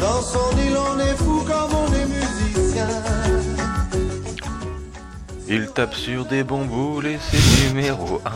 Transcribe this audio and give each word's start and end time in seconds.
Dans 0.00 0.22
son 0.22 0.56
île, 0.58 0.76
on 0.76 0.98
est 1.00 1.16
fou 1.16 1.42
comme 1.44 1.74
on 1.74 1.92
est 1.92 2.06
musicien. 2.06 2.86
Il 5.48 5.66
tape 5.68 5.94
sur 5.94 6.24
des 6.24 6.44
bambous 6.44 7.02
et 7.02 7.18
c'est 7.20 7.68
numéro 7.68 8.20
1. 8.24 8.30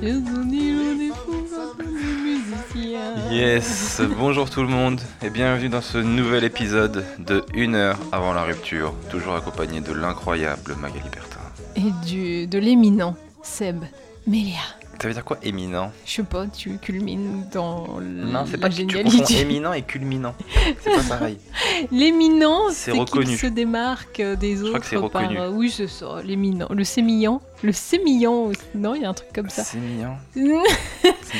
Sur 0.00 0.14
son 0.26 0.48
île, 0.50 0.78
on 0.78 1.00
est 1.00 1.08
fou 1.08 1.46
comme 1.50 1.86
on 1.86 1.90
est 1.90 2.74
musicien. 2.74 3.00
Yes, 3.30 4.02
bonjour 4.18 4.50
tout 4.50 4.62
le 4.62 4.68
monde 4.68 5.00
et 5.22 5.30
bienvenue 5.30 5.70
dans 5.70 5.80
ce 5.80 5.96
nouvel 5.98 6.44
épisode 6.44 7.04
de 7.18 7.44
1 7.56 7.72
heure 7.74 7.98
avant 8.12 8.34
la 8.34 8.42
rupture, 8.42 8.92
toujours 9.10 9.36
accompagné 9.36 9.80
de 9.80 9.92
l'incroyable 9.92 10.74
Magali 10.78 11.08
Bertin. 11.10 11.40
Et 11.76 11.92
du, 12.06 12.46
de 12.46 12.58
l'éminent 12.58 13.16
Seb 13.42 13.84
Mélia. 14.26 14.77
Ça 15.00 15.06
veut 15.06 15.14
dire 15.14 15.24
quoi 15.24 15.38
éminent? 15.42 15.92
Je 16.04 16.12
sais 16.12 16.22
pas, 16.24 16.46
tu 16.46 16.76
culmines 16.78 17.46
dans 17.52 18.00
Non, 18.00 18.44
c'est 18.46 18.56
la 18.56 18.58
pas 18.58 18.68
que 18.68 18.74
tu 18.74 18.86
confonds 18.86 19.24
éminent 19.26 19.72
et 19.72 19.82
culminant. 19.82 20.34
C'est 20.80 20.90
pas 20.92 21.16
pareil. 21.16 21.38
L'éminent, 21.92 22.70
C'est 22.72 22.92
qu'il 23.04 23.38
se 23.38 23.46
démarque 23.46 24.20
des 24.20 24.56
crois 24.56 24.70
autres 24.70 24.78
que 24.80 24.86
c'est 24.86 24.96
reconnu. 24.96 25.36
par... 25.36 25.52
Oui, 25.52 25.70
c'est 25.70 25.86
ça, 25.86 26.20
l'éminent. 26.24 26.66
Le 26.70 26.82
sémillant. 26.82 27.40
Le 27.62 27.72
sémillant 27.72 28.46
aussi. 28.46 28.60
Non, 28.74 28.94
il 28.96 29.02
y 29.02 29.04
a 29.04 29.10
un 29.10 29.14
truc 29.14 29.28
comme 29.32 29.50
ça. 29.50 29.62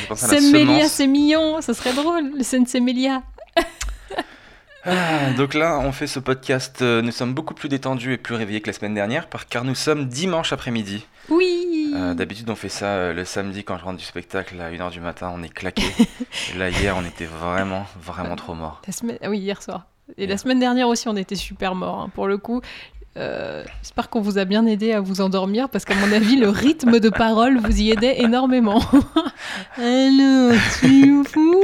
La 0.09 0.15
Sémélia, 0.15 0.87
mignon. 1.07 1.61
Ça 1.61 1.73
serait 1.73 1.93
drôle, 1.93 2.31
le 2.37 2.43
Sensemélia. 2.43 3.23
Ah, 4.85 5.31
donc 5.35 5.53
là, 5.53 5.79
on 5.79 5.91
fait 5.91 6.07
ce 6.07 6.19
podcast. 6.19 6.81
euh, 6.81 7.01
nous 7.01 7.11
sommes 7.11 7.33
beaucoup 7.33 7.53
plus 7.53 7.67
détendus 7.67 8.13
et 8.13 8.17
plus 8.17 8.35
réveillés 8.35 8.61
que 8.61 8.67
la 8.67 8.73
semaine 8.73 8.93
dernière, 8.93 9.27
car 9.49 9.65
nous 9.65 9.75
sommes 9.75 10.05
dimanche 10.05 10.53
après-midi. 10.53 11.05
Oui 11.29 11.91
Euh, 11.95 12.13
D'habitude, 12.13 12.49
on 12.49 12.55
fait 12.55 12.69
ça 12.69 12.85
euh, 12.87 13.13
le 13.13 13.25
samedi 13.25 13.63
quand 13.63 13.77
je 13.77 13.83
rentre 13.83 13.97
du 13.97 14.05
spectacle 14.05 14.59
à 14.61 14.71
1h 14.71 14.91
du 14.91 14.99
matin, 14.99 15.31
on 15.35 15.43
est 15.43 15.53
claqué. 15.53 15.83
Là, 16.57 16.69
hier, 16.69 16.95
on 16.97 17.05
était 17.05 17.25
vraiment, 17.25 17.85
vraiment 18.01 18.35
trop 18.35 18.53
morts. 18.53 18.81
La 18.87 18.93
semaine... 18.93 19.17
ah 19.23 19.29
oui, 19.29 19.39
hier 19.39 19.61
soir. 19.61 19.85
Et 20.17 20.25
la 20.27 20.37
semaine 20.37 20.59
dernière 20.59 20.87
aussi, 20.87 21.07
on 21.07 21.15
était 21.15 21.35
super 21.35 21.75
morts. 21.75 21.99
hein. 21.99 22.09
Pour 22.15 22.27
le 22.27 22.37
coup, 22.37 22.61
euh, 23.17 23.63
j'espère 23.81 24.09
qu'on 24.09 24.21
vous 24.21 24.37
a 24.39 24.45
bien 24.45 24.65
aidé 24.65 24.91
à 24.93 25.01
vous 25.01 25.21
endormir 25.21 25.69
parce 25.69 25.85
qu'à 25.85 25.95
mon 25.95 26.11
avis, 26.11 26.35
le 26.35 26.49
rythme 26.49 26.99
de 26.99 27.09
parole 27.09 27.57
vous 27.59 27.79
y 27.81 27.91
aidait 27.91 28.21
énormément. 28.21 28.81
Alors, 29.77 30.53
tu 30.79 31.21
es 31.21 31.23
fou 31.29 31.61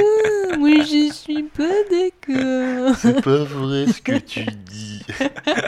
Moi, 0.60 0.82
je 0.84 1.12
suis 1.12 1.44
pas 1.44 1.64
d'accord. 1.90 2.96
C'est 3.00 3.22
pas 3.24 3.44
vrai 3.44 3.88
ce 3.92 4.02
que 4.02 4.18
tu 4.20 4.44
dis. 4.46 5.02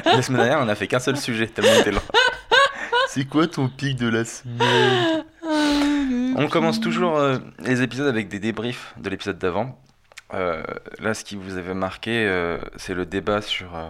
la 0.06 0.22
semaine 0.22 0.42
dernière, 0.42 0.60
on 0.62 0.66
n'a 0.66 0.76
fait 0.76 0.88
qu'un 0.88 1.00
seul 1.00 1.18
sujet, 1.18 1.48
tellement 1.48 1.72
lent. 1.92 2.02
C'est 3.10 3.26
quoi 3.26 3.48
ton 3.48 3.68
pic 3.70 3.98
de 3.98 4.08
la 4.08 4.26
semaine 4.26 5.24
On 6.36 6.48
commence 6.48 6.80
toujours 6.80 7.18
euh, 7.18 7.38
les 7.60 7.82
épisodes 7.82 8.08
avec 8.08 8.28
des 8.28 8.40
débriefs 8.40 8.94
de 8.98 9.10
l'épisode 9.10 9.38
d'avant. 9.40 9.80
Euh, 10.34 10.62
là, 11.00 11.14
ce 11.14 11.24
qui 11.24 11.36
vous 11.36 11.58
avait 11.58 11.74
marqué, 11.74 12.26
euh, 12.28 12.58
c'est 12.76 12.94
le 12.94 13.06
débat 13.06 13.42
sur, 13.42 13.76
euh, 13.76 13.88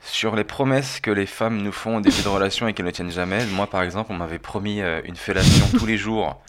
sur 0.00 0.34
les 0.34 0.44
promesses 0.44 1.00
que 1.00 1.10
les 1.10 1.26
femmes 1.26 1.62
nous 1.62 1.72
font 1.72 1.98
au 1.98 2.00
début 2.00 2.22
de 2.22 2.28
relation 2.28 2.66
et 2.68 2.74
qu'elles 2.74 2.86
ne 2.86 2.90
tiennent 2.90 3.12
jamais. 3.12 3.44
Moi, 3.46 3.66
par 3.68 3.82
exemple, 3.82 4.10
on 4.12 4.16
m'avait 4.16 4.38
promis 4.40 4.80
euh, 4.82 5.00
une 5.04 5.16
fellation 5.16 5.66
tous 5.78 5.86
les 5.86 5.96
jours. 5.96 6.42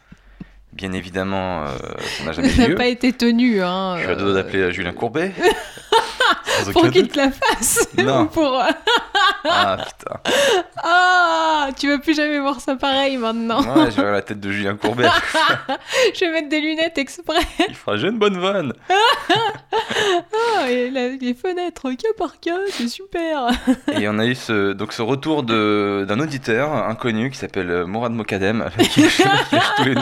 Bien 0.74 0.94
évidemment, 0.94 1.64
euh, 1.64 1.68
ça 2.18 2.24
n'a 2.24 2.32
jamais 2.32 2.50
Ça 2.50 2.62
n'a 2.64 2.68
lieu. 2.70 2.76
pas 2.76 2.88
été 2.88 3.12
tenu. 3.14 3.62
Hein, 3.62 3.96
Je 3.98 4.04
suis 4.04 4.12
à 4.12 4.16
deux 4.16 4.24
doigts 4.26 4.34
d'appeler 4.34 4.72
Julien 4.72 4.94
Courbet. 4.94 5.32
Pour 6.72 6.82
aucun 6.84 6.92
qu'il 6.92 7.08
te 7.08 7.18
la 7.18 7.32
fasse 7.32 7.88
Non. 7.98 8.22
Ou 8.22 8.26
pour... 8.28 8.60
euh, 8.60 8.66
Ah 9.46 9.78
putain. 9.78 10.20
Ah 10.84 11.70
Tu 11.78 11.90
vas 11.90 12.00
plus 12.00 12.16
jamais 12.16 12.40
voir 12.40 12.60
ça 12.60 12.76
pareil 12.76 13.18
maintenant. 13.18 13.62
Ouais, 13.62 13.92
je 13.92 14.02
vais 14.02 14.12
la 14.12 14.22
tête 14.22 14.40
de 14.40 14.52
Julien 14.52 14.76
Courbet. 14.76 15.08
Je 16.16 16.20
vais 16.26 16.32
mettre 16.32 16.50
des 16.50 16.60
lunettes 16.60 16.98
exprès. 16.98 17.40
Il 17.70 17.76
fera 17.76 17.98
j'ai 17.98 18.08
une 18.08 18.18
bonne 18.20 18.40
vanne. 18.40 18.74
Ah, 20.58 20.70
et 20.70 20.90
la- 20.90 21.10
les 21.10 21.34
fenêtres, 21.34 21.92
cas 21.92 22.08
par 22.18 22.40
cas, 22.40 22.58
c'est 22.72 22.88
super. 22.88 23.48
Et 24.00 24.08
on 24.10 24.18
a 24.20 24.26
eu 24.26 24.36
ce, 24.36 24.74
donc 24.74 24.94
ce 24.94 25.02
retour 25.02 25.44
de- 25.44 26.06
d'un 26.08 26.20
auditeur 26.20 26.72
inconnu 26.74 27.30
qui 27.32 27.38
s'appelle 27.38 27.86
Mourad 27.86 28.12
Mokadem, 28.12 28.66
qui 28.80 29.08
qui 29.08 29.24
lâche 29.24 29.66
tous 29.78 29.84
les 29.86 29.96
noms, 29.96 30.02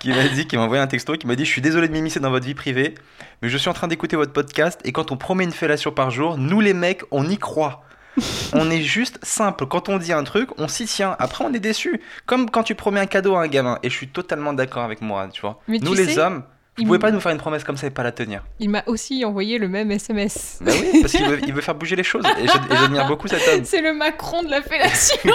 qui 0.00 0.10
m'a 0.10 0.28
dit, 0.28 0.46
qui 0.46 0.56
m'a 0.56 0.62
envoyé 0.62 0.82
un 0.82 0.86
texto, 0.86 1.14
qui 1.14 1.26
m'a 1.26 1.36
dit 1.36 1.44
Je 1.44 1.50
suis 1.50 1.62
désolé 1.62 1.88
de 1.88 1.92
m'immiscer 1.92 2.20
dans 2.20 2.30
votre 2.30 2.46
vie 2.46 2.54
privée, 2.54 2.94
mais 3.42 3.48
je 3.48 3.56
suis 3.56 3.68
en 3.68 3.72
train 3.74 3.88
d'écouter 3.88 4.16
votre 4.16 4.32
podcast 4.32 4.80
et 4.84 4.92
quand 4.92 5.12
on 5.12 5.16
promet 5.16 5.44
une 5.44 5.52
fellation 5.52 5.90
par 5.92 6.10
jour, 6.10 6.36
nous 6.38 6.60
les 6.60 6.74
mecs, 6.74 7.02
on 7.10 7.28
y 7.28 7.38
croit. 7.38 7.82
On 8.54 8.70
est 8.70 8.80
juste 8.80 9.18
simple. 9.22 9.66
Quand 9.66 9.90
on 9.90 9.98
dit 9.98 10.14
un 10.14 10.24
truc, 10.24 10.48
on 10.56 10.68
s'y 10.68 10.86
tient. 10.86 11.14
Après, 11.18 11.44
on 11.44 11.52
est 11.52 11.58
déçu. 11.60 12.00
Comme 12.24 12.48
quand 12.48 12.62
tu 12.62 12.74
promets 12.74 13.00
un 13.00 13.04
cadeau 13.04 13.34
à 13.36 13.42
un 13.42 13.46
gamin. 13.46 13.78
Et 13.82 13.90
je 13.90 13.94
suis 13.94 14.08
totalement 14.08 14.54
d'accord 14.54 14.84
avec 14.84 15.02
Mourad, 15.02 15.32
tu 15.32 15.42
vois. 15.42 15.60
Mais 15.68 15.76
nous, 15.80 15.94
tu 15.94 15.98
les 16.02 16.14
sais, 16.14 16.20
hommes, 16.20 16.36
vous 16.78 16.82
il 16.82 16.86
pouvez 16.86 16.98
pas 16.98 17.10
nous 17.10 17.20
faire 17.20 17.32
une 17.32 17.36
promesse 17.38 17.62
comme 17.62 17.76
ça 17.76 17.86
et 17.86 17.90
pas 17.90 18.02
la 18.02 18.12
tenir. 18.12 18.42
Il 18.58 18.70
m'a 18.70 18.82
aussi 18.86 19.22
envoyé 19.26 19.58
le 19.58 19.68
même 19.68 19.90
SMS. 19.90 20.60
Bah 20.62 20.72
oui, 20.74 21.00
parce 21.02 21.12
qu'il 21.12 21.26
veut, 21.26 21.40
il 21.46 21.52
veut 21.52 21.60
faire 21.60 21.74
bouger 21.74 21.94
les 21.94 22.04
choses. 22.04 22.24
Et 22.38 22.46
j'ad- 22.46 22.72
et 22.72 22.76
j'admire 22.76 23.06
beaucoup 23.06 23.28
cet 23.28 23.46
homme. 23.48 23.60
C'est 23.66 23.82
le 23.82 23.92
Macron 23.92 24.42
de 24.42 24.48
la 24.50 24.62
fellation. 24.62 25.18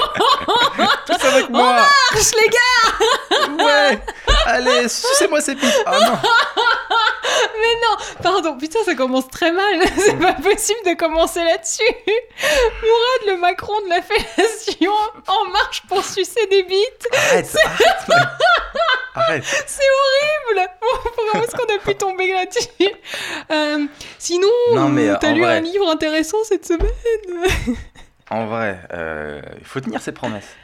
Tous 1.05 1.25
avec 1.27 1.49
moi 1.51 1.73
Marche, 1.75 2.31
les 2.41 2.49
gars 2.49 2.97
Ouais 3.57 3.99
Allez, 4.45 4.87
sucez-moi 4.89 5.41
ces 5.41 5.55
pipes 5.55 5.69
Ah 5.85 5.99
non 5.99 6.17
Mais 7.59 7.75
non 7.75 7.97
Pardon, 8.23 8.57
putain, 8.57 8.79
ça 8.85 8.95
commence 8.95 9.27
très 9.29 9.51
mal. 9.51 9.81
C'est 9.97 10.17
pas 10.19 10.33
possible 10.33 10.79
de 10.85 10.93
commencer 10.95 11.43
là-dessus. 11.43 11.83
Mourad, 12.07 13.27
le 13.27 13.37
Macron 13.37 13.79
de 13.85 13.89
la 13.89 14.01
fellation, 14.01 14.91
en 15.27 15.45
marche 15.51 15.83
pour 15.87 16.03
sucer 16.03 16.45
des 16.49 16.63
bites. 16.63 17.07
Arrête 17.13 17.55
Arrête 17.65 18.07
man. 18.07 18.27
Arrête 19.15 19.43
C'est 19.67 19.83
horrible 20.53 20.69
Comment 21.15 21.43
est-ce 21.43 21.55
qu'on 21.55 21.75
a 21.75 21.77
pu 21.79 21.95
tomber 21.95 22.31
là-dessus 22.33 22.69
Euh, 23.51 23.85
Sinon, 24.17 24.47
euh, 24.73 25.15
t'as 25.19 25.31
lu 25.31 25.41
vrai. 25.41 25.57
un 25.57 25.61
livre 25.61 25.89
intéressant 25.89 26.37
cette 26.43 26.65
semaine 26.65 26.89
En 28.29 28.45
vrai, 28.47 28.79
euh, 28.93 29.41
il 29.59 29.65
faut 29.65 29.79
tenir 29.81 30.01
ses 30.01 30.11
promesses. 30.13 30.55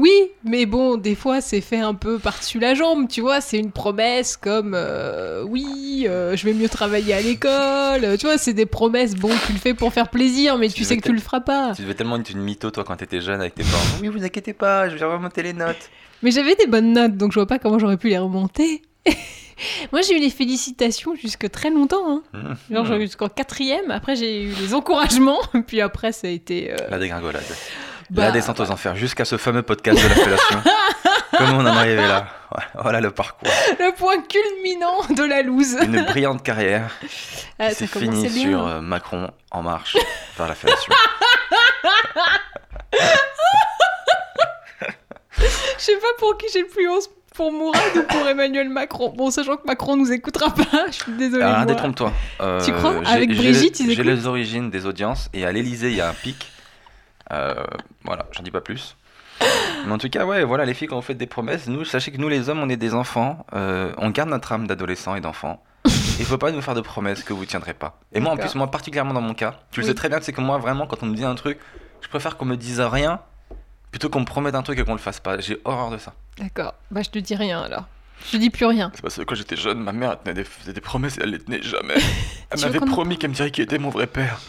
Oui, 0.00 0.12
mais 0.44 0.64
bon, 0.64 0.96
des 0.96 1.16
fois, 1.16 1.40
c'est 1.40 1.60
fait 1.60 1.80
un 1.80 1.92
peu 1.94 2.20
par-dessus 2.20 2.60
la 2.60 2.74
jambe, 2.74 3.08
tu 3.08 3.20
vois. 3.20 3.40
C'est 3.40 3.58
une 3.58 3.72
promesse 3.72 4.36
comme 4.36 4.74
euh, 4.76 5.42
oui, 5.42 6.06
euh, 6.08 6.36
je 6.36 6.44
vais 6.44 6.52
mieux 6.54 6.68
travailler 6.68 7.14
à 7.14 7.20
l'école. 7.20 8.16
Tu 8.16 8.26
vois, 8.26 8.38
c'est 8.38 8.52
des 8.52 8.64
promesses, 8.64 9.16
bon, 9.16 9.30
tu 9.46 9.52
le 9.52 9.58
fais 9.58 9.74
pour 9.74 9.92
faire 9.92 10.08
plaisir, 10.08 10.56
mais 10.56 10.68
tu, 10.68 10.74
Tu 10.74 10.84
sais 10.84 10.96
que 10.96 11.02
tu 11.02 11.12
le 11.12 11.18
feras 11.18 11.40
pas. 11.40 11.72
Tu 11.74 11.82
devais 11.82 11.94
tellement 11.94 12.16
être 12.16 12.30
une 12.30 12.38
mytho, 12.42 12.70
toi, 12.70 12.84
quand 12.84 12.94
t'étais 12.94 13.20
jeune 13.20 13.40
avec 13.40 13.56
tes 13.56 13.64
parents. 13.64 13.98
Oui, 14.00 14.06
vous 14.06 14.22
inquiétez 14.24 14.52
pas, 14.52 14.88
je 14.88 14.94
vais 14.96 15.04
remonter 15.04 15.42
les 15.42 15.52
notes. 15.52 15.90
Mais 16.22 16.30
j'avais 16.30 16.54
des 16.54 16.68
bonnes 16.68 16.92
notes, 16.92 17.16
donc 17.16 17.32
je 17.32 17.38
vois 17.40 17.46
pas 17.48 17.58
comment 17.58 17.80
j'aurais 17.80 17.96
pu 17.96 18.08
les 18.10 18.18
remonter. 18.18 18.82
Moi, 19.92 20.02
j'ai 20.02 20.16
eu 20.16 20.20
les 20.20 20.30
félicitations 20.30 21.16
jusque 21.16 21.50
très 21.50 21.70
longtemps. 21.70 22.08
Hein. 22.08 22.22
Mmh. 22.70 22.74
Genre, 22.74 22.84
j'ai 22.86 22.96
eu 22.98 23.00
jusqu'en 23.00 23.28
quatrième. 23.28 23.90
Après, 23.90 24.14
j'ai 24.14 24.44
eu 24.44 24.52
les 24.60 24.74
encouragements. 24.74 25.40
Puis 25.66 25.80
après, 25.80 26.12
ça 26.12 26.28
a 26.28 26.30
été. 26.30 26.70
euh, 26.72 26.76
La 26.88 26.98
dégringolade. 27.00 27.42
Bah, 28.10 28.22
la 28.24 28.30
descente 28.32 28.60
aux 28.60 28.70
enfers, 28.70 28.96
jusqu'à 28.96 29.24
ce 29.24 29.36
fameux 29.36 29.62
podcast 29.62 30.02
de 30.02 30.08
la 30.08 30.14
fellation. 30.14 30.62
Comment 31.36 31.58
on 31.58 31.60
en 31.60 31.66
est 31.66 31.70
arrivé 31.78 31.96
là? 31.96 32.26
Voilà, 32.80 33.00
le 33.00 33.10
parcours. 33.10 33.48
Le 33.78 33.94
point 33.94 34.16
culminant 34.22 35.04
de 35.14 35.22
la 35.22 35.42
loose. 35.42 35.76
Une 35.82 36.02
brillante 36.04 36.42
carrière 36.42 36.90
Ah, 37.58 37.68
commençait 37.74 37.86
finie 37.86 38.28
bien. 38.28 38.48
sur 38.50 38.66
euh, 38.66 38.80
Macron 38.80 39.30
en 39.50 39.62
marche 39.62 39.96
vers 40.36 40.48
la 40.48 40.54
fellation. 40.54 40.92
Je 45.78 45.84
sais 45.84 45.96
pas 45.96 46.06
pour 46.18 46.36
qui 46.38 46.46
j'ai 46.52 46.62
le 46.62 46.66
plus 46.66 46.88
haut, 46.88 46.98
pour 47.34 47.52
Mourad 47.52 47.80
ou 47.96 48.02
pour 48.02 48.26
Emmanuel 48.26 48.68
Macron. 48.68 49.12
Bon, 49.16 49.30
sachant 49.30 49.56
que 49.56 49.66
Macron 49.66 49.96
nous 49.96 50.10
écoutera 50.10 50.50
pas, 50.52 50.86
je 50.88 50.92
suis 50.92 51.12
désolée. 51.12 51.44
Alors, 51.44 51.56
moi. 51.58 51.66
détrompe-toi. 51.66 52.12
Euh, 52.40 52.60
Tu 52.64 52.72
crois? 52.72 52.94
j'ai- 53.04 53.10
Avec 53.12 53.32
j'ai 53.32 53.36
Brigitte, 53.42 53.78
ils 53.80 53.86
J'ai 53.86 53.92
écoutent? 53.92 54.06
les 54.06 54.26
origines 54.26 54.70
des 54.70 54.86
audiences 54.86 55.28
et 55.32 55.44
à 55.46 55.52
l'Elysée, 55.52 55.90
il 55.90 55.96
y 55.96 56.00
a 56.00 56.08
un 56.08 56.14
pic. 56.14 56.50
Euh, 57.32 57.54
voilà, 58.04 58.26
j'en 58.32 58.42
dis 58.42 58.50
pas 58.50 58.60
plus. 58.60 58.96
Mais 59.86 59.92
en 59.92 59.98
tout 59.98 60.08
cas, 60.08 60.24
ouais, 60.26 60.42
voilà, 60.44 60.64
les 60.64 60.74
filles, 60.74 60.88
quand 60.88 60.96
vous 60.96 61.02
faites 61.02 61.18
des 61.18 61.26
promesses, 61.26 61.68
nous, 61.68 61.84
sachez 61.84 62.10
que 62.10 62.16
nous, 62.18 62.28
les 62.28 62.48
hommes, 62.48 62.58
on 62.60 62.68
est 62.68 62.76
des 62.76 62.94
enfants. 62.94 63.46
euh, 63.54 63.92
on 63.98 64.10
garde 64.10 64.30
notre 64.30 64.50
âme 64.52 64.66
d'adolescent 64.66 65.14
et 65.14 65.20
d'enfant. 65.20 65.62
Il 66.18 66.24
faut 66.24 66.38
pas 66.38 66.50
nous 66.50 66.60
faire 66.60 66.74
de 66.74 66.80
promesses 66.80 67.22
que 67.22 67.32
vous 67.32 67.44
tiendrez 67.46 67.74
pas. 67.74 68.00
Et 68.12 68.18
moi, 68.20 68.32
en 68.32 68.36
plus, 68.36 68.54
moi, 68.56 68.68
particulièrement 68.70 69.14
dans 69.14 69.20
mon 69.20 69.34
cas, 69.34 69.60
tu 69.70 69.80
le 69.80 69.84
Oui. 69.84 69.90
sais 69.90 69.94
très 69.94 70.08
bien, 70.08 70.18
c'est 70.20 70.32
que 70.32 70.40
moi, 70.40 70.58
vraiment, 70.58 70.86
quand 70.88 71.02
on 71.02 71.06
me 71.06 71.14
dit 71.14 71.24
un 71.24 71.36
truc, 71.36 71.58
je 72.00 72.08
préfère 72.08 72.36
qu'on 72.36 72.44
me 72.46 72.56
dise 72.56 72.80
rien 72.80 73.20
plutôt 73.92 74.10
qu'on 74.10 74.20
me 74.20 74.24
promette 74.26 74.54
un 74.56 74.62
truc 74.62 74.78
et 74.80 74.84
qu'on 74.84 74.92
le 74.92 74.98
fasse 74.98 75.20
pas. 75.20 75.38
J'ai 75.38 75.58
horreur 75.64 75.90
de 75.90 75.98
ça. 75.98 76.12
D'accord, 76.38 76.74
bah 76.90 77.02
je 77.02 77.10
te 77.10 77.18
dis 77.20 77.34
rien 77.36 77.62
alors. 77.62 77.84
Je 78.32 78.36
dis 78.36 78.50
plus 78.50 78.66
rien. 78.66 78.90
C'est 78.94 79.00
parce 79.02 79.16
que 79.16 79.22
quand 79.22 79.34
j'étais 79.36 79.56
jeune, 79.56 79.78
ma 79.80 79.92
mère 79.92 80.10
elle 80.12 80.18
tenait 80.18 80.34
des, 80.34 80.44
faisait 80.44 80.72
des 80.72 80.80
promesses 80.80 81.16
et 81.18 81.20
elle 81.22 81.30
les 81.30 81.38
tenait 81.38 81.62
jamais. 81.62 81.94
Elle 82.50 82.60
m'avait 82.60 82.80
promis 82.80 83.16
qu'elle 83.16 83.30
me 83.30 83.34
dirait 83.34 83.50
qui 83.52 83.62
était 83.62 83.78
mon 83.78 83.90
vrai 83.90 84.06
père. 84.08 84.40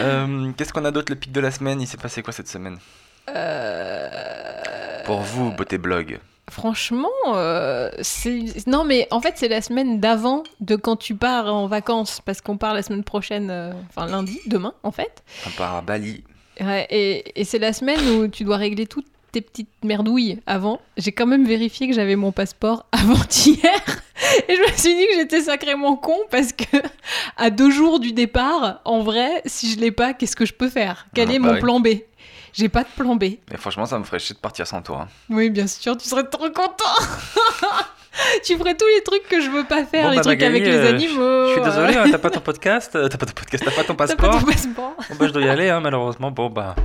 Euh, 0.00 0.52
Qu'est-ce 0.56 0.72
qu'on 0.72 0.84
a 0.84 0.90
d'autre 0.90 1.12
le 1.12 1.18
pic 1.18 1.32
de 1.32 1.40
la 1.40 1.50
semaine? 1.50 1.80
Il 1.80 1.86
s'est 1.86 1.96
passé 1.96 2.22
quoi 2.22 2.32
cette 2.32 2.48
semaine? 2.48 2.78
Euh... 3.28 4.08
Pour 5.04 5.20
vous, 5.20 5.50
beauté 5.52 5.78
blog. 5.78 6.18
Franchement, 6.50 7.08
euh, 7.34 7.90
c'est 8.02 8.66
non 8.66 8.84
mais 8.84 9.08
en 9.10 9.20
fait 9.20 9.32
c'est 9.36 9.48
la 9.48 9.62
semaine 9.62 9.98
d'avant 9.98 10.42
de 10.60 10.76
quand 10.76 10.96
tu 10.96 11.14
pars 11.14 11.52
en 11.52 11.66
vacances 11.66 12.20
parce 12.20 12.42
qu'on 12.42 12.58
part 12.58 12.74
la 12.74 12.82
semaine 12.82 13.02
prochaine, 13.02 13.50
enfin 13.88 14.06
lundi, 14.06 14.40
demain 14.46 14.74
en 14.82 14.90
fait. 14.90 15.22
On 15.46 15.50
part 15.50 15.74
à 15.74 15.80
Bali. 15.80 16.22
Ouais, 16.60 16.86
et 16.90 17.40
et 17.40 17.44
c'est 17.44 17.58
la 17.58 17.72
semaine 17.72 18.00
où 18.10 18.28
tu 18.28 18.44
dois 18.44 18.58
régler 18.58 18.86
toutes 18.86 19.06
tes 19.34 19.40
petites 19.40 19.68
merdouilles 19.82 20.40
avant. 20.46 20.80
J'ai 20.96 21.10
quand 21.12 21.26
même 21.26 21.44
vérifié 21.44 21.88
que 21.88 21.94
j'avais 21.94 22.14
mon 22.16 22.30
passeport 22.32 22.86
avant-hier 22.92 23.80
Et 24.48 24.54
je 24.56 24.60
me 24.62 24.76
suis 24.76 24.94
dit 24.94 25.06
que 25.08 25.14
j'étais 25.16 25.40
sacrément 25.40 25.96
con 25.96 26.16
parce 26.30 26.52
que 26.52 26.64
à 27.36 27.50
deux 27.50 27.70
jours 27.70 27.98
du 28.00 28.12
départ, 28.12 28.80
en 28.84 29.02
vrai, 29.02 29.42
si 29.44 29.70
je 29.72 29.78
l'ai 29.80 29.90
pas, 29.90 30.14
qu'est-ce 30.14 30.36
que 30.36 30.46
je 30.46 30.54
peux 30.54 30.68
faire? 30.68 31.06
Quel 31.14 31.30
Ah, 31.30 31.34
est 31.34 31.38
bah 31.40 31.48
mon 31.48 31.54
oui. 31.54 31.60
plan 31.60 31.80
B? 31.80 31.88
J'ai 32.52 32.68
pas 32.68 32.84
de 32.84 32.88
plan 32.96 33.16
B. 33.16 33.24
Mais 33.50 33.56
franchement, 33.56 33.84
ça 33.86 33.98
me 33.98 34.04
ferait 34.04 34.20
chier 34.20 34.34
de 34.36 34.40
partir 34.40 34.66
sans 34.66 34.80
toi. 34.80 35.00
hein. 35.02 35.08
Oui, 35.28 35.50
bien 35.50 35.66
sûr, 35.66 35.96
tu 35.96 36.08
serais 36.08 36.22
trop 36.28 36.48
content. 36.50 36.94
tu 38.44 38.56
ferais 38.56 38.76
tous 38.76 38.86
les 38.96 39.02
trucs 39.02 39.28
que 39.28 39.40
je 39.40 39.50
veux 39.50 39.64
pas 39.64 39.84
faire, 39.84 40.04
Bon, 40.04 40.10
les 40.10 40.16
bah, 40.18 40.22
trucs 40.22 40.40
Magali, 40.40 40.56
avec 40.60 40.68
les 40.72 40.78
euh, 40.78 40.88
animaux. 40.90 41.46
Je 41.48 41.52
suis 41.54 41.62
désolé, 41.62 41.96
hein, 41.96 42.04
t'as 42.12 42.18
pas 42.18 42.30
ton 42.30 42.38
podcast, 42.40 42.94
euh, 42.94 43.08
t'as 43.08 43.18
pas 43.18 43.26
ton 43.26 43.32
podcast, 43.32 43.64
t'as 43.64 43.72
pas 43.72 43.82
ton 43.82 43.94
T'as 43.96 44.06
pas 44.14 44.16
passeport. 44.28 44.40
ton 44.40 44.46
passeport. 44.46 44.94
Bon, 45.10 45.16
bah, 45.18 45.26
je 45.26 45.32
dois 45.32 45.42
y 45.42 45.48
aller, 45.48 45.68
hein, 45.68 45.80
malheureusement. 45.80 46.30
Bon, 46.30 46.48
bah. 46.48 46.76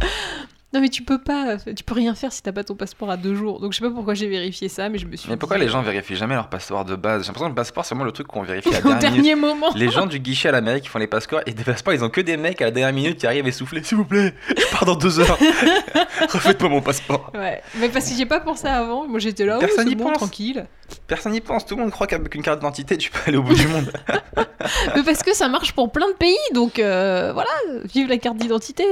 Non, 0.71 0.81
mais 0.81 0.89
tu 0.89 1.01
peux 1.01 1.17
pas, 1.17 1.57
tu 1.57 1.83
peux 1.83 1.95
rien 1.95 2.13
faire 2.13 2.31
si 2.31 2.43
t'as 2.43 2.51
pas 2.51 2.63
ton 2.63 2.75
passeport 2.75 3.09
à 3.09 3.17
deux 3.17 3.33
jours. 3.33 3.59
Donc 3.59 3.73
je 3.73 3.79
sais 3.79 3.83
pas 3.83 3.89
pourquoi 3.89 4.13
j'ai 4.13 4.27
vérifié 4.27 4.69
ça, 4.69 4.87
mais 4.87 4.99
je 4.99 5.07
me 5.07 5.15
suis. 5.15 5.27
Mais 5.27 5.35
pourquoi 5.35 5.57
dit, 5.57 5.63
les 5.63 5.69
gens 5.69 5.81
vérifient 5.81 6.15
jamais 6.15 6.35
leur 6.35 6.47
passeport 6.47 6.85
de 6.85 6.95
base? 6.95 7.23
J'ai 7.23 7.27
l'impression 7.29 7.47
que 7.47 7.51
le 7.53 7.55
passeport, 7.55 7.85
c'est 7.85 7.95
vraiment 7.95 8.05
le 8.05 8.11
truc 8.11 8.27
qu'on 8.27 8.43
vérifie 8.43 8.69
à 8.69 8.73
la 8.73 8.77
Au 8.85 8.89
dernière 8.89 9.11
minute. 9.11 9.25
dernier 9.25 9.35
moment. 9.41 9.71
Les 9.75 9.89
gens 9.89 10.05
du 10.05 10.19
guichet 10.19 10.49
à 10.49 10.51
l'Amérique 10.51 10.83
qui 10.83 10.89
font 10.89 10.99
les 10.99 11.07
passeports, 11.07 11.41
et 11.47 11.53
des 11.53 11.63
passeports, 11.63 11.93
ils 11.95 12.03
ont 12.03 12.09
que 12.09 12.21
des 12.21 12.37
mecs 12.37 12.61
à 12.61 12.65
la 12.65 12.71
dernière 12.71 12.93
minute 12.93 13.17
qui 13.17 13.25
arrivent 13.25 13.47
essoufflés. 13.47 13.81
S'il 13.83 13.97
vous 13.97 14.05
plaît, 14.05 14.35
je 14.49 14.71
pars 14.71 14.85
dans 14.85 14.95
deux 14.95 15.19
heures. 15.19 15.39
Refaites-moi 16.29 16.69
mon 16.69 16.81
passeport. 16.81 17.31
Ouais, 17.33 17.61
mais 17.79 17.89
parce 17.89 18.07
que 18.09 18.15
j'ai 18.15 18.25
pas 18.27 18.39
pensé 18.39 18.67
avant. 18.67 19.07
Moi 19.07 19.19
j'étais 19.19 19.45
là, 19.45 19.55
oh, 19.57 19.59
Personne 19.59 19.85
c'est 19.85 19.89
n'y 19.89 19.95
bon, 19.95 20.05
pense. 20.05 20.17
tranquille. 20.17 20.67
Personne 21.07 21.31
n'y 21.31 21.41
pense. 21.41 21.65
Tout 21.65 21.75
le 21.75 21.81
monde 21.81 21.91
croit 21.91 22.07
qu'avec 22.07 22.33
une 22.35 22.41
carte 22.43 22.59
d'identité, 22.59 22.97
tu 22.97 23.09
peux 23.11 23.19
aller 23.27 23.37
au 23.37 23.43
bout 23.43 23.53
du 23.55 23.67
monde. 23.67 23.91
mais 24.95 25.03
parce 25.03 25.23
que 25.23 25.33
ça 25.35 25.47
marche 25.47 25.71
pour 25.73 25.91
plein 25.91 26.07
de 26.09 26.13
pays, 26.15 26.35
donc 26.53 26.79
euh, 26.79 27.31
voilà, 27.33 27.49
vive 27.85 28.07
la 28.07 28.17
carte 28.17 28.37
d'identité. 28.37 28.83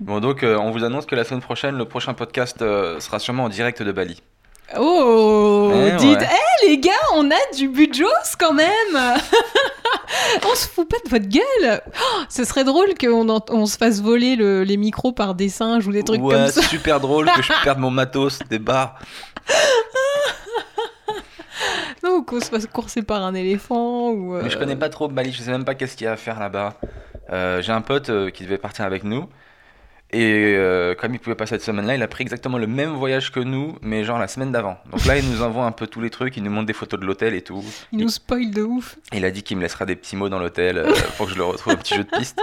Bon, 0.00 0.20
donc, 0.20 0.42
euh, 0.42 0.56
on 0.58 0.70
vous 0.70 0.84
annonce 0.84 1.03
que 1.06 1.14
la 1.14 1.24
semaine 1.24 1.40
prochaine, 1.42 1.76
le 1.76 1.84
prochain 1.84 2.14
podcast 2.14 2.62
euh, 2.62 3.00
sera 3.00 3.18
sûrement 3.18 3.44
en 3.44 3.48
direct 3.48 3.82
de 3.82 3.92
Bali. 3.92 4.22
Oh, 4.78 5.70
Eh, 5.74 5.92
dites, 5.96 6.18
ouais. 6.20 6.28
Eh, 6.64 6.68
les 6.68 6.78
gars, 6.78 6.90
on 7.14 7.30
a 7.30 7.54
du 7.56 7.68
budget 7.68 8.04
quand 8.38 8.54
même. 8.54 8.70
on 10.50 10.54
se 10.54 10.66
fout 10.68 10.88
pas 10.88 10.96
de 11.04 11.10
votre 11.10 11.28
gueule. 11.28 11.82
Oh, 11.86 12.22
ce 12.30 12.44
serait 12.44 12.64
drôle 12.64 12.94
qu'on 12.98 13.28
en- 13.28 13.44
on 13.50 13.66
se 13.66 13.76
fasse 13.76 14.00
voler 14.00 14.36
le- 14.36 14.64
les 14.64 14.76
micros 14.78 15.12
par 15.12 15.34
des 15.34 15.50
singes 15.50 15.86
ou 15.86 15.92
des 15.92 16.02
trucs 16.02 16.22
ouais, 16.22 16.34
comme 16.34 16.48
ça. 16.48 16.62
super 16.62 16.98
drôle 17.00 17.26
que 17.36 17.42
je 17.42 17.52
perde 17.64 17.78
mon 17.78 17.90
matos 17.90 18.38
des 18.48 18.58
bars. 18.58 18.98
Non, 22.02 22.16
ou 22.16 22.22
qu'on 22.22 22.40
se 22.40 22.46
fasse 22.50 22.66
courser 22.66 23.02
par 23.02 23.22
un 23.22 23.32
éléphant 23.34 24.10
ou. 24.10 24.34
Mais 24.34 24.50
je 24.50 24.56
euh, 24.56 24.58
connais 24.60 24.76
pas 24.76 24.88
trop 24.90 25.08
Bali, 25.08 25.32
je 25.32 25.40
sais 25.40 25.50
même 25.50 25.64
pas 25.64 25.74
qu'est-ce 25.74 25.96
qu'il 25.96 26.04
y 26.04 26.08
a 26.08 26.12
à 26.12 26.16
faire 26.16 26.38
là-bas. 26.38 26.74
Euh, 27.30 27.62
J'ai 27.62 27.72
un 27.72 27.80
pote 27.80 28.10
euh, 28.10 28.30
qui 28.30 28.42
devait 28.44 28.58
partir 28.58 28.84
avec 28.84 29.04
nous. 29.04 29.26
Et 30.14 30.54
euh, 30.56 30.94
comme 30.94 31.12
il 31.12 31.18
pouvait 31.18 31.34
pas 31.34 31.46
cette 31.46 31.62
semaine-là, 31.62 31.96
il 31.96 32.02
a 32.02 32.06
pris 32.06 32.22
exactement 32.22 32.56
le 32.56 32.68
même 32.68 32.92
voyage 32.92 33.32
que 33.32 33.40
nous, 33.40 33.76
mais 33.82 34.04
genre 34.04 34.20
la 34.20 34.28
semaine 34.28 34.52
d'avant. 34.52 34.78
Donc 34.92 35.04
là, 35.06 35.18
il 35.18 35.28
nous 35.28 35.42
envoie 35.42 35.64
un 35.64 35.72
peu 35.72 35.88
tous 35.88 36.00
les 36.00 36.08
trucs, 36.08 36.36
il 36.36 36.44
nous 36.44 36.52
montre 36.52 36.66
des 36.66 36.72
photos 36.72 37.00
de 37.00 37.04
l'hôtel 37.04 37.34
et 37.34 37.42
tout. 37.42 37.64
Il 37.90 37.98
nous 37.98 38.08
spoil 38.08 38.52
de 38.52 38.62
ouf. 38.62 38.96
Il 39.12 39.24
a 39.24 39.32
dit 39.32 39.42
qu'il 39.42 39.56
me 39.56 39.62
laissera 39.62 39.86
des 39.86 39.96
petits 39.96 40.14
mots 40.14 40.28
dans 40.28 40.38
l'hôtel 40.38 40.78
euh, 40.78 40.92
pour 41.16 41.26
que 41.26 41.32
je 41.32 41.36
le 41.36 41.42
retrouve 41.42 41.72
un 41.72 41.76
petit 41.76 41.96
jeu 41.96 42.04
de 42.04 42.16
piste. 42.16 42.40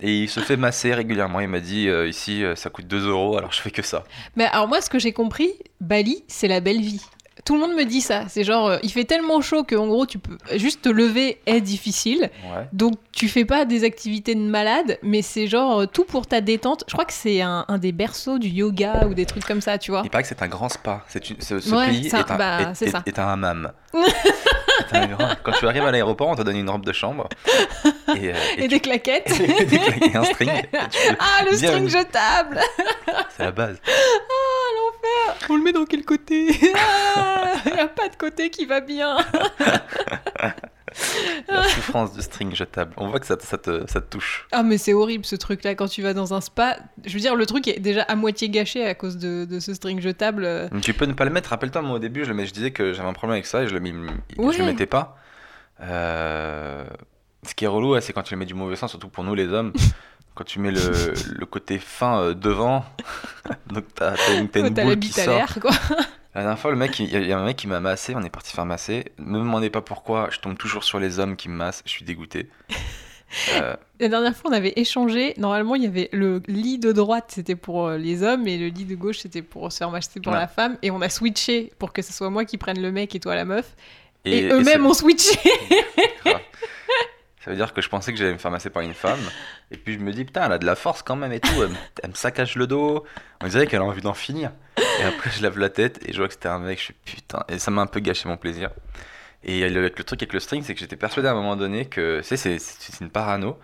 Et 0.00 0.22
il 0.22 0.28
se 0.28 0.40
fait 0.40 0.56
masser 0.56 0.92
régulièrement. 0.94 1.38
Il 1.38 1.48
m'a 1.48 1.60
dit 1.60 1.88
euh, 1.88 2.08
ici 2.08 2.42
euh, 2.42 2.56
ça 2.56 2.70
coûte 2.70 2.88
2 2.88 3.08
euros, 3.08 3.38
alors 3.38 3.52
je 3.52 3.60
fais 3.60 3.70
que 3.70 3.82
ça. 3.82 4.02
Mais 4.34 4.46
alors 4.46 4.66
moi, 4.66 4.80
ce 4.80 4.90
que 4.90 4.98
j'ai 4.98 5.12
compris, 5.12 5.52
Bali, 5.80 6.24
c'est 6.26 6.48
la 6.48 6.58
belle 6.58 6.80
vie. 6.80 7.00
Tout 7.44 7.54
le 7.56 7.60
monde 7.60 7.74
me 7.74 7.84
dit 7.84 8.00
ça. 8.00 8.22
C'est 8.28 8.42
genre, 8.42 8.68
euh, 8.68 8.78
il 8.82 8.90
fait 8.90 9.04
tellement 9.04 9.40
chaud 9.42 9.64
que 9.64 9.74
en 9.76 9.86
gros, 9.86 10.06
tu 10.06 10.18
peux 10.18 10.38
juste 10.56 10.80
te 10.82 10.88
lever 10.88 11.40
est 11.44 11.60
difficile. 11.60 12.30
Ouais. 12.44 12.66
Donc 12.72 12.94
tu 13.12 13.28
fais 13.28 13.44
pas 13.44 13.66
des 13.66 13.84
activités 13.84 14.34
de 14.34 14.40
malade, 14.40 14.98
mais 15.02 15.20
c'est 15.20 15.46
genre 15.46 15.80
euh, 15.82 15.86
tout 15.86 16.04
pour 16.04 16.26
ta 16.26 16.40
détente. 16.40 16.84
Je 16.88 16.92
crois 16.94 17.04
que 17.04 17.12
c'est 17.12 17.42
un, 17.42 17.66
un 17.68 17.76
des 17.78 17.92
berceaux 17.92 18.38
du 18.38 18.48
yoga 18.48 19.06
ou 19.08 19.12
des 19.14 19.26
trucs 19.26 19.44
comme 19.44 19.60
ça, 19.60 19.76
tu 19.76 19.90
vois. 19.90 20.00
Il 20.04 20.10
paraît 20.10 20.22
que 20.22 20.28
c'est 20.30 20.40
un 20.42 20.48
grand 20.48 20.70
spa. 20.70 21.04
C'est 21.08 21.22
ce, 21.24 21.60
ce 21.60 21.74
Ouais, 21.74 21.88
pays 21.88 22.08
ça- 22.08 22.20
est, 22.20 22.30
un, 22.30 22.36
bah, 22.36 22.60
est- 22.72 22.82
est- 22.82 22.90
ça. 22.90 23.02
est 23.04 23.18
un 23.18 23.28
hammam. 23.28 23.72
C'est 24.90 24.96
un 24.96 25.06
grand- 25.06 25.28
Quand 25.44 25.52
tu 25.52 25.66
arrives 25.68 25.84
à 25.84 25.92
l'aéroport, 25.92 26.28
on 26.28 26.34
te 26.34 26.42
donne 26.42 26.56
une 26.56 26.68
robe 26.68 26.84
de 26.84 26.92
chambre 26.92 27.28
et, 28.16 28.30
euh, 28.30 28.34
Et, 28.58 28.64
et 28.64 28.68
des 28.68 28.80
claquettes. 28.80 29.30
et 29.40 29.64
des 29.64 29.78
claques 29.78 30.02
et 30.02 30.16
un 30.16 30.24
string. 30.24 30.50
Ah, 31.20 31.44
le 31.48 31.56
string 31.56 31.88
jetable 31.88 32.60
C'est 33.36 33.44
la 33.44 33.52
base. 33.52 33.76
On 35.50 35.56
le 35.56 35.62
met 35.62 35.72
dans 35.72 35.84
quel 35.84 36.04
côté 36.04 36.46
Il 37.66 37.72
n'y 37.72 37.80
a 37.80 37.88
pas 37.88 38.08
de 38.08 38.16
côté 38.16 38.50
qui 38.50 38.64
va 38.66 38.80
bien. 38.80 39.16
La 41.48 41.64
souffrance 41.64 42.12
du 42.12 42.22
string 42.22 42.54
jetable. 42.54 42.92
On 42.96 43.08
voit 43.08 43.18
que 43.18 43.26
ça, 43.26 43.36
te- 43.36 43.42
ça, 43.44 43.58
te, 43.58 43.82
ça 43.90 44.00
te 44.00 44.08
touche. 44.10 44.46
Ah 44.52 44.62
mais 44.62 44.78
c'est 44.78 44.92
horrible 44.92 45.24
ce 45.24 45.34
truc-là 45.34 45.74
quand 45.74 45.88
tu 45.88 46.02
vas 46.02 46.14
dans 46.14 46.34
un 46.34 46.40
spa. 46.40 46.76
Je 47.04 47.12
veux 47.14 47.20
dire, 47.20 47.34
le 47.34 47.46
truc 47.46 47.66
est 47.66 47.80
déjà 47.80 48.02
à 48.02 48.14
moitié 48.14 48.48
gâché 48.48 48.86
à 48.86 48.94
cause 48.94 49.16
de, 49.16 49.44
de 49.44 49.58
ce 49.60 49.74
string 49.74 50.00
jetable. 50.00 50.68
Mais 50.72 50.80
Tu 50.80 50.94
peux 50.94 51.06
ne 51.06 51.12
pas 51.12 51.24
le 51.24 51.30
mettre. 51.30 51.50
Rappelle-toi, 51.50 51.82
moi 51.82 51.96
au 51.96 51.98
début, 51.98 52.22
je, 52.24 52.28
le 52.28 52.34
mets- 52.34 52.46
je 52.46 52.52
disais 52.52 52.70
que 52.70 52.92
j'avais 52.92 53.08
un 53.08 53.12
problème 53.12 53.34
avec 53.34 53.46
ça 53.46 53.62
et 53.64 53.68
je 53.68 53.74
le, 53.74 53.80
mis- 53.80 53.92
je 54.38 54.58
le 54.58 54.64
mettais 54.64 54.86
pas. 54.86 55.16
Euh, 55.80 56.84
Ce 57.44 57.54
qui 57.56 57.64
est 57.64 57.68
relou, 57.68 58.00
c'est 58.00 58.12
quand 58.12 58.22
tu 58.22 58.34
le 58.34 58.38
mets 58.38 58.46
du 58.46 58.54
mauvais 58.54 58.76
sens, 58.76 58.90
surtout 58.90 59.08
pour 59.08 59.24
nous 59.24 59.34
les 59.34 59.48
hommes. 59.48 59.72
Quand 60.34 60.44
tu 60.44 60.58
mets 60.58 60.72
le, 60.72 61.14
le 61.32 61.46
côté 61.46 61.78
fin 61.78 62.18
euh, 62.20 62.34
devant, 62.34 62.84
donc 63.72 63.84
t'as 63.94 64.14
une, 64.38 64.48
la 64.52 64.84
boule 64.84 64.98
qui 64.98 65.20
à 65.20 65.24
sort. 65.24 65.34
l'air, 65.36 65.58
quoi. 65.60 65.70
La 66.34 66.40
dernière 66.40 66.58
fois, 66.58 66.72
le 66.72 66.76
mec, 66.76 66.98
il 66.98 67.08
y 67.26 67.32
a 67.32 67.38
un 67.38 67.44
mec 67.44 67.56
qui 67.56 67.68
m'a 67.68 67.78
massé, 67.78 68.12
on 68.16 68.22
est 68.22 68.28
parti 68.30 68.50
faire 68.52 68.66
masser. 68.66 69.04
Ne 69.18 69.38
me 69.38 69.44
demandez 69.44 69.70
pas 69.70 69.82
pourquoi, 69.82 70.30
je 70.32 70.40
tombe 70.40 70.58
toujours 70.58 70.82
sur 70.82 70.98
les 70.98 71.20
hommes 71.20 71.36
qui 71.36 71.48
me 71.48 71.54
massent, 71.54 71.82
je 71.84 71.90
suis 71.90 72.04
dégoûté. 72.04 72.48
Euh, 73.56 73.74
La 73.98 74.06
dernière 74.08 74.36
fois, 74.36 74.48
on 74.52 74.54
avait 74.54 74.74
échangé. 74.76 75.34
Normalement, 75.38 75.74
il 75.74 75.82
y 75.82 75.86
avait 75.88 76.08
le 76.12 76.40
lit 76.46 76.78
de 76.78 76.92
droite, 76.92 77.24
c'était 77.34 77.56
pour 77.56 77.88
euh, 77.88 77.96
les 77.98 78.22
hommes, 78.22 78.46
et 78.46 78.56
le 78.58 78.68
lit 78.68 78.84
de 78.84 78.94
gauche, 78.94 79.18
c'était 79.18 79.42
pour 79.42 79.72
se 79.72 79.78
faire 79.78 79.90
masser 79.90 80.20
pour 80.20 80.32
Ouais. 80.32 80.38
la 80.38 80.46
femme. 80.46 80.76
Et 80.82 80.92
on 80.92 81.00
a 81.00 81.08
switché 81.08 81.72
pour 81.80 81.92
que 81.92 82.00
ce 82.00 82.12
soit 82.12 82.30
moi 82.30 82.44
qui 82.44 82.58
prenne 82.58 82.80
le 82.80 82.92
mec 82.92 83.12
et 83.16 83.18
toi 83.18 83.34
la 83.34 83.44
meuf. 83.44 83.74
Et, 84.24 84.38
et 84.38 84.48
eux-mêmes 84.52 84.86
ont 84.86 84.94
switché. 84.94 85.36
Ça 87.44 87.50
veut 87.50 87.56
dire 87.56 87.74
que 87.74 87.82
je 87.82 87.88
pensais 87.90 88.12
que 88.12 88.18
j'allais 88.18 88.32
me 88.32 88.38
faire 88.38 88.50
masser 88.50 88.70
par 88.70 88.82
une 88.82 88.94
femme. 88.94 89.20
Et 89.70 89.76
puis 89.76 89.94
je 89.94 89.98
me 89.98 90.12
dis, 90.12 90.24
putain, 90.24 90.46
elle 90.46 90.52
a 90.52 90.58
de 90.58 90.64
la 90.66 90.74
force 90.76 91.02
quand 91.02 91.16
même 91.16 91.32
et 91.32 91.40
tout. 91.40 91.52
Elle 91.62 91.68
me, 91.68 91.74
elle 92.02 92.10
me 92.10 92.14
saccage 92.14 92.56
le 92.56 92.66
dos. 92.66 93.04
On 93.42 93.48
dirait 93.48 93.66
qu'elle 93.66 93.80
a 93.82 93.84
envie 93.84 94.00
d'en 94.00 94.14
finir. 94.14 94.50
Et 95.00 95.04
après, 95.04 95.30
je 95.30 95.42
lève 95.42 95.58
la 95.58 95.68
tête 95.68 96.00
et 96.06 96.12
je 96.12 96.18
vois 96.18 96.28
que 96.28 96.34
c'était 96.34 96.48
un 96.48 96.58
mec. 96.58 96.78
Je 96.78 96.84
suis 96.84 96.94
putain. 97.04 97.44
Et 97.48 97.58
ça 97.58 97.70
m'a 97.70 97.82
un 97.82 97.86
peu 97.86 98.00
gâché 98.00 98.28
mon 98.28 98.36
plaisir. 98.38 98.70
Et 99.42 99.68
le, 99.68 99.82
le 99.82 99.90
truc 99.90 100.22
avec 100.22 100.32
le 100.32 100.40
string, 100.40 100.62
c'est 100.64 100.72
que 100.72 100.80
j'étais 100.80 100.96
persuadé 100.96 101.28
à 101.28 101.32
un 101.32 101.34
moment 101.34 101.54
donné 101.56 101.84
que, 101.84 102.20
tu 102.20 102.24
sais, 102.36 102.36
c'est- 102.58 103.00
une 103.02 103.10
parano. 103.10 103.58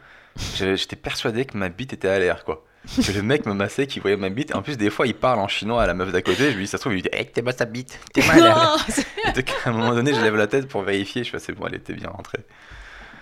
J'étais 0.57 0.97
persuadé 0.97 1.45
que 1.47 1.57
ma 1.57 1.71
bite 1.71 1.93
était 1.95 2.09
à 2.09 2.19
l'air, 2.19 2.45
quoi. 2.45 2.65
Que 3.05 3.13
le 3.13 3.23
mec 3.23 3.47
me 3.47 3.53
massait, 3.55 3.87
qu'il 3.87 4.01
voyait 4.03 4.17
ma 4.19 4.29
bite. 4.29 4.55
En 4.55 4.63
plus, 4.63 4.77
des 4.77 4.91
fois, 4.91 5.07
il 5.07 5.15
parle 5.15 5.39
en 5.39 5.49
chinois 5.49 5.83
à 5.83 5.87
la 5.87 5.95
meuf 5.95 6.13
d'à 6.13 6.23
côté. 6.23 6.51
Je 6.51 6.57
lui 6.57 6.65
dis, 6.65 6.71
ça 6.71 6.77
se 6.77 6.83
trouve, 6.83 6.93
il 6.93 6.97
lui 6.97 7.03
dit, 7.03 7.09
hey, 7.13 7.27
t'es 7.27 7.43
pas 7.43 7.53
sa 7.53 7.65
bite, 7.65 7.99
t'es 8.13 8.23
mal. 8.27 8.41
Non, 8.43 8.77
c'est- 8.89 9.07
Et 9.27 9.33
donc, 9.33 9.51
à 9.65 9.71
un 9.71 9.73
moment 9.73 9.95
donné, 9.95 10.13
je 10.15 10.21
lève 10.21 10.37
la 10.37 10.47
tête 10.47 10.69
pour 10.69 10.83
vérifier. 10.83 11.25
Je 11.25 11.31
fais, 11.31 11.39
c'est 11.39 11.53
bon, 11.53 11.67
elle 11.67 11.75
était 11.77 11.95
bien 11.95 12.09
rentrée. 12.11 12.41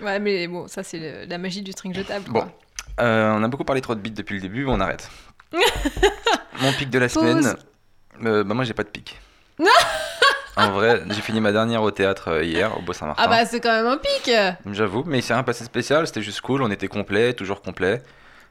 Ouais, 0.03 0.19
mais 0.19 0.47
bon, 0.49 0.69
ça, 0.69 0.83
c'est 0.83 0.99
le- 0.99 1.25
la 1.29 1.39
magie 1.39 1.63
du 1.63 1.73
string 1.73 1.95
jetable. 1.95 2.25
Bon. 2.31 2.41
Quoi. 2.41 2.49
Euh, 3.01 3.33
on 3.35 3.43
a 3.45 3.49
beaucoup 3.49 3.65
parlé 3.65 3.81
trop 3.81 3.95
de 3.95 4.01
bites 4.01 4.17
depuis 4.17 4.35
le 4.35 4.41
début, 4.41 4.67
on 4.67 4.81
arrête. 4.81 5.09
Mon 6.61 6.73
pic 6.73 6.91
de 6.91 6.99
la 6.99 7.09
Pause. 7.09 7.15
semaine, 7.23 7.57
euh, 8.25 8.43
bah 8.45 8.55
moi 8.55 8.65
j'ai 8.65 8.75
pas 8.75 8.83
de 8.83 8.89
pic. 8.89 9.19
en 10.57 10.71
vrai, 10.73 11.03
j'ai 11.11 11.21
fini 11.23 11.41
ma 11.41 11.53
dernière 11.53 11.83
au 11.83 11.91
théâtre 11.93 12.29
euh, 12.29 12.45
hier, 12.45 12.77
au 12.77 12.83
Beau-Saint-Martin. 12.83 13.23
Ah 13.25 13.29
bah, 13.29 13.47
c'est 13.47 13.61
quand 13.61 13.71
même 13.73 13.87
un 13.87 13.97
pic. 13.99 14.31
J'avoue, 14.73 15.05
mais 15.07 15.19
il 15.19 15.23
s'est 15.23 15.35
rien 15.35 15.45
passé 15.45 15.61
de 15.61 15.67
spécial, 15.67 16.07
c'était 16.07 16.23
juste 16.23 16.41
cool, 16.41 16.63
on 16.63 16.71
était 16.71 16.89
complet, 16.89 17.33
toujours 17.33 17.63
complet. 17.63 18.03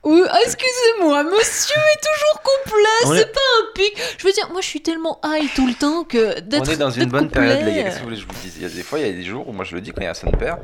Ou, 0.03 0.23
ah, 0.29 0.37
excusez-moi, 0.45 1.23
monsieur 1.23 1.75
est 1.75 2.01
toujours 2.01 2.41
complet, 2.41 3.15
c'est 3.15 3.29
est- 3.29 3.33
pas 3.33 3.39
un 3.59 3.73
pic. 3.75 4.01
Je 4.17 4.25
veux 4.27 4.31
dire, 4.31 4.49
moi 4.51 4.61
je 4.61 4.67
suis 4.67 4.81
tellement 4.81 5.19
high 5.25 5.49
tout 5.53 5.67
le 5.67 5.73
temps 5.73 6.03
que 6.05 6.39
d'être 6.39 6.61
On 6.69 6.71
est 6.71 6.77
dans 6.77 6.89
une 6.91 7.01
d'être 7.03 7.11
bonne 7.11 7.29
période, 7.29 7.65
les 7.65 7.73
gars. 7.75 7.83
Qu'est-ce 7.83 7.95
que 7.95 7.99
vous 8.03 8.05
voulez 8.05 8.15
que 8.15 8.21
je 8.21 8.27
vous 8.27 8.41
dise? 8.41 8.53
Il 8.57 8.63
y 8.63 8.65
a 8.65 8.69
des 8.69 8.83
fois, 8.83 8.99
il 8.99 9.05
y 9.07 9.09
a 9.09 9.11
des 9.11 9.23
jours 9.23 9.47
où 9.49 9.51
moi 9.51 9.65
je 9.65 9.75
le 9.75 9.81
dis 9.81 9.91
quand 9.91 10.01
il 10.01 10.05
y 10.05 10.07
a 10.07 10.13
son 10.13 10.31
père. 10.31 10.57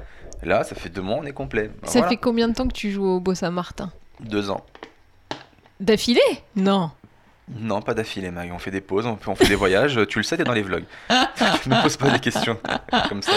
Là, 0.43 0.63
ça 0.63 0.75
fait 0.75 0.89
deux 0.89 1.01
mois, 1.01 1.17
on 1.19 1.23
est 1.23 1.33
complet. 1.33 1.69
Bah, 1.69 1.87
Ça 1.87 1.99
voilà. 1.99 2.09
fait 2.09 2.17
combien 2.17 2.47
de 2.47 2.53
temps 2.53 2.67
que 2.67 2.73
tu 2.73 2.91
joues 2.91 3.05
au 3.05 3.19
Beau 3.19 3.33
Saint-Martin 3.35 3.91
deux 4.19 4.49
ans. 4.49 4.63
D'affilée? 5.79 6.21
Non. 6.55 6.91
Non, 7.59 7.81
pas 7.81 7.93
d'affilée, 7.93 8.31
Mag. 8.31 8.51
On 8.53 8.59
fait 8.59 8.71
des 8.71 8.79
pauses, 8.79 9.05
on, 9.05 9.35
fait 9.35 9.47
des 9.47 9.55
voyages. 9.55 9.99
Tu 10.07 10.19
le 10.19 10.23
sais, 10.23 10.37
t'es 10.37 10.43
dans 10.45 10.53
les 10.53 10.61
vlogs. 10.61 10.85
ne 11.09 11.81
pose 11.81 11.97
pas 11.97 12.09
des 12.09 12.19
questions 12.19 12.57
comme 13.09 13.21
ça. 13.21 13.31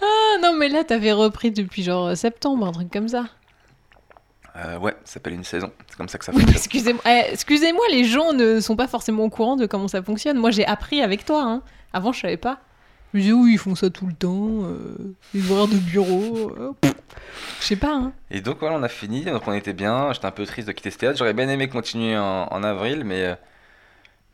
Ah 0.00 0.36
non, 0.42 0.54
mais 0.56 0.68
là 0.68 0.84
t'avais 0.84 1.12
repris 1.12 1.50
depuis 1.50 1.82
genre 1.82 2.16
septembre, 2.16 2.66
un 2.66 2.72
truc 2.72 2.90
comme 2.92 3.08
ça. 3.08 3.24
Euh, 4.56 4.78
ouais, 4.78 4.92
ça 5.04 5.14
s'appelle 5.14 5.34
une 5.34 5.44
saison. 5.44 5.72
C'est 5.88 5.96
comme 5.96 6.08
ça 6.08 6.18
que 6.18 6.24
ça 6.24 6.32
fonctionne. 6.34 6.54
excusez-moi, 6.54 7.02
eh, 7.06 7.32
excusez-moi, 7.32 7.84
les 7.90 8.04
gens 8.04 8.32
ne 8.32 8.60
sont 8.60 8.76
pas 8.76 8.86
forcément 8.86 9.24
au 9.24 9.30
courant 9.30 9.56
de 9.56 9.66
comment 9.66 9.88
ça 9.88 10.02
fonctionne. 10.02 10.38
Moi 10.38 10.50
j'ai 10.52 10.66
appris 10.66 11.00
avec 11.02 11.24
toi. 11.24 11.42
Hein. 11.42 11.62
Avant 11.92 12.12
je 12.12 12.20
savais 12.20 12.36
pas. 12.36 12.60
Je 13.12 13.18
me 13.18 13.22
disais 13.22 13.32
oui, 13.32 13.52
ils 13.54 13.58
font 13.58 13.74
ça 13.74 13.88
tout 13.90 14.06
le 14.06 14.12
temps, 14.12 14.64
euh, 14.64 15.14
les 15.34 15.50
horaires 15.50 15.68
de 15.68 15.76
bureau. 15.76 16.52
euh, 16.58 16.72
pff, 16.80 16.94
je 17.60 17.64
sais 17.66 17.76
pas. 17.76 17.94
Hein. 17.94 18.12
Et 18.30 18.40
donc 18.40 18.58
voilà, 18.60 18.76
on 18.76 18.82
a 18.82 18.88
fini, 18.88 19.24
donc 19.24 19.46
on 19.48 19.52
était 19.54 19.72
bien. 19.72 20.12
J'étais 20.12 20.26
un 20.26 20.30
peu 20.30 20.44
triste 20.44 20.68
de 20.68 20.72
quitter 20.72 20.90
ce 20.90 20.98
théâtre. 20.98 21.18
J'aurais 21.18 21.32
bien 21.32 21.48
aimé 21.48 21.68
continuer 21.68 22.16
en, 22.18 22.48
en 22.50 22.62
avril, 22.62 23.04
mais 23.04 23.24
euh, 23.24 23.34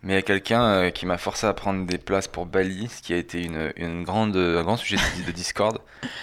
mais 0.02 0.14
il 0.14 0.16
y 0.16 0.19
a 0.19 0.23
quelqu'un 0.23 0.62
euh, 0.64 0.90
qui 0.90 1.07
m'a 1.07 1.19
forcé 1.19 1.47
à 1.47 1.52
prendre 1.54 1.87
des 1.87 1.99
places 1.99 2.28
pour 2.28 2.47
Bali, 2.47 2.88
ce 2.88 3.00
qui 3.00 3.14
a 3.14 3.16
été 3.16 3.45
une, 3.45 3.73
une 3.76 4.02
grande, 4.02 4.37
un 4.37 4.62
grand 4.62 4.76
sujet 4.76 4.97
de, 4.97 5.26
de 5.26 5.31
discorde. 5.33 5.78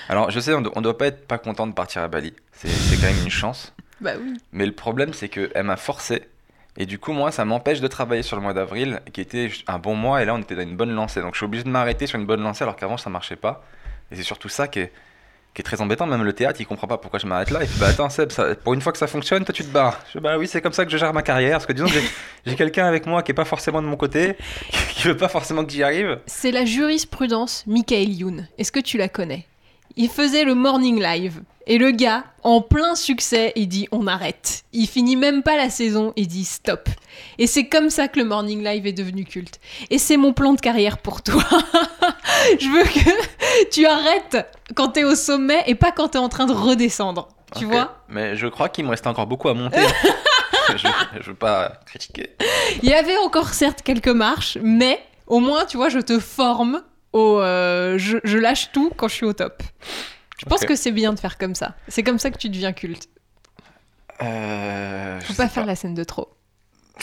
Alors 0.09 0.29
je 0.29 0.39
sais, 0.39 0.53
on, 0.53 0.61
on 0.75 0.81
doit 0.81 0.97
pas 0.97 1.07
être 1.07 1.25
pas 1.25 1.37
content 1.37 1.67
de 1.67 1.73
partir 1.73 2.01
à 2.03 2.07
Bali. 2.09 2.33
C'est 2.51 2.67
c'est 2.67 2.97
quand 2.97 3.11
même 3.13 3.23
une 3.23 3.31
chance. 3.31 3.73
Bah 4.01 4.11
oui. 4.21 4.33
Mais 4.51 4.65
le 4.65 4.71
problème, 4.71 5.13
c'est 5.13 5.29
qu'elle 5.29 5.63
m'a 5.63 5.77
forcé. 5.77 6.23
Et 6.77 6.85
du 6.85 6.99
coup, 6.99 7.11
moi, 7.11 7.31
ça 7.31 7.43
m'empêche 7.45 7.81
de 7.81 7.87
travailler 7.87 8.23
sur 8.23 8.37
le 8.37 8.41
mois 8.41 8.53
d'avril, 8.53 9.01
qui 9.11 9.19
était 9.21 9.51
un 9.67 9.77
bon 9.77 9.95
mois. 9.95 10.21
Et 10.21 10.25
là, 10.25 10.33
on 10.33 10.39
était 10.39 10.55
dans 10.55 10.61
une 10.61 10.75
bonne 10.77 10.91
lancée. 10.93 11.21
Donc, 11.21 11.33
je 11.33 11.39
suis 11.39 11.45
obligé 11.45 11.63
de 11.63 11.69
m'arrêter 11.69 12.07
sur 12.07 12.17
une 12.19 12.25
bonne 12.25 12.41
lancée, 12.41 12.63
alors 12.63 12.75
qu'avant, 12.77 12.97
ça 12.97 13.09
marchait 13.09 13.35
pas. 13.35 13.63
Et 14.11 14.15
c'est 14.15 14.23
surtout 14.23 14.47
ça 14.49 14.67
qui 14.69 14.79
est, 14.79 14.91
qui 15.53 15.61
est 15.61 15.63
très 15.63 15.81
embêtant. 15.81 16.05
Même 16.05 16.23
le 16.23 16.31
théâtre, 16.31 16.61
il 16.61 16.65
comprend 16.65 16.87
pas 16.87 16.97
pourquoi 16.97 17.19
je 17.19 17.27
m'arrête 17.27 17.49
là. 17.51 17.59
Il 17.61 17.67
fait 17.67 17.79
bah 17.79 17.87
attends, 17.89 18.09
Seb, 18.09 18.31
ça- 18.31 18.55
pour 18.55 18.73
une 18.73 18.79
fois 18.81 18.93
que 18.93 18.97
ça 18.97 19.07
fonctionne, 19.07 19.43
toi 19.43 19.53
tu 19.53 19.63
te 19.63 19.69
barres. 19.69 19.99
Je 20.07 20.11
fais, 20.13 20.19
bah 20.21 20.37
oui, 20.37 20.47
c'est 20.47 20.61
comme 20.61 20.71
ça 20.71 20.85
que 20.85 20.91
je 20.91 20.97
gère 20.97 21.13
ma 21.13 21.23
carrière. 21.23 21.57
Parce 21.57 21.65
que 21.65 21.73
disons 21.73 21.87
que 21.87 21.93
j'ai- 21.93 22.03
j'ai 22.45 22.55
quelqu'un 22.55 22.85
avec 22.85 23.05
moi 23.05 23.21
qui 23.21 23.31
est 23.31 23.35
pas 23.35 23.43
forcément 23.45 23.81
de 23.81 23.87
mon 23.87 23.97
côté, 23.97 24.37
qui 24.93 25.03
veut 25.09 25.17
pas 25.17 25.27
forcément 25.27 25.65
que 25.65 25.71
j'y 25.71 25.83
arrive. 25.83 26.19
C'est 26.25 26.51
la 26.51 26.63
jurisprudence 26.63 27.65
Michael 27.67 28.09
Youn. 28.13 28.47
Est-ce 28.57 28.71
que 28.71 28.79
tu 28.79 28.97
la 28.97 29.09
connais? 29.09 29.45
Il 29.97 30.07
faisait 30.09 30.45
le 30.45 30.55
morning 30.55 31.01
live. 31.01 31.41
Et 31.67 31.77
le 31.77 31.91
gars, 31.91 32.23
en 32.43 32.61
plein 32.61 32.95
succès, 32.95 33.53
il 33.55 33.67
dit 33.67 33.87
on 33.91 34.07
arrête. 34.07 34.63
Il 34.73 34.87
finit 34.87 35.15
même 35.15 35.43
pas 35.43 35.57
la 35.57 35.69
saison, 35.69 36.11
il 36.15 36.27
dit 36.27 36.43
stop. 36.45 36.89
Et 37.37 37.47
c'est 37.47 37.67
comme 37.67 37.89
ça 37.89 38.07
que 38.07 38.19
le 38.19 38.25
morning 38.25 38.63
live 38.63 38.87
est 38.87 38.93
devenu 38.93 39.25
culte. 39.25 39.59
Et 39.89 39.97
c'est 39.97 40.17
mon 40.17 40.33
plan 40.33 40.53
de 40.53 40.59
carrière 40.61 40.97
pour 40.97 41.21
toi. 41.21 41.43
Je 42.59 42.67
veux 42.67 42.83
que 42.83 43.69
tu 43.69 43.85
arrêtes 43.85 44.37
quand 44.75 44.89
t'es 44.89 45.03
au 45.03 45.15
sommet 45.15 45.63
et 45.67 45.75
pas 45.75 45.91
quand 45.91 46.09
t'es 46.09 46.17
en 46.17 46.29
train 46.29 46.45
de 46.45 46.53
redescendre. 46.53 47.27
Tu 47.57 47.65
vois? 47.65 47.97
Mais 48.07 48.37
je 48.37 48.47
crois 48.47 48.69
qu'il 48.69 48.85
me 48.85 48.89
reste 48.91 49.05
encore 49.07 49.27
beaucoup 49.27 49.49
à 49.49 49.53
monter. 49.53 49.81
je, 50.77 50.87
je 51.19 51.27
veux 51.29 51.35
pas 51.35 51.73
critiquer. 51.85 52.29
Il 52.81 52.89
y 52.89 52.93
avait 52.93 53.17
encore 53.17 53.49
certes 53.49 53.81
quelques 53.83 54.07
marches, 54.07 54.57
mais 54.63 54.99
au 55.27 55.39
moins, 55.39 55.65
tu 55.65 55.75
vois, 55.75 55.89
je 55.89 55.99
te 55.99 56.17
forme 56.19 56.81
au. 57.11 57.39
euh, 57.41 57.97
je, 57.97 58.17
je 58.23 58.37
lâche 58.37 58.71
tout 58.71 58.89
quand 58.95 59.09
je 59.09 59.15
suis 59.15 59.25
au 59.25 59.33
top. 59.33 59.61
Je 60.41 60.45
pense 60.49 60.65
que 60.65 60.75
c'est 60.75 60.91
bien 60.91 61.13
de 61.13 61.19
faire 61.19 61.37
comme 61.37 61.53
ça. 61.55 61.75
C'est 61.87 62.01
comme 62.03 62.17
ça 62.19 62.31
que 62.31 62.37
tu 62.37 62.49
deviens 62.49 62.73
culte. 62.73 63.07
Euh, 64.23 65.19
Faut 65.21 65.33
pas 65.33 65.47
faire 65.47 65.65
la 65.65 65.75
scène 65.75 65.93
de 65.93 66.03
trop. 66.03 66.29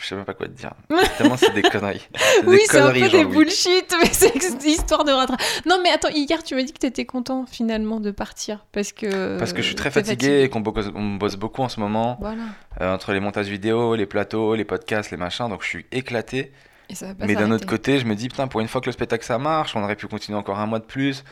Je 0.00 0.10
sais 0.10 0.14
même 0.14 0.24
pas 0.24 0.34
quoi 0.34 0.46
te 0.46 0.52
dire. 0.52 0.70
Tellement 1.18 1.36
c'est 1.36 1.52
des 1.52 1.62
conneries. 1.62 2.06
Des 2.42 2.46
Oui, 2.46 2.60
c'est 2.70 2.78
un 2.78 2.92
peu 2.92 3.08
des 3.08 3.24
bullshit, 3.24 3.92
mais 4.00 4.06
c'est 4.12 4.32
histoire 4.64 5.02
de 5.02 5.10
rattrapage. 5.10 5.44
Non, 5.66 5.80
mais 5.82 5.90
attends, 5.90 6.10
hier, 6.10 6.44
tu 6.44 6.54
m'as 6.54 6.62
dit 6.62 6.72
que 6.72 6.78
t'étais 6.78 7.04
content 7.06 7.44
finalement 7.44 7.98
de 7.98 8.12
partir 8.12 8.66
parce 8.70 8.92
que. 8.92 9.36
Parce 9.36 9.52
que 9.52 9.62
je 9.62 9.66
suis 9.66 9.74
très 9.74 9.90
fatigué 9.90 10.42
et 10.42 10.48
qu'on 10.48 10.60
bosse, 10.60 10.90
bosse 10.94 11.34
beaucoup 11.34 11.62
en 11.62 11.68
ce 11.68 11.80
moment. 11.80 12.18
Voilà. 12.20 12.42
euh, 12.82 12.94
entre 12.94 13.12
les 13.14 13.18
montages 13.20 13.48
vidéo, 13.48 13.96
les 13.96 14.06
plateaux, 14.06 14.54
les 14.54 14.64
podcasts, 14.64 15.10
les 15.10 15.16
machins. 15.16 15.48
Donc 15.48 15.62
je 15.64 15.68
suis 15.68 15.86
éclaté. 15.90 16.52
Et 16.88 16.94
ça 16.94 17.06
va 17.08 17.14
pas 17.16 17.26
Mais 17.26 17.34
d'un 17.34 17.50
autre 17.50 17.66
côté, 17.66 17.98
je 17.98 18.04
me 18.04 18.14
dis, 18.14 18.28
putain, 18.28 18.46
pour 18.46 18.60
une 18.60 18.68
fois 18.68 18.80
que 18.80 18.86
le 18.86 18.92
spectacle 18.92 19.24
ça 19.24 19.38
marche, 19.38 19.74
on 19.74 19.82
aurait 19.82 19.96
pu 19.96 20.06
continuer 20.06 20.38
encore 20.38 20.60
un 20.60 20.66
mois 20.66 20.78
de 20.78 20.84
plus. 20.84 21.24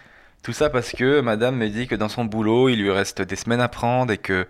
Tout 0.45 0.53
ça 0.53 0.69
parce 0.71 0.93
que 0.93 1.21
madame 1.21 1.57
me 1.57 1.69
dit 1.69 1.87
que 1.89 1.95
dans 1.95 2.09
son 2.11 2.25
boulot, 2.27 2.69
il 2.69 2.77
lui 2.81 2.91
reste 2.91 3.23
des 3.23 3.35
semaines 3.37 3.61
à 3.63 3.69
prendre 3.69 4.13
et 4.13 4.19
que 4.19 4.47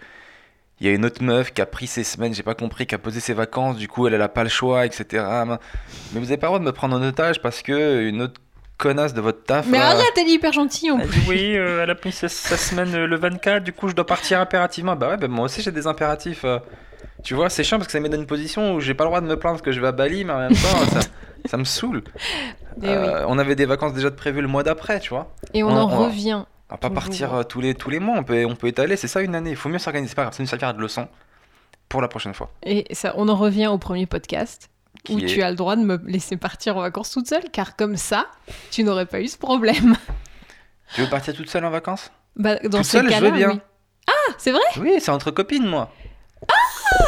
il 0.81 0.89
y 0.89 0.91
a 0.91 0.93
une 0.93 1.05
autre 1.05 1.23
meuf 1.23 1.53
qui 1.55 1.63
a 1.63 1.67
pris 1.67 1.87
ses 1.87 2.03
semaines, 2.03 2.35
j'ai 2.35 2.43
pas 2.43 2.57
compris, 2.57 2.85
qui 2.87 2.97
a 2.97 2.99
posé 2.99 3.21
ses 3.21 3.33
vacances, 3.33 3.77
du 3.77 3.87
coup 3.87 4.09
elle, 4.09 4.15
elle 4.15 4.23
a 4.23 4.29
pas 4.29 4.43
le 4.43 4.49
choix, 4.49 4.85
etc. 4.85 5.25
Mais 6.13 6.19
vous 6.21 6.27
avez 6.27 6.37
pas 6.37 6.47
le 6.47 6.49
droit 6.49 6.59
de 6.59 6.65
me 6.65 6.73
prendre 6.73 6.97
en 6.97 7.03
otage 7.03 7.41
parce 7.41 7.63
que 7.63 8.03
une 8.09 8.23
autre 8.23 8.41
connasse 8.77 9.15
de 9.15 9.21
votre 9.21 9.45
taf. 9.45 9.67
Mais 9.69 9.79
là, 9.79 9.91
arrête, 9.91 10.13
elle 10.17 10.27
est 10.27 10.33
hyper 10.33 10.53
gentille 10.53 10.91
en 10.91 10.99
elle 10.99 11.07
plus. 11.09 11.21
dit 11.21 11.27
oui, 11.29 11.57
euh, 11.57 11.85
elle 11.85 11.91
a 11.91 11.95
pris 11.95 12.11
sa, 12.11 12.29
sa 12.29 12.57
semaine 12.57 12.93
euh, 12.93 13.07
le 13.07 13.17
24, 13.17 13.63
du 13.63 13.73
coup 13.73 13.89
je 13.89 13.95
dois 13.95 14.05
partir 14.05 14.41
impérativement. 14.41 14.97
Bah 14.97 15.11
ouais, 15.11 15.17
bah 15.17 15.29
moi 15.29 15.45
aussi 15.45 15.63
j'ai 15.63 15.71
des 15.71 15.87
impératifs. 15.87 16.45
euh. 16.45 16.59
Tu 17.25 17.35
vois, 17.35 17.49
c'est 17.51 17.65
chiant 17.65 17.79
parce 17.79 17.87
que 17.87 17.93
ça 17.93 17.99
me 17.99 18.05
met 18.05 18.09
dans 18.11 18.21
une 18.21 18.27
position 18.27 18.75
où 18.75 18.81
j'ai 18.81 18.95
pas 18.95 19.05
le 19.05 19.09
droit 19.09 19.21
de 19.21 19.27
me 19.27 19.37
plaindre 19.39 19.55
parce 19.57 19.63
que 19.63 19.73
je 19.73 19.81
vais 19.81 19.87
à 19.89 19.93
Bali, 19.93 20.25
mais 20.25 20.33
en 20.33 20.39
même 20.41 20.53
temps, 20.53 20.87
ça, 20.93 21.01
ça 21.47 21.57
me 21.57 21.65
saoule. 21.65 22.03
Et, 22.83 22.87
Euh, 22.89 23.25
On 23.27 23.39
avait 23.39 23.57
des 23.57 23.65
vacances 23.67 23.95
déjà 23.95 24.11
de 24.11 24.15
prévues 24.15 24.43
le 24.43 24.49
mois 24.49 24.63
d'après, 24.63 25.01
tu 25.01 25.09
vois. 25.11 25.35
Et 25.55 25.63
on 25.63 25.69
on- 25.69 25.77
en 25.77 25.91
on- 25.93 26.05
revient. 26.05 26.45
On 26.71 26.75
va 26.75 26.79
pas 26.79 26.91
partir 26.91 27.35
euh, 27.35 27.43
tous 27.43 27.61
les, 27.61 27.75
tous 27.75 27.89
les 27.91 27.99
mois, 28.01 28.17
on 28.19 28.25
peut, 28.25 28.45
on 28.47 28.57
peut 28.57 28.67
étaler, 28.69 28.97
c'est 28.97 29.07
ça 29.09 29.21
une 29.23 29.35
année. 29.35 29.51
Il 29.51 29.57
faut 29.57 29.69
mieux 29.69 29.79
s'organiser, 29.79 30.11
c'est 30.11 30.15
pas 30.17 30.23
grave, 30.23 30.35
ça 30.35 30.43
nous 30.43 30.49
servira 30.49 30.73
de 30.73 30.81
leçon 30.81 31.09
pour 31.89 32.01
la 32.03 32.09
prochaine 32.09 32.35
fois. 32.35 32.51
Et 32.63 32.87
ça, 32.95 33.13
on 33.17 33.29
en 33.29 33.37
revient 33.37 33.67
au 33.69 33.79
premier 33.79 34.07
podcast 34.07 34.71
où 35.09 35.19
est- 35.19 35.27
tu 35.27 35.43
as 35.43 35.51
le 35.51 35.57
droit 35.57 35.77
de 35.77 35.83
me 35.83 35.97
laisser 36.07 36.37
partir 36.37 36.77
en 36.77 36.81
vacances 36.81 37.11
toute 37.11 37.29
seule, 37.29 37.45
car 37.53 37.77
comme 37.77 37.97
ça, 37.97 38.27
tu 38.71 38.83
n'aurais 38.85 39.07
pas 39.07 39.21
eu 39.21 39.29
ce 39.29 39.39
problème. 39.39 39.97
Tu 40.95 41.01
veux 41.01 41.09
partir 41.09 41.35
toute 41.35 41.49
seule 41.51 41.65
en 41.65 41.71
vacances? 41.71 42.11
Bah, 42.37 42.57
dans 42.57 42.79
Toute 42.79 42.85
seule, 42.87 43.11
je 43.11 43.19
veux 43.21 43.31
bien. 43.31 43.51
oui. 43.53 43.61
Ah, 44.07 44.33
c'est 44.37 44.53
vrai? 44.53 44.61
Oui, 44.79 44.97
c'est 45.01 45.11
entre 45.11 45.31
copines, 45.31 45.67
moi. 45.67 45.91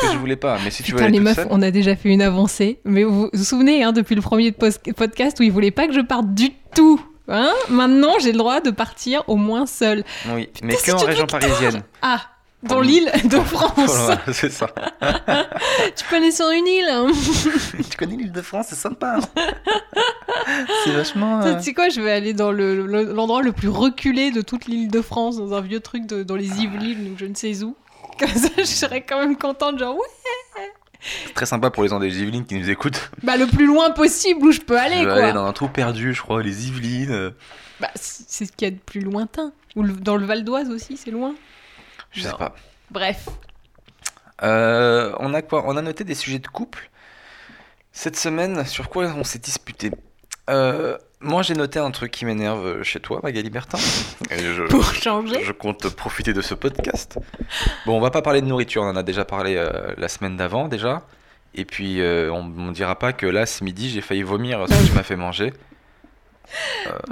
Que 0.00 0.12
je 0.12 0.18
voulais 0.18 0.36
pas, 0.36 0.58
mais 0.64 0.70
si 0.70 0.82
tu 0.82 0.92
veux 0.92 0.98
Putain, 0.98 1.10
les 1.10 1.20
meufs, 1.20 1.34
seule- 1.36 1.48
on 1.50 1.62
a 1.62 1.70
déjà 1.70 1.96
fait 1.96 2.08
une 2.10 2.22
avancée. 2.22 2.80
Mais 2.84 3.04
vous 3.04 3.28
vous 3.32 3.44
souvenez, 3.44 3.82
hein, 3.82 3.92
depuis 3.92 4.14
le 4.14 4.20
premier 4.22 4.52
podcast 4.52 5.38
où 5.40 5.42
ils 5.42 5.52
voulaient 5.52 5.70
pas 5.70 5.86
que 5.86 5.92
je 5.94 6.00
parte 6.00 6.34
du 6.34 6.50
tout. 6.74 7.00
Hein? 7.28 7.52
Maintenant, 7.68 8.12
j'ai 8.20 8.32
le 8.32 8.38
droit 8.38 8.60
de 8.60 8.70
partir 8.70 9.22
au 9.26 9.36
moins 9.36 9.66
seule. 9.66 10.04
Oui, 10.32 10.48
mais 10.62 10.74
Putain, 10.76 10.92
que 10.92 11.02
en 11.02 11.06
région 11.06 11.26
parisienne. 11.26 11.82
Ah, 12.02 12.20
dans 12.62 12.80
l'île 12.80 13.10
de 13.24 13.38
France. 13.40 14.00
c'est 14.32 14.50
ça. 14.52 14.66
tu 15.96 16.04
peux 16.08 16.16
aller 16.16 16.30
sur 16.30 16.48
une 16.50 16.66
île. 16.66 16.88
hein? 16.90 17.06
tu 17.90 17.96
connais 17.96 18.16
l'île 18.16 18.32
de 18.32 18.42
France, 18.42 18.66
c'est 18.70 18.76
sympa. 18.76 19.18
c'est 20.84 20.90
vachement. 20.92 21.40
euh, 21.42 21.56
Tu 21.56 21.64
sais 21.64 21.74
quoi, 21.74 21.88
je 21.88 22.00
vais 22.00 22.12
aller 22.12 22.32
dans 22.32 22.52
le- 22.52 22.86
le- 22.86 23.12
l'endroit 23.12 23.42
le, 23.42 23.52
plus 23.52 23.68
reculé 23.68 24.30
de 24.30 24.40
toute 24.40 24.66
l'île 24.66 24.88
de 24.90 25.00
France, 25.02 25.36
dans 25.36 25.52
un 25.54 25.60
vieux 25.60 25.80
truc 25.80 26.06
de- 26.06 26.22
dans 26.22 26.36
les 26.36 26.62
Yvelines 26.62 27.12
ou 27.12 27.18
je 27.18 27.24
ne 27.26 27.34
sais 27.34 27.62
où. 27.62 27.76
Comme 28.18 28.28
ça, 28.34 28.48
je 28.56 28.64
serais 28.64 29.02
quand 29.02 29.18
même 29.20 29.36
contente, 29.36 29.78
genre, 29.78 29.94
ouais, 29.96 30.62
C'est 31.26 31.34
très 31.34 31.46
sympa 31.46 31.70
pour 31.70 31.82
les 31.82 31.88
gens 31.90 31.98
des 32.00 32.20
Yvelines 32.22 32.44
qui 32.46 32.54
nous 32.58 32.70
écoutent. 32.70 33.10
bah 33.22 33.36
le 33.36 33.46
plus 33.46 33.66
loin 33.66 33.90
possible 33.90 34.44
où 34.46 34.52
je 34.52 34.60
peux 34.60 34.76
Je 34.76 34.82
aller, 34.82 34.96
vais 34.98 35.04
quoi. 35.04 35.14
aller 35.24 35.32
dans 35.32 35.44
un 35.46 35.52
trou 35.52 35.68
perdu, 35.68 36.14
je 36.14 36.22
crois, 36.22 36.42
les 36.42 36.68
Yvelines. 36.68 37.10
euh, 37.12 37.30
Bah, 37.80 37.90
c'est 37.94 38.46
ce 38.46 38.52
qu'il 38.52 38.66
y 38.66 38.70
a 38.70 38.74
de 38.74 38.78
plus 38.80 39.00
lointain. 39.00 39.52
Ou 39.76 39.82
le- 39.82 39.92
dans 39.92 40.16
le 40.16 40.24
Val 40.24 40.42
d'Oise 40.44 40.70
aussi, 40.70 40.96
c'est 40.96 41.10
loin. 41.10 41.34
Je 42.12 42.22
sais 42.22 42.32
pas. 42.32 42.54
Bref. 42.90 43.28
Euh, 44.42 45.12
on 45.18 45.34
a 45.34 45.42
quoi? 45.42 45.64
On 45.66 45.76
a 45.76 45.82
noté 45.82 46.04
des 46.04 46.14
sujets 46.14 46.38
de 46.38 46.46
couple. 46.48 46.90
Cette 47.92 48.16
semaine, 48.16 48.64
sur 48.66 48.88
quoi 48.88 49.06
on 49.16 49.24
s'est 49.24 49.38
disputé? 49.38 49.90
Euh, 50.50 50.96
Moi, 51.20 51.42
j'ai 51.42 51.54
noté 51.54 51.78
un 51.78 51.90
truc 51.90 52.10
qui 52.12 52.24
m'énerve 52.24 52.82
chez 52.82 53.00
toi, 53.00 53.20
Magali 53.22 53.50
Bertin. 53.50 53.78
Et 54.30 54.38
je, 54.38 54.62
Pour 54.64 54.84
changer. 54.92 55.42
je 55.42 55.52
compte 55.52 55.88
profiter 55.88 56.32
de 56.32 56.40
ce 56.42 56.54
podcast. 56.54 57.18
Bon, 57.86 57.96
on 57.96 58.00
va 58.00 58.10
pas 58.10 58.22
parler 58.22 58.40
de 58.42 58.46
nourriture, 58.46 58.82
on 58.82 58.88
en 58.90 58.96
a 58.96 59.02
déjà 59.02 59.24
parlé 59.24 59.56
euh, 59.56 59.94
la 59.96 60.08
semaine 60.08 60.36
d'avant 60.36 60.68
déjà. 60.68 61.02
Et 61.54 61.64
puis, 61.64 62.00
euh, 62.02 62.30
on 62.30 62.44
ne 62.44 62.72
dira 62.72 62.98
pas 62.98 63.12
que 63.14 63.24
là, 63.26 63.46
ce 63.46 63.64
midi, 63.64 63.88
j'ai 63.88 64.02
failli 64.02 64.22
vomir 64.22 64.66
ce 64.68 64.74
que 64.74 64.86
tu 64.88 64.92
m'as 64.92 65.02
fait 65.02 65.16
manger. 65.16 65.52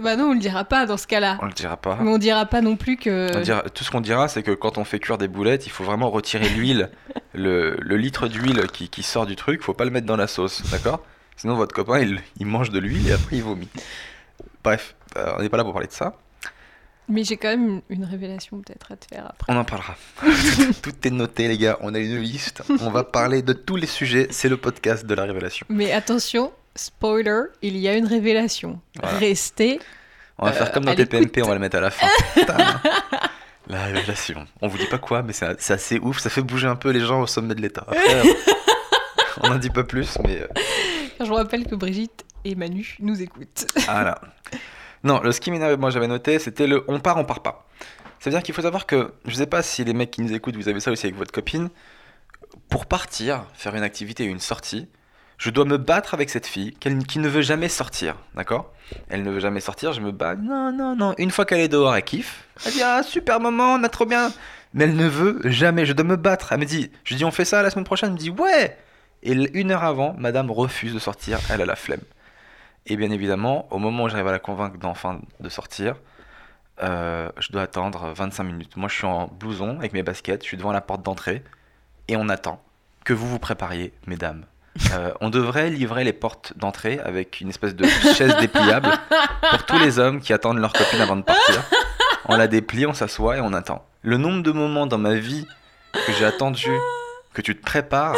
Bah 0.00 0.14
non, 0.14 0.26
on 0.26 0.33
le 0.35 0.38
dira 0.38 0.62
pas 0.64 0.87
dans 0.87 0.97
ce 0.97 1.09
cas-là. 1.09 1.38
On 1.43 1.47
le 1.47 1.53
dira 1.53 1.76
pas. 1.76 1.99
Mais 2.00 2.09
on 2.11 2.19
dira 2.19 2.47
pas 2.47 2.61
non 2.61 2.76
plus 2.76 2.97
que. 2.97 3.37
On 3.37 3.41
dira- 3.41 3.62
tout 3.71 3.83
ce 3.83 3.91
qu'on 3.91 4.00
dira, 4.00 4.29
c'est 4.29 4.45
que 4.45 4.53
quand 4.53 4.79
on 4.79 4.85
fait 4.85 5.00
cuire 5.00 5.19
des 5.19 5.26
boulettes, 5.26 5.67
il 5.67 5.71
faut 5.71 5.83
vraiment 5.83 6.09
retirer 6.11 6.49
l'huile, 6.50 6.91
le, 7.33 7.75
le 7.81 7.97
litre 7.97 8.29
d'huile 8.29 8.67
qui, 8.73 8.88
qui 8.91 9.03
sort 9.03 9.26
du 9.26 9.35
truc, 9.35 9.62
faut 9.62 9.75
pas 9.75 9.85
le 9.85 9.91
mettre 9.91 10.07
dans 10.07 10.14
la 10.17 10.29
sauce, 10.29 10.62
d'accord? 10.71 11.00
Sinon, 11.37 11.57
votre 11.57 11.75
copain, 11.75 12.00
il, 12.00 12.21
il 12.38 12.47
mange 12.47 12.71
de 12.71 12.79
l'huile 12.79 13.09
et 13.09 13.12
après, 13.12 13.37
il 13.37 13.43
vomit. 13.43 13.69
Bref, 14.62 14.95
euh, 15.17 15.33
on 15.38 15.43
n'est 15.43 15.49
pas 15.49 15.57
là 15.57 15.64
pour 15.64 15.73
parler 15.73 15.88
de 15.88 15.93
ça. 15.93 16.17
Mais 17.07 17.23
j'ai 17.23 17.37
quand 17.37 17.49
même 17.49 17.83
une, 17.91 18.05
révélation 18.05 18.61
peut-être 18.62 18.93
à 18.93 18.97
te 18.97 19.05
faire 19.07 19.26
après. 19.26 19.53
On 19.53 19.57
en 19.59 19.64
parlera. 19.64 19.95
tout 20.83 20.95
est 21.07 21.11
noté, 21.11 21.49
les 21.49 21.59
gars. 21.59 21.76
On 21.83 21.95
a 21.95 21.99
une 21.99 22.19
liste. 22.19 22.62
On 22.81 22.91
va 22.91 23.05
parler 23.05 23.43
de 23.43 23.53
tous 23.53 23.76
les 23.76 23.87
sujets. 23.87 24.29
C'est 24.31 24.49
le 24.49 24.57
podcast 24.57 25.05
de 25.05 25.14
la 25.14 25.25
révélation. 25.25 25.67
Mais 25.69 25.93
attention, 25.93 26.53
spoiler, 26.75 27.43
il 27.61 27.76
y 27.76 27.88
a 27.88 27.95
une 27.95 28.07
révélation. 28.07 28.81
Voilà. 29.03 29.19
Restez. 29.19 29.81
On 30.38 30.47
va 30.47 30.53
Euh, 30.53 30.55
faire 30.55 30.73
comme 30.73 30.88
à 30.88 30.95
dans 30.95 30.97
TPMP, 31.05 31.43
on 31.43 31.49
va 31.49 31.55
le 31.55 31.61
mettre 31.61 31.76
à 31.76 31.81
la 31.81 31.91
fin. 31.91 32.07
La 33.67 33.85
révélation. 33.85 34.47
On 34.61 34.69
vous 34.69 34.76
dit 34.76 34.87
pas 34.87 34.99
quoi, 34.99 35.23
mais 35.23 35.33
c'est 35.33 35.71
assez 35.73 35.99
ouf. 35.99 36.19
Ça 36.19 36.29
fait 36.29 36.43
bouger 36.43 36.67
un 36.67 36.76
peu 36.76 36.91
les 36.91 37.00
gens 37.00 37.23
au 37.23 37.26
sommet 37.26 37.55
de 37.55 37.62
l'État. 37.62 37.87
Euh, 37.91 38.23
on 39.43 39.49
n'en 39.49 39.57
dit 39.57 39.71
pas 39.71 39.85
plus, 39.85 40.19
mais. 40.23 40.47
Je 41.21 41.25
vous 41.25 41.35
rappelle 41.35 41.66
que 41.66 41.75
Brigitte 41.75 42.25
et 42.44 42.54
Manu 42.54 42.97
nous 43.00 43.23
écoutent. 43.23 43.66
Voilà. 43.87 44.21
Non, 45.02 45.21
le 45.21 45.33
ski 45.33 45.50
m'énerve, 45.50 45.78
moi 45.78 45.90
j'avais 45.90 46.09
noté, 46.09 46.38
c'était 46.38 46.66
le 46.66 46.85
on 46.88 46.99
part, 46.99 47.16
on 47.18 47.25
part 47.25 47.42
pas. 47.42 47.66
Ça 48.21 48.30
veut 48.30 48.37
dire 48.37 48.42
qu'il 48.42 48.54
faut 48.54 48.62
savoir 48.62 48.87
que, 48.87 49.12
je 49.26 49.35
sais 49.35 49.47
pas 49.47 49.62
si 49.62 49.85
les 49.85 49.92
mecs 49.92 50.11
qui 50.11 50.23
nous 50.23 50.33
écoutent, 50.33 50.56
vous 50.56 50.68
avez 50.68 50.80
ça 50.80 50.90
aussi 50.90 51.06
avec 51.06 51.16
votre 51.16 51.33
copine, 51.33 51.68
pour 52.71 52.87
partir, 52.87 53.44
faire 53.52 53.75
une 53.75 53.83
activité, 53.83 54.25
une 54.25 54.40
sortie, 54.40 54.88
je 55.37 55.50
dois 55.50 55.64
me 55.64 55.76
battre 55.76 56.14
avec 56.14 56.30
cette 56.30 56.47
fille 56.47 56.75
qui 56.75 57.18
ne 57.18 57.28
veut 57.28 57.42
jamais 57.42 57.68
sortir, 57.68 58.16
d'accord? 58.35 58.73
Elle 59.09 59.25
ne 59.25 59.30
veut 59.30 59.40
jamais 59.40 59.61
sortir, 59.61 59.92
je 59.92 60.00
me 60.00 60.11
bats, 60.11 60.37
non, 60.37 60.73
non, 60.73 60.97
non. 60.97 61.14
Une 61.18 61.30
fois 61.30 61.44
qu'elle 61.44 61.61
est 61.61 61.68
dehors, 61.68 61.94
elle 61.94 62.02
kiffe. 62.02 62.44
Elle 62.64 62.73
dit, 62.73 62.83
ah, 62.83 63.02
super 63.02 63.40
moment, 63.40 63.75
on 63.75 63.85
a 63.85 63.88
trop 63.88 64.06
bien. 64.06 64.33
Mais 64.73 64.85
elle 64.85 64.97
ne 64.97 65.06
veut 65.06 65.40
jamais, 65.44 65.85
je 65.85 65.92
dois 65.92 66.06
me 66.06 66.16
battre. 66.16 66.52
Elle 66.52 66.61
me 66.61 66.64
dit, 66.64 66.90
je 67.04 67.14
dis, 67.14 67.25
on 67.25 67.30
fait 67.30 67.44
ça 67.44 67.62
la 67.62 67.71
semaine 67.71 67.85
prochaine? 67.85 68.11
Elle 68.11 68.14
me 68.14 68.18
dit, 68.18 68.30
ouais 68.30 68.78
Et 69.25 69.33
une 69.33 69.71
heure 69.71 69.85
avant, 69.85 70.14
madame 70.19 70.50
refuse 70.50 70.93
de 70.93 70.99
sortir, 70.99 71.38
elle 71.50 71.62
a 71.62 71.66
la 71.66 71.76
flemme. 71.76 72.02
Et 72.87 72.97
bien 72.97 73.11
évidemment, 73.11 73.66
au 73.71 73.78
moment 73.78 74.04
où 74.04 74.09
j'arrive 74.09 74.28
à 74.28 74.33
la 74.33 74.38
convaincre 74.38 74.76
d'enfin 74.78 75.21
de 75.40 75.49
sortir, 75.49 75.97
euh, 76.83 77.31
je 77.38 77.50
dois 77.50 77.62
attendre 77.62 78.12
25 78.14 78.45
minutes. 78.45 78.76
Moi, 78.76 78.88
je 78.88 78.97
suis 78.97 79.07
en 79.07 79.28
blouson 79.28 79.78
avec 79.78 79.95
mes 79.95 80.02
baskets, 80.02 80.43
je 80.43 80.49
suis 80.49 80.57
devant 80.59 80.73
la 80.73 80.83
porte 80.83 81.02
d'entrée 81.02 81.43
et 82.09 82.16
on 82.16 82.28
attend 82.28 82.62
que 83.04 83.14
vous 83.14 83.26
vous 83.26 83.38
prépariez, 83.38 83.95
mesdames. 84.07 84.45
Euh, 84.93 85.12
on 85.21 85.31
devrait 85.31 85.71
livrer 85.71 86.04
les 86.04 86.12
portes 86.12 86.52
d'entrée 86.57 86.99
avec 87.02 87.40
une 87.40 87.49
espèce 87.49 87.75
de 87.75 87.87
chaise 88.14 88.37
dépliable 88.37 88.90
pour 89.50 89.64
tous 89.64 89.78
les 89.78 89.99
hommes 89.99 90.21
qui 90.21 90.33
attendent 90.33 90.59
leur 90.59 90.73
copine 90.73 91.00
avant 91.00 91.16
de 91.16 91.23
partir. 91.23 91.62
On 92.26 92.37
la 92.37 92.49
déplie, 92.49 92.85
on 92.85 92.95
s'assoit 92.95 93.38
et 93.38 93.40
on 93.40 93.52
attend. 93.52 93.87
Le 94.02 94.19
nombre 94.19 94.43
de 94.43 94.52
moments 94.52 94.87
dans 94.87 94.99
ma 94.99 95.14
vie 95.14 95.47
que 96.07 96.12
j'ai 96.12 96.25
attendu 96.25 96.71
que 97.33 97.40
tu 97.40 97.57
te 97.57 97.64
prépares, 97.64 98.16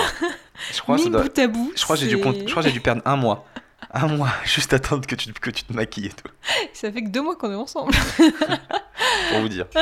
je 0.74 0.80
crois, 0.80 0.96
Mis 0.96 1.08
doit- 1.10 1.22
bout 1.22 1.38
à 1.38 1.46
bout. 1.46 1.72
je 1.76 1.82
crois 1.84 1.96
j'ai 1.96 2.06
dû, 2.06 2.12
je 2.16 2.50
crois 2.50 2.62
que 2.62 2.68
j'ai 2.68 2.72
dû 2.72 2.80
perdre 2.80 3.02
un 3.04 3.16
mois 3.16 3.46
Un 3.92 4.08
mois, 4.08 4.30
juste 4.44 4.72
attendre 4.72 5.06
que 5.06 5.14
tu, 5.14 5.32
que 5.32 5.50
tu 5.50 5.64
te 5.64 5.72
maquilles 5.72 6.06
et 6.06 6.10
tout, 6.10 6.28
Ça 6.72 6.90
fait 6.90 7.02
que 7.04 7.08
deux 7.08 7.22
mois 7.22 7.36
qu'on 7.36 7.52
est 7.52 7.54
ensemble. 7.56 7.92
pour 9.30 9.40
vous 9.40 9.48
dire. 9.48 9.66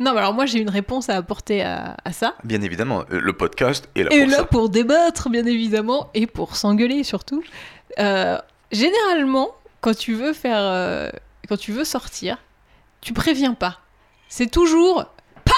Non, 0.00 0.12
mais 0.14 0.18
alors 0.20 0.32
moi 0.34 0.46
j'ai 0.46 0.58
une 0.60 0.70
réponse 0.70 1.08
à 1.10 1.16
apporter 1.16 1.62
à, 1.62 1.96
à 2.04 2.12
ça. 2.12 2.34
Bien 2.44 2.62
évidemment, 2.62 3.04
euh, 3.10 3.20
le 3.20 3.32
podcast 3.34 3.88
est 3.94 4.02
là 4.04 4.08
Et 4.12 4.20
pour 4.22 4.30
là 4.30 4.36
ça. 4.38 4.44
pour 4.44 4.68
débattre, 4.70 5.28
bien 5.28 5.44
évidemment, 5.44 6.08
et 6.14 6.26
pour 6.26 6.56
s'engueuler 6.56 7.04
surtout. 7.04 7.42
Euh, 7.98 8.38
généralement, 8.72 9.50
quand 9.82 9.94
tu 9.96 10.14
veux 10.14 10.32
faire, 10.32 10.58
euh, 10.60 11.10
quand 11.48 11.58
tu 11.58 11.72
veux 11.72 11.84
sortir, 11.84 12.38
tu 13.02 13.12
préviens 13.12 13.52
pas. 13.54 13.80
C'est 14.28 14.50
toujours 14.50 15.04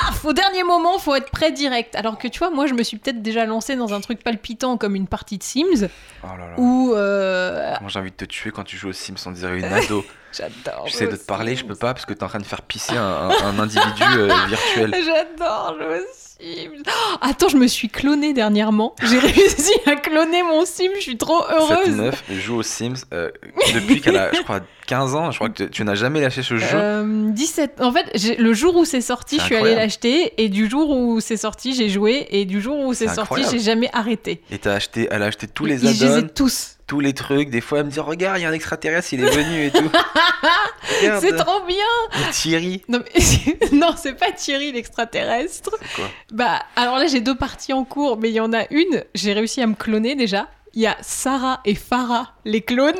paf 0.06 0.24
au 0.24 0.32
dernier 0.32 0.62
moment, 0.62 0.98
faut 0.98 1.14
être 1.14 1.30
prêt 1.30 1.52
direct. 1.52 1.94
Alors 1.96 2.18
que 2.18 2.28
tu 2.28 2.38
vois, 2.38 2.50
moi 2.50 2.66
je 2.66 2.74
me 2.74 2.82
suis 2.82 2.96
peut-être 2.98 3.22
déjà 3.22 3.44
lancée 3.46 3.76
dans 3.76 3.94
un 3.94 4.00
truc 4.00 4.22
palpitant 4.22 4.76
comme 4.76 4.94
une 4.94 5.06
partie 5.08 5.38
de 5.38 5.42
Sims 5.42 5.88
Oh 6.22 6.26
là 6.26 6.36
là. 6.48 6.54
où 6.58 6.92
euh, 6.94 7.74
Moi 7.80 7.88
j'ai 7.90 7.98
envie 7.98 8.10
de 8.10 8.16
te 8.16 8.24
tuer 8.24 8.50
quand 8.50 8.64
tu 8.64 8.76
joues 8.76 8.88
aux 8.88 8.92
Sims, 8.92 9.14
on 9.26 9.30
dirait 9.32 9.58
une 9.58 9.64
ado. 9.64 10.04
j'adore. 10.36 10.86
J'essaie 10.86 11.06
de 11.06 11.16
te 11.16 11.24
parler, 11.24 11.56
je 11.56 11.64
peux 11.64 11.74
pas 11.74 11.92
parce 11.94 12.06
que 12.06 12.12
t'es 12.12 12.22
en 12.24 12.28
train 12.28 12.38
de 12.40 12.44
faire 12.44 12.62
pisser 12.62 12.96
un, 12.96 13.02
un- 13.30 13.44
un 13.44 13.58
individu 13.58 14.02
euh, 14.16 14.28
virtuel. 14.48 14.94
J'adore 15.04 15.76
jouer 15.78 15.98
aux 15.98 16.06
Sims. 16.14 16.82
Oh, 16.88 17.16
attends, 17.20 17.48
je 17.48 17.56
me 17.56 17.68
suis 17.68 17.88
clonée 17.88 18.32
dernièrement. 18.32 18.96
J'ai 19.02 19.18
réussi 19.20 19.72
à 19.86 19.94
cloner 19.96 20.42
mon 20.42 20.64
Sim, 20.64 20.88
je 20.96 21.00
suis 21.00 21.16
trop 21.16 21.40
Cette 21.48 21.70
heureuse. 21.70 21.88
meuf 21.94 22.24
joue 22.30 22.56
aux 22.56 22.62
Sims 22.64 22.94
euh, 23.12 23.30
depuis 23.74 24.00
qu'elle 24.00 24.16
a, 24.16 24.32
je 24.32 24.40
crois, 24.42 24.60
15 24.88 25.14
ans. 25.14 25.30
Je 25.30 25.36
crois 25.36 25.50
que 25.50 25.62
tu, 25.64 25.70
tu 25.70 25.84
n'as 25.84 25.94
jamais 25.94 26.20
lâché 26.20 26.42
ce 26.42 26.56
jeu. 26.56 26.66
Euh, 26.74 27.28
17. 27.30 27.80
En 27.80 27.92
fait, 27.92 28.06
le 28.38 28.52
jour 28.54 28.74
où 28.76 28.84
c'est 28.84 29.00
sorti, 29.00 29.38
je 29.38 29.44
suis 29.44 29.54
allée 29.56 29.76
l'acheter. 29.76 30.34
Et 30.42 30.48
du 30.48 30.68
jour 30.68 30.90
où 30.90 31.20
c'est 31.20 31.36
sorti, 31.36 31.74
j'ai 31.74 31.88
joué. 31.88 32.26
Et 32.30 32.44
du 32.44 32.60
jour 32.60 32.76
où 32.80 32.92
c'est 32.92 33.06
sorti, 33.08 33.42
j'ai 33.50 33.60
jamais 33.60 33.88
arrêté. 33.92 34.42
Et 34.50 34.58
t'as 34.58 34.74
acheté, 34.74 35.06
elle 35.12 35.22
a 35.22 35.26
acheté 35.26 35.46
tous 35.46 35.64
les 35.66 35.84
Et 35.86 35.94
Je 35.94 36.04
les 36.04 36.10
ai 36.10 36.14
add-ons, 36.16 36.28
tous. 36.34 36.78
Tous 36.86 37.00
les 37.00 37.12
trucs. 37.14 37.50
Des 37.50 37.60
fois, 37.60 37.78
elle 37.80 37.86
me 37.86 37.90
dit 37.90 38.00
Regarde, 38.00 38.38
il 38.38 38.42
y 38.42 38.44
a 38.44 38.48
un 38.48 38.52
extraterrestre, 38.52 39.12
il 39.14 39.24
est 39.24 39.30
venu 39.30 39.66
et 39.66 39.70
tout. 39.70 39.90
C'est 41.20 41.36
trop 41.36 41.60
bien. 41.66 42.28
Thierry. 42.32 42.82
Non, 42.88 43.00
non, 43.72 43.94
c'est 43.96 44.12
pas 44.14 44.30
Thierry 44.32 44.72
l'extraterrestre. 44.72 45.70
Bah, 46.32 46.60
alors 46.76 46.98
là, 46.98 47.06
j'ai 47.06 47.20
deux 47.20 47.34
parties 47.36 47.72
en 47.72 47.84
cours, 47.84 48.18
mais 48.18 48.28
il 48.30 48.34
y 48.34 48.40
en 48.40 48.52
a 48.52 48.64
une, 48.70 49.04
j'ai 49.14 49.32
réussi 49.32 49.60
à 49.62 49.66
me 49.66 49.74
cloner 49.74 50.14
déjà. 50.14 50.48
Il 50.74 50.80
y 50.82 50.86
a 50.86 50.96
Sarah 51.02 51.60
et 51.64 51.74
Farah, 51.74 52.32
les 52.44 52.62
clones. 52.62 52.94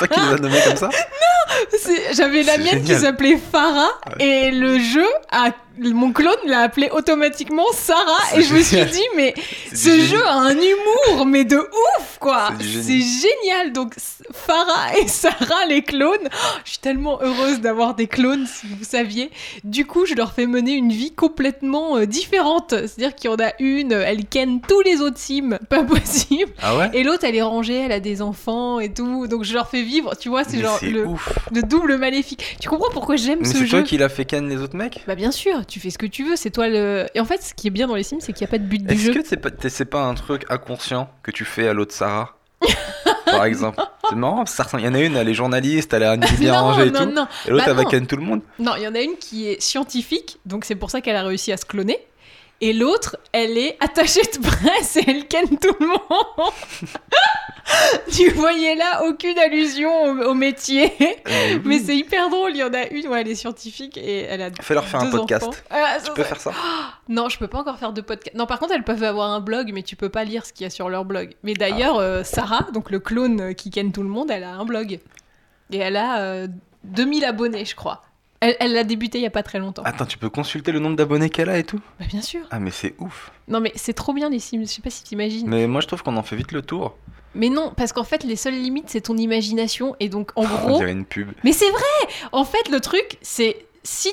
C'est 0.00 0.06
toi 0.06 0.08
qui 0.08 0.20
les 0.20 0.26
as 0.34 0.36
nommés 0.38 0.60
comme 0.66 0.76
ça 0.76 0.90
C'est- 1.78 2.14
J'avais 2.14 2.42
la 2.42 2.58
mienne 2.58 2.82
qui 2.82 2.94
s'appelait 2.94 3.36
Farah 3.38 3.90
Ouais. 4.18 4.26
et 4.26 4.50
le 4.50 4.78
jeu, 4.78 5.06
a... 5.30 5.50
mon 5.80 6.12
clone 6.12 6.34
l'a 6.46 6.60
appelé 6.60 6.88
automatiquement 6.90 7.64
Sarah. 7.72 8.18
C'est 8.30 8.40
Et 8.40 8.42
je 8.42 8.54
me 8.54 8.62
suis 8.62 8.84
dit, 8.86 9.06
mais 9.16 9.34
C'est 9.68 9.76
ce 9.76 9.90
jeu 10.00 10.18
génie. 10.18 10.22
a 10.22 10.34
un 10.34 10.56
humour, 10.56 11.26
mais 11.26 11.44
de 11.44 11.56
ouf, 11.56 12.18
quoi. 12.20 12.50
C'est. 12.60 12.82
C'est 12.82 13.00
génial. 13.00 13.72
Donc, 13.72 13.94
Farah 14.32 14.98
et 14.98 15.08
Sarah, 15.08 15.66
les 15.68 15.82
clones. 15.82 16.28
Oh, 16.28 16.58
je 16.64 16.70
suis 16.70 16.78
tellement 16.78 17.20
heureuse 17.22 17.60
d'avoir 17.60 17.94
des 17.94 18.06
clones, 18.06 18.46
si 18.46 18.66
vous 18.66 18.84
saviez. 18.84 19.30
Du 19.64 19.86
coup, 19.86 20.06
je 20.06 20.14
leur 20.14 20.32
fais 20.32 20.46
mener 20.46 20.72
une 20.72 20.92
vie 20.92 21.12
complètement 21.12 21.96
euh, 21.98 22.06
différente. 22.06 22.70
C'est-à-dire 22.70 23.14
qu'il 23.14 23.30
y 23.30 23.32
en 23.32 23.36
a 23.36 23.52
une, 23.58 23.92
euh, 23.92 24.04
elle 24.06 24.24
ken 24.26 24.60
tous 24.60 24.80
les 24.80 25.00
autres 25.00 25.18
sims, 25.18 25.58
pas 25.68 25.84
possible. 25.84 26.50
Ah 26.62 26.76
ouais? 26.76 26.90
Et 26.94 27.02
l'autre, 27.02 27.24
elle 27.24 27.36
est 27.36 27.42
rangée, 27.42 27.76
elle 27.76 27.92
a 27.92 28.00
des 28.00 28.22
enfants 28.22 28.80
et 28.80 28.92
tout. 28.92 29.26
Donc, 29.26 29.44
je 29.44 29.54
leur 29.54 29.68
fais 29.68 29.82
vivre, 29.82 30.14
tu 30.18 30.28
vois, 30.28 30.44
c'est 30.44 30.60
genre 30.60 30.78
c'est 30.78 30.90
le, 30.90 31.62
double 31.62 31.96
maléfique. 31.96 32.56
Tu 32.60 32.68
comprends 32.68 32.90
pourquoi 32.92 33.16
j'aime 33.16 33.44
ce 33.44 33.52
c'est 33.52 33.66
jeu? 33.66 33.78
toi 33.78 33.82
qui 33.82 33.98
l'as 33.98 34.08
fait 34.08 34.24
ken 34.24 34.48
les 34.48 34.56
autres 34.56 34.76
mecs? 34.76 35.02
Bah 35.06 35.14
bien 35.14 35.30
sûr, 35.30 35.64
tu 35.68 35.80
fais 35.80 35.90
ce 35.90 35.98
que 35.98 36.06
tu 36.06 36.24
veux, 36.24 36.36
c'est 36.36 36.50
toi 36.50 36.68
le... 36.68 37.06
Et 37.14 37.20
en 37.20 37.24
fait, 37.24 37.42
ce 37.42 37.54
qui 37.54 37.66
est 37.68 37.70
bien 37.70 37.86
dans 37.86 37.94
les 37.94 38.02
Sims, 38.02 38.18
c'est 38.20 38.32
qu'il 38.32 38.44
n'y 38.44 38.48
a 38.48 38.50
pas 38.50 38.58
de 38.58 38.64
but 38.64 38.82
du 38.84 38.92
Est-ce 38.92 39.12
jeu. 39.12 39.14
que 39.14 39.26
c'est 39.26 39.36
pas, 39.36 39.50
t'es- 39.50 39.68
c'est 39.68 39.84
pas 39.84 40.02
un 40.02 40.14
truc 40.14 40.44
inconscient 40.50 41.08
que 41.22 41.30
tu 41.30 41.44
fais 41.44 41.68
à 41.68 41.72
l'autre 41.74 41.94
Sarah 41.94 42.36
Par 43.26 43.44
exemple? 43.44 43.80
C'est 44.08 44.16
marrant, 44.16 44.44
il 44.78 44.84
y 44.84 44.88
en 44.88 44.94
a 44.94 45.00
une, 45.00 45.16
elle 45.16 45.28
est 45.28 45.34
journaliste, 45.34 45.92
elle 45.92 46.02
a 46.02 46.12
un 46.12 46.16
nid 46.16 46.26
bien 46.38 46.52
non, 46.60 46.60
rangé 46.60 46.86
et 46.86 46.90
non, 46.90 47.04
tout. 47.06 47.12
non, 47.12 47.26
Et 47.46 47.50
l'autre, 47.50 47.64
Bah 47.66 47.70
elle 47.72 47.76
va 47.76 47.84
tout 48.06 48.16
le 48.16 48.22
monde. 48.22 48.40
non, 48.58 48.72
il 48.76 48.82
y 48.82 48.88
en 48.88 48.94
a 48.94 49.00
une 49.00 49.16
qui 49.20 49.48
est 49.48 49.60
scientifique, 49.62 50.38
donc 50.46 50.64
c'est 50.64 50.74
pour 50.74 50.90
ça 50.90 51.00
qu'elle 51.02 51.16
a 51.16 51.22
réussi 51.22 51.52
à 51.52 51.56
se 51.58 51.66
cloner. 51.66 51.98
Et 52.60 52.72
l'autre, 52.72 53.16
elle 53.32 53.56
est 53.56 53.76
attachée 53.80 54.22
de 54.22 54.38
presse 54.40 54.96
et 54.96 55.04
elle 55.06 55.28
ken 55.28 55.46
tout 55.58 55.74
le 55.78 55.86
monde. 55.86 56.52
tu 58.12 58.30
voyais 58.30 58.74
là 58.74 59.04
aucune 59.04 59.38
allusion 59.38 59.90
au, 60.04 60.30
au 60.30 60.34
métier. 60.34 60.92
Euh, 61.00 61.58
Mais 61.64 61.78
c'est 61.78 61.96
hyper 61.96 62.30
drôle, 62.30 62.52
il 62.52 62.58
y 62.58 62.64
en 62.64 62.74
a 62.74 62.88
une 62.88 63.06
où 63.06 63.14
elle 63.14 63.28
est 63.28 63.34
scientifique 63.36 63.96
et 63.96 64.22
elle 64.22 64.42
a 64.42 64.50
Fais-leur 64.60 64.84
faire 64.84 65.00
un 65.00 65.10
podcast. 65.10 65.64
Ah, 65.70 65.98
Tu 66.04 66.12
peux 66.12 66.24
faire 66.24 66.40
ça 66.40 66.52
Non, 67.08 67.28
je 67.28 67.38
peux 67.38 67.46
pas 67.48 67.58
encore 67.58 67.78
faire 67.78 67.92
de 67.92 68.00
podcast. 68.00 68.36
Non, 68.36 68.46
par 68.46 68.58
contre, 68.58 68.72
elles 68.74 68.84
peuvent 68.84 69.04
avoir 69.04 69.30
un 69.30 69.40
blog, 69.40 69.70
mais 69.72 69.82
tu 69.82 69.94
peux 69.94 70.08
pas 70.08 70.24
lire 70.24 70.44
ce 70.44 70.52
qu'il 70.52 70.64
y 70.64 70.66
a 70.66 70.70
sur 70.70 70.88
leur 70.88 71.04
blog. 71.04 71.34
Mais 71.44 71.54
d'ailleurs, 71.54 71.98
euh, 71.98 72.24
Sarah, 72.24 72.66
donc 72.72 72.90
le 72.90 72.98
clone 72.98 73.54
qui 73.54 73.70
ken 73.70 73.92
tout 73.92 74.02
le 74.02 74.08
monde, 74.08 74.30
elle 74.30 74.44
a 74.44 74.50
un 74.50 74.64
blog. 74.64 74.98
Et 75.70 75.78
elle 75.78 75.96
a 75.96 76.18
euh, 76.20 76.48
2000 76.84 77.24
abonnés, 77.24 77.64
je 77.64 77.76
crois. 77.76 78.02
Elle 78.40 78.56
elle 78.60 78.72
l'a 78.72 78.84
débuté 78.84 79.18
il 79.18 79.22
y 79.22 79.26
a 79.26 79.30
pas 79.30 79.42
très 79.42 79.58
longtemps. 79.58 79.82
Attends, 79.84 80.06
tu 80.06 80.16
peux 80.18 80.30
consulter 80.30 80.70
le 80.72 80.78
nombre 80.78 80.96
d'abonnés 80.96 81.28
qu'elle 81.30 81.48
a 81.48 81.58
et 81.58 81.64
tout 81.64 81.80
Bah, 81.98 82.06
bien 82.08 82.22
sûr. 82.22 82.42
Ah, 82.50 82.60
mais 82.60 82.70
c'est 82.70 82.94
ouf. 82.98 83.32
Non, 83.48 83.60
mais 83.60 83.72
c'est 83.74 83.94
trop 83.94 84.12
bien 84.12 84.30
les 84.30 84.38
Sims, 84.38 84.60
je 84.62 84.66
sais 84.66 84.82
pas 84.82 84.90
si 84.90 85.02
t'imagines. 85.02 85.48
Mais... 85.48 85.56
Mais 85.62 85.66
moi, 85.66 85.80
je 85.80 85.86
trouve 85.88 86.02
qu'on 86.02 86.16
en 86.16 86.22
fait 86.22 86.36
vite 86.36 86.52
le 86.52 86.62
tour. 86.62 86.96
non, 87.34 87.72
parce 87.76 87.92
qu'en 87.92 88.04
fait, 88.04 88.22
les 88.24 88.36
seules 88.36 88.54
limites, 88.54 88.88
c'est 88.90 89.00
ton 89.02 89.16
imagination. 89.16 89.96
Et 90.00 90.08
donc, 90.08 90.30
en 90.36 90.42
On 90.42 90.46
gros. 90.46 90.78
dirait 90.78 90.92
une 90.92 91.04
pub. 91.04 91.30
Mais 91.42 91.52
c'est 91.52 91.70
vrai 91.70 92.14
En 92.32 92.44
fait, 92.44 92.68
le 92.70 92.80
truc, 92.80 93.18
c'est 93.22 93.64
si, 93.82 94.12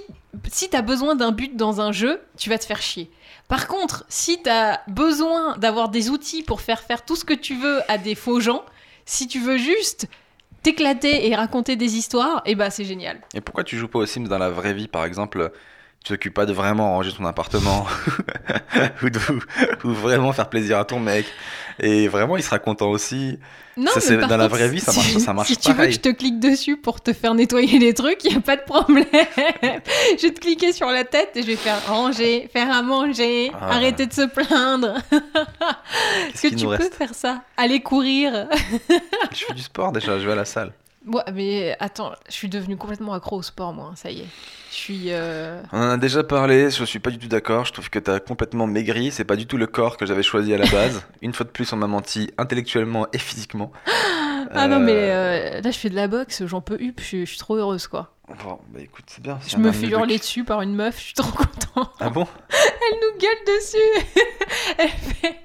si 0.51 0.69
t'as 0.69 0.81
besoin 0.81 1.15
d'un 1.15 1.31
but 1.31 1.55
dans 1.55 1.81
un 1.81 1.91
jeu, 1.91 2.21
tu 2.37 2.49
vas 2.49 2.57
te 2.57 2.65
faire 2.65 2.81
chier. 2.81 3.11
Par 3.47 3.67
contre, 3.67 4.05
si 4.09 4.41
t'as 4.41 4.79
besoin 4.87 5.55
d'avoir 5.57 5.89
des 5.89 6.09
outils 6.09 6.41
pour 6.41 6.61
faire 6.61 6.81
faire 6.81 7.05
tout 7.05 7.15
ce 7.15 7.25
que 7.25 7.33
tu 7.33 7.55
veux 7.55 7.79
à 7.91 7.97
des 7.99 8.15
faux 8.15 8.39
gens, 8.39 8.63
si 9.05 9.27
tu 9.27 9.39
veux 9.39 9.57
juste 9.57 10.07
t'éclater 10.65 11.27
et 11.27 11.35
raconter 11.35 11.75
des 11.75 11.95
histoires, 11.95 12.41
et 12.47 12.55
bah 12.55 12.71
c'est 12.71 12.85
génial. 12.85 13.19
Et 13.35 13.41
pourquoi 13.41 13.63
tu 13.63 13.77
joues 13.77 13.87
pas 13.87 13.99
aux 13.99 14.07
Sims 14.07 14.27
dans 14.27 14.39
la 14.39 14.49
vraie 14.49 14.73
vie, 14.73 14.87
par 14.87 15.05
exemple 15.05 15.51
Tu 16.05 16.13
t'occupes 16.13 16.35
pas 16.35 16.45
de 16.45 16.53
vraiment 16.53 16.91
ranger 16.93 17.11
ton 17.13 17.25
appartement 17.25 17.87
ou, 19.03 19.09
de, 19.09 19.19
ou 19.83 19.89
vraiment 19.89 20.31
faire 20.33 20.49
plaisir 20.49 20.77
à 20.77 20.85
ton 20.85 20.99
mec. 20.99 21.25
Et 21.79 22.07
vraiment, 22.07 22.37
il 22.37 22.43
sera 22.43 22.59
content 22.59 22.89
aussi. 22.91 23.39
Non, 23.75 23.87
Ça, 23.87 23.93
mais 23.95 24.01
c'est- 24.01 24.17
par 24.19 24.29
dans 24.29 24.37
la 24.37 24.47
vraie 24.47 24.69
vie, 24.69 24.79
ça 24.79 24.91
si- 24.91 24.99
marche- 24.99 25.17
ça 25.25 25.33
marche 25.33 25.47
Si 25.47 25.57
tu 25.57 25.73
veux 25.73 25.85
que 25.87 25.91
je 25.91 25.99
te 25.99 26.09
clique 26.09 26.39
dessus 26.39 26.77
pour 26.77 27.01
te 27.01 27.11
faire 27.11 27.33
nettoyer 27.33 27.79
les 27.79 27.93
trucs, 27.95 28.23
il 28.23 28.33
y 28.33 28.37
a 28.37 28.39
pas 28.39 28.55
de 28.55 28.61
problème. 28.61 29.03
je 29.13 30.21
vais 30.21 30.31
te 30.31 30.39
cliquer 30.39 30.71
sur 30.73 30.87
la 30.91 31.03
tête 31.05 31.31
et 31.35 31.41
je 31.41 31.47
vais 31.47 31.55
faire 31.55 31.83
ranger, 31.87 32.47
faire 32.53 32.71
à 32.71 32.83
manger, 32.83 33.51
Ah. 33.59 33.71
arrêter 33.73 34.05
de 34.05 34.13
se 34.13 34.27
plaindre. 34.27 34.93
Est-ce 36.33 36.43
que 36.49 36.55
tu 36.55 36.67
peux 36.67 36.77
faire 36.95 37.15
ça? 37.15 37.41
Aller 37.57 37.81
courir? 37.81 38.47
Je 39.33 39.45
fais 39.45 39.53
du 39.55 39.61
sport 39.63 39.91
déjà, 39.91 40.19
je 40.19 40.25
vais 40.27 40.33
à 40.33 40.35
la 40.35 40.45
salle. 40.45 40.71
Ouais, 41.07 41.21
mais 41.33 41.75
attends, 41.79 42.13
je 42.27 42.33
suis 42.33 42.49
devenue 42.49 42.77
complètement 42.77 43.13
accro 43.13 43.37
au 43.37 43.41
sport, 43.43 43.73
moi, 43.73 43.91
ça 43.95 44.09
y 44.09 44.21
est. 44.21 44.27
Je 44.71 44.75
suis. 44.75 45.03
euh, 45.09 45.61
On 45.71 45.77
en 45.79 45.89
a 45.91 45.97
déjà 45.97 46.23
parlé, 46.23 46.69
je 46.71 46.83
suis 46.83 46.99
pas 46.99 47.11
du 47.11 47.19
tout 47.19 47.27
d'accord. 47.27 47.65
Je 47.65 47.73
trouve 47.73 47.89
que 47.89 47.99
t'as 47.99 48.19
complètement 48.19 48.65
maigri. 48.67 49.11
C'est 49.11 49.23
pas 49.23 49.35
du 49.35 49.45
tout 49.45 49.57
le 49.57 49.67
corps 49.67 49.97
que 49.97 50.05
j'avais 50.05 50.23
choisi 50.23 50.53
à 50.53 50.57
la 50.57 50.65
base. 50.65 51.03
Une 51.21 51.33
fois 51.33 51.45
de 51.45 51.51
plus, 51.51 51.71
on 51.73 51.77
m'a 51.77 51.87
menti 51.87 52.31
intellectuellement 52.37 53.07
et 53.13 53.19
physiquement. 53.19 53.71
Ah 54.55 54.67
non, 54.67 54.79
mais 54.79 54.93
Euh, 54.93 55.57
euh, 55.57 55.61
là, 55.61 55.71
je 55.71 55.77
fais 55.77 55.89
de 55.89 55.95
la 55.95 56.07
boxe, 56.07 56.45
j'en 56.45 56.61
peux 56.61 56.77
plus, 56.77 56.93
je, 56.97 57.03
suis- 57.03 57.25
je 57.25 57.31
suis 57.31 57.39
trop 57.39 57.55
heureuse, 57.55 57.87
quoi. 57.87 58.11
Bon, 58.43 58.59
bah 58.69 58.79
écoute, 58.81 59.05
c'est 59.07 59.21
bien. 59.21 59.37
Je 59.47 59.57
me 59.57 59.71
fais 59.71 59.85
hurler 59.87 60.17
dessus 60.17 60.43
par 60.43 60.61
une 60.61 60.73
meuf, 60.75 60.97
je 60.97 61.03
suis 61.05 61.13
trop 61.13 61.31
contente. 61.31 61.91
Ah 61.99 62.09
bon? 62.09 62.25
Elle 62.49 62.99
nous 62.99 63.19
gueule 63.19 63.55
dessus. 63.57 63.77
Elle 64.77 64.89
fait 64.89 65.35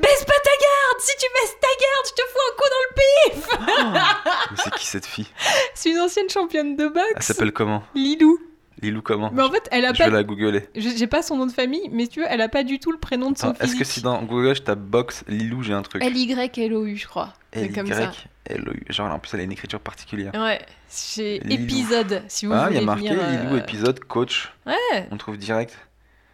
Baisse 0.00 0.24
pas 0.24 0.40
ta 0.44 0.50
garde 0.60 1.00
Si 1.00 1.12
tu 1.18 1.26
baisses 1.34 1.56
ta 1.60 1.68
garde, 1.80 2.06
je 2.06 2.12
te 2.12 2.22
fous 2.32 2.42
un 2.48 2.56
coup 2.56 2.68
dans 2.74 2.84
le 2.86 2.94
pif 3.00 4.50
Mais 4.50 4.56
c'est 4.64 4.74
qui 4.74 4.86
cette 4.86 5.06
fille? 5.06 5.26
C'est 5.74 5.90
une 5.90 5.98
ancienne 6.00 6.28
championne 6.28 6.76
de 6.76 6.84
Elle 6.84 6.92
boxe. 6.92 7.26
s'appelle 7.26 7.52
comment? 7.52 7.82
Lilou. 7.94 8.38
Lilou 8.82 9.00
comment 9.02 9.30
Mais 9.32 9.42
en 9.42 9.50
fait, 9.50 9.66
elle 9.72 9.84
a 9.86 9.92
Je 9.94 9.98
pas. 9.98 10.04
vais 10.06 10.10
la 10.16 10.22
googler. 10.22 10.68
je- 10.74 10.90
J'ai 10.96 11.06
pas 11.06 11.22
son 11.22 11.36
nom 11.36 11.46
de 11.46 11.52
famille, 11.52 11.88
mais 11.92 12.06
tu 12.06 12.20
vois, 12.20 12.28
elle 12.30 12.40
a 12.42 12.48
pas 12.48 12.62
du 12.62 12.78
tout 12.78 12.92
le 12.92 12.98
prénom 12.98 13.30
de 13.30 13.38
son 13.38 13.48
Attends, 13.50 13.64
Est-ce 13.64 13.74
que 13.76 13.84
si 13.84 14.02
dans 14.02 14.22
Google 14.22 14.54
je 14.54 14.62
tape 14.62 14.78
box 14.80 15.24
Lilou, 15.28 15.62
j'ai 15.62 15.72
un 15.72 15.82
truc 15.82 16.04
L-Y-L-O-U, 16.04 16.96
je 16.96 17.06
crois. 17.06 17.32
C'est 17.54 17.70
comme 17.70 17.86
ça. 17.86 18.12
L-Y-L-O-U. 18.50 18.82
Genre 18.90 19.10
en 19.10 19.18
plus, 19.18 19.30
elle 19.34 19.40
a 19.40 19.42
une 19.44 19.52
écriture 19.52 19.80
particulière. 19.80 20.32
Ouais, 20.34 20.60
c'est 20.88 21.40
Lilou. 21.44 21.62
épisode, 21.64 22.22
si 22.28 22.44
vous 22.46 22.52
Ah, 22.52 22.66
il 22.70 22.76
y 22.76 22.78
voulez 22.80 22.82
a 22.82 22.86
marqué 22.86 23.08
venir, 23.08 23.20
euh, 23.22 23.44
Lilou 23.44 23.56
épisode 23.56 24.00
coach. 24.04 24.52
Ouais, 24.66 25.08
On 25.10 25.16
trouve 25.16 25.38
direct. 25.38 25.76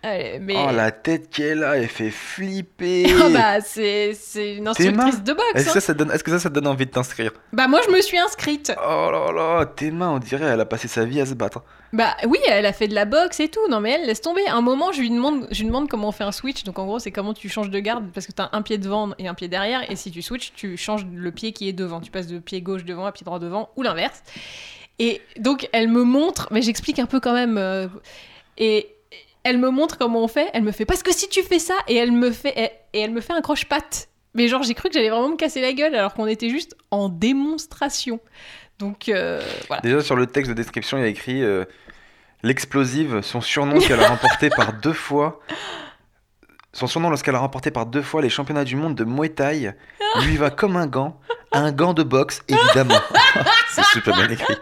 allez, 0.03 0.41
mais... 0.41 0.57
Oh 0.59 0.73
la 0.75 0.91
tête 0.91 1.31
qu'elle 1.31 1.63
a, 1.63 1.77
elle 1.77 1.87
fait 1.89 2.11
flipper. 2.11 3.05
Ah 3.23 3.29
bah, 3.33 3.61
c'est 3.61 4.15
c'est 4.15 4.57
une 4.57 4.67
instructrice 4.67 5.23
de 5.23 5.33
boxe. 5.33 5.45
Est-ce 5.55 5.65
que, 5.67 5.71
hein. 5.71 5.75
ça, 5.75 5.81
ça 5.81 5.95
donne, 5.95 6.11
est-ce 6.11 6.25
que 6.25 6.31
ça, 6.33 6.41
ça 6.41 6.49
te 6.51 6.55
donne 6.55 6.67
envie 6.67 6.87
de 6.87 6.91
t'inscrire 6.91 7.31
Bah 7.53 7.69
moi, 7.69 7.81
je 7.87 7.93
me 7.95 8.01
suis 8.01 8.19
inscrite. 8.19 8.73
Oh 8.85 9.11
là 9.13 9.31
là, 9.33 9.67
tes 9.67 9.93
mains, 9.93 10.11
on 10.11 10.19
dirait, 10.19 10.47
elle 10.47 10.61
a 10.61 10.65
passé 10.67 10.89
sa 10.89 11.05
vie 11.05 11.21
à 11.21 11.27
se 11.27 11.35
battre. 11.35 11.63
Bah 11.93 12.17
oui, 12.27 12.39
elle 12.49 12.65
a 12.65 12.73
fait 12.73 12.89
de 12.89 12.95
la 12.95 13.05
boxe 13.05 13.41
et 13.41 13.49
tout. 13.49 13.69
Non 13.69 13.81
mais 13.81 13.91
elle 13.91 14.07
laisse 14.07 14.23
tomber. 14.23 14.47
Un 14.49 14.63
moment, 14.63 14.93
je 14.93 15.01
lui 15.01 15.11
demande, 15.11 15.89
comment 15.89 16.09
on 16.09 16.13
fait 16.13 16.25
un 16.25 16.33
switch. 16.33 16.65
Donc 16.65 16.79
en 16.79 16.87
gros, 16.87 16.99
c'est 16.99 17.11
comment 17.11 17.35
tu 17.35 17.49
changes 17.49 17.71
de 17.71 17.81
garde 17.81 18.11
parce 18.13 18.27
que 18.27 18.33
t'as 18.33 18.49
un 18.53 18.63
pied 18.63 18.79
devant 18.79 19.11
et 19.19 19.29
un 19.29 19.35
pied 19.35 19.49
derrière. 19.49 19.91
Et 19.91 19.97
si 19.97 20.11
tu 20.11 20.23
switches, 20.23 20.53
tu 20.55 20.77
changes 20.77 21.07
le 21.07 21.31
pied 21.33 21.53
qui 21.53 21.69
est 21.69 21.73
devant. 21.75 22.01
Tu 22.01 22.11
passes 22.11 22.29
de 22.29 22.39
pied 22.39 22.63
gauche 22.63 22.85
devant 22.85 23.05
à 23.05 23.13
pied 23.13 23.25
droit 23.25 23.39
devant 23.39 23.71
ou 23.77 23.83
l'inverse. 23.83 24.23
Et 24.99 25.21
donc 25.39 25.69
elle 25.73 25.89
me 25.89 26.03
montre, 26.03 26.49
mais 26.51 26.63
j'explique 26.63 26.99
un 26.99 27.07
peu 27.07 27.21
quand 27.21 27.35
même. 27.35 27.59
euh, 27.59 27.89
et 28.57 28.95
elle 29.45 29.59
me 29.59 29.71
montre 29.71 29.99
comment 29.99 30.23
on 30.23 30.29
fait. 30.29 30.49
Elle 30.55 30.63
me 30.63 30.73
fait 30.73 30.85
parce 30.85 31.03
que 31.03 31.13
si 31.13 31.29
tu 31.29 31.43
fais 31.43 31.59
ça 31.59 31.75
et 31.89 31.97
elle 31.97 32.13
me 32.13 32.31
fait 32.31 32.73
et, 32.95 32.99
elle 33.01 33.11
me 33.11 33.21
fait 33.21 33.33
un 33.33 33.41
croche-patte. 33.41 34.09
Mais 34.35 34.49
genre, 34.49 34.63
j'ai 34.63 34.73
cru 34.73 34.89
que 34.89 34.95
j'allais 34.95 35.11
vraiment 35.11 35.29
me 35.29 35.37
casser 35.37 35.61
la 35.61 35.75
gueule 35.75 35.95
alors 35.95 36.15
qu'on 36.15 36.27
était 36.27 36.49
juste 36.49 36.75
en 36.91 37.11
démonstration. 37.11 38.19
Donc 38.79 39.09
euh, 39.09 39.43
voilà. 39.69 39.83
Déjà 39.83 40.01
sur 40.01 40.17
le 40.17 40.27
texte 40.27 40.51
de 40.51 40.57
description, 40.57 40.97
il 40.99 41.03
y 41.03 41.05
a 41.05 41.09
écrit 41.09 41.43
euh, 41.43 41.65
l'explosive, 42.43 43.21
son 43.23 43.41
surnom 43.41 43.79
qu'elle 43.79 44.01
a 44.01 44.09
remporté 44.09 44.51
par 44.51 44.73
deux 44.83 44.93
fois. 44.93 45.41
Son 46.73 46.87
surnom 46.87 47.11
lorsqu'elle 47.11 47.35
a 47.35 47.41
remporté 47.41 47.71
par 47.71 47.87
deux 47.87 48.03
fois 48.03 48.23
les 48.23 48.31
championnats 48.31 48.65
du 48.65 48.77
monde 48.77 48.95
de 48.95 49.05
Muay 49.05 49.29
Thai 49.29 49.75
lui 50.25 50.37
va 50.37 50.51
comme 50.51 50.77
un 50.77 50.87
gant, 50.87 51.21
un 51.53 51.71
gant 51.71 51.93
de 51.93 52.03
boxe 52.03 52.43
évidemment. 52.49 53.01
C'est 53.71 53.85
super 53.85 54.15
bien 54.15 54.29
écrit. 54.29 54.57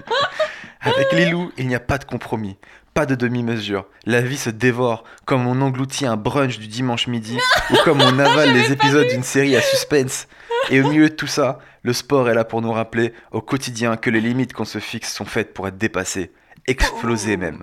Avec 0.81 1.13
Lilou, 1.13 1.53
il 1.57 1.69
n'y 1.69 1.75
a 1.75 1.81
pas 1.81 1.99
de 1.99 2.05
compromis, 2.05 2.57
pas 2.95 3.07
de 3.07 3.15
demi-mesure. 3.15 3.87
La 4.07 4.23
vie 4.23 4.39
se 4.39 4.51
dévore 4.51 5.05
comme 5.25 5.47
on 5.47 5.61
engloutit 5.61 6.07
un 6.07 6.17
brunch 6.17 6.59
du 6.59 6.67
dimanche 6.67 7.07
midi 7.07 7.39
ou 7.71 7.77
comme 7.85 8.01
on 8.01 8.19
avale 8.19 8.55
les 8.55 8.73
épisodes 8.73 9.07
d'une 9.09 9.23
série 9.23 9.57
à 9.57 9.61
suspense. 9.61 10.27
Et 10.71 10.81
au 10.81 10.89
milieu 10.89 11.11
de 11.11 11.15
tout 11.15 11.27
ça, 11.27 11.59
le 11.83 11.93
sport 11.93 12.29
est 12.29 12.35
là 12.35 12.45
pour 12.45 12.61
nous 12.61 12.73
rappeler 12.73 13.13
au 13.31 13.41
quotidien 13.41 13.97
que 13.97 14.11
les 14.11 14.21
limites 14.21 14.53
qu'on 14.53 14.65
se 14.65 14.79
fixe 14.79 15.13
sont 15.13 15.25
faites 15.25 15.55
pour 15.55 15.69
être 15.69 15.79
dépassées, 15.79 16.33
explosées 16.67 17.37
même. 17.37 17.63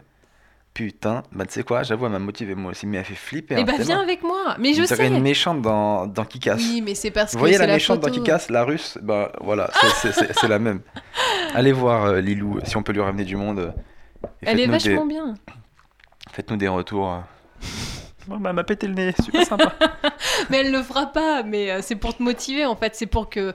Putain, 0.78 1.24
bah 1.32 1.48
tu 1.48 1.54
sais 1.54 1.64
quoi, 1.64 1.82
j'avoue, 1.82 2.06
elle 2.06 2.12
m'a 2.12 2.20
motivé 2.20 2.54
moi 2.54 2.70
aussi, 2.70 2.86
mais 2.86 2.98
elle 2.98 3.04
fait 3.06 3.16
flipper. 3.16 3.56
Eh 3.58 3.62
hein, 3.62 3.64
bah 3.64 3.72
tellement. 3.72 3.86
viens 3.86 4.00
avec 4.00 4.22
moi. 4.22 4.56
Mais 4.60 4.76
je 4.76 4.82
On 4.84 4.86
dirait 4.86 4.96
sais. 4.96 5.08
une 5.08 5.24
méchante 5.24 5.60
dans, 5.64 6.06
dans 6.06 6.24
Kick-Ass. 6.24 6.60
Oui, 6.62 6.84
mais 6.86 6.94
c'est 6.94 7.10
parce 7.10 7.32
Vous 7.32 7.38
que 7.38 7.40
voyez 7.40 7.56
c'est 7.56 7.62
la 7.62 7.66
la 7.66 7.74
méchante 7.74 8.00
dans 8.00 8.10
photo. 8.10 8.22
Kick-Ass, 8.22 8.52
la 8.52 8.64
russe? 8.64 9.00
Bah 9.02 9.32
voilà, 9.42 9.72
c'est- 10.04 10.48
la 10.48 10.60
même. 10.60 10.82
Allez 11.56 11.72
voir 11.72 12.06
euh, 12.06 12.22
Lilou, 12.22 12.60
si 12.64 12.78
on 12.78 12.84
peut 12.84 12.92
lui 12.94 13.02
ramener 13.02 13.24
du 13.26 13.36
monde. 13.36 13.58
euh, 13.58 13.72
et 14.44 14.50
Elle 14.50 14.60
est 14.60 14.68
vachement 14.68 15.08
des, 15.08 15.14
bien. 15.16 15.34
Faites-nous 16.32 16.58
des 16.58 16.68
retours. 16.68 17.12
euh. 17.12 17.20
Bon, 18.28 18.38
bah, 18.38 18.50
elle 18.50 18.56
m'a 18.56 18.64
pété 18.64 18.88
le 18.88 18.94
nez, 18.94 19.14
super 19.24 19.46
sympa. 19.46 19.74
Mais 20.50 20.58
elle 20.58 20.72
le 20.72 20.84
fera 20.84 21.08
pas. 21.08 21.44
Mais 21.44 21.72
euh, 21.72 21.80
c'est 21.82 21.96
pour 21.96 22.16
te 22.16 22.22
motiver 22.22 22.66
en 22.66 22.76
fait. 22.76 22.96
C'est 22.96 23.06
pour 23.06 23.30
que, 23.30 23.54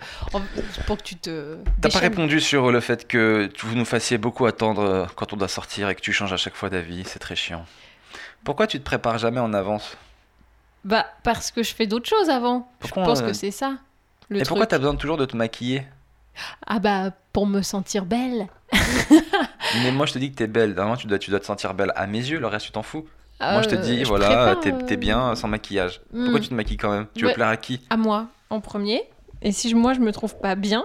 pour 0.87 0.97
que 0.97 1.03
tu 1.03 1.17
te. 1.17 1.57
T'as 1.81 1.91
pas 1.91 1.99
répondu 1.99 2.41
sur 2.41 2.73
le 2.73 2.81
fait 2.81 3.07
que 3.07 3.51
tu- 3.55 3.67
vous 3.67 3.75
nous 3.75 3.85
fassiez 3.85 4.17
beaucoup 4.19 4.47
attendre 4.47 4.83
euh, 4.83 5.07
quand 5.15 5.33
on 5.33 5.37
doit 5.37 5.49
sortir 5.49 5.89
et 5.91 5.95
que 5.95 6.01
tu 6.01 6.13
changes 6.13 6.33
à 6.33 6.37
chaque 6.39 6.55
fois 6.55 6.71
d'avis, 6.71 7.05
c'est 7.05 7.19
très 7.19 7.37
chiant. 7.37 7.65
Pourquoi 8.45 8.67
tu 8.67 8.79
te 8.79 8.85
prépares 8.85 9.19
jamais 9.19 9.41
en 9.41 9.53
avance? 9.53 9.97
Bah 10.85 11.07
parce 11.23 11.51
que 11.53 11.63
je 11.63 11.75
fais 11.75 11.87
d'autres 11.87 12.09
choses 12.09 12.29
avant. 12.31 12.69
Pourquoi, 12.81 13.03
je 13.05 13.09
pense 13.11 13.21
euh, 13.23 13.27
que 13.29 13.33
c'est 13.35 13.51
ça. 13.53 13.75
Le 14.31 14.37
Et 14.37 14.39
truc. 14.41 14.49
pourquoi 14.49 14.67
t'as 14.67 14.79
besoin 14.79 14.97
toujours 14.97 15.17
de 15.19 15.27
te 15.27 15.37
maquiller? 15.37 15.85
Ah 16.67 16.79
bah 16.79 17.11
pour 17.33 17.47
me 17.47 17.61
sentir 17.63 18.05
belle. 18.07 18.49
Mais 19.83 19.91
moi 19.93 20.07
je 20.07 20.15
te 20.15 20.19
dis 20.19 20.31
que 20.33 20.37
t'es 20.37 20.47
belle, 20.47 20.71
normalement 20.71 20.97
tu 20.97 21.07
dois, 21.07 21.19
tu 21.19 21.31
dois 21.31 21.41
te 21.41 21.45
sentir 21.47 21.75
belle 21.75 21.93
à 21.95 22.07
mes 22.07 22.19
yeux, 22.19 22.39
le 22.41 22.47
reste 22.47 22.67
tu 22.67 22.73
t'en 22.73 22.83
fous. 22.83 23.07
Ah, 23.45 23.53
moi 23.55 23.63
je 23.63 23.69
te 23.69 23.75
dis, 23.75 24.05
voilà, 24.05 24.57
t'es 24.63 24.73
euh, 24.73 24.79
t'es 24.87 24.97
bien 24.97 25.35
sans 25.35 25.49
maquillage. 25.49 26.01
Pourquoi 26.13 26.39
hmm. 26.39 26.43
tu 26.43 26.49
te 26.49 26.55
maquilles 26.55 26.77
quand 26.77 26.93
même? 26.93 27.07
Tu 27.15 27.23
veux 27.23 27.29
Ouais. 27.29 27.35
plaire 27.35 27.49
à 27.49 27.57
qui? 27.57 27.81
À 27.91 27.97
moi 27.97 28.29
en 28.51 28.61
premier. 28.61 29.03
Et 29.43 29.51
si 29.51 29.69
je- 29.69 29.75
moi 29.77 29.95
je 29.95 30.01
me 30.01 30.13
trouve 30.13 30.39
pas 30.39 30.55
bien, 30.55 30.85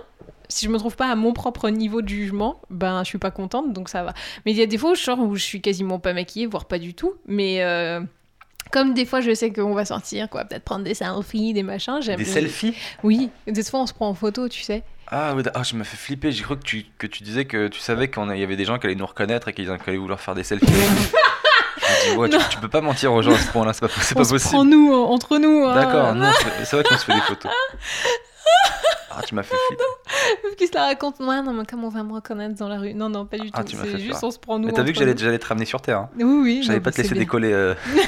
si 0.50 0.66
je 0.66 0.72
me 0.72 0.78
trouve 0.80 0.96
pas 0.96 1.08
à 1.12 1.16
mon 1.16 1.34
propre 1.34 1.70
niveau 1.70 2.02
de 2.02 2.10
jugement, 2.10 2.60
ben 2.70 3.04
je 3.04 3.10
suis 3.10 3.18
pas 3.20 3.32
contente, 3.32 3.74
donc 3.74 3.90
ça 3.90 4.04
va. 4.04 4.14
Mais 4.46 4.54
il 4.54 4.58
y 4.58 4.64
a 4.64 4.66
des 4.66 4.78
fois 4.78 4.92
où 4.92 4.96
je 4.96 5.02
sors 5.02 5.20
où 5.20 5.36
je 5.36 5.44
suis 5.44 5.62
quasiment 5.62 6.00
pas 6.00 6.14
maquillée, 6.14 6.48
voire 6.48 6.66
pas 6.66 6.80
du 6.80 6.94
tout. 6.96 7.14
Mais 7.28 7.62
euh, 7.64 8.02
comme 8.72 8.94
des 8.94 9.06
fois 9.06 9.22
je 9.22 9.34
sais 9.36 9.54
qu'on 9.54 9.74
va 9.74 9.86
sortir, 9.86 10.30
quoi, 10.30 10.46
peut-être 10.46 10.64
prendre 10.64 10.84
des 10.84 10.96
selfies, 10.96 11.54
des 11.54 11.64
machins. 11.64 12.00
j'aime- 12.02 12.18
Des 12.18 12.26
selfies? 12.26 12.74
Oui, 13.04 13.30
des 13.46 13.64
fois 13.64 13.82
on 13.82 13.86
se 13.86 13.94
prend 13.94 14.10
en 14.10 14.14
photo, 14.16 14.50
tu 14.50 14.62
sais. 14.64 14.84
Ah, 15.10 15.36
ouais, 15.36 15.44
ah, 15.54 15.64
je 15.64 15.76
me 15.76 15.86
fais 15.86 15.96
flipper. 15.96 16.32
J'ai 16.34 16.44
cru 16.44 16.58
que 16.58 16.64
tu, 16.64 16.86
que 16.98 17.08
tu 17.08 17.24
disais 17.24 17.46
que 17.46 17.70
tu 17.70 17.80
savais 17.80 18.10
qu'il 18.10 18.24
y 18.36 18.44
avait 18.44 18.58
des 18.58 18.66
gens 18.66 18.78
qui 18.78 18.88
allaient 18.88 18.96
nous 18.96 19.06
reconnaître 19.06 19.48
et 19.48 19.54
qu'ils 19.54 19.70
allaient 19.70 19.98
vouloir 19.98 20.20
faire 20.20 20.36
des 20.36 20.44
selfies. 20.44 20.66
dis, 22.12 22.16
ouais, 22.18 22.30
tu, 22.30 22.58
peux 22.60 22.68
pas 22.70 22.82
mentir 22.82 23.14
aux 23.14 23.22
gens 23.22 23.34
à 23.34 23.38
ce 23.38 23.52
point-là, 23.52 23.74
c'est 23.74 23.82
pas, 23.82 23.88
c'est 24.02 24.16
pas 24.16 24.22
on 24.22 24.24
se 24.24 24.30
possible. 24.32 24.52
prend 24.54 24.66
nous 24.66 24.94
euh, 24.94 24.98
entre 25.06 25.38
nous. 25.38 25.66
hein. 25.66 25.76
D'accord, 25.76 26.16
non, 26.16 26.32
c'est 26.64 26.76
vrai 26.76 26.84
qu'on 26.84 26.98
se 26.98 27.06
fait 27.06 27.14
des 27.14 27.22
photos. 27.22 27.52
Ah, 29.20 29.24
tu 29.26 29.34
m'as 29.34 29.42
fait 29.42 29.56
flipper. 29.68 30.56
Qu'ils 30.58 30.68
se 30.68 30.76
la 30.76 30.86
racontent, 30.86 31.24
moi, 31.24 31.42
non, 31.42 31.52
mais 31.52 31.64
comment 31.68 31.88
on 31.88 31.90
va 31.90 32.04
me 32.04 32.14
reconnaître 32.14 32.54
dans 32.54 32.68
la 32.68 32.78
rue? 32.78 32.94
Non, 32.94 33.10
non, 33.10 33.26
pas 33.26 33.40
du 33.40 33.50
Ah, 33.52 33.64
tout. 33.64 33.72
tu 33.72 33.76
m'as 33.76 33.86
C'est 33.86 33.94
fait 33.94 33.98
juste 33.98 34.24
on 34.24 34.30
se 34.30 34.38
prend 34.38 34.60
nous. 34.60 34.68
Mais 34.68 34.74
t'as 34.74 34.84
vu 34.84 34.94
que 34.94 35.00
j'allais 35.00 35.18
j'allais 35.18 35.40
te 35.40 35.46
ramener 35.48 35.66
sur 35.66 35.82
Terre. 35.82 36.02
Hein. 36.02 36.10
Oui, 36.20 36.24
oui. 36.24 36.62
J'allais 36.64 36.80
pas 36.82 36.92
te 36.92 36.98
laisser 37.02 37.16
bien. 37.16 37.24
décoller 37.24 37.52
euh, 37.52 37.74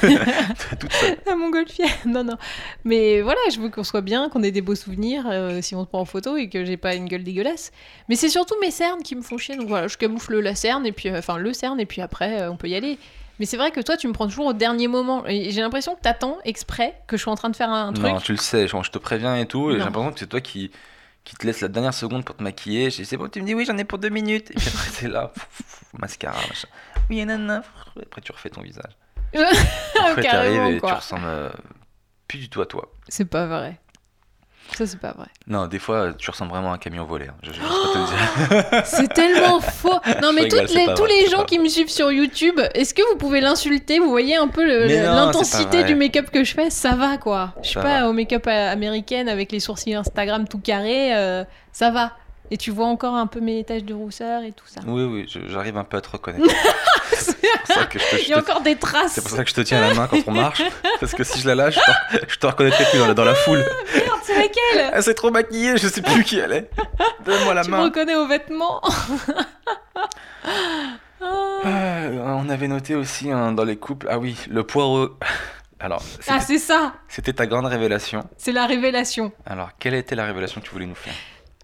toute 0.78 0.92
seule. 0.92 1.16
La 1.26 1.34
montgolfière. 1.34 1.88
Non, 2.06 2.22
non. 2.22 2.36
Mais 2.84 3.22
voilà, 3.22 3.40
je 3.52 3.58
veux 3.58 3.70
qu'on 3.70 3.82
soit 3.82 4.02
bien, 4.02 4.28
qu'on 4.28 4.44
ait 4.44 4.52
des 4.52 4.60
beaux 4.62 4.76
souvenirs 4.76 5.24
euh, 5.28 5.60
si 5.62 5.74
on 5.74 5.82
se 5.82 5.88
prend 5.88 5.98
en 6.00 6.04
photo 6.04 6.36
et 6.36 6.48
que 6.48 6.64
j'ai 6.64 6.76
pas 6.76 6.94
une 6.94 7.06
gueule 7.06 7.24
dégueulasse. 7.24 7.72
Mais 8.08 8.14
c'est 8.14 8.28
surtout 8.28 8.54
mes 8.60 8.70
cernes 8.70 9.02
qui 9.02 9.16
me 9.16 9.22
font 9.22 9.36
chier. 9.36 9.56
Donc 9.56 9.66
voilà, 9.66 9.88
je 9.88 9.96
camoufle 9.96 10.38
la 10.38 10.54
cerne 10.54 10.86
et 10.86 10.92
puis, 10.92 11.08
euh, 11.08 11.18
enfin, 11.18 11.38
le 11.38 11.52
cerne 11.52 11.80
et 11.80 11.86
puis 11.86 12.02
après, 12.02 12.42
euh, 12.42 12.52
on 12.52 12.56
peut 12.56 12.68
y 12.68 12.76
aller. 12.76 12.98
Mais 13.40 13.46
c'est 13.46 13.56
vrai 13.56 13.70
que 13.70 13.80
toi, 13.80 13.96
tu 13.96 14.06
me 14.06 14.12
prends 14.12 14.26
toujours 14.26 14.46
au 14.46 14.52
dernier 14.52 14.86
moment. 14.86 15.26
Et 15.26 15.50
j'ai 15.50 15.62
l'impression 15.62 15.96
que 15.96 16.02
t'attends 16.02 16.36
exprès 16.44 17.00
que 17.06 17.16
je 17.16 17.22
suis 17.22 17.30
en 17.30 17.36
train 17.36 17.48
de 17.48 17.56
faire 17.56 17.70
un 17.70 17.90
truc. 17.94 18.06
Non, 18.06 18.20
tu 18.20 18.32
le 18.32 18.38
sais, 18.38 18.68
genre, 18.68 18.84
je 18.84 18.90
te 18.90 18.98
préviens 18.98 19.34
et 19.34 19.46
tout. 19.46 19.70
Et 19.70 19.78
j'ai 19.78 19.78
l'impression 19.78 20.12
que 20.12 20.20
c'est 20.20 20.26
toi 20.26 20.42
qui, 20.42 20.70
qui 21.24 21.36
te 21.36 21.46
laisse 21.46 21.62
la 21.62 21.68
dernière 21.68 21.94
seconde 21.94 22.22
pour 22.22 22.36
te 22.36 22.42
maquiller. 22.42 22.90
C'est 22.90 23.16
bon, 23.16 23.30
tu 23.30 23.40
me 23.40 23.46
dis 23.46 23.54
oui, 23.54 23.64
j'en 23.64 23.78
ai 23.78 23.84
pour 23.84 23.98
deux 23.98 24.10
minutes. 24.10 24.50
Et 24.50 24.54
puis 24.54 24.68
après, 24.68 24.90
t'es 25.00 25.08
là, 25.08 25.28
pff, 25.28 25.46
pff, 25.46 25.66
pff, 25.66 25.84
mascara, 25.98 26.36
machin. 26.36 26.68
Oui, 27.08 27.24
nanana. 27.24 27.62
Et 27.98 28.02
après, 28.02 28.20
tu 28.20 28.30
refais 28.30 28.50
ton 28.50 28.60
visage. 28.60 28.92
Après, 29.34 30.22
t'arrives 30.22 30.74
et 30.74 30.80
tu 30.80 30.92
ressembles 30.92 31.24
euh, 31.24 31.48
plus 32.28 32.40
du 32.40 32.50
tout 32.50 32.60
à 32.60 32.66
toi. 32.66 32.92
C'est 33.08 33.24
pas 33.24 33.46
vrai. 33.46 33.80
Ça, 34.76 34.86
c'est 34.86 35.00
pas 35.00 35.12
vrai. 35.12 35.26
Non, 35.48 35.66
des 35.66 35.78
fois, 35.80 36.12
tu 36.16 36.30
ressembles 36.30 36.52
vraiment 36.52 36.70
à 36.70 36.74
un 36.76 36.78
camion 36.78 37.04
volé. 37.04 37.26
hein. 37.26 37.34
Je, 37.42 37.50
je, 37.52 37.54
je 37.54 37.60
peux 37.60 37.92
te 37.92 37.98
le 37.98 38.70
dire. 38.72 38.82
C'est 38.86 39.08
tellement 39.12 39.60
faux. 39.60 39.98
Non, 40.22 40.32
mais 40.32 40.42
rigole, 40.42 40.60
toutes 40.66 40.74
les- 40.74 40.84
tous 40.86 40.94
vrai, 41.02 41.08
les 41.22 41.26
gens 41.28 41.44
qui 41.44 41.58
me 41.58 41.68
suivent 41.68 41.90
sur 41.90 42.12
YouTube, 42.12 42.60
est-ce 42.74 42.94
que 42.94 43.02
vous 43.10 43.16
pouvez 43.18 43.40
l'insulter? 43.40 43.98
Vous 43.98 44.10
voyez 44.10 44.36
un 44.36 44.46
peu 44.48 44.64
l'intensité 44.86 45.82
du 45.84 45.94
make-up 45.96 46.30
que 46.30 46.44
je 46.44 46.54
fais? 46.54 46.70
Ça 46.70 46.92
va 46.94 47.16
quoi. 47.18 47.52
Je 47.62 47.68
suis 47.68 47.74
pas 47.80 48.00
va. 48.02 48.08
au 48.08 48.12
make-up 48.12 48.46
à- 48.46 48.70
américaine 48.70 49.28
avec 49.28 49.50
les 49.52 49.60
sourcils 49.60 49.94
Instagram 49.94 50.46
tout 50.48 50.58
carrés. 50.60 51.14
euh, 51.16 51.44
ça 51.72 51.90
va. 51.90 52.12
Et 52.52 52.56
tu 52.56 52.70
vois 52.72 52.86
encore 52.86 53.14
un 53.14 53.26
peu 53.28 53.40
mes 53.40 53.62
taches 53.64 53.84
de 53.84 53.94
rousseur 53.94 54.42
et 54.42 54.52
tout 54.52 54.64
ça. 54.66 54.80
Oui, 54.86 55.04
oui, 55.04 55.26
j'arrive 55.48 55.76
un 55.76 55.84
peu 55.84 55.96
à 55.98 56.00
te 56.00 56.10
reconnaître. 56.10 56.44
c'est 57.12 57.36
pour 57.40 57.76
ça 57.76 57.84
que 57.86 57.98
je 57.98 58.04
te, 58.10 58.16
je 58.16 58.22
Il 58.22 58.28
y 58.28 58.32
a 58.32 58.42
te- 58.42 58.50
encore 58.50 58.60
des 58.62 58.74
traces. 58.76 59.12
c'est 59.12 59.20
pour 59.20 59.30
ça 59.30 59.44
que 59.44 59.50
je 59.50 59.54
te 59.54 59.60
tiens 59.60 59.80
la 59.80 59.94
main 59.94 60.08
quand 60.08 60.18
on 60.26 60.32
marche. 60.32 60.62
Parce 60.98 61.12
que 61.12 61.22
si 61.22 61.40
je 61.40 61.46
la 61.46 61.54
lâche, 61.54 61.76
je 62.12 62.18
te, 62.18 62.24
je 62.32 62.36
te 62.38 62.46
reconnaîtrai 62.46 62.84
plus 62.90 62.98
dans 62.98 63.06
la, 63.06 63.14
dans 63.14 63.24
la 63.24 63.34
foule. 63.36 63.58
Merde, 63.94 64.18
c'est 64.24 64.34
laquelle? 64.36 64.90
Elle 64.92 65.02
s'est 65.02 65.14
trop 65.14 65.30
maquillée, 65.30 65.76
je 65.76 65.86
sais 65.86 66.02
plus 66.02 66.24
qui 66.24 66.38
elle 66.38 66.52
est. 66.52 66.70
Donne-moi 67.24 67.54
la 67.54 67.62
Tu 67.62 67.70
me 67.70 67.76
main. 67.76 67.84
reconnais 67.84 68.16
aux 68.16 68.26
vêtements 68.26 68.80
Ah. 71.22 71.26
Euh, 71.66 72.18
on 72.24 72.48
avait 72.48 72.68
noté 72.68 72.94
aussi 72.94 73.30
hein, 73.30 73.52
dans 73.52 73.64
les 73.64 73.76
couples. 73.76 74.06
Ah 74.10 74.18
oui, 74.18 74.36
le 74.48 74.64
poireau. 74.64 75.10
Alors, 75.78 76.02
Ah, 76.28 76.40
c'est 76.40 76.58
ça 76.58 76.94
c'était 77.08 77.32
ta 77.34 77.46
grande 77.46 77.66
révélation. 77.66 78.26
C'est 78.38 78.52
la 78.52 78.66
révélation. 78.66 79.30
Alors, 79.46 79.70
quelle 79.78 79.94
était 79.94 80.14
la 80.14 80.24
révélation 80.24 80.60
que 80.60 80.66
tu 80.66 80.72
voulais 80.72 80.86
nous 80.86 80.94
faire? 80.94 81.12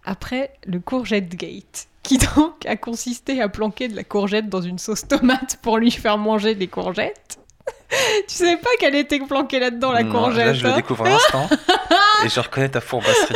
Après, 0.06 0.52
le 0.66 0.78
courgette 0.80 1.34
gate, 1.34 1.88
qui 2.02 2.16
donc 2.18 2.64
a 2.66 2.76
consisté 2.76 3.42
à 3.42 3.48
planquer 3.48 3.88
de 3.88 3.96
la 3.96 4.04
courgette 4.04 4.48
dans 4.48 4.60
une 4.62 4.78
sauce 4.78 5.06
tomate 5.06 5.58
pour 5.62 5.78
lui 5.78 5.90
faire 5.90 6.16
manger 6.16 6.54
des 6.54 6.68
courgettes. 6.68 7.38
tu 8.28 8.34
savais 8.34 8.56
pas 8.56 8.70
qu'elle 8.78 8.94
était 8.94 9.18
planquée 9.18 9.58
là-dedans, 9.58 9.90
la 9.90 10.04
Non, 10.04 10.12
courgette 10.12 10.46
Là, 10.46 10.52
je 10.54 10.62
le 10.64 10.70
hein 10.72 10.76
découvre 10.76 11.04
à 11.06 11.08
l'instant. 11.10 11.48
et 12.24 12.28
je 12.28 12.38
reconnais 12.40 12.68
ta 12.68 12.80
fourbasserie. 12.80 13.34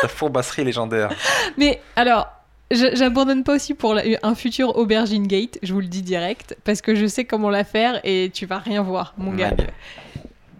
ta 0.00 0.08
fourbasserie 0.08 0.64
légendaire. 0.64 1.10
Mais 1.58 1.82
alors, 1.96 2.28
j'abandonne 2.70 3.44
pas 3.44 3.56
aussi 3.56 3.74
pour 3.74 3.92
la- 3.92 4.02
un 4.22 4.34
futur 4.34 4.76
aubergine 4.78 5.26
gate, 5.26 5.58
je 5.62 5.74
vous 5.74 5.80
le 5.80 5.86
dis 5.88 6.00
direct, 6.00 6.56
parce 6.64 6.80
que 6.80 6.94
je 6.94 7.06
sais 7.06 7.26
comment 7.26 7.50
la 7.50 7.64
faire 7.64 8.00
et 8.04 8.30
tu 8.32 8.46
vas 8.46 8.58
rien 8.58 8.80
voir, 8.82 9.12
mon 9.18 9.32
gars. 9.34 9.52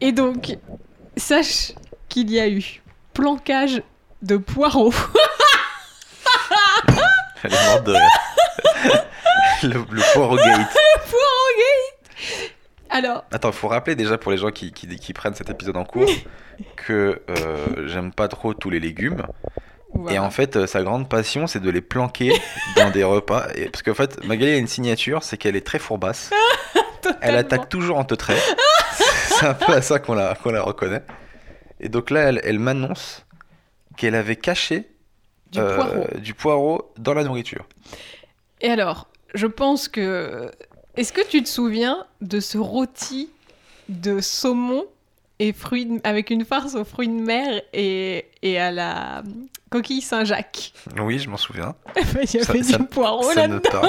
Et 0.03 0.12
donc, 0.12 0.59
sache 1.16 1.73
qu'il 2.11 2.31
y 2.31 2.38
a 2.38 2.49
eu 2.51 2.83
planquage 3.14 3.83
de 4.23 4.37
poireaux. 4.37 4.95
Elle 7.45 7.53
est 7.53 7.67
morte 7.67 7.85
de 7.85 7.93
rire. 7.93 8.11
le, 9.65 9.69
le 9.91 10.13
poireau 10.15 10.37
gate. 10.37 10.77
Alors, 12.89 13.25
Attends, 13.33 13.51
il 13.51 13.55
faut 13.55 13.69
rappeler 13.69 13.97
déjà 13.97 14.19
pour 14.19 14.31
les 14.31 14.39
gens 14.39 14.51
qui, 14.51 14.73
qui, 14.73 14.87
qui 14.87 15.13
prennent 15.13 15.35
cet 15.35 15.49
épisode 15.51 15.77
en 15.77 15.85
cours 15.85 16.11
que 16.77 17.23
euh, 17.31 17.87
j'aime 17.89 18.13
pas 18.13 18.29
trop 18.29 18.55
tous 18.55 18.71
les 18.71 18.81
légumes. 18.81 19.23
Et 20.11 20.19
en 20.19 20.31
fait, 20.31 20.57
euh, 20.57 20.67
sa 20.67 20.83
grande 20.83 21.09
passion, 21.09 21.47
c'est 21.47 21.61
de 21.61 21.71
les 21.71 21.81
planquer 21.81 22.33
dans 22.77 22.91
des 22.91 23.05
repas. 23.05 23.47
Et, 23.55 23.69
parce 23.69 23.83
qu'en 23.83 23.95
fait, 23.95 24.23
Magali 24.25 24.53
a 24.53 24.57
une 24.57 24.67
signature, 24.67 25.23
c'est 25.23 25.37
qu'elle 25.37 25.57
est 25.57 25.67
très 25.67 25.79
fourbasse. 25.79 26.31
Elle 27.21 27.37
attaque 27.37 27.69
toujours 27.69 27.99
en 27.99 28.05
te 28.05 28.15
trait. 28.15 28.39
c'est 29.27 29.47
un 29.47 29.55
peu 29.55 29.73
à 29.73 29.83
ça 29.83 29.99
qu'on 29.99 30.15
la, 30.15 30.37
la 30.45 30.63
reconnaît. 30.63 31.03
Et 31.81 31.89
donc 31.89 32.11
là, 32.11 32.29
elle, 32.29 32.41
elle 32.45 32.59
m'annonce 32.59 33.25
qu'elle 33.97 34.15
avait 34.15 34.37
caché 34.37 34.89
du 35.51 35.59
euh, 35.61 35.77
poireau. 35.77 36.05
du 36.19 36.35
poireau 36.35 36.93
dans 36.99 37.15
la 37.15 37.25
nourriture. 37.25 37.67
Et 38.61 38.69
alors, 38.71 39.09
je 39.35 39.47
pense 39.47 39.89
que. 39.89 40.51
Est-ce 40.97 41.13
que 41.13 41.27
tu 41.27 41.43
te 41.43 41.49
souviens 41.49 42.07
de 42.21 42.39
ce 42.41 42.59
rôti 42.59 43.31
de 43.89 44.21
saumon 44.21 44.85
et 45.39 45.53
fruits 45.53 45.87
de- 45.87 46.01
avec 46.05 46.31
une 46.31 46.45
farce 46.45 46.75
aux 46.75 46.85
fruits 46.85 47.09
de 47.09 47.15
mer 47.21 47.63
et, 47.73 48.27
et 48.43 48.59
à 48.59 48.71
la 48.71 49.23
coquille 49.71 50.03
Saint-Jacques. 50.03 50.73
Oui, 51.01 51.19
je 51.19 51.31
m'en 51.31 51.37
souviens. 51.39 51.75
Il 51.97 52.35
y 52.35 52.43
avait 52.43 52.63
ça- 52.63 52.77
du 52.79 52.85
poireau 52.85 53.23
ça 53.33 53.47
là-dedans. 53.47 53.71
parle. 53.71 53.89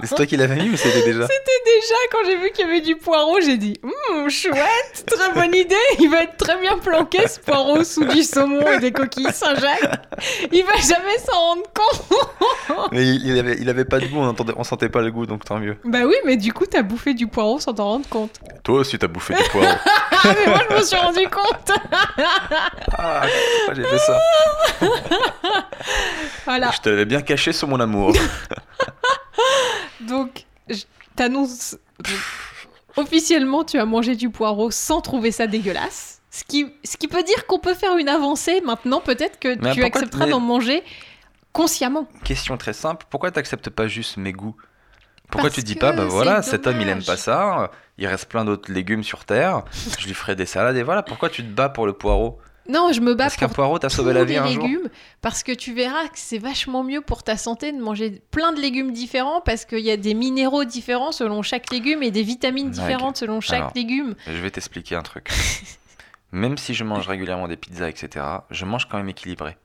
Mais 0.00 0.06
C'est 0.08 0.14
toi 0.16 0.26
qui 0.26 0.36
l'avais 0.36 0.56
mis 0.56 0.70
ou 0.70 0.76
c'était 0.76 1.02
déjà 1.04 1.26
Déjà, 1.80 1.94
quand 2.10 2.18
j'ai 2.26 2.36
vu 2.36 2.50
qu'il 2.50 2.66
y 2.66 2.68
avait 2.68 2.80
du 2.80 2.96
poireau, 2.96 3.40
j'ai 3.40 3.56
dit 3.56 3.78
Hum, 3.82 4.28
chouette, 4.28 5.04
très 5.06 5.32
bonne 5.32 5.54
idée. 5.54 5.74
Il 6.00 6.10
va 6.10 6.24
être 6.24 6.36
très 6.36 6.58
bien 6.60 6.76
planqué 6.78 7.26
ce 7.28 7.38
poireau 7.38 7.84
sous 7.84 8.04
du 8.04 8.22
saumon 8.22 8.66
et 8.72 8.78
des 8.80 8.90
coquilles 8.92 9.32
Saint-Jacques. 9.32 10.06
Il 10.52 10.64
va 10.64 10.74
jamais 10.76 11.18
s'en 11.24 11.32
rendre 11.38 11.62
compte. 11.72 12.88
Mais 12.92 13.06
il, 13.06 13.26
il 13.26 13.38
avait, 13.38 13.56
il 13.60 13.68
avait 13.68 13.84
pas 13.84 14.00
de 14.00 14.06
goût, 14.06 14.18
on, 14.18 14.28
entendait, 14.28 14.52
on 14.56 14.64
sentait 14.64 14.88
pas 14.88 15.00
le 15.00 15.10
goût, 15.12 15.26
donc 15.26 15.44
tant 15.44 15.58
mieux. 15.58 15.76
Bah 15.84 16.00
oui, 16.06 16.14
mais 16.24 16.36
du 16.36 16.52
coup, 16.52 16.66
t'as 16.66 16.82
bouffé 16.82 17.14
du 17.14 17.26
poireau 17.26 17.58
sans 17.60 17.74
t'en 17.74 17.84
rendre 17.84 18.08
compte. 18.08 18.38
Toi 18.64 18.80
aussi, 18.80 18.98
t'as 18.98 19.06
bouffé 19.08 19.34
du 19.34 19.42
poireau. 19.50 19.66
Ah, 20.12 20.34
mais 20.36 20.46
moi, 20.50 20.60
je 20.70 20.76
me 20.76 20.82
suis 20.82 20.96
rendu 20.96 21.28
compte. 21.28 21.72
ah, 22.98 23.22
pourquoi 23.56 23.74
j'ai 23.74 23.84
fait 23.84 23.98
ça 23.98 24.18
Voilà. 26.44 26.70
Je 26.72 26.80
te 26.80 26.88
l'avais 26.88 27.04
bien 27.04 27.22
caché 27.22 27.52
sur 27.52 27.68
mon 27.68 27.80
amour. 27.80 28.12
Donc, 30.00 30.44
je 30.68 30.82
t'annonce. 31.16 31.76
Officiellement, 32.96 33.64
tu 33.64 33.78
as 33.78 33.84
mangé 33.84 34.16
du 34.16 34.30
poireau 34.30 34.70
sans 34.70 35.00
trouver 35.00 35.30
ça 35.30 35.46
dégueulasse. 35.46 36.20
Ce 36.30 36.44
qui, 36.44 36.72
ce 36.84 36.96
qui 36.96 37.08
peut 37.08 37.22
dire 37.22 37.46
qu'on 37.46 37.58
peut 37.58 37.74
faire 37.74 37.96
une 37.96 38.08
avancée 38.08 38.60
maintenant. 38.64 39.00
Peut-être 39.00 39.38
que 39.38 39.56
Mais 39.60 39.72
tu 39.72 39.82
accepteras 39.82 40.26
d'en 40.26 40.40
manger 40.40 40.82
consciemment. 41.52 42.08
Question 42.24 42.56
très 42.56 42.72
simple, 42.72 43.06
pourquoi 43.10 43.30
t'acceptes 43.30 43.70
pas 43.70 43.88
juste 43.88 44.16
mes 44.16 44.32
goûts? 44.32 44.56
Pourquoi 45.30 45.48
Parce 45.50 45.54
tu 45.56 45.62
dis 45.62 45.76
pas, 45.76 45.92
bah 45.92 46.06
voilà, 46.06 46.42
cet 46.42 46.66
homme 46.66 46.80
il 46.80 46.88
aime 46.88 47.04
pas 47.04 47.16
ça, 47.16 47.70
il 47.98 48.06
reste 48.06 48.28
plein 48.28 48.44
d'autres 48.44 48.72
légumes 48.72 49.04
sur 49.04 49.24
terre, 49.24 49.62
je 49.98 50.06
lui 50.06 50.14
ferai 50.14 50.34
des 50.34 50.46
salades 50.46 50.76
et 50.76 50.82
voilà, 50.82 51.02
pourquoi 51.04 51.28
tu 51.28 51.42
te 51.42 51.48
bats 51.48 51.68
pour 51.68 51.86
le 51.86 51.92
poireau? 51.92 52.40
Non, 52.68 52.92
je 52.92 53.00
me 53.00 53.14
bats 53.14 53.24
Parce 53.24 53.36
pour 53.36 53.48
poireau 53.48 53.78
tous 53.78 53.88
sauvé 53.88 54.12
la 54.12 54.24
vie 54.24 54.34
les 54.34 54.40
légumes 54.56 54.88
parce 55.22 55.42
que 55.42 55.52
tu 55.52 55.72
verras 55.74 56.04
que 56.08 56.16
c'est 56.18 56.38
vachement 56.38 56.84
mieux 56.84 57.00
pour 57.00 57.22
ta 57.22 57.36
santé 57.36 57.72
de 57.72 57.78
manger 57.80 58.22
plein 58.30 58.52
de 58.52 58.60
légumes 58.60 58.92
différents 58.92 59.40
parce 59.40 59.64
qu'il 59.64 59.80
y 59.80 59.90
a 59.90 59.96
des 59.96 60.14
minéraux 60.14 60.64
différents 60.64 61.10
selon 61.12 61.42
chaque 61.42 61.70
légume 61.72 62.02
et 62.02 62.10
des 62.10 62.22
vitamines 62.22 62.70
différentes 62.70 63.16
selon 63.16 63.40
chaque 63.40 63.60
Alors, 63.60 63.72
légume. 63.74 64.14
Je 64.26 64.32
vais 64.40 64.50
t'expliquer 64.50 64.94
un 64.94 65.02
truc. 65.02 65.30
Même 66.32 66.58
si 66.58 66.74
je 66.74 66.84
mange 66.84 67.08
régulièrement 67.08 67.48
des 67.48 67.56
pizzas, 67.56 67.88
etc., 67.88 68.24
je 68.50 68.64
mange 68.64 68.88
quand 68.88 68.98
même 68.98 69.08
équilibré. 69.08 69.56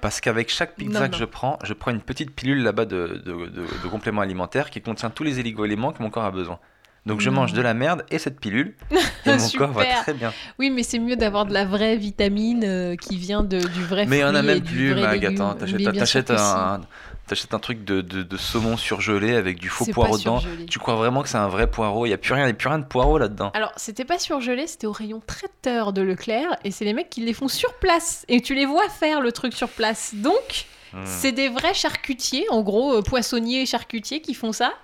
Parce 0.00 0.20
qu'avec 0.20 0.50
chaque 0.50 0.74
pizza 0.74 1.02
Non, 1.04 1.08
que 1.10 1.16
je 1.16 1.24
prends, 1.24 1.56
je 1.62 1.72
prends 1.72 1.92
une 1.92 2.00
petite 2.00 2.32
pilule 2.34 2.64
là-bas 2.64 2.84
de, 2.86 3.22
de, 3.24 3.46
de- 3.46 3.66
de 3.84 3.88
complément 3.88 4.20
alimentaire 4.20 4.70
qui 4.70 4.80
contient 4.82 5.10
tous 5.10 5.22
les 5.22 5.38
éléments 5.38 5.92
que 5.92 6.02
mon 6.02 6.10
corps 6.10 6.24
a 6.24 6.32
besoin. 6.32 6.58
Donc 7.04 7.20
je 7.20 7.30
mange 7.30 7.52
de 7.52 7.60
la 7.60 7.74
merde 7.74 8.04
et 8.10 8.18
cette 8.18 8.38
pilule, 8.38 8.74
et 9.26 9.30
mon 9.36 9.48
corps 9.58 9.72
va 9.72 9.84
très 10.02 10.14
bien. 10.14 10.32
Oui, 10.60 10.70
mais 10.70 10.82
c'est 10.84 11.00
mieux 11.00 11.16
d'avoir 11.16 11.46
de 11.46 11.52
la 11.52 11.64
vraie 11.64 11.96
vitamine 11.96 12.62
euh, 12.64 12.94
qui 12.96 13.16
vient 13.16 13.42
de, 13.42 13.58
du 13.58 13.82
vrai 13.84 14.06
Mais 14.06 14.18
il 14.18 14.20
y 14.20 14.24
en 14.24 14.34
a 14.36 14.42
même 14.42 14.62
plus, 14.62 14.94
Mag, 14.94 15.24
attends, 15.26 15.54
t'achètes 15.54 16.30
un, 16.30 16.80
t'achètes 17.26 17.54
un 17.54 17.58
truc 17.58 17.84
de, 17.84 18.02
de- 18.02 18.22
de 18.22 18.36
saumon 18.36 18.76
surgelé 18.76 19.34
avec 19.34 19.58
du 19.58 19.68
faux 19.68 19.84
poireau 19.86 20.16
dedans. 20.16 20.38
surgelé. 20.38 20.66
Tu 20.66 20.78
crois 20.78 20.94
vraiment 20.94 21.22
que 21.22 21.28
c'est 21.28 21.38
un 21.38 21.48
vrai 21.48 21.66
poireau? 21.68 22.06
Il 22.06 22.10
n'y 22.10 22.14
a 22.14 22.18
plus 22.18 22.34
rien, 22.34 22.46
il 22.46 22.54
plus 22.54 22.68
rien 22.68 22.78
de 22.78 22.84
poireau 22.84 23.18
là-dedans. 23.18 23.50
Alors, 23.54 23.72
c'était 23.76 24.04
pas 24.04 24.20
surgelé, 24.20 24.68
c'était 24.68 24.86
au 24.86 24.92
rayon 24.92 25.20
traiteur 25.26 25.92
de 25.92 26.02
Leclerc, 26.02 26.56
et 26.62 26.70
c'est 26.70 26.84
les 26.84 26.92
mecs 26.92 27.10
qui 27.10 27.22
les 27.22 27.32
font 27.32 27.48
sur 27.48 27.74
place. 27.74 28.24
Et 28.28 28.40
tu 28.42 28.54
les 28.54 28.64
vois 28.66 28.88
faire 28.88 29.20
le 29.20 29.32
truc 29.32 29.54
sur 29.54 29.68
place. 29.68 30.12
Donc, 30.14 30.66
Hmm. 30.94 31.06
c'est 31.06 31.32
des 31.32 31.48
vrais 31.48 31.72
charcutiers, 31.72 32.44
en 32.50 32.60
gros, 32.60 32.98
euh, 32.98 33.00
poissonniers 33.02 33.62
et 33.62 33.66
charcutiers 33.66 34.20
qui 34.20 34.34
font 34.34 34.52
ça. 34.52 34.74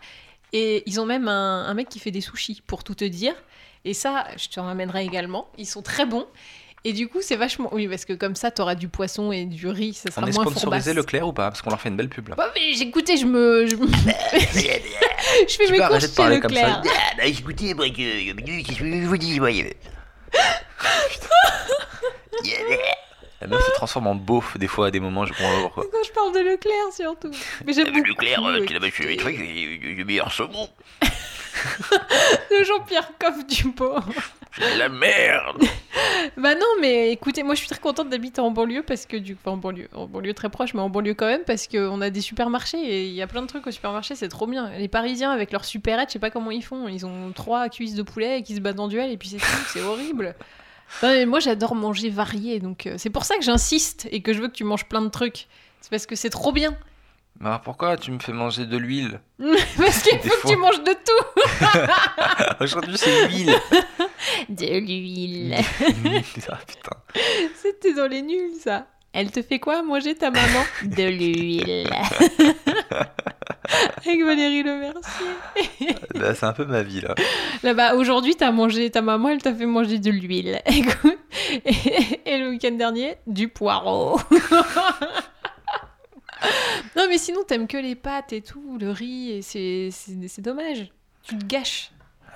Et 0.53 0.83
ils 0.87 0.99
ont 1.01 1.07
même 1.07 1.29
un, 1.29 1.65
un 1.67 1.75
mec 1.75 1.89
qui 1.89 1.99
fait 1.99 2.11
des 2.11 2.21
sushis, 2.21 2.63
pour 2.67 2.85
tout 2.85 2.95
te 2.95 3.05
dire. 3.05 3.35
Et 3.85 3.95
ça, 3.95 4.27
je 4.37 4.49
te 4.49 4.59
ramènerai 4.61 5.05
également. 5.05 5.49
Ils 5.59 5.67
sont 5.67 5.83
très 5.83 6.07
bons. 6.07 6.27
Et 6.85 6.93
du 6.93 7.09
coup, 7.09 7.19
c'est 7.21 7.37
vachement. 7.37 7.69
Oui, 7.73 7.89
parce 7.89 8.05
que 8.05 8.13
comme 8.13 8.35
ça, 8.37 8.51
t'auras 8.51 8.75
du 8.77 8.89
poisson 8.89 9.33
et 9.33 9.45
du 9.47 9.67
riz, 9.69 9.95
ça 9.95 10.11
sera 10.11 10.23
On 10.23 10.27
est 10.27 10.33
moins 10.33 10.45
sponsorisé 10.45 10.91
fourbasse. 10.93 10.95
Leclerc 10.95 11.27
ou 11.29 11.33
pas 11.33 11.49
Parce 11.51 11.61
qu'on 11.61 11.71
leur 11.71 11.81
fait 11.81 11.89
une 11.89 11.97
belle 11.97 12.09
pub 12.09 12.29
là. 12.29 12.35
Bah, 12.37 12.51
mais 12.55 12.73
j'écoutais, 12.75 13.17
je 13.17 13.27
me. 13.27 13.67
Je, 13.67 13.75
me- 13.77 13.87
je 13.89 13.93
fais 15.57 15.67
Tu 15.67 15.73
mes 15.73 15.79
courses 15.79 16.01
chez 16.07 16.15
parler 16.15 16.41
comme 16.41 16.53
Leclerc. 16.53 16.83
ça. 16.85 16.91
Ah, 16.97 17.15
bah 17.19 17.25
écoutez, 17.27 17.75
moi, 17.75 17.89
que 17.91 17.95
je 17.97 19.07
vous 19.07 19.17
dis, 19.17 19.41
moi 19.41 19.51
La 23.41 23.47
meuf 23.47 23.65
se 23.65 23.71
transforme 23.73 24.09
en 24.09 24.15
beauf 24.15 24.57
des 24.59 24.67
fois 24.67 24.89
à 24.89 24.91
des 24.91 25.01
moments, 25.01 25.25
je 25.25 25.33
comprends 25.33 25.55
pas 25.55 25.63
pourquoi. 25.63 25.85
Quand 25.93 26.05
je 26.05 26.13
parle 26.13 26.35
de 26.35 26.41
Leclerc, 26.41 26.93
surtout. 26.93 27.31
Mais 27.65 27.73
j'aime 27.73 27.93
beaucoup. 27.93 28.09
Leclerc, 28.09 28.45
euh, 28.45 28.65
qui 28.65 28.73
là-bas, 28.73 28.89
je 28.93 29.17
trucs, 29.17 29.39
et 29.39 29.95
le 29.95 30.05
meilleur 30.05 30.33
saumon, 30.33 30.69
Le 32.51 32.65
Jean-Pierre 32.65 33.13
Coff 33.19 33.47
du 33.47 33.65
de 34.59 34.79
la 34.79 34.89
merde 34.89 35.63
Bah 36.37 36.55
non, 36.55 36.67
mais 36.81 37.13
écoutez, 37.13 37.43
moi 37.43 37.55
je 37.55 37.61
suis 37.61 37.69
très 37.69 37.79
contente 37.79 38.09
d'habiter 38.09 38.41
en 38.41 38.51
banlieue 38.51 38.83
parce 38.83 39.07
que 39.07 39.17
du 39.17 39.35
enfin, 39.35 39.53
en 39.53 39.57
banlieue, 39.57 39.89
en 39.95 40.07
banlieue 40.07 40.35
très 40.35 40.49
proche, 40.49 40.75
mais 40.75 40.81
en 40.81 40.91
banlieue 40.91 41.15
quand 41.15 41.27
même 41.27 41.45
parce 41.47 41.69
qu'on 41.69 42.01
a 42.01 42.11
des 42.11 42.21
supermarchés 42.21 42.79
et 42.79 43.05
il 43.07 43.15
y 43.15 43.23
a 43.23 43.27
plein 43.27 43.43
de 43.43 43.47
trucs 43.47 43.67
au 43.67 43.71
supermarché, 43.71 44.15
c'est 44.17 44.29
trop 44.29 44.47
bien. 44.47 44.71
Les 44.71 44.89
Parisiens 44.89 45.31
avec 45.31 45.53
leur 45.53 45.65
supérette, 45.65 46.09
je 46.09 46.15
sais 46.15 46.19
pas 46.19 46.31
comment 46.31 46.51
ils 46.51 46.65
font, 46.65 46.89
ils 46.89 47.07
ont 47.07 47.33
trois 47.33 47.69
cuisses 47.69 47.95
de 47.95 48.03
poulet 48.03 48.43
qui 48.43 48.57
se 48.57 48.61
battent 48.61 48.81
en 48.81 48.89
duel 48.89 49.11
et 49.13 49.17
puis 49.17 49.29
c'est 49.29 49.39
tout, 49.39 49.65
c'est 49.69 49.83
horrible. 49.83 50.35
Non, 51.03 51.11
mais 51.11 51.27
moi 51.27 51.41
j'adore 51.41 51.75
manger 51.75 52.11
varié, 52.11 52.61
donc 52.61 52.87
euh, 52.87 52.95
c'est 52.99 53.11
pour 53.11 53.25
ça 53.25 53.37
que 53.37 53.43
j'insiste 53.45 54.09
et 54.11 54.23
que 54.23 54.33
je 54.33 54.41
veux 54.41 54.49
que 54.49 54.55
tu 54.55 54.65
manges 54.65 54.87
plein 54.87 55.03
de 55.03 55.09
trucs. 55.09 55.47
C'est 55.81 55.91
parce 55.91 56.07
que 56.07 56.17
c'est 56.17 56.31
trop 56.31 56.53
bien. 56.53 56.77
Alors 57.41 57.61
pourquoi 57.61 57.97
tu 57.97 58.11
me 58.11 58.19
fais 58.19 58.33
manger 58.33 58.67
de 58.67 58.77
l'huile 58.77 59.21
parce 59.77 60.03
qu'il 60.03 60.19
faut 60.19 60.43
que 60.43 60.49
tu 60.49 60.57
manges 60.57 60.83
de 60.83 60.93
tout. 60.93 62.61
Aujourd'hui 62.65 62.99
c'est 62.99 63.29
l'huile 63.29 63.55
De 64.49 64.79
l'huile. 64.79 65.55
Ah 66.49 66.59
putain. 66.67 66.97
C'était 67.55 67.95
dans 67.95 68.09
les 68.09 68.23
nuls, 68.23 68.55
ça. 68.61 68.87
Elle 69.13 69.31
te 69.31 69.43
fait 69.43 69.59
quoi? 69.59 69.83
Manger 69.83 70.15
ta 70.15 70.31
maman? 70.31 70.65
De 70.85 71.03
l'huile. 71.05 71.89
Avec 74.05 74.23
Valérie 74.25 74.63
Le 74.63 74.79
Mercier. 74.79 75.95
Bah, 76.15 76.35
c'est 76.35 76.47
un 76.47 76.53
peu 76.53 76.65
ma 76.65 76.83
vie 76.83 77.01
là. 77.01 77.15
Là-bas, 77.63 77.95
aujourd'hui, 77.97 78.35
t'as 78.37 78.51
mangé, 78.51 78.91
ta 78.91 79.03
maman, 79.03 79.29
elle 79.31 79.43
t'a 79.43 79.55
fait 79.55 79.67
manger 79.67 79.99
de 79.99 80.11
l'huile. 80.11 80.61
Et, 81.65 82.21
et 82.27 82.39
le 82.39 82.51
week-end 82.51 82.73
dernier, 82.73 83.17
du 83.27 83.49
poireau. 83.49 84.21
non, 86.97 87.05
mais 87.09 87.19
sinon, 87.19 87.43
t'aimes 87.47 87.67
que 87.67 87.77
les 87.79 87.95
pâtes 87.95 88.33
et 88.33 88.43
tout, 88.43 88.79
le 88.81 88.91
riz, 88.91 89.33
et 89.33 89.43
c'est, 89.43 89.89
c'est, 89.91 90.29
c'est 90.29 90.43
dommage. 90.43 90.89
Tu 91.23 91.37
te 91.39 91.45
gâches. 91.45 91.91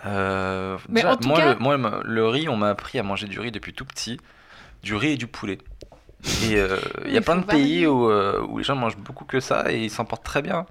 Euh, 0.07 0.79
Mais 0.89 1.01
déjà, 1.03 1.13
en 1.13 1.17
tout 1.17 1.29
moi, 1.29 1.39
cas- 1.39 1.55
le, 1.55 1.59
moi, 1.61 2.01
le 2.05 2.27
riz, 2.29 2.49
on 2.49 2.57
m'a 2.57 2.71
appris 2.71 2.99
à 2.99 3.03
manger 3.03 3.27
du 3.29 3.39
riz 3.39 3.51
depuis 3.53 3.73
tout 3.75 3.85
petit. 3.85 4.19
Du 4.83 4.95
riz 4.97 5.13
et 5.13 5.17
du 5.17 5.27
poulet. 5.27 5.59
Et 6.45 6.57
euh, 6.57 6.79
il 7.07 7.13
y 7.15 7.17
a 7.17 7.21
plein 7.21 7.37
de 7.37 7.45
pays 7.45 7.87
où, 7.87 8.09
euh, 8.11 8.41
où 8.49 8.59
les 8.59 8.65
gens 8.65 8.77
mangent 8.77 8.97
beaucoup 8.97 9.25
que 9.25 9.41
ça 9.41 9.73
et 9.73 9.85
ils 9.85 9.91
s'en 9.91 10.05
portent 10.05 10.25
très 10.25 10.43
bien. 10.43 10.67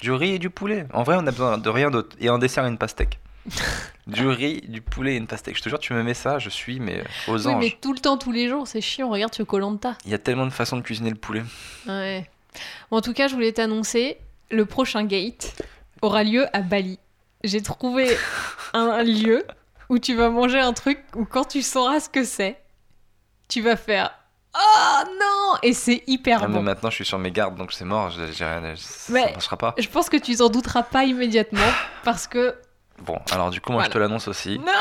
Du 0.00 0.12
riz 0.12 0.34
et 0.34 0.38
du 0.38 0.50
poulet. 0.50 0.86
En 0.92 1.02
vrai, 1.02 1.16
on 1.18 1.26
a 1.26 1.30
besoin 1.30 1.58
de 1.58 1.68
rien 1.68 1.90
d'autre. 1.90 2.16
Et 2.20 2.28
en 2.28 2.38
dessert, 2.38 2.66
une 2.66 2.78
pastèque. 2.78 3.18
du 4.06 4.26
riz, 4.28 4.60
du 4.68 4.80
poulet 4.82 5.14
et 5.14 5.16
une 5.16 5.26
pastèque. 5.26 5.56
Je 5.56 5.62
te 5.62 5.68
jure, 5.68 5.78
tu 5.78 5.92
me 5.94 6.02
mets 6.02 6.14
ça, 6.14 6.38
je 6.38 6.48
suis 6.50 6.80
mais 6.80 7.02
aux 7.28 7.46
Oui, 7.46 7.54
anges. 7.54 7.60
mais 7.64 7.76
tout 7.80 7.92
le 7.92 7.98
temps, 7.98 8.18
tous 8.18 8.32
les 8.32 8.48
jours, 8.48 8.66
c'est 8.68 8.80
chiant. 8.80 9.08
Regarde 9.08 9.34
sur 9.34 9.46
Colanta. 9.46 9.96
Il 10.04 10.10
y 10.10 10.14
a 10.14 10.18
tellement 10.18 10.44
de 10.46 10.50
façons 10.52 10.76
de 10.76 10.82
cuisiner 10.82 11.10
le 11.10 11.16
poulet. 11.16 11.42
Ouais. 11.88 12.28
En 12.90 13.00
tout 13.00 13.12
cas, 13.12 13.28
je 13.28 13.34
voulais 13.34 13.52
t'annoncer, 13.52 14.18
le 14.50 14.66
prochain 14.66 15.04
gate 15.04 15.62
aura 16.02 16.24
lieu 16.24 16.46
à 16.54 16.60
Bali. 16.60 16.98
J'ai 17.44 17.62
trouvé 17.62 18.16
un 18.74 19.02
lieu 19.02 19.44
où 19.88 19.98
tu 19.98 20.14
vas 20.14 20.28
manger 20.30 20.58
un 20.60 20.72
truc 20.72 20.98
où 21.14 21.24
quand 21.24 21.44
tu 21.46 21.62
sauras 21.62 22.00
ce 22.00 22.08
que 22.08 22.24
c'est, 22.24 22.58
tu 23.48 23.60
vas 23.62 23.76
faire 23.76 24.10
Oh 24.58 25.02
non 25.20 25.58
Et 25.62 25.72
c'est 25.74 26.02
hyper 26.06 26.40
Ah, 26.42 26.48
mais 26.48 26.54
bon. 26.54 26.62
maintenant, 26.62 26.88
je 26.90 26.94
suis 26.96 27.04
sur 27.04 27.18
mes 27.18 27.30
gardes, 27.30 27.56
donc 27.56 27.72
c'est 27.72 27.84
mort. 27.84 28.10
j'ai- 28.10 28.32
j'ai 28.32 28.44
rien- 28.44 28.74
ça 28.76 29.12
Mais- 29.12 29.32
marchera 29.32 29.56
pas. 29.56 29.74
Je 29.78 29.88
pense 29.88 30.08
que 30.08 30.16
tu 30.16 30.34
t'en 30.36 30.48
douteras 30.48 30.82
pas 30.82 31.04
immédiatement 31.04 31.60
parce 32.04 32.26
que 32.26 32.54
Bon, 33.02 33.18
alors 33.30 33.50
du 33.50 33.60
coup, 33.60 33.72
moi, 33.72 33.84
je 33.84 33.90
te 33.90 33.98
l'annonce 33.98 34.28
aussi. 34.28 34.58
non, 34.58 34.72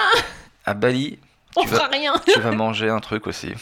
À 0.66 0.74
Bali, 0.74 1.20
on 1.58 1.62
Tu 1.64 1.68
vas- 1.68 1.78
fera 1.78 1.88
rien. 1.90 2.14
tu 2.26 2.40
vas 2.40 2.52
manger 2.52 2.90
un 2.90 3.00
truc 3.00 3.28
aussi. 3.28 3.54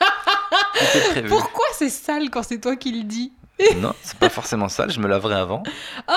Prévu. 1.10 1.28
Pourquoi 1.28 1.66
c'est 1.74 1.90
sale 1.90 2.30
quand 2.30 2.42
c'est 2.42 2.58
toi 2.60 2.76
qui 2.76 2.92
le 2.92 3.04
dis? 3.04 3.32
Non, 3.76 3.92
c'est 4.02 4.18
pas 4.18 4.30
forcément 4.30 4.70
sale, 4.70 4.90
je 4.90 4.98
me 5.00 5.06
laverai 5.06 5.34
avant. 5.36 5.62
Oh 6.08 6.12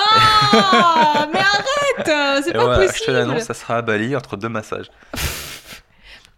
Mais 1.30 1.38
arrête 1.40 2.42
C'est 2.44 2.52
pas 2.54 2.64
voilà, 2.64 2.76
possible 2.78 2.98
je 2.98 3.04
te 3.04 3.10
l'annonce, 3.10 3.42
ça 3.42 3.52
sera 3.54 3.76
à 3.76 3.82
Bali 3.82 4.16
entre 4.16 4.36
deux 4.38 4.48
massages. 4.48 4.90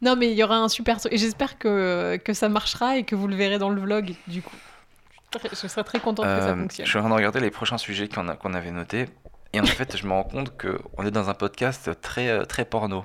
Non, 0.03 0.17
mais 0.17 0.31
il 0.31 0.37
y 0.37 0.43
aura 0.45 0.57
un 0.59 0.69
super 0.69 0.99
truc. 1.01 1.13
Et 1.13 1.19
j'espère 1.19 1.59
que, 1.59 2.17
que 2.23 2.33
ça 2.35 2.49
marchera 2.49 2.97
et 2.99 3.05
que 3.05 3.15
vous 3.15 3.29
le 3.29 3.37
verrez 3.37 3.59
dans 3.59 3.71
le 3.71 3.81
vlog, 3.81 4.15
du 4.27 4.43
coup. 4.43 4.55
Je 5.51 5.57
serais 5.69 5.85
très 5.85 6.01
contente 6.01 6.25
que 6.27 6.41
ça 6.41 6.49
Euh, 6.49 6.55
je 6.57 6.61
fonctionne. 6.63 6.87
suis 6.87 6.99
en 6.99 7.01
train 7.03 7.11
de 7.11 7.15
regarder 7.15 7.41
les 7.41 7.51
prochains 7.51 7.79
sujets 7.79 8.09
qu'on 8.09 8.55
avait 8.55 8.71
notés. 8.71 9.07
Et 9.53 9.61
en 9.61 9.65
fait, 9.67 9.97
je 9.97 10.07
me 10.07 10.13
rends 10.13 10.25
compte 10.25 10.53
qu'on 10.57 11.05
est 11.05 11.11
dans 11.11 11.29
un 11.31 11.35
podcast 11.35 11.91
très, 12.01 12.29
euh, 12.29 12.45
très 12.45 12.65
porno. 12.65 13.05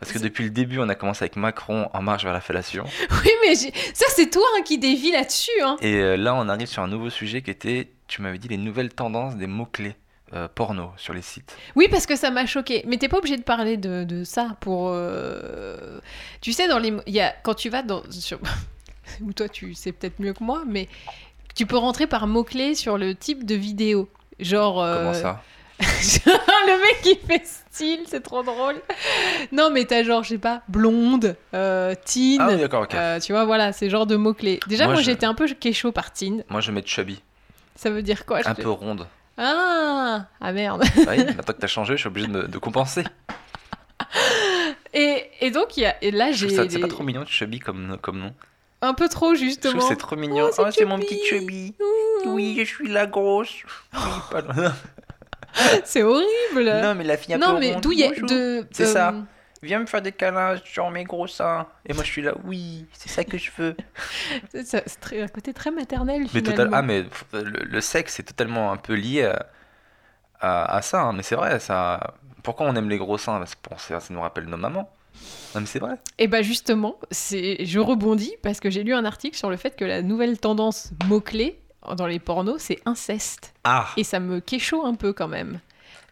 Parce 0.00 0.12
que 0.12 0.18
depuis 0.20 0.44
le 0.44 0.50
début, 0.50 0.78
on 0.78 0.88
a 0.88 0.94
commencé 0.94 1.24
avec 1.24 1.34
Macron 1.34 1.90
en 1.92 2.02
marche 2.02 2.22
vers 2.22 2.32
la 2.32 2.40
fellation. 2.40 2.84
Oui, 3.24 3.30
mais 3.42 3.56
ça, 3.56 4.06
c'est 4.10 4.30
toi 4.30 4.44
hein, 4.56 4.62
qui 4.62 4.78
dévie 4.78 5.10
là-dessus. 5.10 5.50
Hein. 5.62 5.76
Et 5.80 5.94
euh, 5.96 6.16
là, 6.16 6.34
on 6.36 6.48
arrive 6.48 6.68
sur 6.68 6.82
un 6.84 6.88
nouveau 6.88 7.10
sujet 7.10 7.42
qui 7.42 7.50
était, 7.50 7.90
tu 8.06 8.22
m'avais 8.22 8.38
dit, 8.38 8.46
les 8.46 8.56
nouvelles 8.58 8.94
tendances 8.94 9.34
des 9.36 9.48
mots-clés 9.48 9.96
euh, 10.34 10.48
porno 10.54 10.90
sur 10.96 11.14
les 11.14 11.22
sites. 11.22 11.56
Oui, 11.76 11.88
parce 11.90 12.06
que 12.06 12.16
ça 12.16 12.30
m'a 12.30 12.46
choqué. 12.46 12.82
Mais 12.86 12.96
t'es 12.96 13.08
pas 13.08 13.18
obligé 13.18 13.36
de 13.36 13.42
parler 13.42 13.76
de, 13.76 14.04
de 14.04 14.24
ça 14.24 14.56
pour. 14.60 14.90
euh, 14.92 15.98
Tu 16.40 16.52
sais, 16.52 16.68
dans 16.68 16.78
les. 16.78 16.92
Y 17.06 17.20
a... 17.20 17.34
Quand 17.42 17.54
tu 17.54 17.68
vas 17.70 17.82
dans. 17.82 18.02
Sur... 18.10 18.38
ou 19.22 19.32
toi 19.32 19.48
tu 19.48 19.74
sais 19.74 19.92
peut-être 19.92 20.20
mieux 20.20 20.32
que 20.34 20.44
moi, 20.44 20.62
mais 20.66 20.88
tu 21.54 21.64
peux 21.66 21.78
rentrer 21.78 22.06
par 22.06 22.26
mots-clés 22.26 22.74
sur 22.74 22.98
le 22.98 23.14
type 23.14 23.44
de 23.46 23.54
vidéo. 23.54 24.08
Genre. 24.38 24.82
euh, 24.82 24.98
Comment 24.98 25.14
ça? 25.14 25.42
le 25.80 26.80
mec 26.82 27.02
qui 27.02 27.14
fait 27.26 27.42
style, 27.46 28.00
c'est 28.08 28.20
trop 28.22 28.42
drôle. 28.42 28.74
Non, 29.52 29.70
mais 29.70 29.84
t'as 29.84 30.02
genre, 30.02 30.24
je 30.24 30.30
sais 30.30 30.38
pas, 30.38 30.62
blonde, 30.68 31.36
euh, 31.54 31.94
teen. 32.04 32.40
Ah 32.40 32.48
oui, 32.50 32.56
d'accord, 32.58 32.82
ok. 32.82 32.94
euh, 32.96 33.20
tu 33.20 33.32
vois, 33.32 33.44
voilà, 33.44 33.72
c'est 33.72 33.88
genre 33.88 34.04
de 34.06 34.16
mots-clés. 34.16 34.58
Déjà, 34.66 34.84
Moi, 34.86 34.94
moi, 34.94 35.02
je- 35.02 35.06
j'étais 35.06 35.26
un 35.26 35.34
peu 35.34 35.46
kécho 35.48 35.92
par 35.92 36.12
teen. 36.12 36.42
Moi, 36.48 36.60
je 36.60 36.68
vais 36.68 36.74
mettre 36.74 36.88
chubby. 36.88 37.20
Ça 37.76 37.90
veut 37.90 38.02
dire 38.02 38.26
quoi? 38.26 38.40
Un 38.44 38.54
te- 38.54 38.62
peu 38.62 38.70
ronde. 38.70 39.06
Ah, 39.38 40.26
ah 40.40 40.52
merde. 40.52 40.82
Bah 41.06 41.12
oui, 41.16 41.24
maintenant 41.24 41.42
que 41.44 41.52
t'as 41.52 41.66
changé, 41.68 41.94
je 41.94 42.00
suis 42.00 42.08
obligé 42.08 42.26
de, 42.26 42.58
compenser. 42.58 43.04
Et, 44.94 45.30
et 45.40 45.50
donc, 45.50 45.76
il 45.76 45.82
y 45.82 45.86
a, 45.86 45.94
et 46.02 46.10
là, 46.10 46.32
Je 46.32 46.48
j'ai 46.48 46.68
C'est 46.70 46.78
pas 46.80 46.88
trop 46.88 47.04
mignon, 47.04 47.24
chubby 47.26 47.58
comme, 47.60 47.98
comme 48.00 48.18
nom. 48.18 48.34
un 48.82 48.94
peu 48.94 49.08
trop, 49.08 49.34
Je 49.34 49.40
trouve 49.40 49.48
justement. 49.48 49.78
que 49.78 49.84
c'est 49.88 49.96
trop 49.96 50.16
mignon. 50.16 50.46
Oh, 50.48 50.52
c'est 50.52 50.62
Oh, 50.62 50.70
c'est 50.70 50.84
mon 50.84 50.96
chubby. 50.98 51.06
petit 51.08 51.26
chubby. 51.26 51.74
Oui, 52.26 52.56
je 52.58 52.64
suis 52.64 52.88
la 52.88 53.06
grosse. 53.06 53.52
Loin. 54.32 54.74
C'est 55.84 56.02
horrible. 56.02 56.64
Non, 56.82 56.94
mais 56.94 57.04
la 57.04 57.16
fille 57.16 57.34
un 57.34 57.38
Non, 57.38 57.54
peu 57.54 57.60
mais 57.60 57.76
d'où 57.76 57.92
il 57.92 58.00
y 58.00 58.04
a 58.04 58.08
bonjour. 58.10 58.28
de. 58.28 58.66
C'est 58.70 58.86
ça. 58.86 59.14
Viens 59.62 59.80
me 59.80 59.86
faire 59.86 60.02
des 60.02 60.12
câlins 60.12 60.56
sur 60.64 60.90
mes 60.90 61.04
gros 61.04 61.26
seins. 61.26 61.66
Et 61.86 61.92
moi, 61.92 62.04
je 62.04 62.08
suis 62.10 62.22
là, 62.22 62.32
oui, 62.44 62.86
c'est 62.92 63.08
ça 63.08 63.24
que 63.24 63.36
je 63.38 63.50
veux. 63.58 63.76
C'est 64.64 64.84
un 65.20 65.28
côté 65.28 65.52
très 65.52 65.70
maternel. 65.70 66.22
Mais 66.22 66.28
finalement. 66.28 66.50
total, 66.56 66.70
ah, 66.72 66.82
mais 66.82 67.04
le, 67.32 67.64
le 67.64 67.80
sexe, 67.80 68.14
c'est 68.14 68.22
totalement 68.22 68.70
un 68.72 68.76
peu 68.76 68.94
lié 68.94 69.24
à, 69.24 69.46
à, 70.40 70.76
à 70.76 70.82
ça. 70.82 71.02
hein. 71.02 71.12
Mais 71.12 71.22
c'est 71.22 71.34
vrai, 71.36 71.58
ça. 71.58 72.14
Pourquoi 72.42 72.66
on 72.66 72.74
aime 72.76 72.88
les 72.88 72.98
gros 72.98 73.18
seins? 73.18 73.38
Parce 73.38 73.54
que 73.54 73.68
bon, 73.68 73.76
ça, 73.78 73.98
ça 74.00 74.14
nous 74.14 74.20
rappelle 74.20 74.44
nos 74.46 74.56
mamans. 74.56 74.90
Non, 75.54 75.60
mais 75.60 75.66
c'est 75.66 75.80
vrai. 75.80 75.96
Et 76.18 76.28
bah 76.28 76.42
justement, 76.42 76.96
c'est, 77.10 77.64
je 77.64 77.80
rebondis 77.80 78.34
parce 78.42 78.60
que 78.60 78.70
j'ai 78.70 78.84
lu 78.84 78.94
un 78.94 79.04
article 79.04 79.36
sur 79.36 79.50
le 79.50 79.56
fait 79.56 79.74
que 79.74 79.84
la 79.84 80.02
nouvelle 80.02 80.38
tendance 80.38 80.92
mot-clé 81.06 81.60
dans 81.96 82.06
les 82.06 82.20
pornos, 82.20 82.60
c'est 82.62 82.78
inceste. 82.86 83.54
Ah 83.64 83.88
Et 83.96 84.04
ça 84.04 84.20
me 84.20 84.38
kécho 84.40 84.84
un 84.84 84.94
peu 84.94 85.12
quand 85.12 85.26
même. 85.28 85.58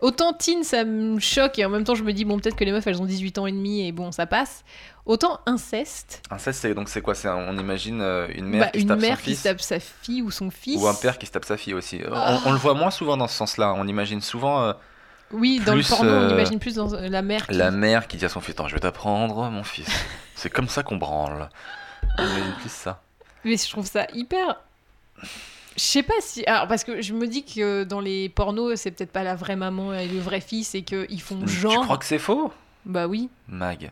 Autant 0.01 0.35
teen, 0.35 0.63
ça 0.63 0.85
me 0.85 1.19
choque 1.19 1.59
et 1.59 1.65
en 1.65 1.71
même 1.71 1.85
temps 1.85 1.95
je 1.95 2.03
me 2.05 2.13
dis, 2.13 2.25
bon, 2.25 2.39
peut-être 2.39 2.57
que 2.57 2.65
les 2.65 2.73
meufs 2.73 2.87
elles 2.87 3.01
ont 3.01 3.07
18 3.07 3.39
ans 3.39 3.47
et 3.47 3.53
demi 3.53 3.87
et 3.87 3.93
bon, 3.93 4.13
ça 4.13 4.27
passe. 4.27 4.63
Autant 5.07 5.39
inceste, 5.47 6.21
Inceste, 6.31 6.61
c'est 6.61 6.75
donc 6.75 6.89
c'est 6.89 7.01
quoi? 7.01 7.15
C'est 7.15 7.29
On 7.29 7.57
imagine 7.57 8.01
euh, 8.03 8.27
une 8.35 8.47
mère 8.47 8.61
bah, 8.67 8.71
qui 8.73 8.81
une 8.81 8.89
tape 8.89 9.01
mère 9.01 9.17
son 9.19 9.23
qui 9.23 9.31
fils 9.31 9.43
tape 9.45 9.61
sa 9.61 9.79
fille 9.81 10.21
ou 10.21 10.31
son 10.31 10.51
fils. 10.51 10.83
ou 10.83 10.87
un 10.89 10.95
père 10.95 11.17
qui 11.17 11.27
se 11.27 11.31
tape 11.33 11.45
sa 11.45 11.57
fille 11.57 11.75
aussi. 11.75 12.03
Euh, 12.03 12.11
Ah. 12.13 12.41
On, 12.45 12.51
on 12.51 12.53
le 12.53 12.59
voit 12.59 12.75
moins 12.75 12.91
souvent 12.91 13.17
dans 13.17 13.29
ce 13.29 13.37
sens-là. 13.37 13.73
On 13.77 13.87
imagine 13.87 14.21
souvent 14.21 14.63
euh, 14.65 14.73
Oui, 15.31 15.61
dans 15.65 15.75
le 15.77 15.83
porno, 15.89 16.11
on 16.11 16.29
imagine 16.31 16.59
plus 16.59 16.75
dans 16.75 16.89
la 16.93 17.23
mère 17.23 17.47
qui... 17.47 17.55
la 17.55 17.71
mère 17.71 18.09
qui 18.09 18.17
dit 18.17 18.25
à 18.25 18.29
son 18.29 18.41
fils 18.41 18.55
je 18.67 18.75
vais 18.75 18.81
t'apprendre, 18.81 19.49
mon 19.49 19.63
fils. 19.63 19.89
c'est 20.35 20.51
comme 20.51 20.69
ça 20.69 20.83
qu'on 20.83 20.97
branle. 20.97 21.49
On 22.19 22.25
imagine 22.25 22.55
plus 22.61 22.73
ça. 22.73 23.01
Mais 23.45 23.57
je 23.57 23.71
trouve 23.71 23.87
ça 23.87 24.07
hyper. 24.13 24.61
Je 25.77 25.83
sais 25.83 26.03
pas 26.03 26.15
si. 26.21 26.45
Alors, 26.47 26.69
parce 26.69 26.85
que 26.85 27.03
je 27.03 27.13
me 27.13 27.27
dis 27.27 27.45
que 27.45 27.85
dans 27.85 28.01
les 28.01 28.29
pornos, 28.29 28.79
c'est 28.81 28.91
peut-être 28.91 29.13
pas 29.13 29.23
la 29.25 29.35
vraie 29.35 29.57
maman 29.57 29.93
et 29.95 30.07
le 30.09 30.19
vrai 30.21 30.41
fils 30.41 30.75
et 30.75 30.83
qu'ils 30.83 31.21
font 31.21 31.47
genre. 31.47 31.73
Tu 31.73 31.81
crois 31.81 31.99
que 31.99 32.05
c'est 32.07 32.19
faux? 32.19 32.53
Bah 32.85 33.07
oui. 33.07 33.29
Mag. 33.49 33.91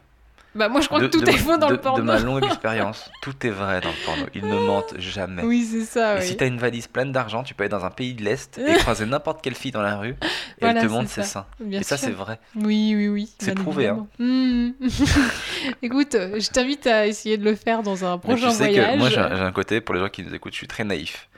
Bah 0.54 0.68
moi, 0.68 0.80
je 0.80 0.86
crois 0.86 1.00
De- 1.00 1.08
que 1.08 1.10
tout 1.10 1.20
de 1.20 1.28
est 1.28 1.36
faux 1.36 1.56
dans 1.56 1.66
de- 1.66 1.72
le 1.72 1.80
porno. 1.80 1.98
De 1.98 2.02
ma 2.04 2.20
longue 2.20 2.44
expérience, 2.46 3.10
tout 3.22 3.34
est 3.44 3.50
vrai 3.50 3.80
dans 3.80 3.88
le 3.88 4.04
porno. 4.06 4.24
Ils 4.36 4.46
ne 4.46 4.54
mentent 4.66 4.94
jamais. 4.98 5.42
Oui, 5.42 5.66
c'est 5.68 5.80
ça, 5.84 6.14
Et 6.16 6.20
oui. 6.20 6.26
si 6.28 6.36
t'as 6.36 6.46
une 6.46 6.58
valise 6.58 6.86
pleine 6.86 7.10
d'argent, 7.10 7.42
tu 7.42 7.54
peux 7.54 7.64
aller 7.64 7.70
dans 7.72 7.84
un 7.84 7.90
pays 7.90 8.14
de 8.14 8.22
l'Est 8.22 8.56
et 8.58 8.74
croiser 8.78 9.04
n'importe 9.04 9.42
quelle 9.42 9.56
fille 9.56 9.72
dans 9.72 9.82
la 9.82 9.96
rue 9.96 10.10
et 10.10 10.16
Voilà, 10.60 10.80
elle 10.80 10.86
te 10.86 10.92
c'est 10.92 10.96
montre 10.96 11.10
ça. 11.10 11.22
ses 11.24 11.28
seins. 11.28 11.46
Et 11.72 11.82
ça, 11.82 11.96
c'est 11.96 12.12
vrai. 12.12 12.38
Oui, 12.54 12.94
oui, 12.96 13.08
oui. 13.08 13.32
C'est 13.40 13.56
prouvé, 13.56 13.88
hein. 13.88 14.06
Hmm. 14.20 14.70
Écoute, 15.82 16.12
je 16.12 16.50
t'invite 16.50 16.86
à 16.86 17.06
essayer 17.06 17.36
de 17.36 17.44
le 17.44 17.54
faire 17.54 17.82
dans 17.82 18.04
un 18.04 18.18
prochain 18.18 18.48
tu 18.50 18.54
sais 18.54 18.68
voyage. 18.68 18.94
que 18.94 18.98
moi, 18.98 19.10
j'ai 19.10 19.18
un 19.20 19.52
côté, 19.52 19.80
pour 19.80 19.94
les 19.96 20.00
gens 20.00 20.08
qui 20.08 20.22
nous 20.22 20.34
écoutent, 20.34 20.52
je 20.52 20.58
suis 20.58 20.68
très 20.68 20.84
naïf. 20.84 21.28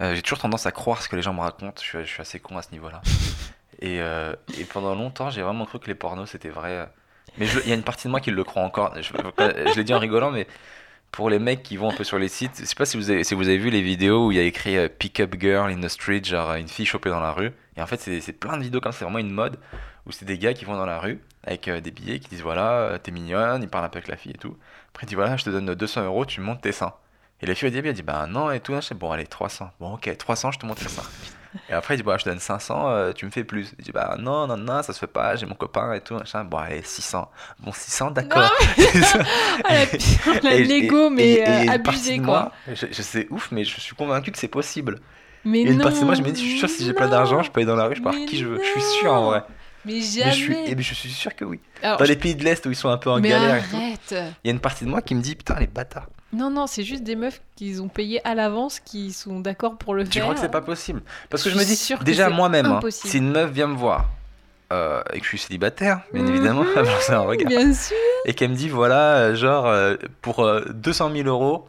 Euh, 0.00 0.14
j'ai 0.14 0.22
toujours 0.22 0.38
tendance 0.38 0.66
à 0.66 0.72
croire 0.72 1.02
ce 1.02 1.08
que 1.08 1.16
les 1.16 1.22
gens 1.22 1.32
me 1.32 1.40
racontent. 1.40 1.80
Je 1.80 1.86
suis, 1.86 1.98
je 2.00 2.04
suis 2.04 2.20
assez 2.20 2.40
con 2.40 2.58
à 2.58 2.62
ce 2.62 2.72
niveau-là. 2.72 3.00
et, 3.80 4.00
euh, 4.00 4.34
et 4.58 4.64
pendant 4.64 4.94
longtemps, 4.94 5.30
j'ai 5.30 5.42
vraiment 5.42 5.64
cru 5.64 5.78
que 5.78 5.86
les 5.86 5.94
pornos, 5.94 6.30
c'était 6.30 6.50
vrai. 6.50 6.88
Mais 7.38 7.46
il 7.64 7.68
y 7.68 7.72
a 7.72 7.74
une 7.74 7.82
partie 7.82 8.06
de 8.06 8.10
moi 8.10 8.20
qui 8.20 8.30
le 8.30 8.44
croit 8.44 8.62
encore. 8.62 8.94
Je, 8.96 9.12
je 9.12 9.74
l'ai 9.74 9.84
dit 9.84 9.94
en 9.94 9.98
rigolant, 9.98 10.30
mais 10.30 10.46
pour 11.12 11.30
les 11.30 11.38
mecs 11.38 11.62
qui 11.62 11.76
vont 11.76 11.90
un 11.90 11.94
peu 11.94 12.04
sur 12.04 12.18
les 12.18 12.28
sites, 12.28 12.58
je 12.58 12.64
sais 12.64 12.74
pas 12.74 12.84
si 12.84 12.96
vous 12.96 13.10
avez, 13.10 13.24
si 13.24 13.34
vous 13.34 13.48
avez 13.48 13.58
vu 13.58 13.70
les 13.70 13.82
vidéos 13.82 14.26
où 14.26 14.32
il 14.32 14.36
y 14.36 14.40
a 14.40 14.44
écrit 14.44 14.76
euh, 14.76 14.88
Pick 14.88 15.20
up 15.20 15.34
girl 15.38 15.70
in 15.70 15.80
the 15.80 15.88
street, 15.88 16.24
genre 16.24 16.54
une 16.54 16.68
fille 16.68 16.86
chopée 16.86 17.10
dans 17.10 17.20
la 17.20 17.32
rue. 17.32 17.52
Et 17.76 17.82
en 17.82 17.86
fait, 17.86 17.98
c'est 18.00 18.32
plein 18.32 18.56
de 18.56 18.62
vidéos 18.62 18.80
comme 18.80 18.92
ça, 18.92 19.00
c'est 19.00 19.04
vraiment 19.04 19.18
une 19.18 19.30
mode 19.30 19.58
où 20.06 20.12
c'est 20.12 20.24
des 20.24 20.38
gars 20.38 20.54
qui 20.54 20.64
vont 20.64 20.76
dans 20.76 20.86
la 20.86 20.98
rue 20.98 21.20
avec 21.42 21.68
des 21.68 21.90
billets 21.90 22.18
qui 22.20 22.28
disent 22.28 22.42
voilà, 22.42 22.98
t'es 23.02 23.12
mignonne, 23.12 23.62
ils 23.62 23.68
parlent 23.68 23.84
un 23.84 23.88
peu 23.88 23.98
avec 23.98 24.08
la 24.08 24.16
fille 24.16 24.32
et 24.32 24.38
tout. 24.38 24.56
Après, 24.90 25.04
il 25.04 25.08
dit 25.08 25.14
voilà, 25.14 25.36
je 25.36 25.44
te 25.44 25.50
donne 25.50 25.74
200 25.74 26.04
euros, 26.04 26.24
tu 26.24 26.40
montes 26.40 26.62
tes 26.62 26.72
seins. 26.72 26.94
Et 27.42 27.46
la 27.46 27.54
fille 27.54 27.68
au 27.68 27.70
début, 27.70 27.88
elle 27.88 27.94
dit 27.94 28.02
bah 28.02 28.26
non 28.28 28.50
et 28.50 28.60
tout. 28.60 28.74
Je 28.80 28.88
dis 28.88 28.94
bon, 28.94 29.10
allez, 29.12 29.26
300. 29.26 29.70
Bon, 29.80 29.94
ok, 29.94 30.16
300, 30.16 30.52
je 30.52 30.58
te 30.58 30.66
les 30.66 30.74
seins. 30.88 31.02
Et 31.70 31.72
après, 31.72 31.94
il 31.94 31.96
dit 31.98 32.02
bah 32.02 32.16
je 32.18 32.24
te 32.24 32.28
donne 32.28 32.38
500, 32.38 32.88
euh, 32.90 33.12
tu 33.12 33.24
me 33.24 33.30
fais 33.30 33.44
plus. 33.44 33.72
Il 33.78 33.84
dit 33.84 33.92
bah 33.92 34.16
non, 34.18 34.46
non, 34.46 34.56
non, 34.58 34.82
ça 34.82 34.92
se 34.92 34.98
fait 34.98 35.06
pas, 35.06 35.36
j'ai 35.36 35.46
mon 35.46 35.54
copain 35.54 35.92
et 35.94 36.00
tout. 36.00 36.14
Machin. 36.14 36.44
Bon, 36.44 36.58
allez, 36.58 36.82
600. 36.82 37.30
Bon, 37.60 37.72
600, 37.72 38.10
d'accord. 38.10 38.50
Ah, 39.64 39.74
la, 40.42 40.54
Et- 40.54 40.64
Lego, 40.64 41.06
et- 41.06 41.10
mais 41.10 41.22
et- 41.24 41.38
et 41.64 41.70
euh, 41.70 41.78
de 41.78 42.24
quoi. 42.24 42.52
je, 42.68 42.86
je 42.90 43.02
sais 43.02 43.26
ouf, 43.30 43.48
mais 43.52 43.64
je 43.64 43.80
suis 43.80 43.94
convaincu 43.96 44.30
que 44.32 44.38
c'est 44.38 44.48
possible. 44.48 45.00
Mais 45.44 45.60
Et 45.60 45.70
une 45.70 45.76
non, 45.78 45.84
partie 45.84 46.00
de 46.00 46.04
moi, 46.04 46.14
je 46.14 46.22
me 46.22 46.30
dis, 46.30 46.42
je 46.44 46.48
suis 46.50 46.58
sûr, 46.58 46.68
si 46.68 46.84
j'ai 46.84 46.92
plein 46.92 47.08
d'argent, 47.08 47.42
je 47.42 47.50
peux 47.50 47.60
aller 47.60 47.66
dans 47.66 47.76
la 47.76 47.84
rue, 47.86 47.96
je 47.96 48.02
Mais 48.02 48.26
qui 48.26 48.36
je 48.36 48.46
veux. 48.46 48.58
Je 48.62 48.68
suis 48.68 48.82
sûr 49.00 49.12
en 49.12 49.26
vrai. 49.26 49.44
Mais 49.84 49.92
Mais 49.94 50.00
jamais. 50.00 50.30
je, 50.32 50.36
suis, 50.36 50.56
eh 50.66 50.76
je 50.82 50.94
suis 50.94 51.10
sûr 51.10 51.34
que 51.36 51.44
oui. 51.44 51.60
Alors, 51.82 51.98
Dans 51.98 52.04
je- 52.04 52.10
les 52.10 52.16
pays 52.16 52.34
de 52.34 52.42
l'Est 52.42 52.66
où 52.66 52.70
ils 52.70 52.76
sont 52.76 52.88
un 52.88 52.98
peu 52.98 53.08
en 53.10 53.20
mais 53.20 53.28
galère 53.28 53.54
et 53.72 53.76
arrête. 53.76 54.14
il 54.42 54.48
y 54.48 54.50
a 54.50 54.52
une 54.52 54.58
partie 54.60 54.84
de 54.84 54.90
moi 54.90 55.00
qui 55.00 55.14
me 55.14 55.22
dit, 55.22 55.36
putain, 55.36 55.54
les 55.60 55.68
bâtards. 55.68 56.08
Non, 56.36 56.50
non, 56.50 56.66
c'est 56.66 56.82
juste 56.84 57.02
des 57.02 57.16
meufs 57.16 57.40
qu'ils 57.56 57.80
ont 57.82 57.88
payé 57.88 58.20
à 58.26 58.34
l'avance, 58.34 58.78
qui 58.78 59.12
sont 59.12 59.40
d'accord 59.40 59.78
pour 59.78 59.94
le 59.94 60.04
Tu 60.04 60.10
faire. 60.12 60.22
crois 60.24 60.34
que 60.34 60.40
c'est 60.40 60.50
pas 60.50 60.60
possible? 60.60 61.02
Parce 61.30 61.42
que 61.42 61.48
Je 61.50 61.54
je 61.54 61.60
me 61.60 61.64
dis, 61.64 62.04
déjà 62.04 62.28
c'est 62.28 62.34
moi-même, 62.34 62.66
hein, 62.66 62.80
si 62.90 63.18
une 63.18 63.30
meuf 63.32 63.50
vient 63.50 63.68
me 63.68 63.74
voir 63.76 64.10
euh, 64.72 65.02
et 65.12 65.18
que 65.18 65.24
je 65.24 65.30
suis 65.30 65.38
célibataire, 65.38 66.02
bien 66.12 66.22
Mhm. 66.24 66.28
évidemment, 66.28 66.64
lancer 66.76 67.12
un 67.12 67.20
regard, 67.20 67.48
Bien 67.48 67.72
sûr. 67.72 67.96
et 68.26 68.34
qu'elle 68.34 68.50
me 68.50 68.56
dit, 68.56 68.68
voilà, 68.68 69.16
euh, 69.16 69.34
genre, 69.34 69.66
euh, 69.66 69.96
pour 70.20 70.40
euh, 70.44 70.62
200 70.74 71.10
000 71.10 71.26
euros, 71.28 71.68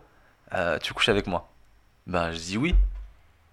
euh, 0.53 0.77
tu 0.79 0.93
couches 0.93 1.09
avec 1.09 1.27
moi? 1.27 1.49
Ben, 2.05 2.31
je 2.33 2.37
dis 2.39 2.57
oui. 2.57 2.75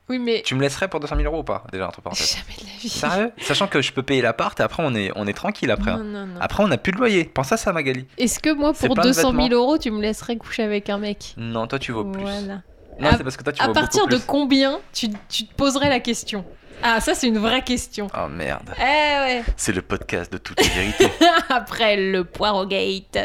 Oui, 0.09 0.19
mais 0.19 0.43
Tu 0.45 0.55
me 0.55 0.61
laisserais 0.61 0.88
pour 0.88 1.01
200 1.01 1.17
000 1.17 1.27
euros 1.29 1.40
ou 1.40 1.45
pas 1.45 1.64
Déjà, 1.73 1.88
entre 1.88 2.03
parenthèses? 2.03 2.37
jamais 2.37 2.57
de 2.61 2.67
la 2.67 2.79
vie. 2.79 2.88
Sérieux? 2.90 3.33
Sachant 3.40 3.67
que 3.69 3.81
je 3.81 3.90
peux 3.93 4.03
payer 4.03 4.21
l'appart 4.21 4.59
et 4.61 4.62
après, 4.62 4.83
on 4.85 4.95
est, 4.95 5.11
on 5.17 5.27
est 5.27 5.33
tranquille 5.33 5.71
après. 5.71 5.93
hein. 5.93 5.99
Non, 6.05 6.05
non, 6.05 6.27
non. 6.27 6.40
Après, 6.40 6.62
on 6.62 6.69
n'a 6.69 6.77
plus 6.77 6.93
de 6.93 6.99
loyer. 6.99 7.25
Pense 7.25 7.53
à 7.53 7.57
ça, 7.57 7.73
Magali. 7.73 8.07
Est-ce 8.19 8.38
que 8.38 8.53
moi, 8.53 8.75
pour 8.75 8.95
plein 8.95 9.03
de 9.03 9.09
200 9.09 9.31
000 9.31 9.43
vêtements. 9.45 9.57
euros, 9.57 9.79
tu 9.79 9.90
me 9.90 10.03
laisserais 10.03 10.37
coucher 10.37 10.62
avec 10.62 10.90
un 10.90 10.99
mec? 10.99 11.33
Non, 11.38 11.67
toi, 11.67 11.79
tu 11.79 11.93
vaux 11.93 12.05
plus. 12.05 12.21
Voilà. 12.21 12.61
Non, 13.01 13.09
À- 13.09 13.17
c'est 13.17 13.25
parce 13.25 13.37
que 13.38 13.43
toi, 13.45 13.53
tu 13.55 13.62
À 13.62 13.69
vaux 13.69 13.73
partir 13.73 14.07
de 14.07 14.17
plus. 14.17 14.25
combien 14.27 14.79
tu, 14.93 15.09
tu 15.31 15.47
te 15.47 15.55
poserais 15.55 15.88
la 15.88 16.01
question? 16.01 16.45
Ah, 16.83 17.01
ça, 17.01 17.14
c'est 17.14 17.27
une 17.29 17.38
vraie 17.38 17.62
question. 17.62 18.09
Oh 18.14 18.29
merde. 18.29 18.75
Eh 18.79 18.83
ouais. 18.83 19.43
C'est 19.57 19.73
le 19.73 19.81
podcast 19.81 20.31
de 20.31 20.37
toutes 20.37 20.61
les 20.61 20.69
vérités. 20.69 21.09
Après 21.49 21.97
le 21.97 22.25
poireau 22.25 22.67
gate, 22.67 23.19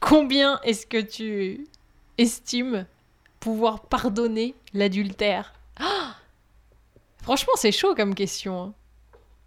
combien 0.00 0.58
est-ce 0.64 0.86
que 0.86 0.98
tu 1.00 1.66
estimes 2.16 2.86
pouvoir 3.38 3.80
pardonner 3.80 4.54
l'adultère? 4.72 5.52
Franchement, 7.22 7.52
c'est 7.56 7.72
chaud 7.72 7.94
comme 7.94 8.14
question. 8.14 8.62
hein. 8.62 8.72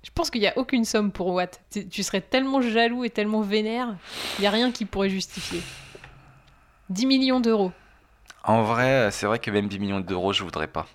Je 0.03 0.11
pense 0.13 0.29
qu'il 0.29 0.41
n'y 0.41 0.47
a 0.47 0.57
aucune 0.57 0.85
somme 0.85 1.11
pour 1.11 1.27
Watt. 1.27 1.61
Tu 1.71 1.87
tu 1.89 2.03
serais 2.03 2.21
tellement 2.21 2.61
jaloux 2.61 3.03
et 3.03 3.09
tellement 3.09 3.41
vénère, 3.41 3.95
il 4.37 4.41
n'y 4.41 4.47
a 4.47 4.51
rien 4.51 4.71
qui 4.71 4.85
pourrait 4.85 5.09
justifier. 5.09 5.61
10 6.89 7.05
millions 7.07 7.39
d'euros. 7.39 7.71
en 8.43 8.61
vrai, 8.63 9.09
c'est 9.11 9.25
vrai 9.25 9.39
que 9.39 9.49
même 9.49 9.67
10 9.67 9.79
millions 9.79 9.99
d'euros, 9.99 10.31
je 10.31 10.43
voudrais 10.43 10.67
pas. 10.67 10.85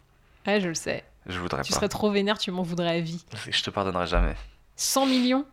Ouais, 0.47 0.61
je 0.61 0.69
le 0.69 0.75
sais. 0.75 1.05
Je 1.27 1.39
voudrais 1.41 1.63
Tu 1.63 1.73
pas. 1.73 1.77
serais 1.77 1.89
trop 1.89 2.11
vénère, 2.11 2.39
tu 2.39 2.51
m'en 2.53 2.63
voudrais 2.63 2.97
à 2.97 3.01
vie. 3.01 3.25
Je 3.51 3.63
te 3.63 3.71
pardonnerai 3.71 4.07
jamais. 4.07 4.37
100 4.77 5.07
millions? 5.07 5.45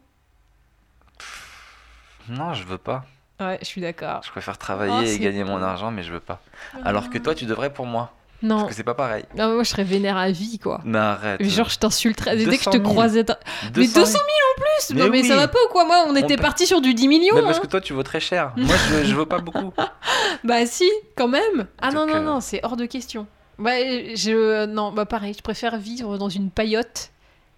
Non, 2.29 2.53
je 2.53 2.63
veux 2.63 2.77
pas. 2.77 3.05
Ouais, 3.39 3.57
je 3.61 3.65
suis 3.65 3.81
d'accord. 3.81 4.21
Je 4.23 4.29
préfère 4.31 4.57
travailler 4.57 4.93
Oh, 5.13 5.15
et 5.15 5.19
gagner 5.19 5.43
mon 5.43 5.61
argent, 5.61 5.91
mais 5.91 6.03
je 6.03 6.11
veux 6.13 6.19
pas. 6.19 6.41
Alors 6.83 7.09
que 7.09 7.17
toi, 7.17 7.33
tu 7.35 7.45
devrais 7.45 7.73
pour 7.73 7.85
moi. 7.85 8.13
Non, 8.43 8.57
Parce 8.57 8.69
que 8.69 8.75
c'est 8.75 8.83
pas 8.83 8.93
pareil. 8.93 9.25
non 9.35 9.53
moi 9.55 9.63
je 9.63 9.69
serais 9.69 9.83
vénère 9.83 10.15
à 10.15 10.29
vie, 10.29 10.59
quoi. 10.59 10.79
Mais 10.85 10.99
arrête. 10.99 11.39
Mais 11.39 11.49
Genre, 11.49 11.69
je 11.69 11.79
t'insulterais. 11.79 12.35
Dès 12.37 12.45
que 12.45 12.51
je 12.51 12.57
200 12.57 12.71
te 12.71 12.77
000. 12.77 12.89
croisais. 12.89 13.23
dans- 13.23 13.35
Mais 13.75 13.87
200 13.87 13.93
000 14.05 14.13
en 14.19 14.61
plus 14.61 14.95
Mais 14.95 15.01
Non, 15.01 15.09
mais 15.09 15.23
ça 15.23 15.35
va 15.35 15.47
pas 15.47 15.57
ou 15.67 15.71
quoi 15.71 15.85
Moi, 15.85 16.05
on 16.07 16.15
était 16.15 16.35
peut- 16.35 16.43
parti 16.43 16.67
sur 16.67 16.79
du 16.81 16.93
10 16.93 17.07
millions. 17.07 17.33
Mais 17.35 17.41
parce 17.41 17.57
hein. 17.57 17.61
que 17.61 17.67
toi, 17.67 17.81
tu 17.81 17.93
vaux 17.93 18.03
très 18.03 18.19
cher. 18.19 18.53
Moi, 18.55 18.75
je, 18.91 19.05
je 19.05 19.15
veux 19.15 19.25
pas 19.25 19.39
beaucoup. 19.39 19.73
Bah, 20.43 20.65
si, 20.67 20.87
quand 21.15 21.27
même. 21.27 21.67
Ah 21.81 21.89
non, 21.91 22.01
Donc, 22.05 22.09
non, 22.15 22.15
euh, 22.17 22.21
non, 22.25 22.41
c'est 22.41 22.59
hors 22.63 22.77
de 22.77 22.85
question. 22.85 23.25
Ouais, 23.57 24.13
je. 24.15 24.65
Non, 24.67 24.91
bah, 24.91 25.05
pareil, 25.07 25.33
je 25.35 25.41
préfère 25.41 25.77
vivre 25.77 26.17
dans 26.19 26.29
une 26.29 26.51
paillote 26.51 27.09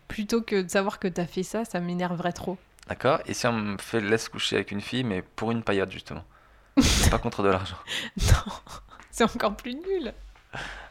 plutôt 0.08 0.42
que 0.42 0.62
de 0.62 0.70
savoir 0.70 0.98
que 1.00 1.08
t'as 1.10 1.26
fait 1.26 1.44
ça, 1.44 1.66
ça 1.66 1.82
m'énerverait 1.82 2.32
trop. 2.32 2.58
D'accord 2.88 3.20
Et 3.28 3.34
si 3.34 3.46
on 3.48 3.54
me 3.54 3.78
fait 3.78 4.00
laisse 4.00 4.30
coucher 4.30 4.56
avec 4.56 4.72
une 4.72 4.82
fille, 4.82 5.04
mais 5.04 5.22
pour 5.36 5.52
une 5.52 5.62
paillote, 5.62 5.92
justement? 5.92 6.24
Pas 7.12 7.18
contre 7.20 7.44
de 7.44 7.50
l'argent. 7.50 7.76
Non, 8.18 8.54
c'est 9.12 9.24
encore 9.26 9.56
plus 9.56 9.74
nul. 9.76 10.14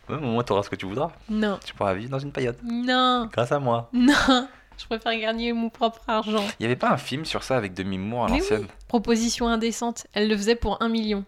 Ouais, 0.09 0.17
mais 0.21 0.27
au 0.27 0.31
moins, 0.31 0.43
t'auras 0.43 0.63
ce 0.63 0.71
que 0.71 0.77
tu 0.77 0.87
voudras. 0.87 1.11
Non, 1.29 1.59
Tu 1.65 1.75
pourras 1.75 1.95
vivre 1.95 2.11
dans 2.11 2.19
une 2.19 2.33
paillote. 2.33 2.59
non, 2.65 3.29
Grâce 3.33 3.53
à 3.53 3.59
moi. 3.59 3.91
non. 3.93 4.49
Je 4.79 4.87
préfère 4.87 5.19
gagner 5.19 5.53
mon 5.53 5.71
propre 5.71 6.01
argent. 6.07 6.45
Il 6.61 6.63
y 6.63 6.67
avait 6.67 6.77
pas 6.77 6.91
un 6.91 6.97
film 6.97 7.25
sur 7.25 7.43
ça 7.43 7.57
avec 7.57 7.75
Demi 7.75 7.99
Moore 7.99 8.27
à 8.27 8.29
l'ancienne 8.29 8.67
Proposition 8.87 9.49
indécente. 9.49 10.07
Elle 10.15 10.29
le 10.29 10.37
faisait 10.37 10.55
pour 10.55 10.81
un 10.81 10.89
million. 10.89 11.25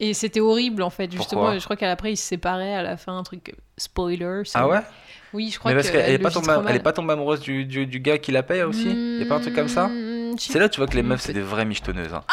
Et 0.00 0.12
c'était 0.14 0.40
horrible 0.40 0.82
en 0.82 0.90
fait, 0.90 1.10
justement. 1.12 1.42
Pourquoi 1.42 1.58
je 1.58 1.64
crois 1.64 1.76
qu'après 1.76 2.12
ils 2.12 2.16
se 2.16 2.26
séparaient 2.26 2.74
à 2.74 2.82
la 2.82 2.96
fin, 2.96 3.16
un 3.16 3.22
truc 3.22 3.50
euh, 3.50 3.52
spoiler. 3.78 4.42
Ah 4.54 4.66
ouais 4.66 4.80
Oui, 5.32 5.50
je 5.52 5.58
crois 5.60 5.70
Mais 5.70 5.76
parce 5.76 5.88
que 5.88 5.92
qu'elle 5.96 6.10
est 6.10 6.16
le 6.18 6.22
pas 6.22 6.32
tombée, 6.32 6.80
pas 6.80 7.12
amoureuse 7.12 7.38
du, 7.40 7.64
du, 7.64 7.86
du 7.86 8.00
gars 8.00 8.18
qui 8.18 8.32
la 8.32 8.42
paye 8.42 8.64
aussi? 8.64 8.90
Il 8.90 9.20
y 9.20 9.22
a 9.22 9.26
pas 9.26 9.36
un 9.36 9.40
truc 9.40 9.54
comme 9.54 9.68
ça? 9.68 9.86
Hmm, 9.86 10.34
C'est 10.36 10.58
là 10.58 10.68
que 10.68 10.74
tu 10.74 10.80
vois 10.80 10.88
que 10.88 10.96
les 10.96 11.04
meufs 11.04 11.20
c'est 11.20 11.32
des 11.32 11.40
vraies 11.40 11.64
michetonneuses. 11.64 12.12
Hein. 12.12 12.24
Ah, 12.26 12.32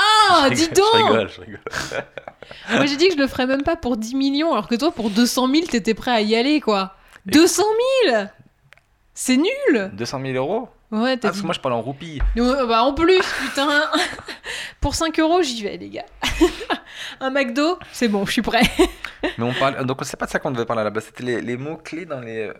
Je 0.49 0.53
dis 0.53 0.63
rigole, 0.63 0.75
donc 0.75 0.85
Je 0.93 0.97
rigole, 1.03 1.29
je 1.29 1.41
rigole. 1.41 1.59
Moi 2.71 2.85
j'ai 2.85 2.97
dit 2.97 3.07
que 3.09 3.13
je 3.15 3.19
le 3.19 3.27
ferais 3.27 3.45
même 3.47 3.63
pas 3.63 3.75
pour 3.75 3.97
10 3.97 4.15
millions, 4.15 4.51
alors 4.51 4.67
que 4.67 4.75
toi 4.75 4.91
pour 4.91 5.09
200 5.09 5.47
000 5.53 5.65
t'étais 5.67 5.93
prêt 5.93 6.11
à 6.11 6.21
y 6.21 6.35
aller 6.35 6.59
quoi. 6.61 6.95
200 7.27 7.63
000 8.05 8.25
C'est 9.13 9.37
nul 9.37 9.89
200 9.93 10.21
000 10.21 10.33
euros? 10.33 10.69
Ouais, 10.91 11.11
Ah, 11.13 11.17
t'as 11.17 11.27
parce 11.29 11.35
dit. 11.35 11.41
que 11.41 11.45
moi 11.45 11.53
je 11.53 11.59
parle 11.61 11.75
en 11.75 11.81
roupies. 11.81 12.19
Euh, 12.37 12.65
bah 12.67 12.83
en 12.83 12.93
plus, 12.93 13.21
putain 13.41 13.83
Pour 14.81 14.93
5 14.95 15.17
euros, 15.19 15.41
j'y 15.41 15.63
vais, 15.63 15.77
les 15.77 15.89
gars. 15.89 16.05
Un 17.21 17.29
McDo, 17.29 17.77
c'est 17.93 18.09
bon, 18.09 18.25
je 18.25 18.31
suis 18.33 18.41
prêt. 18.41 18.63
Mais 19.37 19.45
on 19.45 19.53
parle. 19.53 19.85
Donc 19.85 19.99
c'est 20.03 20.17
pas 20.17 20.25
de 20.25 20.31
ça 20.31 20.39
qu'on 20.39 20.51
devait 20.51 20.65
parler 20.65 20.89
base, 20.89 21.05
c'était 21.05 21.23
les, 21.23 21.41
les 21.41 21.55
mots-clés 21.55 22.05
dans 22.05 22.19
les, 22.19 22.51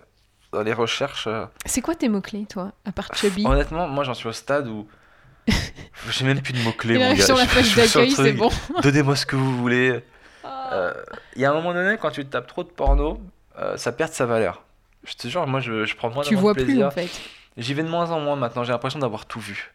dans 0.53 0.61
les 0.61 0.71
recherches. 0.71 1.27
euh. 1.27 1.45
C'est 1.65 1.81
quoi 1.81 1.95
tes 1.95 2.07
mots-clés, 2.07 2.45
toi 2.49 2.71
À 2.85 2.91
part 2.93 3.13
chubby? 3.15 3.45
Honnêtement, 3.45 3.87
moi 3.89 4.03
j'en 4.05 4.13
suis 4.13 4.29
au 4.29 4.33
stade 4.33 4.67
où. 4.67 4.87
J'ai 6.09 6.25
même 6.25 6.41
plus 6.41 6.53
de 6.53 6.59
mots-clés, 6.59 6.95
Il 6.95 6.99
mon 6.99 7.05
arrive 7.05 7.19
gars. 7.19 7.25
sur 7.25 7.37
la 7.37 7.45
page 7.45 7.75
d'accueil, 7.75 8.11
c'est 8.11 8.33
bon. 8.33 8.49
Donnez-moi 8.81 9.15
ce 9.15 9.25
que 9.25 9.35
vous 9.35 9.55
voulez. 9.57 10.03
Ah. 10.43 10.69
Euh, 10.73 10.93
Il 11.35 11.41
y 11.41 11.45
a 11.45 11.51
un 11.51 11.53
moment 11.53 11.73
donné, 11.73 11.97
quand 12.01 12.09
tu 12.11 12.25
tapes 12.25 12.47
trop 12.47 12.63
de 12.63 12.69
porno, 12.69 13.19
euh, 13.59 13.77
ça 13.77 13.91
perd 13.91 14.11
sa 14.11 14.25
valeur. 14.25 14.63
Je 15.05 15.13
te 15.13 15.27
jure, 15.27 15.45
moi 15.47 15.59
je, 15.59 15.85
je 15.85 15.95
prends 15.95 16.09
moins 16.09 16.23
tu 16.23 16.35
de 16.35 16.39
vois 16.39 16.53
plus 16.53 16.65
plaisir. 16.65 16.87
en 16.87 16.91
fait. 16.91 17.09
J'y 17.57 17.73
vais 17.73 17.83
de 17.83 17.89
moins 17.89 18.11
en 18.11 18.19
moins 18.19 18.35
maintenant, 18.35 18.63
j'ai 18.63 18.71
l'impression 18.71 18.99
d'avoir 18.99 19.25
tout 19.25 19.39
vu. 19.39 19.71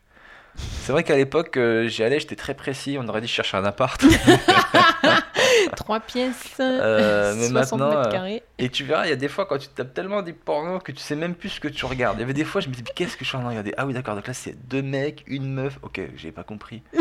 C'est 0.56 0.92
vrai 0.92 1.02
qu'à 1.04 1.16
l'époque, 1.16 1.56
euh, 1.56 1.88
j'y 1.88 2.02
allais, 2.02 2.20
j'étais 2.20 2.36
très 2.36 2.54
précis, 2.54 2.96
on 3.00 3.06
aurait 3.08 3.20
dit 3.20 3.26
je 3.26 3.32
cherchais 3.32 3.56
un 3.56 3.64
appart. 3.64 4.00
3 5.76 6.00
pièces, 6.00 6.54
Euh, 6.60 7.34
mais 7.36 7.48
60 7.48 7.78
maintenant, 7.80 7.88
mètres 7.98 8.08
euh, 8.08 8.12
carrés. 8.12 8.42
Et 8.58 8.68
tu 8.68 8.84
verras, 8.84 9.06
il 9.06 9.10
y 9.10 9.12
a 9.12 9.16
des 9.16 9.28
fois 9.28 9.46
quand 9.46 9.58
tu 9.58 9.68
tapes 9.68 9.92
tellement 9.94 10.22
des 10.22 10.32
pornos 10.32 10.82
que 10.82 10.92
tu 10.92 10.98
sais 11.00 11.16
même 11.16 11.34
plus 11.34 11.48
ce 11.50 11.60
que 11.60 11.68
tu 11.68 11.84
regardes. 11.86 12.16
Il 12.18 12.20
y 12.20 12.24
avait 12.24 12.32
des 12.34 12.44
fois, 12.44 12.60
je 12.60 12.68
me 12.68 12.74
dis, 12.74 12.82
mais 12.84 12.92
qu'est-ce 12.94 13.16
que 13.16 13.24
je 13.24 13.28
suis 13.28 13.36
en 13.36 13.40
train 13.40 13.48
de 13.50 13.58
regarder? 13.58 13.74
Ah 13.76 13.86
oui, 13.86 13.94
d'accord, 13.94 14.14
donc 14.14 14.26
là 14.26 14.34
c'est 14.34 14.52
deux 14.68 14.82
mecs, 14.82 15.24
une 15.26 15.52
meuf. 15.52 15.78
Ok, 15.82 16.00
j'ai 16.16 16.32
pas 16.32 16.44
compris. 16.44 16.82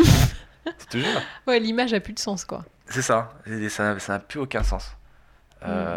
C'est 0.78 0.88
toujours. 0.90 1.20
Ouais, 1.46 1.60
l'image 1.60 1.94
a 1.94 2.00
plus 2.00 2.12
de 2.12 2.18
sens 2.18 2.44
quoi. 2.44 2.64
C'est 2.88 3.00
ça, 3.02 3.30
ça 3.68 3.98
ça 4.00 4.12
n'a 4.14 4.18
plus 4.18 4.40
aucun 4.40 4.64
sens. 4.64 4.96
Euh, 5.64 5.96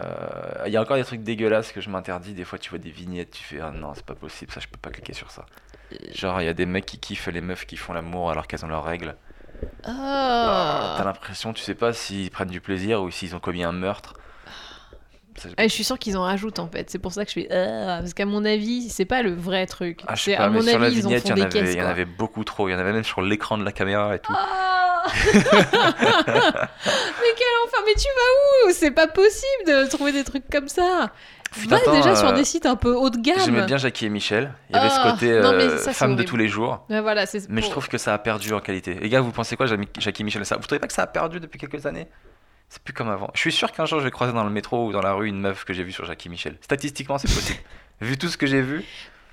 Il 0.67 0.71
y 0.71 0.77
a 0.77 0.81
encore 0.81 0.95
des 0.97 1.03
trucs 1.03 1.23
dégueulasses 1.23 1.71
que 1.71 1.81
je 1.81 1.89
m'interdis. 1.89 2.33
Des 2.33 2.45
fois, 2.45 2.59
tu 2.59 2.69
vois 2.69 2.77
des 2.77 2.91
vignettes, 2.91 3.31
tu 3.31 3.43
fais, 3.43 3.59
ah 3.59 3.71
non, 3.71 3.93
c'est 3.95 4.05
pas 4.05 4.13
possible, 4.13 4.51
ça, 4.51 4.59
je 4.59 4.67
peux 4.67 4.77
pas 4.77 4.91
cliquer 4.91 5.13
sur 5.13 5.31
ça. 5.31 5.45
Genre, 6.13 6.41
il 6.41 6.45
y 6.45 6.49
a 6.49 6.53
des 6.53 6.65
mecs 6.65 6.85
qui 6.85 6.99
kiffent 6.99 7.27
les 7.27 7.41
meufs 7.41 7.65
qui 7.65 7.77
font 7.77 7.93
l'amour 7.93 8.31
alors 8.31 8.47
qu'elles 8.47 8.65
ont 8.65 8.69
leurs 8.69 8.83
règles. 8.83 9.15
Ah. 9.83 10.95
T'as 10.97 11.03
l'impression, 11.03 11.53
tu 11.53 11.63
sais 11.63 11.75
pas 11.75 11.93
s'ils 11.93 12.31
prennent 12.31 12.49
du 12.49 12.61
plaisir 12.61 13.01
ou 13.01 13.11
s'ils 13.11 13.35
ont 13.35 13.39
commis 13.39 13.63
un 13.63 13.71
meurtre. 13.71 14.13
Ah, 15.57 15.63
je 15.63 15.69
suis 15.69 15.83
sûre 15.83 15.97
qu'ils 15.97 16.17
en 16.17 16.23
rajoutent 16.23 16.59
en 16.59 16.67
fait. 16.67 16.89
C'est 16.89 16.99
pour 16.99 17.13
ça 17.13 17.23
que 17.23 17.31
je 17.31 17.35
fais. 17.35 17.47
Ah, 17.51 17.99
parce 17.99 18.13
qu'à 18.13 18.25
mon 18.25 18.43
avis, 18.45 18.89
c'est 18.89 19.05
pas 19.05 19.21
le 19.21 19.33
vrai 19.33 19.65
truc. 19.67 20.01
Ah, 20.07 20.15
je 20.15 20.23
sais 20.23 20.35
à 20.35 20.39
pas, 20.39 20.49
mais 20.49 20.59
mon 20.59 20.67
sur 20.67 20.79
la 20.79 20.87
avis, 20.87 20.97
en 20.97 21.01
vignette, 21.01 21.23
il 21.25 21.29
y 21.29 21.31
en 21.31 21.37
avait, 21.37 21.49
caisses. 21.49 21.75
y 21.75 21.81
en 21.81 21.85
avait 21.85 22.05
beaucoup 22.05 22.43
trop. 22.43 22.67
Il 22.67 22.73
y 22.73 22.75
en 22.75 22.79
avait 22.79 22.93
même 22.93 23.03
sur 23.03 23.21
l'écran 23.21 23.57
de 23.57 23.63
la 23.63 23.71
caméra 23.71 24.15
et 24.15 24.19
tout. 24.19 24.33
Ah 24.35 24.69
mais 25.33 25.33
quel 25.33 25.47
enfer 27.65 27.79
Mais 27.85 27.95
tu 27.95 28.07
vas 28.07 28.67
où? 28.67 28.71
C'est 28.73 28.91
pas 28.91 29.07
possible 29.07 29.65
de 29.65 29.89
trouver 29.89 30.11
des 30.11 30.23
trucs 30.23 30.47
comme 30.49 30.67
ça. 30.67 31.11
Va 31.67 31.79
déjà 31.91 32.11
euh, 32.11 32.15
sur 32.15 32.33
des 32.33 32.43
sites 32.43 32.65
un 32.65 32.75
peu 32.75 32.93
haut 32.93 33.09
de 33.09 33.19
J'aimais 33.23 33.57
gamme. 33.57 33.65
bien 33.65 33.77
Jackie 33.77 34.05
et 34.05 34.09
Michel. 34.09 34.53
Il 34.69 34.75
y 34.75 34.79
avait 34.79 34.89
ce 34.89 35.11
côté 35.11 35.41
non, 35.41 35.53
mais 35.53 35.63
euh, 35.63 35.77
femme 35.77 36.15
de 36.15 36.23
tous 36.23 36.37
les 36.37 36.47
jours. 36.47 36.85
Voilà, 36.89 37.25
Mais 37.49 37.61
je 37.61 37.69
trouve 37.69 37.87
que 37.87 37.97
ça 37.97 38.13
a 38.13 38.17
perdu 38.17 38.53
en 38.53 38.59
qualité. 38.59 38.95
Les 38.95 39.09
gars, 39.09 39.21
vous 39.21 39.31
pensez 39.31 39.55
quoi, 39.55 39.65
Jackie 39.97 40.23
Michel 40.23 40.45
ça 40.45 40.57
Vous 40.57 40.63
trouvez 40.63 40.79
pas 40.79 40.87
que 40.87 40.93
ça 40.93 41.03
a 41.03 41.07
perdu 41.07 41.39
depuis 41.39 41.59
quelques 41.59 41.85
années? 41.85 42.07
C'est 42.69 42.83
plus 42.83 42.93
comme 42.93 43.09
avant. 43.09 43.31
Je 43.33 43.39
suis 43.39 43.51
sûr 43.51 43.71
qu'un 43.71 43.85
jour 43.85 43.99
je 43.99 44.05
vais 44.05 44.11
croiser 44.11 44.31
dans 44.31 44.43
le 44.43 44.51
métro 44.51 44.87
ou 44.87 44.91
dans 44.91 45.01
la 45.01 45.13
rue 45.13 45.27
une 45.27 45.39
meuf 45.39 45.65
que 45.65 45.73
j'ai 45.73 45.83
vue 45.83 45.91
sur 45.91 46.05
Jackie 46.05 46.29
Michel. 46.29 46.57
Statistiquement, 46.61 47.17
c'est 47.17 47.33
possible. 47.33 47.59
vu 48.01 48.15
tout 48.17 48.27
ce 48.27 48.37
que 48.37 48.45
j'ai 48.45 48.61
vu, 48.61 48.85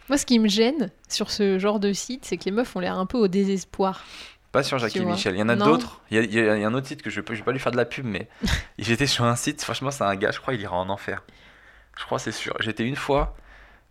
Moi, 0.09 0.17
ce 0.17 0.25
qui 0.25 0.39
me 0.39 0.49
gêne 0.49 0.91
sur 1.09 1.31
ce 1.31 1.59
genre 1.59 1.79
de 1.79 1.93
site, 1.93 2.25
c'est 2.25 2.39
que 2.39 2.47
les 2.47 2.51
meufs 2.51 2.75
ont 2.75 2.81
l'air 2.81 2.99
un 2.99 3.05
peu 3.05 3.19
au 3.19 3.29
désespoir. 3.29 4.05
pas 4.53 4.63
sur 4.63 4.79
Jackie 4.79 5.01
vois. 5.01 5.13
Michel. 5.13 5.35
Il 5.35 5.39
y 5.39 5.43
en 5.43 5.51
a 5.51 5.57
d'autres. 5.57 6.01
Il 6.11 6.17
y 6.17 6.21
a, 6.41 6.55
il 6.55 6.61
y 6.61 6.65
un 6.65 6.73
autre 6.73 6.87
site 6.87 7.03
que 7.03 7.11
je 7.11 7.21
je 7.21 7.35
vais 7.35 7.43
pas 7.43 7.53
lui 7.53 7.61
faire 7.61 7.73
de 7.73 7.77
la 7.77 7.85
pub, 7.85 8.07
mais 8.07 8.27
j'étais 8.79 9.07
sur 9.07 9.25
un 9.25 9.37
site. 9.37 9.63
Franchement, 9.63 9.91
c'est 9.91 10.05
un 10.05 10.17
gars. 10.17 10.31
Je 10.31 10.41
crois 10.41 10.55
il 10.55 10.61
ira 10.63 10.77
en 10.77 10.89
enfer. 10.89 11.23
Je 11.99 12.05
crois, 12.05 12.19
c'est 12.19 12.33
sûr. 12.33 12.55
J'étais 12.61 12.85
une 12.85 12.97
fois. 12.97 13.35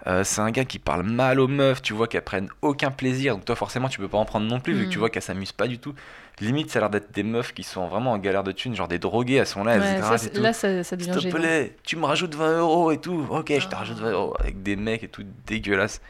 euh, 0.08 0.24
c'est 0.26 0.42
un 0.42 0.52
gars 0.52 0.66
qui 0.66 0.78
parle 0.78 1.04
mal 1.04 1.40
aux 1.40 1.48
meufs, 1.48 1.82
tu 1.82 1.94
vois 1.94 2.08
qu'elles 2.08 2.22
prennent 2.22 2.50
aucun 2.62 2.92
plaisir, 2.92 3.36
donc 3.36 3.46
toi 3.46 3.56
forcément 3.56 3.88
tu 3.88 3.98
peux 3.98 4.10
pas 4.10 4.18
en 4.18 4.26
prendre 4.26 4.46
non 4.46 4.60
plus 4.60 4.74
vu 4.74 4.86
que 4.86 4.90
tu 4.92 4.98
Mm. 4.98 5.00
vois 5.00 5.10
qu'elles 5.10 5.22
s'amusent 5.24 5.54
pas 5.54 5.68
du 5.68 5.80
tout. 5.80 5.96
Limite 6.42 6.70
ça 6.70 6.80
a 6.80 6.82
l'air 6.82 6.90
d'être 6.90 7.14
des 7.14 7.24
meufs 7.24 7.54
qui 7.54 7.64
sont 7.64 7.88
vraiment 7.88 8.12
en 8.12 8.18
galère 8.18 8.44
de 8.44 8.52
thunes, 8.52 8.76
genre 8.76 8.90
des 8.90 9.00
drogués, 9.00 9.36
elles 9.36 9.48
sont 9.48 9.64
là, 9.64 9.76
elles 9.76 9.82
Ouais, 9.82 9.88
se 9.88 9.94
ça, 9.94 10.00
grassent 10.02 10.24
et 10.24 10.26
c'est- 10.26 10.34
tout. 10.34 10.42
là, 10.42 10.52
ça, 10.54 10.84
ça 10.84 10.98
S'il 11.00 11.08
te 11.32 11.36
plaît, 11.36 11.78
tu 11.84 11.96
me 11.96 12.06
rajoutes 12.06 12.36
20 12.36 12.60
euros 12.60 12.92
et 12.92 13.00
tout. 13.00 13.26
Ok, 13.30 13.54
je 13.58 13.68
te 13.68 13.74
Ah. 13.74 13.80
rajoute 13.80 13.98
20 13.98 14.12
euros. 14.12 14.36
Avec 14.40 14.62
des 14.62 14.76
mecs 14.76 15.04
et 15.04 15.08
tout 15.08 15.24
dégueulasse. 15.48 16.02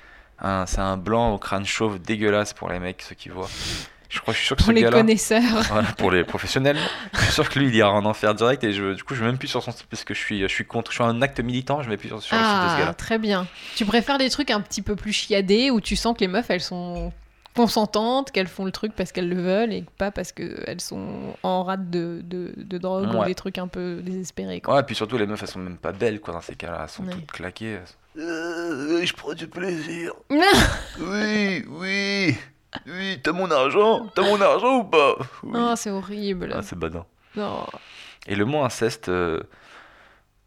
C'est 0.66 0.80
un 0.80 0.98
blanc 0.98 1.34
au 1.34 1.38
crâne 1.38 1.66
chauve 1.66 2.00
dégueulasse 2.00 2.54
pour 2.54 2.70
les 2.70 2.80
mecs, 2.80 3.04
ceux 3.04 3.16
qui 3.16 3.30
voient. 3.30 3.48
Je 4.16 4.22
crois, 4.22 4.34
je 4.34 4.38
suis 4.40 4.48
sûr 4.48 4.56
que 4.56 4.62
Pour 4.64 4.70
ce 4.72 4.76
les 4.76 4.84
connaisseurs. 4.90 5.42
voilà, 5.70 5.88
pour 5.98 6.10
les 6.10 6.24
professionnels, 6.24 6.78
je 7.14 7.20
suis 7.20 7.34
sûr 7.34 7.50
que 7.50 7.60
lui 7.60 7.68
il 7.68 7.76
ira 7.76 7.92
en 7.92 8.06
enfer 8.06 8.34
direct 8.34 8.64
et 8.64 8.72
je, 8.72 8.94
du 8.94 9.04
coup 9.04 9.14
je 9.14 9.20
vais 9.20 9.26
même 9.28 9.38
plus 9.38 9.50
sur 9.50 9.62
son 9.62 9.72
site 9.72 9.86
parce 9.90 10.04
que 10.06 10.14
je 10.14 10.20
suis, 10.20 10.42
je 10.42 10.48
suis 10.48 10.66
contre, 10.66 10.92
je 10.92 10.96
suis 10.96 11.04
un 11.04 11.22
acte 11.22 11.40
militant, 11.42 11.84
je 11.84 11.90
vais 11.90 11.98
plus 11.98 12.08
sur, 12.08 12.24
sur 12.24 12.36
le 12.38 12.42
site 12.44 12.52
de 12.54 12.58
ce 12.70 12.74
Ah, 12.74 12.80
gars-là. 12.80 12.94
très 12.94 13.18
bien. 13.20 13.46
Tu 13.76 13.86
préfères 13.86 14.18
des 14.18 14.30
trucs 14.30 14.52
un 14.52 14.62
petit 14.62 14.82
peu 14.82 14.96
plus 14.96 15.12
chiadés 15.14 15.70
où 15.70 15.82
tu 15.82 15.96
sens 15.98 16.16
que 16.16 16.22
les 16.22 16.28
meufs, 16.30 16.50
elles 16.50 16.62
sont 16.62 17.12
consentantes, 17.56 18.32
qu'elles 18.32 18.48
font 18.48 18.66
le 18.66 18.72
truc 18.72 18.94
parce 18.96 19.12
qu'elles 19.12 19.30
le 19.30 19.42
veulent 19.42 19.72
et 19.74 19.86
pas 19.98 20.12
parce 20.12 20.32
qu'elles 20.34 20.82
sont 20.82 21.36
en 21.44 21.64
rate 21.64 21.90
de, 21.90 22.20
de, 22.24 22.54
de 22.58 22.78
drogue 22.78 23.14
ou 23.16 23.24
des 23.26 23.36
trucs 23.36 23.58
un 23.58 23.68
peu 23.68 24.02
désespérés. 24.02 24.60
Quoi. 24.62 24.74
Ouais, 24.76 24.80
et 24.82 24.84
puis 24.84 24.96
surtout 24.96 25.18
les 25.18 25.26
meufs 25.26 25.42
elles 25.42 25.48
sont 25.50 25.60
même 25.60 25.78
pas 25.78 25.92
belles 25.94 26.20
quoi 26.20 26.34
dans 26.34 26.42
ces 26.42 26.56
cas-là, 26.56 26.82
elles 26.84 26.90
sont 26.90 27.04
Ouais. 27.04 27.12
toutes 27.14 27.32
claquées. 27.32 27.80
Euh, 28.18 29.06
je 29.06 29.14
prends 29.14 29.34
du 29.34 29.48
plaisir. 29.48 30.12
Oui, 31.00 31.66
oui. 31.70 32.36
Oui, 32.86 33.20
t'as 33.22 33.32
mon 33.32 33.50
argent 33.52 34.08
T'as 34.16 34.24
mon 34.24 34.40
argent 34.42 34.78
ou 34.78 34.84
pas 34.84 35.16
Oui. 35.44 35.54
Oh, 35.56 35.74
c'est 35.76 35.90
horrible. 35.90 36.54
Ah, 36.56 36.62
c'est 36.62 36.78
badant. 36.78 37.06
Non. 37.36 37.66
Et 38.28 38.36
le 38.36 38.46
mot 38.46 38.64
inceste, 38.64 39.10
euh, 39.10 39.42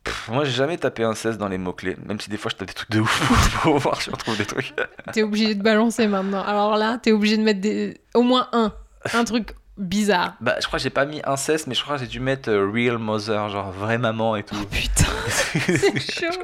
pff, 0.05 0.29
moi 0.29 0.45
j'ai 0.45 0.53
jamais 0.53 0.79
tapé 0.79 1.05
inceste 1.05 1.39
dans 1.39 1.49
les 1.49 1.59
mots-clés, 1.59 1.97
même 2.07 2.19
si 2.21 2.29
des 2.31 2.37
fois 2.37 2.51
je 2.51 2.57
tape 2.57 2.69
des 2.69 2.75
trucs 2.75 2.91
de 2.91 3.01
ouf 3.01 3.61
pour 3.63 3.79
voir 3.79 4.01
si 4.01 4.11
on 4.11 4.17
trouve 4.17 4.37
des 4.37 4.47
trucs. 4.47 4.75
T'es 5.13 5.23
obligé 5.23 5.55
de 5.55 5.63
balancer 5.63 6.07
maintenant. 6.09 6.43
Alors 6.43 6.77
là, 6.77 6.99
t'es 7.01 7.13
obligé 7.13 7.37
de 7.37 7.43
mettre 7.43 7.61
des... 7.61 8.01
au 8.15 8.23
moins 8.23 8.49
un. 8.53 8.73
Un 9.15 9.25
truc 9.25 9.55
bizarre. 9.77 10.35
Bah, 10.41 10.57
je 10.61 10.67
crois 10.67 10.79
que 10.79 10.83
j'ai 10.83 10.91
pas 10.91 11.07
mis 11.07 11.21
inceste, 11.25 11.67
mais 11.69 11.75
je 11.75 11.83
crois 11.83 11.97
que 11.97 12.03
j'ai 12.03 12.09
dû 12.09 12.21
mettre 12.21 12.51
euh, 12.51 12.69
real 12.71 12.99
mother, 12.99 13.49
genre 13.49 13.71
vraie 13.71 13.99
maman 13.99 14.35
et 14.37 14.43
tout. 14.43 14.57
Putain, 14.67 15.05
c'est 15.29 16.01
chaud. 16.01 16.41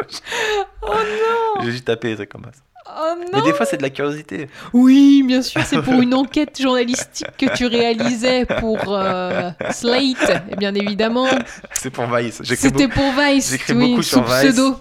Oh 0.82 0.92
non 0.92 1.64
J'ai 1.64 1.72
juste 1.72 1.84
tapé 1.84 2.10
des 2.10 2.16
trucs 2.16 2.30
comme 2.30 2.44
ça. 2.44 2.60
Oh 2.86 3.14
Mais 3.18 3.26
non 3.32 3.42
des 3.44 3.54
fois 3.54 3.64
c'est 3.64 3.78
de 3.78 3.82
la 3.82 3.90
curiosité. 3.90 4.48
Oui, 4.74 5.22
bien 5.26 5.40
sûr, 5.40 5.62
c'est 5.64 5.80
pour 5.80 5.94
une 6.02 6.12
enquête 6.22 6.60
journalistique 6.60 7.26
que 7.38 7.56
tu 7.56 7.66
réalisais 7.66 8.44
pour 8.44 8.78
euh, 8.88 9.50
Slate, 9.70 10.42
et 10.50 10.56
bien 10.56 10.74
évidemment. 10.74 11.26
C'est 11.72 11.90
pour 11.90 12.06
Vice. 12.14 12.40
J'écris 12.42 12.68
C'était 12.68 12.86
beaucoup. 12.86 13.00
pour 13.00 13.12
Vice, 13.24 13.50
j'écris 13.52 13.72
oui, 13.72 13.90
beaucoup 13.90 14.02
sur 14.02 14.22
Vice. 14.24 14.52
pseudo. 14.52 14.76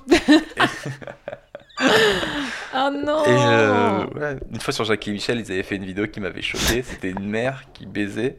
oh 2.76 2.90
non 3.06 3.24
Et 3.26 3.30
euh, 3.30 4.06
ouais, 4.16 4.38
une 4.52 4.60
fois 4.60 4.74
sur 4.74 4.84
Jackie 4.84 5.10
et 5.12 5.14
Michel, 5.14 5.40
ils 5.40 5.52
avaient 5.52 5.64
fait 5.64 5.76
une 5.78 5.86
vidéo 5.86 6.08
qui 6.08 6.20
m'avait 6.20 6.42
choqué. 6.42 6.84
C'était 6.84 7.12
une 7.12 7.28
mère 7.30 7.64
qui 7.74 7.86
baisait, 7.86 8.38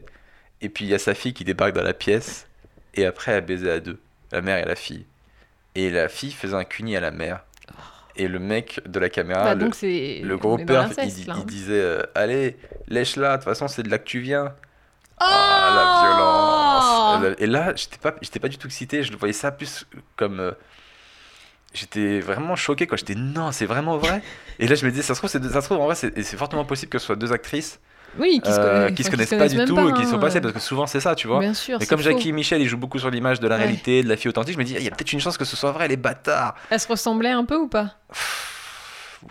et 0.61 0.69
puis 0.69 0.85
il 0.85 0.91
y 0.91 0.93
a 0.93 0.99
sa 0.99 1.15
fille 1.15 1.33
qui 1.33 1.43
débarque 1.43 1.73
dans 1.73 1.83
la 1.83 1.93
pièce, 1.95 2.45
et 2.93 3.05
après 3.05 3.31
elle 3.31 3.45
baisait 3.45 3.71
à 3.71 3.79
deux, 3.79 3.99
la 4.31 4.41
mère 4.41 4.57
et 4.57 4.65
la 4.65 4.75
fille. 4.75 5.05
Et 5.73 5.89
la 5.89 6.07
fille 6.07 6.31
faisait 6.31 6.55
un 6.55 6.63
cuni 6.63 6.95
à 6.95 6.99
la 6.99 7.09
mère. 7.11 7.43
Et 8.17 8.27
le 8.27 8.39
mec 8.39 8.79
de 8.87 8.99
la 8.99 9.09
caméra, 9.09 9.43
Bah, 9.43 9.55
le, 9.55 9.59
donc 9.61 9.75
gros 10.39 10.57
père, 10.57 10.89
il, 11.03 11.45
disait 11.45 11.73
euh, 11.81 12.01
Allez, 12.15 12.55
lèche-la, 12.87 13.31
de 13.31 13.35
toute 13.37 13.43
façon 13.45 13.67
c'est 13.67 13.83
de 13.83 13.89
là 13.89 13.97
que 13.97 14.05
tu 14.05 14.19
viens. 14.19 14.53
Oh 15.19 15.23
Ah, 15.25 17.11
la 17.19 17.21
violence. 17.27 17.35
Et 17.39 17.47
là, 17.47 17.73
j'étais 17.75 17.97
pas, 17.97 18.15
j'étais 18.21 18.39
pas 18.39 18.47
du 18.49 18.57
tout 18.57 18.67
excité. 18.67 19.03
Je 19.03 19.11
le 19.11 19.17
voyais 19.17 19.33
ça 19.33 19.51
plus 19.51 19.85
comme. 20.15 20.39
euh, 20.39 20.51
J'étais 21.73 22.21
vraiment 22.21 22.55
choqué 22.55 22.87
quoi. 22.87 22.97
J'étais 22.97 23.15
non, 23.15 23.51
c'est 23.51 23.65
vraiment 23.65 23.97
vrai. 23.97 24.21
Et 24.59 24.67
là, 24.67 24.75
je 24.75 24.85
me 24.85 24.91
disais, 24.91 25.03
ça 25.03 25.13
se 25.13 25.19
trouve, 25.19 25.29
ça 25.29 25.39
se 25.61 25.65
trouve 25.65 25.79
en 25.79 25.85
vrai, 25.85 25.95
c'est 25.95 26.37
fortement 26.37 26.63
possible 26.63 26.89
que 26.89 26.99
ce 26.99 27.05
soit 27.07 27.15
deux 27.17 27.33
actrices 27.33 27.79
Oui, 28.17 28.39
qui 28.43 28.51
se, 28.51 28.59
euh, 28.59 28.89
qui 28.91 29.03
se 29.03 29.11
connaissent 29.11 29.29
se 29.29 29.35
pas 29.35 29.47
du 29.47 29.57
tout 29.65 29.77
et 29.89 29.93
qui 29.93 30.01
hein. 30.03 30.05
sont 30.11 30.19
passées 30.19 30.39
parce 30.41 30.53
que 30.53 30.59
souvent 30.59 30.87
c'est 30.87 30.99
ça, 30.99 31.15
tu 31.15 31.27
vois. 31.27 31.39
Bien 31.39 31.53
sûr. 31.53 31.77
Mais 31.79 31.85
c'est 31.85 31.89
comme 31.89 31.99
faux. 31.99 32.09
Jackie 32.09 32.29
et 32.29 32.31
Michel, 32.31 32.61
ils 32.61 32.67
jouent 32.67 32.77
beaucoup 32.77 32.99
sur 32.99 33.09
l'image 33.09 33.39
de 33.39 33.47
la 33.47 33.55
Ouais. 33.55 33.61
réalité, 33.63 34.03
de 34.03 34.09
la 34.09 34.15
fille 34.17 34.29
authentique, 34.29 34.53
je 34.53 34.59
me 34.59 34.63
dis, 34.63 34.73
il 34.77 34.83
y 34.83 34.87
a 34.87 34.91
peut-être 34.91 35.11
une 35.13 35.19
chance 35.19 35.37
que 35.37 35.45
ce 35.45 35.55
soit 35.55 35.71
vrai, 35.71 35.87
les 35.87 35.97
bâtards. 35.97 36.55
Elle 36.69 36.79
se 36.79 36.87
ressemblait 36.87 37.31
un 37.31 37.43
peu 37.45 37.55
ou 37.57 37.67
pas? 37.67 37.91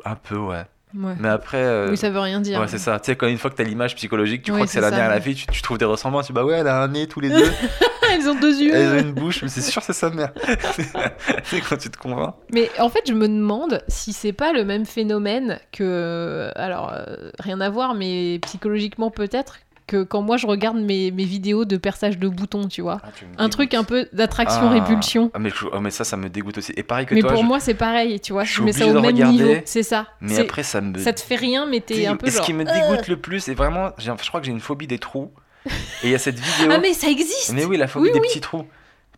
Un 0.04 0.16
peu, 0.16 0.36
ouais. 0.36 0.64
Ouais. 0.96 1.14
Mais 1.18 1.28
après. 1.28 1.58
euh, 1.62 1.88
Oui, 1.90 1.96
ça 1.96 2.08
veut 2.10 2.20
rien 2.20 2.40
dire. 2.40 2.60
Ouais, 2.60 2.68
c'est 2.68 2.78
ça. 2.78 3.00
Tu 3.00 3.06
sais, 3.06 3.16
quand 3.16 3.26
une 3.26 3.38
fois 3.38 3.50
que 3.50 3.56
t'as 3.56 3.64
l'image 3.64 3.96
psychologique, 3.96 4.42
tu 4.42 4.52
Oui, 4.52 4.58
crois 4.58 4.66
que 4.66 4.72
c'est 4.72 4.80
la 4.80 4.90
mère 4.90 5.06
et 5.06 5.14
la 5.14 5.20
fille, 5.20 5.34
tu, 5.34 5.46
tu 5.46 5.60
trouves 5.62 5.78
des 5.78 5.84
ressemblances. 5.84 6.26
Tu 6.26 6.32
dis, 6.32 6.36
bah 6.36 6.44
ouais, 6.44 6.54
elle 6.58 6.68
a 6.68 6.80
un 6.82 6.88
nez 6.88 7.06
tous 7.08 7.18
les 7.20 7.30
deux. 7.30 7.50
Elles 8.14 8.28
ont 8.28 8.34
deux 8.38 8.60
yeux. 8.62 8.74
Elles 8.74 8.98
ont 9.04 9.08
une 9.08 9.12
bouche, 9.12 9.42
mais 9.42 9.48
c'est 9.48 9.60
sûr 9.62 9.82
c'est 9.82 9.92
sa 9.92 10.10
mère. 10.10 10.32
c'est 11.44 11.60
quand 11.60 11.76
tu 11.76 11.90
te 11.90 11.98
convaincs? 11.98 12.34
Mais 12.52 12.70
en 12.78 12.88
fait, 12.88 13.02
je 13.06 13.12
me 13.12 13.26
demande 13.28 13.82
si 13.88 14.12
c'est 14.12 14.32
pas 14.32 14.52
le 14.52 14.64
même 14.64 14.86
phénomène 14.86 15.58
que. 15.72 16.50
Alors, 16.56 16.92
euh, 16.94 17.30
rien 17.38 17.60
à 17.60 17.70
voir, 17.70 17.94
mais 17.94 18.38
psychologiquement 18.42 19.10
peut-être, 19.10 19.58
que 19.86 20.02
quand 20.02 20.22
moi 20.22 20.38
je 20.38 20.46
regarde 20.46 20.78
mes, 20.78 21.10
mes 21.10 21.24
vidéos 21.24 21.66
de 21.66 21.76
perçage 21.76 22.18
de 22.18 22.26
boutons, 22.28 22.68
tu 22.68 22.80
vois. 22.80 23.00
Ah, 23.04 23.08
tu 23.14 23.26
Un 23.36 23.48
truc 23.50 23.74
un 23.74 23.84
peu 23.84 24.08
d'attraction-répulsion. 24.14 25.30
Ah, 25.34 25.38
mais, 25.38 25.50
je- 25.50 25.66
oh, 25.70 25.80
mais 25.80 25.90
ça, 25.90 26.04
ça 26.04 26.16
me 26.16 26.28
dégoûte 26.30 26.56
aussi. 26.58 26.72
Et 26.76 26.82
pareil 26.82 27.04
que 27.04 27.14
Mais 27.14 27.20
toi, 27.20 27.32
pour 27.32 27.42
je- 27.42 27.46
moi, 27.46 27.60
c'est 27.60 27.74
pareil, 27.74 28.18
tu 28.20 28.32
vois. 28.32 28.44
je 28.44 28.62
mets 28.62 28.72
ça 28.72 28.86
au 28.86 28.94
même 28.94 29.04
regarder, 29.04 29.36
niveau. 29.44 29.54
C'est 29.66 29.82
ça. 29.82 30.06
mais 30.22 30.38
après, 30.38 30.62
ça 30.62 30.80
me. 30.80 30.98
Ça 30.98 31.12
te 31.12 31.20
fait 31.20 31.36
rien, 31.36 31.66
mais 31.66 31.80
t'es 31.80 32.06
un 32.06 32.16
peu 32.16 32.28
Et 32.28 32.30
genre. 32.30 32.40
ce 32.40 32.46
qui 32.46 32.54
me 32.54 32.64
dégoûte 32.64 33.08
le 33.08 33.16
plus, 33.18 33.40
c'est 33.40 33.54
vraiment. 33.54 33.90
Je 33.98 34.10
crois 34.28 34.40
que 34.40 34.46
j'ai 34.46 34.52
une 34.52 34.60
phobie 34.60 34.86
des 34.86 34.98
trous. 34.98 35.30
Et 35.66 35.70
il 36.04 36.10
y 36.10 36.14
a 36.14 36.18
cette 36.18 36.38
vidéo. 36.38 36.70
Ah, 36.72 36.78
mais 36.78 36.92
ça 36.92 37.08
existe 37.08 37.52
Mais 37.52 37.64
oui, 37.64 37.76
la 37.76 37.86
phobie 37.88 38.06
Oui, 38.08 38.12
des 38.12 38.20
oui. 38.20 38.28
petits 38.28 38.40
trous. 38.40 38.66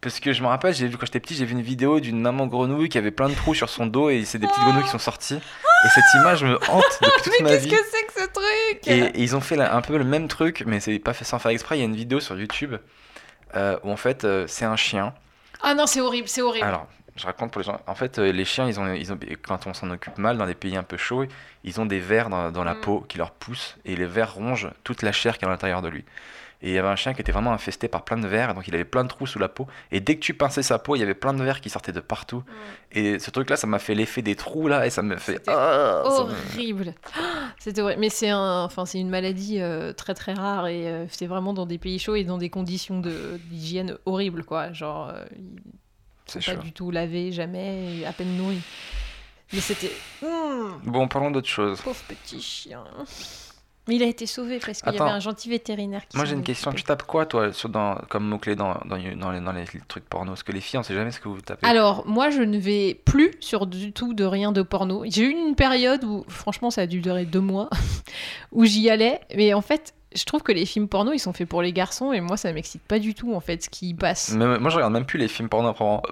Parce 0.00 0.20
que 0.20 0.32
je 0.32 0.42
me 0.42 0.46
rappelle, 0.46 0.74
j'ai 0.74 0.86
vu 0.86 0.96
quand 0.98 1.06
j'étais 1.06 1.20
petit, 1.20 1.34
j'ai 1.34 1.44
vu 1.46 1.52
une 1.52 1.62
vidéo 1.62 1.98
d'une 2.00 2.20
maman 2.20 2.46
grenouille 2.46 2.88
qui 2.88 2.98
avait 2.98 3.10
plein 3.10 3.28
de 3.28 3.34
trous 3.34 3.54
sur 3.54 3.68
son 3.70 3.86
dos 3.86 4.10
et 4.10 4.24
c'est 4.24 4.38
des 4.38 4.46
petites 4.46 4.62
grenouilles 4.62 4.84
qui 4.84 4.90
sont 4.90 4.98
sorties. 4.98 5.34
Et 5.36 5.88
cette 5.94 6.04
image 6.20 6.44
me 6.44 6.56
hante 6.70 6.84
depuis 7.02 7.22
toute 7.24 7.40
ma 7.40 7.48
Qu'est-ce 7.50 7.64
vie. 7.64 7.70
que 7.70 7.76
c'est 7.90 8.04
que 8.06 8.20
ce 8.22 8.26
truc? 8.28 8.86
Et, 8.86 8.98
et 9.18 9.22
ils 9.22 9.34
ont 9.34 9.40
fait 9.40 9.58
un 9.60 9.80
peu 9.80 9.96
le 9.96 10.04
même 10.04 10.28
truc, 10.28 10.62
mais 10.66 10.80
c'est 10.80 10.98
pas 10.98 11.14
fait 11.14 11.24
sans 11.24 11.38
faire 11.38 11.50
exprès. 11.50 11.76
Il 11.76 11.80
y 11.80 11.82
a 11.82 11.86
une 11.86 11.96
vidéo 11.96 12.20
sur 12.20 12.38
YouTube 12.38 12.76
euh, 13.56 13.78
où 13.84 13.90
en 13.90 13.96
fait 13.96 14.24
euh, 14.24 14.44
c'est 14.46 14.64
un 14.66 14.76
chien. 14.76 15.14
Ah 15.62 15.74
non, 15.74 15.86
c'est 15.86 16.00
horrible, 16.02 16.28
c'est 16.28 16.42
horrible. 16.42 16.66
Alors, 16.66 16.86
je 17.16 17.26
raconte 17.26 17.50
pour 17.52 17.60
les 17.60 17.66
gens. 17.66 17.80
En 17.86 17.94
fait, 17.94 18.18
euh, 18.18 18.30
les 18.32 18.44
chiens, 18.44 18.66
ils 18.68 18.78
ont, 18.78 18.92
ils 18.92 19.12
ont, 19.12 19.18
quand 19.46 19.66
on 19.66 19.74
s'en 19.74 19.90
occupe 19.90 20.18
mal 20.18 20.36
dans 20.38 20.46
des 20.46 20.54
pays 20.54 20.76
un 20.76 20.82
peu 20.82 20.96
chauds, 20.96 21.24
ils 21.64 21.80
ont 21.80 21.86
des 21.86 21.98
vers 22.00 22.28
dans, 22.28 22.50
dans 22.50 22.64
la 22.64 22.74
Mm. 22.74 22.80
peau 22.80 23.00
qui 23.08 23.18
leur 23.18 23.30
poussent 23.30 23.76
et 23.84 23.96
les 23.96 24.06
vers 24.06 24.34
rongent 24.34 24.70
toute 24.84 25.02
la 25.02 25.12
chair 25.12 25.38
qui 25.38 25.44
est 25.44 25.48
à 25.48 25.50
l'intérieur 25.50 25.82
de 25.82 25.88
lui. 25.88 26.04
Et 26.62 26.70
il 26.70 26.74
y 26.74 26.78
avait 26.78 26.88
un 26.88 26.96
chien 26.96 27.12
qui 27.12 27.20
était 27.20 27.32
vraiment 27.32 27.52
infesté 27.52 27.86
par 27.86 28.02
plein 28.02 28.16
de 28.16 28.26
vers, 28.26 28.54
donc 28.54 28.66
il 28.66 28.74
avait 28.74 28.86
plein 28.86 29.04
de 29.04 29.08
trous 29.08 29.26
sous 29.26 29.38
la 29.38 29.48
peau. 29.50 29.66
Et 29.92 30.00
dès 30.00 30.14
que 30.14 30.20
tu 30.20 30.32
pinçais 30.32 30.62
sa 30.62 30.78
peau, 30.78 30.96
il 30.96 31.00
y 31.00 31.02
avait 31.02 31.14
plein 31.14 31.34
de 31.34 31.42
vers 31.44 31.60
qui 31.60 31.68
sortaient 31.68 31.92
de 31.92 32.00
partout. 32.00 32.42
Et 32.92 33.18
ce 33.18 33.30
truc-là, 33.30 33.56
ça 33.56 33.66
m'a 33.66 33.78
fait 33.78 33.94
l'effet 33.94 34.22
des 34.22 34.36
trous 34.36 34.66
là, 34.66 34.86
et 34.86 34.90
ça 34.90 35.02
me 35.02 35.16
fait. 35.16 35.38
Ah, 35.48 36.02
me- 36.04 36.08
horrible. 36.10 36.94
C'était 37.58 37.82
horrible. 37.82 38.00
Mais 38.00 38.08
c'est 38.08 38.30
un, 38.30 38.62
enfin, 38.64 38.86
c'est 38.86 38.98
une 38.98 39.10
maladie 39.10 39.60
euh, 39.60 39.92
très 39.92 40.14
très 40.14 40.32
rare 40.32 40.66
et 40.66 40.88
euh, 40.88 41.04
c'est 41.10 41.26
vraiment 41.26 41.52
dans 41.52 41.66
des 41.66 41.76
pays 41.78 41.98
chauds 41.98 42.14
et 42.16 42.24
dans 42.24 42.38
des 42.38 42.48
conditions 42.50 43.00
de- 43.00 43.38
d'hygiène 43.50 43.98
horribles, 44.06 44.42
quoi. 44.42 44.72
Genre, 44.72 45.10
euh, 45.14 45.24
C'est 46.26 46.44
pas 46.44 46.56
du 46.56 46.72
tout 46.72 46.90
lavés, 46.90 47.32
jamais, 47.32 48.04
à 48.06 48.12
peine 48.12 48.36
nourris. 48.36 48.62
Mais 49.52 49.60
c'était. 49.60 49.92
Mmh, 50.22 50.26
Bon, 50.90 51.06
parlons 51.08 51.30
d'autre 51.30 51.48
chose. 51.48 51.80
pauvre 51.80 52.02
petit 52.08 52.40
chien. 52.40 52.82
Mais 53.88 53.94
il 53.94 54.02
a 54.02 54.06
été 54.06 54.26
sauvé 54.26 54.58
parce 54.58 54.82
qu'il 54.82 54.92
y 54.92 54.98
avait 54.98 55.10
un 55.10 55.20
gentil 55.20 55.48
vétérinaire 55.48 56.08
qui 56.08 56.16
Moi 56.16 56.26
j'ai 56.26 56.32
une 56.34 56.40
est 56.40 56.42
question, 56.42 56.72
tu 56.72 56.82
tapes 56.82 57.04
quoi 57.04 57.24
toi 57.24 57.52
sur, 57.52 57.68
dans, 57.68 57.94
comme 58.08 58.26
mot-clé 58.26 58.56
dans, 58.56 58.74
dans, 58.84 58.98
dans 59.16 59.30
les, 59.30 59.40
dans 59.40 59.52
les 59.52 59.64
trucs 59.86 60.04
porno? 60.08 60.32
Parce 60.32 60.42
que 60.42 60.50
les 60.50 60.60
filles, 60.60 60.80
on 60.80 60.82
sait 60.82 60.94
jamais 60.94 61.12
ce 61.12 61.20
que 61.20 61.28
vous 61.28 61.40
tapez. 61.40 61.64
Alors, 61.64 62.04
moi, 62.04 62.30
je 62.30 62.42
ne 62.42 62.58
vais 62.58 62.94
plus 63.04 63.30
sur 63.38 63.68
du 63.68 63.92
tout 63.92 64.12
de 64.12 64.24
rien 64.24 64.50
de 64.50 64.62
porno. 64.62 65.04
J'ai 65.06 65.26
eu 65.26 65.30
une 65.30 65.54
période 65.54 66.02
où, 66.02 66.24
franchement, 66.26 66.72
ça 66.72 66.80
a 66.80 66.86
dû 66.88 67.00
durer 67.00 67.26
deux 67.26 67.40
mois, 67.40 67.70
où 68.50 68.64
j'y 68.64 68.90
allais. 68.90 69.20
Mais 69.36 69.54
en 69.54 69.62
fait, 69.62 69.94
je 70.16 70.24
trouve 70.24 70.42
que 70.42 70.52
les 70.52 70.66
films 70.66 70.88
porno, 70.88 71.12
ils 71.12 71.18
sont 71.18 71.32
faits 71.32 71.48
pour 71.48 71.62
les 71.62 71.72
garçons. 71.72 72.12
Et 72.12 72.20
moi, 72.20 72.36
ça 72.36 72.52
m'excite 72.52 72.82
pas 72.82 72.98
du 72.98 73.14
tout, 73.14 73.34
en 73.34 73.40
fait, 73.40 73.64
ce 73.64 73.68
qui 73.68 73.94
passe. 73.94 74.32
Mais 74.32 74.58
moi 74.58 74.70
je 74.70 74.76
regarde 74.76 74.92
même 74.92 75.06
plus 75.06 75.18
les 75.18 75.28
films 75.28 75.48
porno 75.48 75.68
à 75.68 75.74
proprement, 75.74 76.02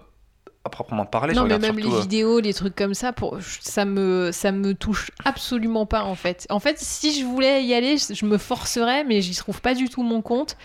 à 0.65 0.69
proprement 0.69 1.07
parler, 1.07 1.35
non, 1.35 1.45
mais 1.45 1.59
même 1.59 1.75
surtout... 1.75 1.89
les 1.89 1.95
euh, 1.95 2.01
vidéos, 2.01 2.41
les 2.41 2.55
trucs 2.55 2.75
comme 2.75 2.95
ça, 2.95 3.13
pour... 3.13 3.39
ça, 3.41 3.85
me... 3.85 4.31
ça 4.33 4.53
me 4.53 4.75
touche 4.75 5.11
absolument 5.25 5.87
pas, 5.87 6.05
en 6.05 6.15
fait. 6.15 6.47
En 6.51 6.61
fait, 6.61 6.79
si 6.79 7.19
je 7.19 7.25
voulais 7.25 7.65
y 7.65 7.75
aller, 7.75 7.97
je 7.99 8.27
me 8.27 8.39
forcerais, 8.39 9.05
mais 9.05 9.21
j'y 9.21 9.35
trouve 9.35 9.61
pas 9.61 9.75
du 9.75 9.89
tout 9.89 10.03
mon 10.03 10.23
compte. 10.23 10.57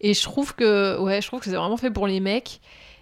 Et 0.00 0.14
je 0.14 0.22
trouve 0.22 0.54
que, 0.54 0.98
ouais, 0.98 1.20
je 1.22 1.28
trouve 1.28 1.40
que 1.40 1.46
c'est 1.46 1.56
vraiment 1.56 1.76
fait 1.76 1.90
pour 1.90 2.06
les 2.06 2.20
mecs. 2.20 2.60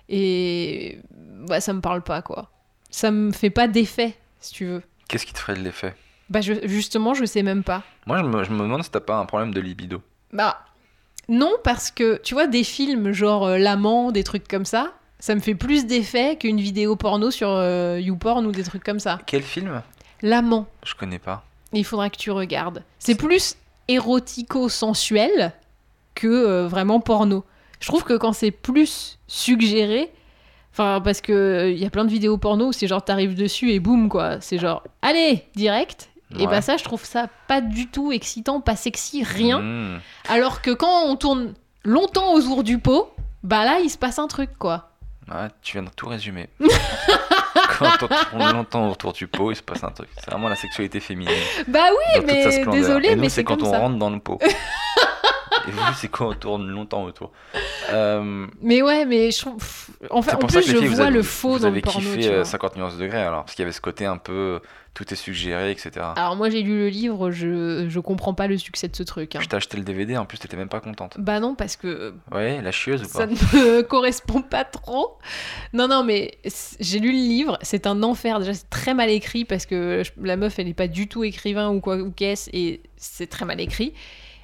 Et 0.08 0.98
bah, 1.46 1.60
ça 1.60 1.72
me 1.72 1.80
parle 1.80 2.02
pas, 2.02 2.20
quoi. 2.20 2.50
Ça 2.90 3.10
me 3.10 3.32
fait 3.32 3.50
pas 3.50 3.68
d'effet, 3.68 4.16
si 4.40 4.52
tu 4.52 4.66
veux. 4.66 4.82
Qu'est-ce 5.08 5.24
qui 5.24 5.32
te 5.32 5.38
ferait 5.38 5.54
de 5.54 5.60
l'effet? 5.60 5.94
Bah, 6.30 6.40
je- 6.40 6.66
justement, 6.66 7.12
je 7.14 7.24
sais 7.24 7.42
même 7.42 7.62
pas. 7.64 7.82
Moi 8.06 8.18
je 8.18 8.22
me, 8.24 8.44
je 8.44 8.50
me 8.52 8.58
demande 8.60 8.82
si 8.84 8.90
t'as 8.90 9.00
pas 9.00 9.16
un 9.16 9.26
problème 9.26 9.52
de 9.52 9.60
libido. 9.60 10.00
Bah, 10.32 10.60
non, 11.28 11.52
parce 11.64 11.90
que, 11.90 12.20
tu 12.22 12.34
vois, 12.34 12.46
des 12.46 12.64
films 12.64 13.12
genre 13.12 13.44
euh, 13.46 13.58
L'amant, 13.58 14.12
des 14.12 14.24
trucs 14.24 14.46
comme 14.48 14.64
ça, 14.64 14.92
ça 15.18 15.34
me 15.34 15.40
fait 15.40 15.54
plus 15.54 15.86
d'effet 15.86 16.36
qu'une 16.36 16.60
vidéo 16.60 16.96
porno 16.96 17.30
sur 17.30 17.48
euh, 17.50 17.98
YouPorn 18.00 18.46
ou 18.46 18.52
des 18.52 18.62
trucs 18.64 18.82
comme 18.84 19.00
ça. 19.00 19.18
Quel 19.26 19.42
film? 19.42 19.82
L'amant. 20.22 20.66
Je 20.84 20.94
connais 20.94 21.18
pas. 21.18 21.44
Il 21.72 21.84
faudra 21.84 22.10
que 22.10 22.16
tu 22.16 22.30
regardes. 22.30 22.82
C'est 22.98 23.14
plus 23.16 23.56
érotico-sensuel 24.34 25.52
que 26.14 26.26
euh, 26.26 26.68
vraiment 26.68 27.00
porno. 27.00 27.44
Je 27.80 27.88
trouve 27.88 28.04
que 28.04 28.14
quand 28.16 28.32
c'est 28.32 28.50
plus 28.50 29.18
suggéré, 29.26 30.10
enfin 30.72 31.00
parce 31.02 31.20
que 31.20 31.70
il 31.72 31.78
y 31.78 31.86
a 31.86 31.90
plein 31.90 32.04
de 32.04 32.10
vidéos 32.10 32.36
porno 32.36 32.68
où 32.68 32.72
c'est 32.72 32.86
genre 32.86 33.02
t'arrives 33.04 33.34
dessus 33.34 33.70
et 33.72 33.80
boum 33.80 34.08
quoi, 34.08 34.40
c'est 34.40 34.58
genre 34.58 34.82
allez 35.02 35.44
direct. 35.54 36.10
Et 36.38 36.46
bah 36.46 36.62
ça 36.62 36.76
je 36.76 36.84
trouve 36.84 37.04
ça 37.04 37.26
pas 37.48 37.60
du 37.60 37.88
tout 37.88 38.12
excitant, 38.12 38.60
pas 38.60 38.76
sexy, 38.76 39.24
rien. 39.24 39.58
Mmh. 39.58 40.00
Alors 40.28 40.62
que 40.62 40.70
quand 40.70 41.04
on 41.06 41.16
tourne 41.16 41.54
longtemps 41.84 42.32
autour 42.34 42.62
du 42.62 42.78
pot, 42.78 43.12
bah 43.42 43.64
là 43.64 43.80
il 43.80 43.90
se 43.90 43.98
passe 43.98 44.18
un 44.18 44.28
truc 44.28 44.50
quoi. 44.58 44.90
Ouais, 45.28 45.48
tu 45.62 45.72
viens 45.72 45.84
de 45.84 45.90
tout 45.94 46.08
résumer. 46.08 46.48
Quand 47.78 48.02
on 48.02 48.08
tourne 48.08 48.52
longtemps 48.52 48.90
autour 48.90 49.12
du 49.12 49.26
pot, 49.26 49.52
il 49.52 49.56
se 49.56 49.62
passe 49.62 49.84
un 49.84 49.90
truc. 49.90 50.08
C'est 50.16 50.30
vraiment 50.30 50.48
la 50.48 50.56
sexualité 50.56 50.98
féminine. 51.00 51.32
Bah 51.68 51.86
oui, 51.90 52.22
mais 52.26 52.64
désolé, 52.66 53.16
mais 53.16 53.28
c'est 53.28 53.36
c'est 53.36 53.44
quand 53.44 53.56
comme 53.56 53.68
on 53.68 53.70
ça. 53.70 53.78
rentre 53.78 53.96
dans 53.96 54.10
le 54.10 54.18
pot. 54.18 54.40
Et 55.68 55.70
vous, 55.70 55.80
c'est 55.94 56.08
quand 56.08 56.28
on 56.30 56.34
tourne 56.34 56.66
longtemps 56.68 57.04
autour. 57.04 57.32
Euh, 57.92 58.46
Mais 58.62 58.82
ouais, 58.82 59.04
mais 59.04 59.30
je 59.30 59.38
trouve. 59.40 59.56
Enfin, 60.10 60.34
en 60.34 60.38
plus, 60.38 60.50
ça 60.54 60.60
je 60.60 60.76
filles, 60.76 60.86
vous 60.86 60.94
vois 60.96 61.06
avez, 61.06 61.14
le 61.16 61.22
faux 61.22 61.52
vous 61.54 61.58
dans 61.60 61.66
avez 61.68 61.76
le 61.76 61.82
porno. 61.82 62.00
kiffé 62.00 62.20
tu 62.20 62.28
euh, 62.28 62.36
vois. 62.36 62.44
50 62.44 62.76
nuances 62.76 62.96
de 62.96 63.02
degrés 63.02 63.20
alors, 63.22 63.44
parce 63.44 63.54
qu'il 63.54 63.62
y 63.62 63.64
avait 63.64 63.72
ce 63.72 63.80
côté 63.80 64.06
un 64.06 64.16
peu 64.16 64.32
euh, 64.32 64.58
tout 64.94 65.12
est 65.12 65.16
suggéré, 65.16 65.70
etc. 65.70 65.90
Alors 66.16 66.34
moi 66.36 66.50
j'ai 66.50 66.62
lu 66.62 66.78
le 66.78 66.88
livre, 66.88 67.30
je, 67.30 67.86
je 67.88 68.00
comprends 68.00 68.34
pas 68.34 68.46
le 68.48 68.58
succès 68.58 68.88
de 68.88 68.96
ce 68.96 69.02
truc. 69.02 69.36
hein. 69.36 69.40
Je 69.42 69.46
t'ai 69.48 69.56
acheté 69.56 69.76
le 69.76 69.82
DVD, 69.84 70.16
en 70.16 70.24
plus 70.24 70.38
t'étais 70.38 70.56
même 70.56 70.68
pas 70.68 70.80
contente. 70.80 71.14
Bah 71.18 71.38
non 71.40 71.54
parce 71.54 71.76
que 71.76 72.14
Ouais, 72.32 72.60
la 72.62 72.72
chieuse 72.72 73.02
ou 73.02 73.04
ça 73.04 73.20
pas 73.20 73.26
ne 73.26 73.32
me 73.32 73.82
correspond 73.88 74.42
pas 74.42 74.64
trop. 74.64 75.18
Non 75.72 75.86
non 75.88 76.02
mais 76.04 76.38
j'ai 76.80 76.98
lu 76.98 77.08
le 77.12 77.18
livre, 77.18 77.58
c'est 77.62 77.86
un 77.86 78.02
enfer 78.02 78.38
déjà 78.40 78.54
c'est 78.54 78.68
très 78.70 78.94
mal 78.94 79.10
écrit 79.10 79.44
parce 79.44 79.66
que 79.66 80.02
la 80.20 80.36
meuf 80.36 80.58
elle 80.58 80.68
est 80.68 80.74
pas 80.74 80.88
du 80.88 81.06
tout 81.08 81.22
écrivain 81.24 81.68
ou 81.70 81.80
quoi 81.80 81.96
ou 81.98 82.10
qu'est-ce 82.10 82.50
et 82.52 82.82
c'est 82.96 83.28
très 83.28 83.44
mal 83.44 83.60
écrit. 83.60 83.94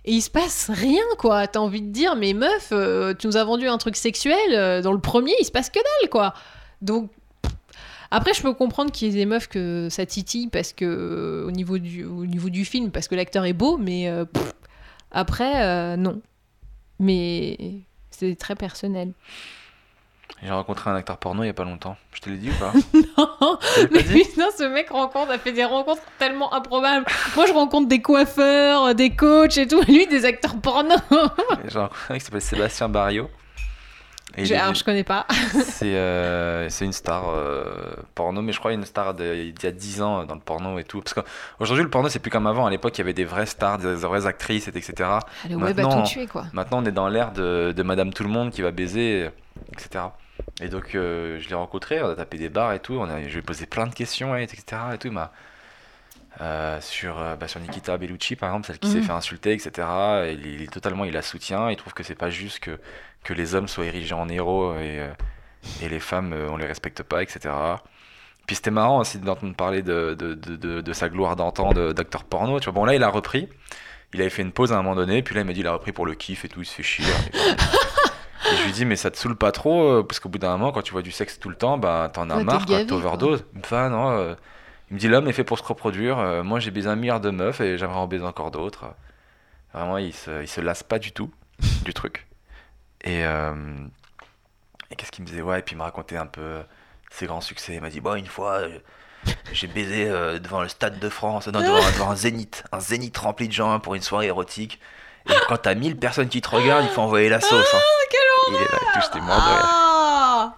Et 0.06 0.12
il 0.12 0.22
se 0.22 0.30
passe 0.30 0.70
rien 0.72 1.02
quoi, 1.18 1.48
t'as 1.48 1.58
envie 1.58 1.82
de 1.82 1.90
dire 1.90 2.14
mais 2.14 2.32
meuf 2.32 2.68
euh, 2.70 3.12
tu 3.12 3.26
nous 3.26 3.36
as 3.36 3.42
vendu 3.42 3.66
un 3.66 3.76
truc 3.76 3.96
sexuel 3.96 4.36
euh, 4.52 4.80
dans 4.80 4.92
le 4.92 5.00
premier 5.00 5.34
il 5.40 5.44
se 5.44 5.50
passe 5.50 5.68
que 5.68 5.80
dalle 5.80 6.10
quoi. 6.10 6.32
Donc 6.80 7.10
après, 8.12 8.32
je 8.34 8.40
peux 8.40 8.54
comprendre 8.54 8.92
qu'il 8.92 9.08
y 9.08 9.10
ait 9.10 9.14
des 9.14 9.26
meufs 9.26 9.48
que 9.48 9.88
ça 9.90 10.06
titille 10.06 10.46
parce 10.46 10.72
que 10.72 10.84
euh, 10.84 11.48
au 11.48 11.50
niveau 11.50 11.78
du 11.78 12.04
au 12.04 12.24
niveau 12.24 12.50
du 12.50 12.64
film, 12.64 12.92
parce 12.92 13.08
que 13.08 13.16
l'acteur 13.16 13.44
est 13.44 13.52
beau, 13.52 13.78
mais 13.78 14.08
après 15.10 15.96
non. 15.96 16.22
Mais 17.00 17.80
c'est 18.12 18.36
très 18.36 18.54
personnel. 18.54 19.12
J'ai 20.42 20.50
rencontré 20.50 20.90
un 20.90 20.94
acteur 20.94 21.16
porno 21.16 21.42
il 21.42 21.46
y 21.46 21.50
a 21.50 21.54
pas 21.54 21.64
longtemps. 21.64 21.96
Je 22.12 22.20
te 22.20 22.28
l'ai 22.30 22.36
dit 22.36 22.50
ou 22.50 22.54
pas 22.54 22.72
Non, 23.18 23.58
mais 23.90 24.02
putain, 24.02 24.46
ce 24.56 24.64
mec 24.64 24.90
rencontre 24.90 25.30
a 25.32 25.38
fait 25.38 25.52
des 25.52 25.64
rencontres 25.64 26.02
tellement 26.18 26.52
improbables. 26.52 27.06
Moi, 27.34 27.46
je 27.46 27.52
rencontre 27.52 27.88
des 27.88 28.02
coiffeurs, 28.02 28.94
des 28.94 29.10
coachs 29.16 29.56
et 29.56 29.66
tout, 29.66 29.80
lui 29.88 30.06
des 30.06 30.24
acteurs 30.24 30.56
porno. 30.60 30.94
J'ai 31.68 31.78
rencontré 31.78 32.04
un 32.08 32.12
mec 32.12 32.20
qui 32.20 32.26
s'appelle 32.26 32.42
Sébastien 32.42 32.88
Barrio. 32.88 33.30
Et 34.36 34.44
Je- 34.44 34.54
Alors, 34.54 34.74
je 34.74 34.84
connais 34.84 35.04
pas. 35.04 35.26
C'est 35.64 35.94
euh, 35.96 36.68
c'est 36.68 36.84
une 36.84 36.92
star 36.92 37.30
euh, 37.30 37.64
porno, 38.14 38.42
mais 38.42 38.52
je 38.52 38.58
crois 38.58 38.72
une 38.74 38.84
star 38.84 39.14
d'il 39.14 39.54
y 39.62 39.66
a 39.66 39.70
10 39.70 40.02
ans 40.02 40.24
dans 40.26 40.34
le 40.34 40.40
porno 40.40 40.78
et 40.78 40.84
tout. 40.84 41.00
Parce 41.00 41.14
qu'aujourd'hui, 41.14 41.84
le 41.84 41.88
porno, 41.90 42.10
c'est 42.10 42.18
plus 42.18 42.30
comme 42.30 42.46
avant. 42.46 42.66
À 42.66 42.70
l'époque, 42.70 42.94
il 42.98 43.00
y 43.00 43.02
avait 43.02 43.14
des 43.14 43.24
vraies 43.24 43.46
stars, 43.46 43.78
des 43.78 43.94
vraies 43.94 44.26
actrices, 44.26 44.68
et 44.68 44.76
etc. 44.76 44.92
Le 45.48 45.56
web 45.56 45.78
a 45.80 45.82
Maintenant- 45.82 46.02
tout 46.02 46.08
tué, 46.10 46.26
quoi. 46.26 46.44
Maintenant, 46.52 46.82
on 46.82 46.84
est 46.84 46.92
dans 46.92 47.08
l'ère 47.08 47.32
de, 47.32 47.72
de 47.74 47.82
Madame 47.82 48.12
Tout 48.12 48.24
le 48.24 48.28
Monde 48.28 48.50
qui 48.50 48.60
va 48.60 48.72
baiser, 48.72 49.30
etc. 49.72 50.04
Et 50.60 50.68
donc, 50.68 50.94
euh, 50.94 51.38
je 51.40 51.48
l'ai 51.48 51.54
rencontré, 51.54 52.02
on 52.02 52.08
a 52.08 52.14
tapé 52.14 52.38
des 52.38 52.48
bars 52.48 52.72
et 52.72 52.80
tout. 52.80 52.94
On 52.94 53.08
a, 53.10 53.20
je 53.22 53.28
lui 53.28 53.38
ai 53.38 53.42
posé 53.42 53.66
plein 53.66 53.86
de 53.86 53.94
questions, 53.94 54.36
et 54.36 54.42
etc. 54.42 54.62
Et 54.94 54.98
tout, 54.98 55.10
m'a. 55.10 55.32
euh, 56.40 56.80
sur, 56.82 57.18
euh, 57.18 57.34
bah, 57.36 57.48
sur 57.48 57.60
Nikita 57.60 57.96
Bellucci, 57.96 58.36
par 58.36 58.50
exemple, 58.50 58.66
celle 58.66 58.78
qui 58.78 58.90
s'est 58.90 58.98
Mhm. 58.98 59.04
fait 59.04 59.12
insulter, 59.12 59.52
etc. 59.52 59.88
Et 60.26 60.32
il, 60.32 60.62
il 60.62 60.68
totalement, 60.70 61.04
il 61.04 61.12
la 61.12 61.22
soutient. 61.22 61.70
Il 61.70 61.76
trouve 61.76 61.94
que 61.94 62.02
c'est 62.02 62.14
pas 62.14 62.30
juste 62.30 62.60
que, 62.60 62.78
que 63.24 63.32
les 63.34 63.54
hommes 63.54 63.68
soient 63.68 63.86
érigés 63.86 64.14
en 64.14 64.28
héros 64.28 64.74
et, 64.78 65.00
et 65.82 65.88
les 65.88 66.00
femmes, 66.00 66.34
on 66.50 66.56
les 66.58 66.66
respecte 66.66 67.02
pas, 67.02 67.22
etc. 67.22 67.54
Puis 68.46 68.56
c'était 68.56 68.70
marrant 68.70 69.00
aussi 69.00 69.18
d'entendre 69.18 69.54
parler 69.56 69.82
de, 69.82 70.14
de, 70.18 70.34
de, 70.34 70.56
de- 70.56 70.80
de 70.80 70.92
sa 70.92 71.08
gloire 71.08 71.36
d'antan 71.36 71.72
de- 71.72 71.92
d'acteur 71.92 72.24
porno. 72.24 72.60
Tu 72.60 72.64
vois, 72.66 72.72
bon 72.74 72.84
là, 72.84 72.94
il 72.94 73.02
a 73.02 73.08
repris. 73.08 73.48
Il 74.14 74.20
avait 74.20 74.30
fait 74.30 74.42
une 74.42 74.52
pause 74.52 74.72
à 74.72 74.76
un 74.78 74.82
moment 74.82 74.94
donné, 74.94 75.22
puis 75.22 75.34
là, 75.34 75.40
il 75.40 75.46
m'a 75.46 75.52
dit 75.52 75.60
il 75.60 75.66
a 75.66 75.72
repris 75.72 75.92
pour 75.92 76.06
le 76.06 76.14
kiff 76.14 76.44
et 76.44 76.48
tout, 76.48 76.60
il 76.60 76.66
se 76.66 76.74
fait 76.74 76.82
chier. 76.84 77.04
et 78.52 78.56
je 78.56 78.64
lui 78.64 78.72
dis, 78.72 78.84
mais 78.84 78.96
ça 78.96 79.10
te 79.10 79.16
saoule 79.16 79.36
pas 79.36 79.52
trop 79.52 79.82
euh, 79.90 80.02
Parce 80.02 80.20
qu'au 80.20 80.28
bout 80.28 80.38
d'un 80.38 80.56
moment, 80.56 80.72
quand 80.72 80.82
tu 80.82 80.92
vois 80.92 81.02
du 81.02 81.10
sexe 81.12 81.38
tout 81.38 81.48
le 81.48 81.56
temps, 81.56 81.78
bah 81.78 82.10
t'en 82.12 82.30
as 82.30 82.36
Ouais, 82.36 82.44
marre, 82.44 82.64
t'overdoses. 82.86 83.44
Il 83.54 83.58
me 83.60 83.64
fait, 83.64 83.76
ah 83.76 83.88
non. 83.88 84.10
euh, 84.10 84.34
il 84.90 84.94
me 84.94 84.98
dit, 85.00 85.08
l'homme 85.08 85.26
est 85.28 85.32
fait 85.32 85.44
pour 85.44 85.58
se 85.58 85.64
reproduire. 85.64 86.18
euh, 86.18 86.42
moi, 86.42 86.60
j'ai 86.60 86.70
baisé 86.70 86.88
un 86.88 86.96
milliard 86.96 87.20
de 87.20 87.30
meufs 87.30 87.60
et 87.60 87.76
j'aimerais 87.78 87.96
en 87.98 88.06
baiser 88.06 88.24
encore 88.24 88.50
d'autres. 88.50 88.84
Vraiment, 89.74 89.98
il 89.98 90.12
se, 90.14 90.42
il 90.42 90.48
se 90.48 90.60
lasse 90.60 90.82
pas 90.82 90.98
du 90.98 91.12
tout 91.12 91.30
du 91.84 91.92
truc. 91.92 92.26
Et, 93.02 93.24
euh, 93.24 93.52
et 94.90 94.96
qu'est-ce 94.96 95.10
qu'il 95.12 95.22
me 95.24 95.28
disait? 95.28 95.42
Ouais, 95.42 95.58
et 95.58 95.62
puis 95.62 95.74
il 95.74 95.78
me 95.78 95.82
racontait 95.82 96.16
un 96.16 96.26
peu 96.26 96.60
ses 97.10 97.26
grands 97.26 97.40
succès. 97.40 97.74
Il 97.74 97.80
m'a 97.80 97.90
dit, 97.90 98.00
bon, 98.00 98.14
une 98.14 98.26
fois, 98.26 98.60
j'ai 99.52 99.66
baisé 99.66 100.06
euh, 100.08 100.38
devant 100.38 100.62
le 100.62 100.68
Stade 100.68 100.98
de 101.00 101.08
France, 101.08 101.48
non, 101.48 101.60
devant, 101.60 101.78
devant 101.92 102.10
un 102.10 102.16
zénith, 102.16 102.62
un 102.72 102.80
zénith 102.80 103.16
rempli 103.18 103.48
de 103.48 103.52
gens 103.52 103.78
pour 103.80 103.94
une 103.96 104.02
soirée 104.02 104.26
érotique. 104.26 104.80
Et 105.28 105.32
quand 105.48 105.56
t'as 105.56 105.74
1000 105.74 105.96
personnes 105.98 106.28
qui 106.28 106.40
te 106.40 106.48
regardent, 106.48 106.84
il 106.84 106.90
faut 106.90 107.00
envoyer 107.02 107.28
la 107.28 107.40
sauce. 107.40 107.74
hein. 107.74 107.80
Il 108.48 108.54
est 108.54 108.58
là, 108.58 108.64
de 108.64 109.20
rire. 109.20 109.22
Ah 109.28 110.54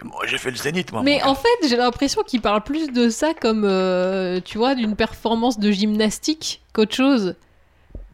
Et 0.00 0.04
moi, 0.04 0.22
j'ai 0.26 0.38
fait 0.38 0.50
le 0.50 0.56
zénith, 0.56 0.92
moi. 0.92 1.02
Mais 1.02 1.22
en 1.22 1.34
fait, 1.34 1.68
j'ai 1.68 1.76
l'impression 1.76 2.22
qu'il 2.22 2.40
parle 2.40 2.62
plus 2.62 2.92
de 2.92 3.08
ça 3.08 3.34
comme, 3.34 3.64
euh, 3.64 4.40
tu 4.44 4.58
vois, 4.58 4.74
d'une 4.74 4.96
performance 4.96 5.58
de 5.58 5.70
gymnastique 5.70 6.62
qu'autre 6.72 6.94
chose. 6.94 7.34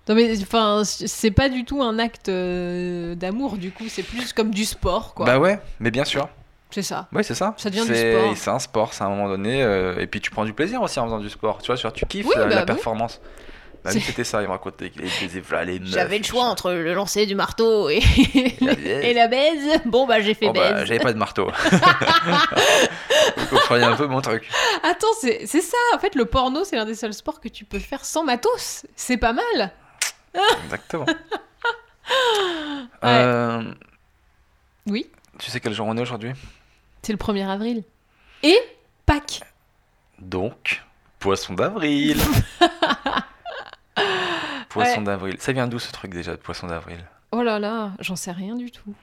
Non 0.08 0.16
mais, 0.16 0.36
enfin, 0.42 0.82
c'est 0.84 1.30
pas 1.30 1.48
du 1.48 1.64
tout 1.64 1.80
un 1.80 2.00
acte 2.00 2.28
euh, 2.28 3.14
d'amour, 3.14 3.56
du 3.56 3.70
coup, 3.70 3.84
c'est 3.88 4.02
plus 4.02 4.32
comme 4.32 4.50
du 4.50 4.64
sport, 4.64 5.14
quoi. 5.14 5.26
Bah 5.26 5.38
ouais, 5.38 5.60
mais 5.78 5.92
bien 5.92 6.04
sûr. 6.04 6.28
C'est 6.70 6.82
ça. 6.82 7.06
Ouais, 7.12 7.22
c'est 7.22 7.34
ça. 7.34 7.54
Ça 7.56 7.70
devient 7.70 7.82
du 7.86 7.94
C'est- 7.94 8.12
sport. 8.18 8.32
C'est 8.36 8.50
un 8.50 8.58
sport, 8.58 8.94
c'est 8.94 9.04
à 9.04 9.06
un 9.06 9.10
moment 9.10 9.28
donné. 9.28 9.62
euh, 9.62 10.00
et 10.00 10.06
puis 10.08 10.20
tu 10.20 10.30
prends 10.32 10.44
du 10.44 10.54
plaisir 10.54 10.82
aussi 10.82 10.98
en 10.98 11.04
faisant 11.04 11.18
du 11.20 11.30
sport. 11.30 11.58
Tu 11.62 11.70
vois, 11.72 11.92
tu 11.92 12.04
kiffes 12.06 12.26
Oui, 12.26 12.32
bah 12.34 12.46
la 12.46 12.60
oui. 12.60 12.64
performance. 12.66 13.20
Bah 13.22 13.28
C'était 13.84 14.24
ça, 14.24 14.40
il 14.42 14.46
me 14.46 14.52
racontait 14.52 14.92
meufs, 14.96 15.84
J'avais 15.84 16.18
le 16.18 16.24
choix 16.24 16.44
entre 16.44 16.72
le 16.72 16.94
lancer 16.94 17.26
du 17.26 17.34
marteau 17.34 17.88
et, 17.88 18.00
la 18.60 18.74
baise. 18.74 18.86
et 19.04 19.14
la 19.14 19.28
baise. 19.28 19.80
Bon, 19.86 20.06
bah, 20.06 20.20
j'ai 20.20 20.34
fait 20.34 20.46
Oh, 20.48 20.52
bah, 20.52 20.72
baise. 20.72 20.86
J'avais 20.86 21.00
pas 21.00 21.12
de 21.12 21.18
marteau. 21.18 21.50
Vous 23.36 23.46
comprenez 23.56 23.84
un 23.84 23.96
peu 23.96 24.06
mon 24.06 24.20
truc. 24.20 24.48
Attends, 24.84 25.12
c'est 25.20 25.46
c'est 25.46 25.60
ça, 25.60 25.76
en 25.94 25.98
fait, 25.98 26.14
le 26.14 26.26
porno, 26.26 26.64
c'est 26.64 26.76
l'un 26.76 26.84
des 26.84 26.94
seuls 26.94 27.14
sports 27.14 27.40
que 27.40 27.48
tu 27.48 27.64
peux 27.64 27.80
faire 27.80 28.04
sans 28.04 28.22
matos. 28.24 28.86
C'est 28.94 29.16
pas 29.16 29.32
mal. 29.32 29.72
Exactement. 30.64 31.06
Euh, 33.04 33.62
Oui, 34.86 35.10
tu 35.38 35.50
sais 35.50 35.60
quel 35.60 35.72
jour 35.72 35.86
on 35.86 35.96
est 35.96 36.00
aujourd'hui? 36.00 36.32
C'est 37.02 37.12
le 37.12 37.18
1er 37.18 37.48
avril. 37.48 37.82
Et 38.42 38.58
Pâques. 39.06 39.40
Donc, 40.18 40.82
poisson 41.18 41.54
d'avril. 41.54 42.20
Poisson 44.72 44.98
Ouais. 45.00 45.04
d'avril. 45.04 45.36
Ça 45.38 45.52
vient 45.52 45.66
d'où 45.68 45.78
ce 45.78 45.92
truc 45.92 46.12
déjà 46.12 46.32
de 46.32 46.36
poisson 46.36 46.66
d'avril? 46.66 46.98
Oh 47.32 47.42
là 47.42 47.58
là, 47.58 47.92
j'en 48.00 48.16
sais 48.16 48.32
rien 48.32 48.56
du 48.56 48.70
tout. 48.70 48.94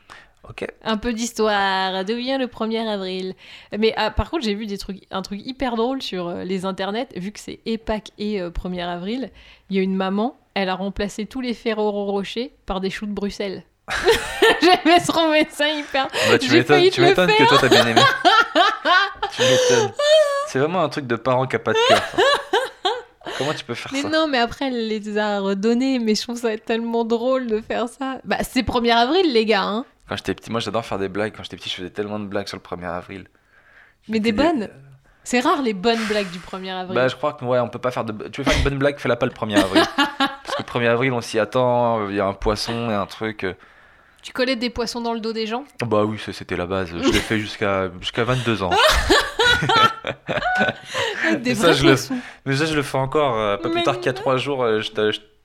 Ok. 0.47 0.65
Un 0.83 0.97
peu 0.97 1.13
d'histoire, 1.13 2.03
d'où 2.05 2.15
vient 2.15 2.37
le 2.37 2.47
1er 2.47 2.87
avril? 2.87 3.35
Mais 3.77 3.93
ah, 3.97 4.09
par 4.09 4.29
contre, 4.31 4.43
j'ai 4.45 4.55
vu 4.55 4.65
des 4.65 4.77
trucs, 4.77 5.03
un 5.11 5.21
truc 5.21 5.41
hyper 5.45 5.75
drôle 5.75 6.01
sur 6.01 6.27
euh, 6.27 6.43
les 6.43 6.65
internets, 6.65 7.09
vu 7.15 7.31
que 7.31 7.39
c'est 7.39 7.59
Pâques 7.77 8.11
et 8.17 8.41
euh, 8.41 8.49
1er 8.49 8.87
avril. 8.87 9.31
Il 9.69 9.75
y 9.75 9.79
a 9.79 9.81
une 9.81 9.95
maman, 9.95 10.39
elle 10.55 10.69
a 10.69 10.75
remplacé 10.75 11.25
tous 11.25 11.41
les 11.41 11.53
Ferrero 11.53 12.05
Rocher 12.05 12.53
par 12.65 12.79
des 12.81 12.89
choux 12.89 13.05
de 13.05 13.11
Bruxelles. 13.11 13.63
J'avais 14.61 14.99
trouvé 14.99 15.47
ça 15.49 15.67
hyper. 15.69 16.07
Bah, 16.29 16.37
tu 16.39 16.51
m'étonnes 16.51 16.89
que 16.89 17.47
toi 17.47 17.57
t'as 17.59 17.69
bien 17.69 17.87
aimé. 17.87 18.01
tu 19.31 19.41
m'étonnes. 19.41 19.91
C'est 20.47 20.59
vraiment 20.59 20.81
un 20.81 20.89
truc 20.89 21.05
de 21.07 21.15
parent 21.15 21.47
qui 21.47 21.55
a 21.55 21.59
pas 21.59 21.73
de 21.73 21.77
cœur. 21.87 22.01
Comment 23.39 23.53
tu 23.55 23.63
peux 23.65 23.73
faire 23.73 23.91
Mais 23.93 24.01
ça 24.03 24.09
non, 24.09 24.27
mais 24.27 24.37
après, 24.37 24.67
elle 24.67 24.87
les 24.87 25.17
a 25.17 25.39
redonnés, 25.39 25.97
mais 25.97 26.13
je 26.13 26.21
trouve 26.21 26.37
ça 26.37 26.55
tellement 26.57 27.05
drôle 27.05 27.47
de 27.47 27.61
faire 27.61 27.87
ça. 27.89 28.17
Bah, 28.25 28.37
c'est 28.43 28.61
1er 28.61 28.93
avril, 28.93 29.33
les 29.33 29.45
gars, 29.45 29.63
hein. 29.63 29.85
Quand 30.07 30.17
j'étais 30.17 30.35
petit, 30.35 30.51
moi 30.51 30.59
j'adore 30.59 30.85
faire 30.85 30.99
des 30.99 31.07
blagues. 31.09 31.33
Quand 31.35 31.43
j'étais 31.43 31.55
petit, 31.57 31.69
je 31.69 31.75
faisais 31.75 31.89
tellement 31.89 32.19
de 32.19 32.25
blagues 32.25 32.47
sur 32.47 32.57
le 32.57 32.63
1er 32.77 32.89
avril. 32.89 33.25
Mais 34.07 34.19
des 34.19 34.31
bonnes. 34.31 34.69
C'est 35.23 35.39
rare 35.41 35.61
les 35.61 35.73
bonnes 35.73 36.03
blagues 36.07 36.29
du 36.31 36.39
1er 36.39 36.71
avril. 36.81 36.95
Bah, 36.95 37.07
je 37.07 37.15
crois 37.15 37.33
que 37.33 37.45
ouais, 37.45 37.59
on 37.59 37.69
peut 37.69 37.79
pas 37.79 37.91
faire 37.91 38.03
de. 38.05 38.27
Tu 38.29 38.41
veux 38.41 38.49
faire 38.49 38.57
une 38.57 38.63
bonne 38.63 38.77
blague, 38.79 38.97
fais-la 38.99 39.15
pas 39.15 39.25
le 39.25 39.31
1er 39.31 39.57
avril. 39.63 39.83
Parce 40.17 40.55
que 40.57 40.63
le 40.63 40.67
1er 40.85 40.87
avril, 40.89 41.13
on 41.13 41.21
s'y 41.21 41.39
attend. 41.39 42.09
Il 42.09 42.15
y 42.15 42.19
a 42.19 42.25
un 42.25 42.33
poisson 42.33 42.89
et 42.89 42.93
un 42.93 43.05
truc. 43.05 43.43
euh. 43.43 43.53
Tu 44.21 44.33
collais 44.33 44.55
des 44.57 44.69
poissons 44.69 44.99
dans 44.99 45.13
le 45.13 45.19
dos 45.21 45.31
des 45.31 45.47
gens? 45.47 45.63
Bah 45.85 46.03
oui, 46.03 46.19
c'était 46.31 46.57
la 46.57 46.65
base. 46.65 46.89
Je 46.89 46.95
l'ai 46.97 47.13
fait 47.13 47.39
jusqu'à 47.39 47.89
jusqu'à 48.01 48.23
22 48.25 48.63
ans. 48.63 48.71
Avec 51.27 51.41
des 51.41 51.55
Ça, 51.55 51.67
vrais 51.67 51.73
je 51.73 51.83
le- 51.83 51.89
poissons. 51.89 52.17
Mais 52.45 52.55
ça, 52.55 52.65
je 52.65 52.75
le 52.75 52.83
fais 52.83 52.97
encore. 52.97 53.37
euh, 53.37 53.57
pas 53.57 53.67
Mais 53.69 53.75
plus 53.75 53.83
tard 53.83 53.97
qu'il 53.97 54.07
y 54.07 54.09
a 54.09 54.13
trois 54.13 54.37
jours, 54.37 54.63
euh, 54.63 54.81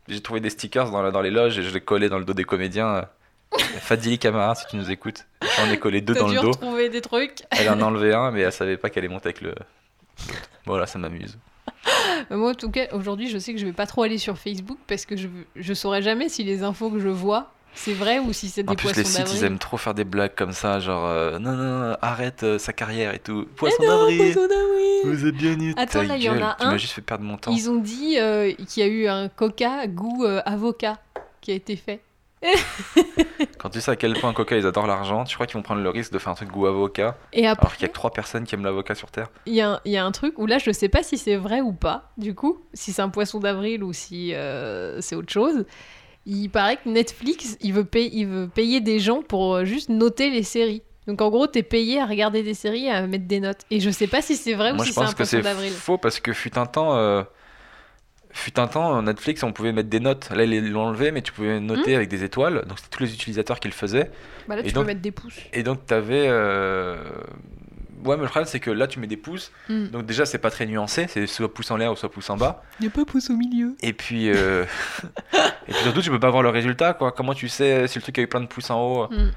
j'ai 0.09 0.21
trouvé 0.21 0.41
des 0.41 0.51
stickers 0.51 0.91
dans, 0.91 1.21
les 1.23 1.31
loges 1.31 1.59
et 1.59 1.62
je 1.62 1.73
les 1.73 1.81
collais 1.81 2.09
dans 2.09 2.19
le 2.19 2.25
dos 2.25 2.35
des 2.35 2.45
comédiens. 2.45 2.89
euh. 2.97 3.03
Fadili 3.81 4.19
Camara, 4.19 4.55
si 4.55 4.67
tu 4.67 4.77
nous 4.77 4.91
écoutes. 4.91 5.27
J'en 5.59 5.71
ai 5.71 5.79
collé 5.79 6.01
deux 6.01 6.15
dans 6.15 6.29
le 6.29 6.41
dos. 6.41 6.53
des 6.91 7.01
trucs. 7.01 7.43
Elle 7.51 7.69
en 7.71 7.81
a 7.81 7.85
enlevé 7.87 8.12
un, 8.12 8.31
mais 8.31 8.41
elle 8.41 8.53
savait 8.53 8.77
pas 8.77 8.91
qu'elle 8.91 9.05
est 9.05 9.09
montée 9.09 9.29
avec 9.29 9.41
le. 9.41 9.55
Voilà, 10.67 10.87
ça 10.87 10.99
m'amuse. 10.99 11.39
Moi, 12.31 12.51
en 12.51 12.55
tout 12.55 12.71
cas, 12.71 12.87
aujourd'hui, 12.93 13.29
je 13.29 13.39
sais 13.39 13.53
que 13.53 13.61
je 13.61 13.67
vais 13.67 13.73
pas 13.73 13.87
trop 13.87 14.03
aller 14.03 14.19
sur 14.19 14.39
Facebook 14.39 14.79
parce 14.87 15.05
que 15.07 15.17
je, 15.17 15.29
je 15.57 15.75
saurais 15.75 16.03
jamais 16.03 16.29
si 16.29 16.43
les 16.43 16.62
infos 16.62 16.91
que 16.91 16.99
je 16.99 17.09
vois, 17.09 17.53
c'est 17.75 17.93
vrai 17.95 18.18
ou 18.18 18.33
si 18.33 18.49
c'est 18.49 18.62
des 18.62 18.70
En 18.72 18.75
plus, 18.77 18.89
les 18.89 19.03
poissons 19.03 19.25
sites, 19.27 19.33
ils 19.41 19.45
aiment 19.45 19.59
trop 19.59 19.77
faire 19.77 19.95
des 19.95 20.05
blagues 20.05 20.35
comme 20.37 20.53
ça, 20.53 20.81
genre 20.81 21.07
euh, 21.07 21.39
non, 21.39 21.53
non, 21.53 21.89
non, 21.91 21.97
arrête 22.03 22.43
euh, 22.45 22.59
sa 22.59 22.72
carrière 22.72 23.14
et 23.14 23.18
tout. 23.18 23.47
Poisson 23.57 23.77
Eh 23.83 23.87
non, 23.87 23.99
d'avril. 23.99 24.37
Vous 25.05 25.27
êtes 25.27 25.35
bien 25.35 25.57
nus. 25.57 25.75
Attends, 25.77 26.03
là, 26.03 26.16
il 26.16 26.22
y 26.22 26.29
en 26.31 26.41
a 26.43 26.57
Tu 26.59 26.66
un. 26.66 26.70
m'as 26.70 26.77
juste 26.79 26.95
fait 26.95 27.03
perdre 27.03 27.25
mon 27.25 27.37
temps. 27.37 27.51
Ils 27.53 27.68
ont 27.70 27.77
dit 27.77 28.18
euh, 28.18 28.53
qu'il 28.68 28.83
y 28.83 28.87
a 28.87 28.89
eu 28.89 29.07
un 29.09 29.29
coca 29.29 29.87
goût 29.87 30.25
avocat 30.45 30.99
qui 31.41 31.51
a 31.53 31.55
été 31.55 31.77
fait. 31.77 32.01
Quand 33.59 33.70
tu 33.70 33.81
sais 33.81 33.91
à 33.93 33.97
quel 33.97 34.12
point 34.14 34.33
Coca 34.35 34.57
ils 34.57 34.66
adorent 34.66 34.87
l'argent, 34.87 35.25
tu 35.25 35.35
crois 35.35 35.47
qu'ils 35.47 35.57
vont 35.57 35.62
prendre 35.62 35.81
le 35.81 35.89
risque 35.89 36.12
de 36.12 36.18
faire 36.18 36.33
un 36.33 36.35
truc 36.35 36.51
goût 36.51 36.66
avocat 36.66 37.16
Et 37.33 37.47
alors 37.47 37.53
après, 37.62 37.77
qu'il 37.77 37.83
y 37.83 37.85
a 37.87 37.89
que 37.89 37.95
trois 37.95 38.11
personnes 38.12 38.45
qui 38.45 38.55
aiment 38.55 38.64
l'avocat 38.64 38.95
sur 38.95 39.11
Terre 39.11 39.29
il 39.47 39.55
y, 39.55 39.61
a 39.62 39.70
un- 39.72 39.81
il 39.87 39.93
y 39.93 39.97
a 39.97 40.05
un 40.05 40.12
truc 40.12 40.39
où 40.39 40.47
là, 40.47 40.59
je 40.59 40.70
sais 40.70 40.89
pas 40.91 41.03
si 41.03 41.16
c'est 41.16 41.37
vrai 41.37 41.61
ou 41.62 41.72
pas, 41.72 42.11
du 42.18 42.35
coup, 42.35 42.61
si 42.75 42.93
c'est 42.93 43.01
un 43.03 43.09
poisson 43.09 43.41
d'avril 43.41 43.83
ou 43.83 43.93
si 43.95 44.35
euh, 44.35 45.01
c'est 45.01 45.16
autre 45.16 45.33
chose. 45.33 45.64
Il 46.27 46.49
paraît 46.49 46.77
que 46.77 46.89
Netflix, 46.89 47.57
il 47.61 47.72
veut, 47.75 47.85
payer, 47.85 48.11
il 48.14 48.27
veut 48.27 48.49
payer 48.49 48.81
des 48.81 48.99
gens 48.99 49.20
pour 49.22 49.55
euh, 49.57 49.64
juste 49.64 49.89
noter 49.91 50.31
les 50.31 50.43
séries. 50.43 50.83
Donc 51.07 51.20
en 51.20 51.29
gros, 51.29 51.47
t'es 51.47 51.62
payé 51.62 52.01
à 52.01 52.07
regarder 52.07 52.43
des 52.43 52.55
séries 52.55 52.87
et 52.87 52.91
à 52.91 53.07
mettre 53.07 53.27
des 53.27 53.41
notes. 53.41 53.61
Et 53.70 53.79
je 53.81 53.91
sais 53.91 54.07
pas 54.07 54.22
si 54.22 54.37
c'est 54.37 54.55
vrai 54.55 54.72
ou 54.72 54.79
si 54.79 54.87
je 54.89 54.93
c'est 54.93 55.01
un 55.01 55.05
pense 55.05 55.14
que 55.14 55.25
c'est 55.25 55.43
d'avril. 55.43 55.70
faux 55.70 55.99
parce 55.99 56.18
que 56.20 56.33
fut 56.33 56.57
un 56.57 56.64
temps, 56.64 56.97
euh, 56.97 57.22
fut 58.31 58.59
un 58.59 58.66
temps, 58.66 59.03
Netflix, 59.03 59.43
on 59.43 59.53
pouvait 59.53 59.72
mettre 59.72 59.91
des 59.91 60.01
notes. 60.01 60.31
Là, 60.31 60.45
ils 60.45 60.70
l'ont 60.72 60.87
enlevé, 60.87 61.11
mais 61.11 61.20
tu 61.20 61.31
pouvais 61.33 61.61
noter 61.61 61.93
Hmm. 61.93 61.97
avec 61.97 62.09
des 62.09 62.25
étoiles. 62.25 62.64
Donc, 62.66 62.79
c'était 62.79 62.97
tous 62.97 63.03
les 63.03 63.12
utilisateurs 63.12 63.61
qui 63.61 63.68
le 63.68 63.75
faisaient. 63.75 64.11
Bah 64.49 64.57
là, 64.57 64.62
Et 64.62 64.68
tu 64.68 64.72
donc- 64.72 64.85
peux 64.85 64.87
mettre 64.89 65.03
des 65.03 65.11
pouces. 65.12 65.39
Et 65.53 65.62
donc, 65.62 65.85
t'avais. 65.85 66.25
Euh... 66.27 66.97
Ouais, 68.05 68.17
mais 68.17 68.23
le 68.23 68.29
problème, 68.29 68.47
c'est 68.47 68.61
que 68.61 68.71
là, 68.71 68.87
tu 68.87 69.01
mets 69.01 69.07
des 69.07 69.17
pouces. 69.17 69.51
Hmm. 69.69 69.87
Donc, 69.89 70.07
déjà, 70.07 70.27
c'est 70.27 70.39
pas 70.39 70.51
très 70.51 70.67
nuancé. 70.67 71.07
C'est 71.09 71.27
soit 71.27 71.53
pouce 71.53 71.71
en 71.71 71.77
l'air 71.77 71.93
ou 71.93 71.97
soit 71.97 72.11
pouce 72.11 72.31
en 72.31 72.37
bas. 72.37 72.63
Il 72.81 72.83
n'y 72.83 72.89
a 72.89 72.91
pas 72.91 73.05
pouce 73.05 73.31
au 73.31 73.37
milieu. 73.37 73.75
Et 73.81 73.93
puis, 73.93 74.31
euh, 74.31 74.65
et 75.33 75.73
puis 75.73 75.83
surtout, 75.83 76.03
tu 76.03 76.11
peux 76.11 76.21
pas 76.21 76.31
voir 76.31 76.43
le 76.43 76.51
résultat, 76.51 76.95
quoi. 76.95 77.13
Comment 77.13 77.35
tu 77.35 77.49
sais 77.49 77.89
si 77.89 77.99
le 77.99 78.03
truc 78.03 78.19
a 78.19 78.23
eu 78.23 78.27
plein 78.27 78.41
de 78.41 78.47
pouces 78.47 78.71
en 78.71 78.81
haut? 78.81 79.09
Hmm. 79.11 79.31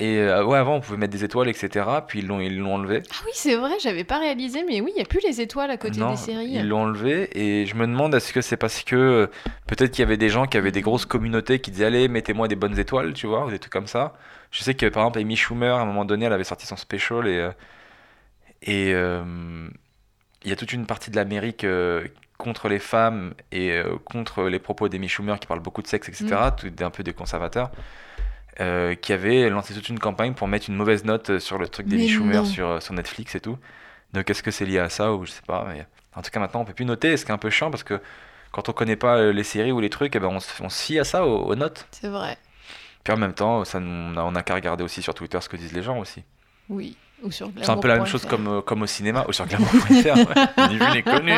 Et 0.00 0.18
euh, 0.18 0.44
ouais, 0.44 0.58
avant, 0.58 0.76
on 0.76 0.80
pouvait 0.80 0.96
mettre 0.96 1.12
des 1.12 1.24
étoiles, 1.24 1.48
etc. 1.48 1.84
Puis 2.06 2.20
ils 2.20 2.26
l'ont, 2.26 2.40
ils 2.40 2.56
l'ont 2.56 2.74
enlevé. 2.76 3.02
Ah 3.10 3.16
oui, 3.24 3.32
c'est 3.34 3.56
vrai, 3.56 3.72
j'avais 3.80 4.04
pas 4.04 4.18
réalisé, 4.18 4.62
mais 4.64 4.80
oui, 4.80 4.92
il 4.94 4.98
y 4.98 5.02
a 5.02 5.04
plus 5.04 5.20
les 5.24 5.40
étoiles 5.40 5.70
à 5.70 5.76
côté 5.76 5.98
non, 5.98 6.10
des 6.10 6.16
séries. 6.16 6.52
ils 6.52 6.68
l'ont 6.68 6.82
enlevé. 6.82 7.28
Et 7.36 7.66
je 7.66 7.74
me 7.74 7.86
demande, 7.86 8.14
est-ce 8.14 8.32
que 8.32 8.40
c'est 8.40 8.56
parce 8.56 8.84
que 8.84 8.94
euh, 8.94 9.26
peut-être 9.66 9.90
qu'il 9.90 10.00
y 10.00 10.06
avait 10.06 10.16
des 10.16 10.28
gens 10.28 10.46
qui 10.46 10.56
avaient 10.56 10.70
des 10.70 10.82
grosses 10.82 11.06
communautés 11.06 11.58
qui 11.58 11.72
disaient, 11.72 11.86
allez, 11.86 12.06
mettez-moi 12.06 12.46
des 12.46 12.54
bonnes 12.54 12.78
étoiles, 12.78 13.12
tu 13.12 13.26
vois, 13.26 13.46
ou 13.46 13.50
des 13.50 13.58
trucs 13.58 13.72
comme 13.72 13.88
ça. 13.88 14.14
Je 14.50 14.62
sais 14.62 14.74
que 14.74 14.86
par 14.86 15.02
exemple, 15.02 15.18
Amy 15.18 15.36
Schumer, 15.36 15.74
à 15.76 15.80
un 15.80 15.84
moment 15.84 16.04
donné, 16.04 16.26
elle 16.26 16.32
avait 16.32 16.44
sorti 16.44 16.66
son 16.66 16.76
special 16.76 17.26
et 17.28 17.38
euh, 17.38 17.50
euh, 18.68 19.68
il 20.44 20.50
y 20.50 20.52
a 20.52 20.56
toute 20.56 20.72
une 20.72 20.86
partie 20.86 21.10
de 21.10 21.16
l'Amérique 21.16 21.64
euh, 21.64 22.06
contre 22.38 22.68
les 22.68 22.78
femmes 22.78 23.34
et 23.52 23.72
euh, 23.72 23.96
contre 24.04 24.44
les 24.44 24.58
propos 24.58 24.88
d'Amy 24.88 25.08
Schumer 25.08 25.38
qui 25.38 25.46
parle 25.46 25.60
beaucoup 25.60 25.82
de 25.82 25.86
sexe, 25.88 26.08
etc. 26.08 26.36
Tout 26.56 26.72
un 26.80 26.90
peu 26.90 27.02
des 27.02 27.12
conservateurs. 27.12 27.70
qui 28.56 29.12
avait 29.12 29.48
lancé 29.50 29.74
toute 29.74 29.88
une 29.88 29.98
campagne 29.98 30.34
pour 30.34 30.48
mettre 30.48 30.68
une 30.68 30.76
mauvaise 30.76 31.04
note 31.04 31.38
sur 31.38 31.58
le 31.58 31.68
truc 31.68 31.86
d'Amy 31.86 32.08
Schumer 32.08 32.46
sur, 32.46 32.82
sur 32.82 32.94
Netflix 32.94 33.34
et 33.34 33.40
tout. 33.40 33.58
Donc 34.12 34.30
est-ce 34.30 34.42
que 34.42 34.50
c'est 34.50 34.64
lié 34.64 34.78
à 34.78 34.88
ça 34.88 35.12
ou 35.12 35.26
je 35.26 35.32
sais 35.32 35.42
pas. 35.46 35.66
Mais... 35.68 35.86
En 36.14 36.22
tout 36.22 36.30
cas 36.30 36.40
maintenant 36.40 36.60
on 36.60 36.64
peut 36.64 36.72
plus 36.72 36.84
noter, 36.86 37.16
ce 37.16 37.24
qui 37.24 37.30
est 37.30 37.34
un 37.34 37.38
peu 37.38 37.50
chiant 37.50 37.70
parce 37.70 37.84
que 37.84 38.00
quand 38.50 38.68
on 38.68 38.72
connaît 38.72 38.96
pas 38.96 39.30
les 39.30 39.44
séries 39.44 39.72
ou 39.72 39.80
les 39.80 39.90
trucs, 39.90 40.16
eh 40.16 40.18
ben, 40.20 40.28
on, 40.28 40.40
se, 40.40 40.62
on 40.62 40.70
se 40.70 40.82
fie 40.82 40.98
à 40.98 41.04
ça 41.04 41.24
aux, 41.26 41.44
aux 41.44 41.54
notes. 41.54 41.86
C'est 41.90 42.08
vrai. 42.08 42.38
Puis 43.04 43.12
en 43.12 43.16
même 43.16 43.32
temps, 43.34 43.64
ça, 43.64 43.78
on 43.80 44.16
a, 44.16 44.22
on 44.22 44.34
a 44.34 44.42
qu'à 44.42 44.54
regarder 44.54 44.84
aussi 44.84 45.02
sur 45.02 45.14
Twitter 45.14 45.38
ce 45.40 45.48
que 45.48 45.56
disent 45.56 45.72
les 45.72 45.82
gens 45.82 45.98
aussi. 45.98 46.22
Oui. 46.68 46.96
Ou 47.22 47.32
sur 47.32 47.50
C'est 47.60 47.70
un 47.70 47.76
peu 47.78 47.88
la 47.88 47.96
même 47.96 48.06
chose 48.06 48.24
comme, 48.26 48.46
euh, 48.46 48.60
comme 48.60 48.82
au 48.82 48.86
cinéma, 48.86 49.24
ou 49.28 49.32
sur 49.32 49.44
glamour.fr. 49.46 49.90
ouais. 49.90 50.68
Ni 50.68 50.76
vu 50.78 50.84
ni 50.94 51.02
connu. 51.02 51.32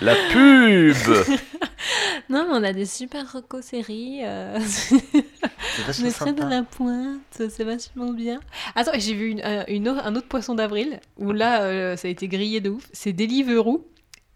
La 0.00 0.14
pub 0.30 0.94
Non, 2.30 2.46
mais 2.48 2.54
on 2.58 2.62
a 2.62 2.72
des 2.72 2.84
super 2.86 3.32
reco 3.32 3.60
séries. 3.60 4.20
euh, 4.22 4.58
C'est 4.64 4.94
On 4.94 5.86
vachement 5.86 6.06
est 6.06 6.10
très 6.12 6.32
dans 6.34 6.48
la 6.48 6.62
pointe, 6.62 7.20
c'est 7.50 7.64
vachement 7.64 8.12
bien. 8.12 8.38
Attends, 8.76 8.92
j'ai 8.96 9.14
vu 9.14 9.30
une, 9.30 9.40
un- 9.42 9.64
une 9.66 9.88
autre- 9.88 10.04
un 10.06 10.14
autre 10.14 10.28
poisson 10.28 10.54
d'avril 10.54 11.00
où 11.16 11.32
là, 11.32 11.62
euh, 11.62 11.96
ça 11.96 12.06
a 12.06 12.10
été 12.12 12.28
grillé 12.28 12.60
de 12.60 12.70
ouf. 12.70 12.84
C'est 12.92 13.12
Deliveroo. 13.12 13.86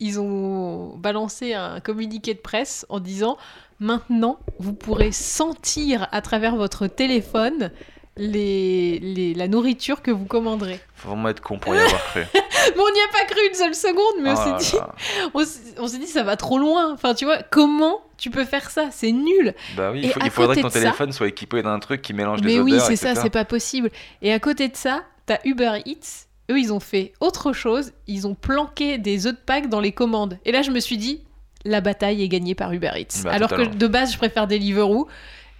Ils 0.05 0.19
ont 0.19 0.97
balancé 0.97 1.55
un 1.55 1.79
communiqué 1.81 2.35
de 2.35 2.41
presse 2.41 2.85
en 2.89 2.99
disant 2.99 3.37
maintenant, 3.79 4.39
vous 4.59 4.73
pourrez 4.73 5.13
sentir 5.13 6.09
à 6.11 6.21
travers 6.23 6.57
votre 6.57 6.89
téléphone 6.89 7.71
les, 8.17 8.99
les- 8.99 9.33
la 9.35 9.49
nourriture 9.49 10.03
que 10.03 10.11
vous 10.11 10.25
commanderez. 10.27 10.81
Faut 10.95 11.09
vraiment 11.09 11.29
être 11.31 11.41
con 11.41 11.59
pour 11.59 11.75
y 11.75 11.79
avoir 11.79 12.03
cru. 12.11 12.21
Mais 12.35 12.79
on 12.81 12.93
n'y 12.93 13.01
a 13.01 13.13
pas 13.13 13.25
cru 13.33 13.41
une 13.49 13.55
seule 13.55 13.75
seconde, 13.75 14.23
mais 14.23 14.31
on 14.31 14.35
Oh 14.35 14.59
s'est 14.61 14.71
dit, 14.71 14.77
on 15.35 15.45
s'est 15.45 15.61
on 15.79 15.87
s'est 15.89 15.99
dit 15.99 16.07
ça 16.07 16.23
va 16.23 16.37
trop 16.37 16.59
loin. 16.59 16.93
Enfin, 16.93 17.13
tu 17.15 17.25
vois, 17.25 17.43
comment 17.43 18.01
tu 18.19 18.31
peux 18.31 18.45
faire 18.45 18.71
ça? 18.71 18.89
C'est 18.93 19.11
nul. 19.11 19.53
Bah 19.77 19.91
oui, 19.93 20.01
il, 20.05 20.11
faut- 20.13 20.21
à 20.21 20.25
il 20.27 20.31
faudrait 20.31 20.57
que 20.57 20.61
ton 20.63 20.69
ça- 20.71 20.79
téléphone 20.81 21.11
soit 21.13 21.27
équipé 21.29 21.63
d'un 21.63 21.79
truc 21.81 22.03
qui 22.03 22.13
mélange 22.13 22.41
les 22.41 22.55
Mais 22.57 22.61
oui, 22.61 22.79
c'est 22.87 22.95
ça, 22.97 23.15
c'est 23.17 23.31
pas 23.31 23.45
possible. 23.45 23.91
Et 24.21 24.33
à 24.33 24.39
côté 24.39 24.69
de 24.69 24.77
ça, 24.77 25.03
t'as 25.27 25.39
Uber 25.45 25.79
Eats. 25.87 26.27
Eux, 26.51 26.59
ils 26.59 26.73
ont 26.73 26.81
fait 26.81 27.13
autre 27.21 27.53
chose. 27.53 27.93
Ils 28.07 28.27
ont 28.27 28.35
planqué 28.35 28.99
des 28.99 29.27
œufs 29.27 29.35
de 29.35 29.39
Pâques 29.39 29.69
dans 29.69 29.81
les 29.81 29.93
commandes. 29.93 30.39
Et 30.45 30.53
là, 30.53 30.63
je 30.63 30.71
me 30.71 30.81
suis 30.81 30.97
dit, 30.99 31.23
la 31.65 31.81
bataille 31.81 32.23
est 32.23 32.29
gagnée 32.29 32.55
par 32.55 32.73
Uber 32.73 32.91
Eats. 32.97 33.23
Bah, 33.25 33.31
Alors 33.33 33.49
totalement. 33.49 33.71
que 33.73 33.77
de 33.77 33.87
base, 33.87 34.13
je 34.13 34.19
préfère 34.19 34.47
Deliveroo. 34.47 35.07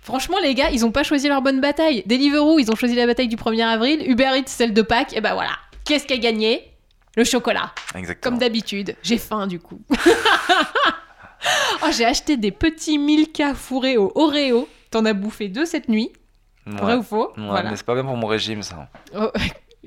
Franchement, 0.01 0.37
les 0.43 0.55
gars, 0.55 0.71
ils 0.71 0.85
ont 0.85 0.91
pas 0.91 1.05
choisi 1.05 1.29
leur 1.29 1.41
bonne 1.43 1.61
bataille. 1.61 2.03
Deliveroo, 2.07 2.59
ils 2.59 2.71
ont 2.73 2.75
choisi 2.75 2.95
la 2.97 3.07
bataille 3.07 3.29
du 3.29 3.37
1er 3.37 3.65
avril. 3.65 4.03
Uber 4.11 4.31
Eats, 4.37 4.43
celle 4.47 4.75
de 4.75 4.83
Pâques. 4.83 5.17
Et 5.17 5.21
bah 5.21 5.35
voilà. 5.35 5.53
Qu'est-ce 5.85 6.07
qui 6.07 6.13
a 6.15 6.19
gagné? 6.19 6.69
Le 7.17 7.25
chocolat. 7.25 7.73
Exactement. 7.95 8.33
Comme 8.33 8.41
d'habitude. 8.41 8.97
J'ai 9.03 9.19
faim 9.19 9.47
du 9.47 9.61
coup. 9.61 9.81
oh, 11.83 11.87
j'ai 11.97 12.05
acheté 12.05 12.37
des 12.37 12.51
petits 12.51 12.99
Milka 12.99 13.55
fourrés 13.55 13.97
au 13.99 14.11
Oreo. 14.15 14.69
T'en 14.91 15.05
as 15.05 15.13
bouffé 15.13 15.49
deux 15.49 15.65
cette 15.67 15.89
nuit. 15.89 16.11
Ouais. 16.67 16.73
Vrai 16.77 16.95
ou 16.97 17.03
faux? 17.03 17.29
Ouais, 17.37 17.45
Voilà. 17.47 17.71
mais 17.71 17.77
c'est 17.77 17.87
pas 17.87 17.95
bien 17.95 18.05
pour 18.05 18.17
mon 18.17 18.27
régime, 18.27 18.63
ça. 18.63 18.89
Oh, 19.17 19.31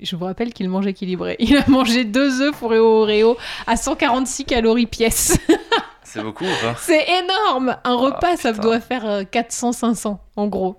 je 0.02 0.16
vous 0.16 0.26
rappelle 0.26 0.54
qu'il 0.54 0.70
mange 0.70 0.88
équilibré. 0.88 1.36
Il 1.40 1.56
a 1.58 1.64
mangé 1.68 2.04
deux 2.04 2.42
œufs 2.42 2.56
fourrés 2.56 2.80
au 2.80 3.04
Oreo 3.04 3.38
à 3.68 3.78
146 3.78 4.46
calories 4.46 4.86
pièce. 4.88 5.38
C'est 6.04 6.22
beaucoup 6.22 6.46
ou 6.46 6.62
pas? 6.62 6.76
C'est 6.80 7.06
énorme 7.24 7.78
Un 7.84 7.96
repas, 7.96 8.38
ça 8.38 8.50
Ah, 8.50 8.52
putain. 8.54 8.64
doit 8.64 8.80
faire 8.80 9.06
euh, 9.06 9.24
400-500 9.24 10.18
en 10.36 10.48
gros. 10.48 10.78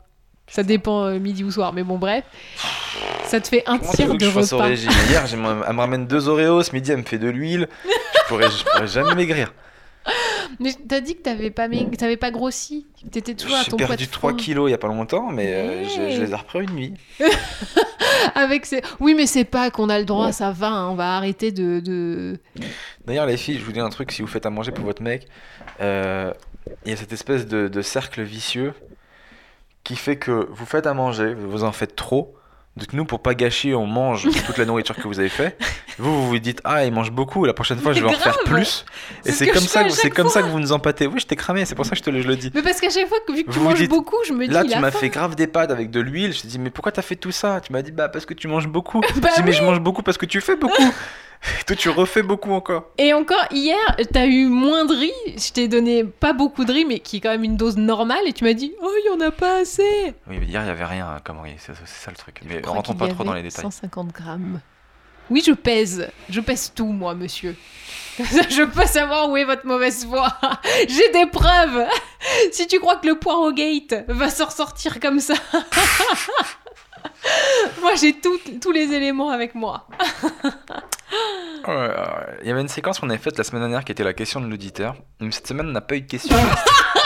Ça 0.48 0.62
dépend 0.62 1.04
euh, 1.06 1.18
midi 1.18 1.42
ou 1.44 1.50
soir, 1.50 1.72
mais 1.72 1.82
bon, 1.82 1.98
bref. 1.98 2.24
Ça 3.24 3.40
te 3.40 3.48
fait 3.48 3.64
un 3.66 3.78
Comment 3.78 3.90
tiers 3.92 4.06
veux 4.06 4.14
que 4.14 4.18
de 4.24 4.30
je 4.30 4.38
repas. 4.54 4.64
régime? 4.64 4.90
Hier, 5.10 5.24
elle 5.30 5.38
me 5.40 5.80
ramène 5.80 6.06
deux 6.06 6.28
Oreos, 6.28 6.62
ce 6.62 6.72
midi, 6.72 6.92
elle 6.92 6.98
me 6.98 7.02
fait 7.02 7.18
de 7.18 7.28
l'huile. 7.28 7.68
Je 7.84 8.28
pourrais, 8.28 8.50
je 8.50 8.64
pourrais 8.64 8.86
jamais 8.86 9.14
maigrir. 9.16 9.52
Mais 10.60 10.72
t'as 10.88 11.00
dit 11.00 11.16
que 11.16 11.22
t'avais 11.22 11.50
pas, 11.50 11.68
t'avais 11.98 12.16
pas 12.16 12.30
grossi. 12.30 12.86
T'étais 13.10 13.34
toujours 13.34 13.56
à 13.56 13.62
J'ai 13.62 13.70
ton 13.70 13.76
poids 13.76 13.86
perdu 13.88 14.06
de 14.06 14.10
3 14.10 14.30
fin. 14.30 14.36
kilos 14.36 14.68
il 14.68 14.72
y 14.72 14.74
a 14.74 14.78
pas 14.78 14.88
longtemps, 14.88 15.30
mais 15.30 15.52
euh, 15.52 15.84
je, 15.88 16.20
les 16.20 16.30
ai 16.30 16.34
repris 16.34 16.60
une 16.64 16.70
nuit. 16.70 16.94
Avec 18.34 18.66
ces... 18.66 18.82
Oui, 19.00 19.14
mais 19.14 19.26
c'est 19.26 19.44
pas 19.44 19.70
qu'on 19.70 19.88
a 19.88 19.98
le 19.98 20.04
droit, 20.04 20.32
ça 20.32 20.50
va. 20.50 20.68
hein, 20.68 20.88
On 20.90 20.94
va 20.94 21.16
arrêter 21.16 21.52
de... 21.52 21.80
de... 21.80 22.38
D'ailleurs, 23.06 23.26
les 23.26 23.36
filles, 23.36 23.58
je 23.58 23.64
vous 23.64 23.72
dis 23.72 23.80
un 23.80 23.88
truc 23.88 24.12
si 24.12 24.22
vous 24.22 24.28
faites 24.28 24.46
à 24.46 24.50
manger 24.50 24.72
pour 24.72 24.84
votre 24.84 25.02
mec, 25.02 25.26
euh, 25.80 26.32
il 26.84 26.90
y 26.90 26.94
a 26.94 26.96
cette 26.96 27.12
espèce 27.12 27.46
de, 27.46 27.68
de 27.68 27.82
cercle 27.82 28.22
vicieux 28.22 28.74
qui 29.84 29.96
fait 29.96 30.16
que 30.16 30.48
vous 30.50 30.66
faites 30.66 30.86
à 30.86 30.94
manger, 30.94 31.34
vous 31.34 31.62
en 31.64 31.72
faites 31.72 31.94
trop. 31.96 32.34
Donc 32.76 32.92
nous, 32.92 33.06
pour 33.06 33.20
pas 33.20 33.34
gâcher, 33.34 33.74
on 33.74 33.86
mange 33.86 34.28
toute 34.46 34.58
la 34.58 34.66
nourriture 34.66 34.94
que 34.96 35.08
vous 35.08 35.18
avez 35.18 35.30
fait. 35.30 35.56
Vous, 35.98 36.14
vous 36.14 36.28
vous 36.28 36.38
dites 36.38 36.60
ah, 36.64 36.84
il 36.84 36.92
mange 36.92 37.10
beaucoup. 37.10 37.46
La 37.46 37.54
prochaine 37.54 37.78
fois, 37.78 37.94
je 37.94 38.00
vais 38.00 38.08
en 38.08 38.12
faire 38.12 38.38
plus. 38.44 38.84
Et 39.24 39.32
ce 39.32 39.38
c'est 39.38 39.46
comme 39.48 39.62
ça, 39.62 39.88
c'est 39.88 40.10
comme 40.10 40.28
ça 40.28 40.42
que 40.42 40.48
vous 40.48 40.60
nous 40.60 40.72
empâtez. 40.72 41.06
Oui, 41.06 41.18
je 41.18 41.26
t'ai 41.26 41.36
cramé. 41.36 41.64
C'est 41.64 41.74
pour 41.74 41.86
ça 41.86 41.92
que 41.92 41.96
je 41.96 42.02
te 42.02 42.10
le, 42.10 42.20
je 42.20 42.28
le 42.28 42.36
dis. 42.36 42.50
Mais 42.54 42.62
parce 42.62 42.80
qu'à 42.80 42.90
chaque 42.90 43.08
fois 43.08 43.18
que 43.26 43.32
vu 43.32 43.44
que 43.44 43.50
tu 43.50 43.52
Vous 43.52 43.60
vous 43.62 43.70
manges 43.70 43.78
dites, 43.78 43.90
beaucoup, 43.90 44.16
je 44.26 44.34
me 44.34 44.46
dis 44.46 44.52
Là, 44.52 44.64
tu 44.64 44.78
m'as 44.78 44.90
fait 44.90 45.08
grave 45.08 45.36
des 45.36 45.46
pâtes 45.46 45.70
avec 45.70 45.90
de 45.90 46.00
l'huile. 46.00 46.34
Je 46.34 46.42
te 46.42 46.46
dis, 46.46 46.58
mais 46.58 46.70
pourquoi 46.70 46.92
t'as 46.92 47.02
fait 47.02 47.16
tout 47.16 47.32
ça? 47.32 47.60
Tu 47.60 47.72
m'as 47.72 47.82
dit, 47.82 47.92
bah 47.92 48.08
parce 48.10 48.26
que 48.26 48.34
tu 48.34 48.46
manges 48.48 48.68
beaucoup. 48.68 49.00
Bah 49.16 49.30
je 49.30 49.36
dis, 49.36 49.42
mais 49.44 49.50
oui. 49.50 49.56
je 49.56 49.62
mange 49.62 49.80
beaucoup 49.80 50.02
parce 50.02 50.18
que 50.18 50.26
tu 50.26 50.40
fais 50.42 50.56
beaucoup. 50.56 50.82
Toi, 51.66 51.76
tu 51.76 51.88
refais 51.88 52.22
beaucoup 52.22 52.52
encore. 52.52 52.90
Et 52.98 53.12
encore 53.12 53.44
hier, 53.50 53.76
t'as 54.12 54.26
eu 54.26 54.46
moins 54.46 54.84
de 54.84 54.94
riz. 54.94 55.36
Je 55.36 55.52
t'ai 55.52 55.68
donné 55.68 56.04
pas 56.04 56.32
beaucoup 56.32 56.64
de 56.64 56.72
riz, 56.72 56.84
mais 56.84 57.00
qui 57.00 57.18
est 57.18 57.20
quand 57.20 57.30
même 57.30 57.44
une 57.44 57.56
dose 57.56 57.76
normale. 57.76 58.26
Et 58.26 58.32
tu 58.32 58.44
m'as 58.44 58.52
dit, 58.52 58.72
oh, 58.82 58.92
il 59.04 59.06
y 59.06 59.14
en 59.14 59.20
a 59.20 59.30
pas 59.30 59.60
assez. 59.60 60.14
Oui, 60.28 60.38
mais 60.40 60.46
hier, 60.46 60.62
il 60.62 60.66
y 60.66 60.70
avait 60.70 60.84
rien 60.84 61.20
comme 61.24 61.40
riz. 61.40 61.54
C'est 61.58 61.74
ça 61.84 62.10
le 62.10 62.16
truc. 62.16 62.40
Mais 62.44 62.56
Je 62.56 62.60
crois 62.60 62.74
rentrons 62.74 62.94
pas 62.94 63.06
y 63.06 63.14
trop 63.14 63.24
dans 63.24 63.34
les 63.34 63.42
détails. 63.42 63.62
150 63.62 64.12
grammes. 64.12 64.60
Oui, 65.28 65.42
je 65.44 65.52
pèse. 65.52 66.08
Je 66.28 66.40
pèse 66.40 66.72
tout, 66.74 66.86
moi, 66.86 67.14
monsieur. 67.14 67.56
Je 68.18 68.62
peux 68.64 68.86
savoir 68.86 69.28
où 69.28 69.36
est 69.36 69.44
votre 69.44 69.66
mauvaise 69.66 70.06
foi. 70.06 70.32
J'ai 70.88 71.10
des 71.10 71.26
preuves. 71.26 71.86
Si 72.52 72.66
tu 72.66 72.78
crois 72.78 72.96
que 72.96 73.06
le 73.06 73.18
poireau 73.18 73.52
gate 73.52 74.04
va 74.08 74.30
se 74.30 74.42
ressortir 74.42 75.00
comme 75.00 75.20
ça. 75.20 75.34
moi, 77.82 77.94
j'ai 77.94 78.14
tous 78.14 78.72
les 78.72 78.92
éléments 78.92 79.28
avec 79.30 79.54
moi. 79.54 79.86
Ouais. 81.66 81.90
Il 82.42 82.48
y 82.48 82.50
avait 82.52 82.60
une 82.60 82.68
séquence 82.68 83.00
qu'on 83.00 83.10
avait 83.10 83.18
faite 83.18 83.38
la 83.38 83.44
semaine 83.44 83.62
dernière 83.62 83.84
qui 83.84 83.92
était 83.92 84.04
la 84.04 84.14
question 84.14 84.40
de 84.40 84.46
l'auditeur. 84.46 84.94
Mais 85.20 85.30
cette 85.32 85.48
semaine, 85.48 85.72
n'a 85.72 85.80
pas 85.80 85.96
eu 85.96 86.02
de 86.02 86.06
question. 86.06 86.36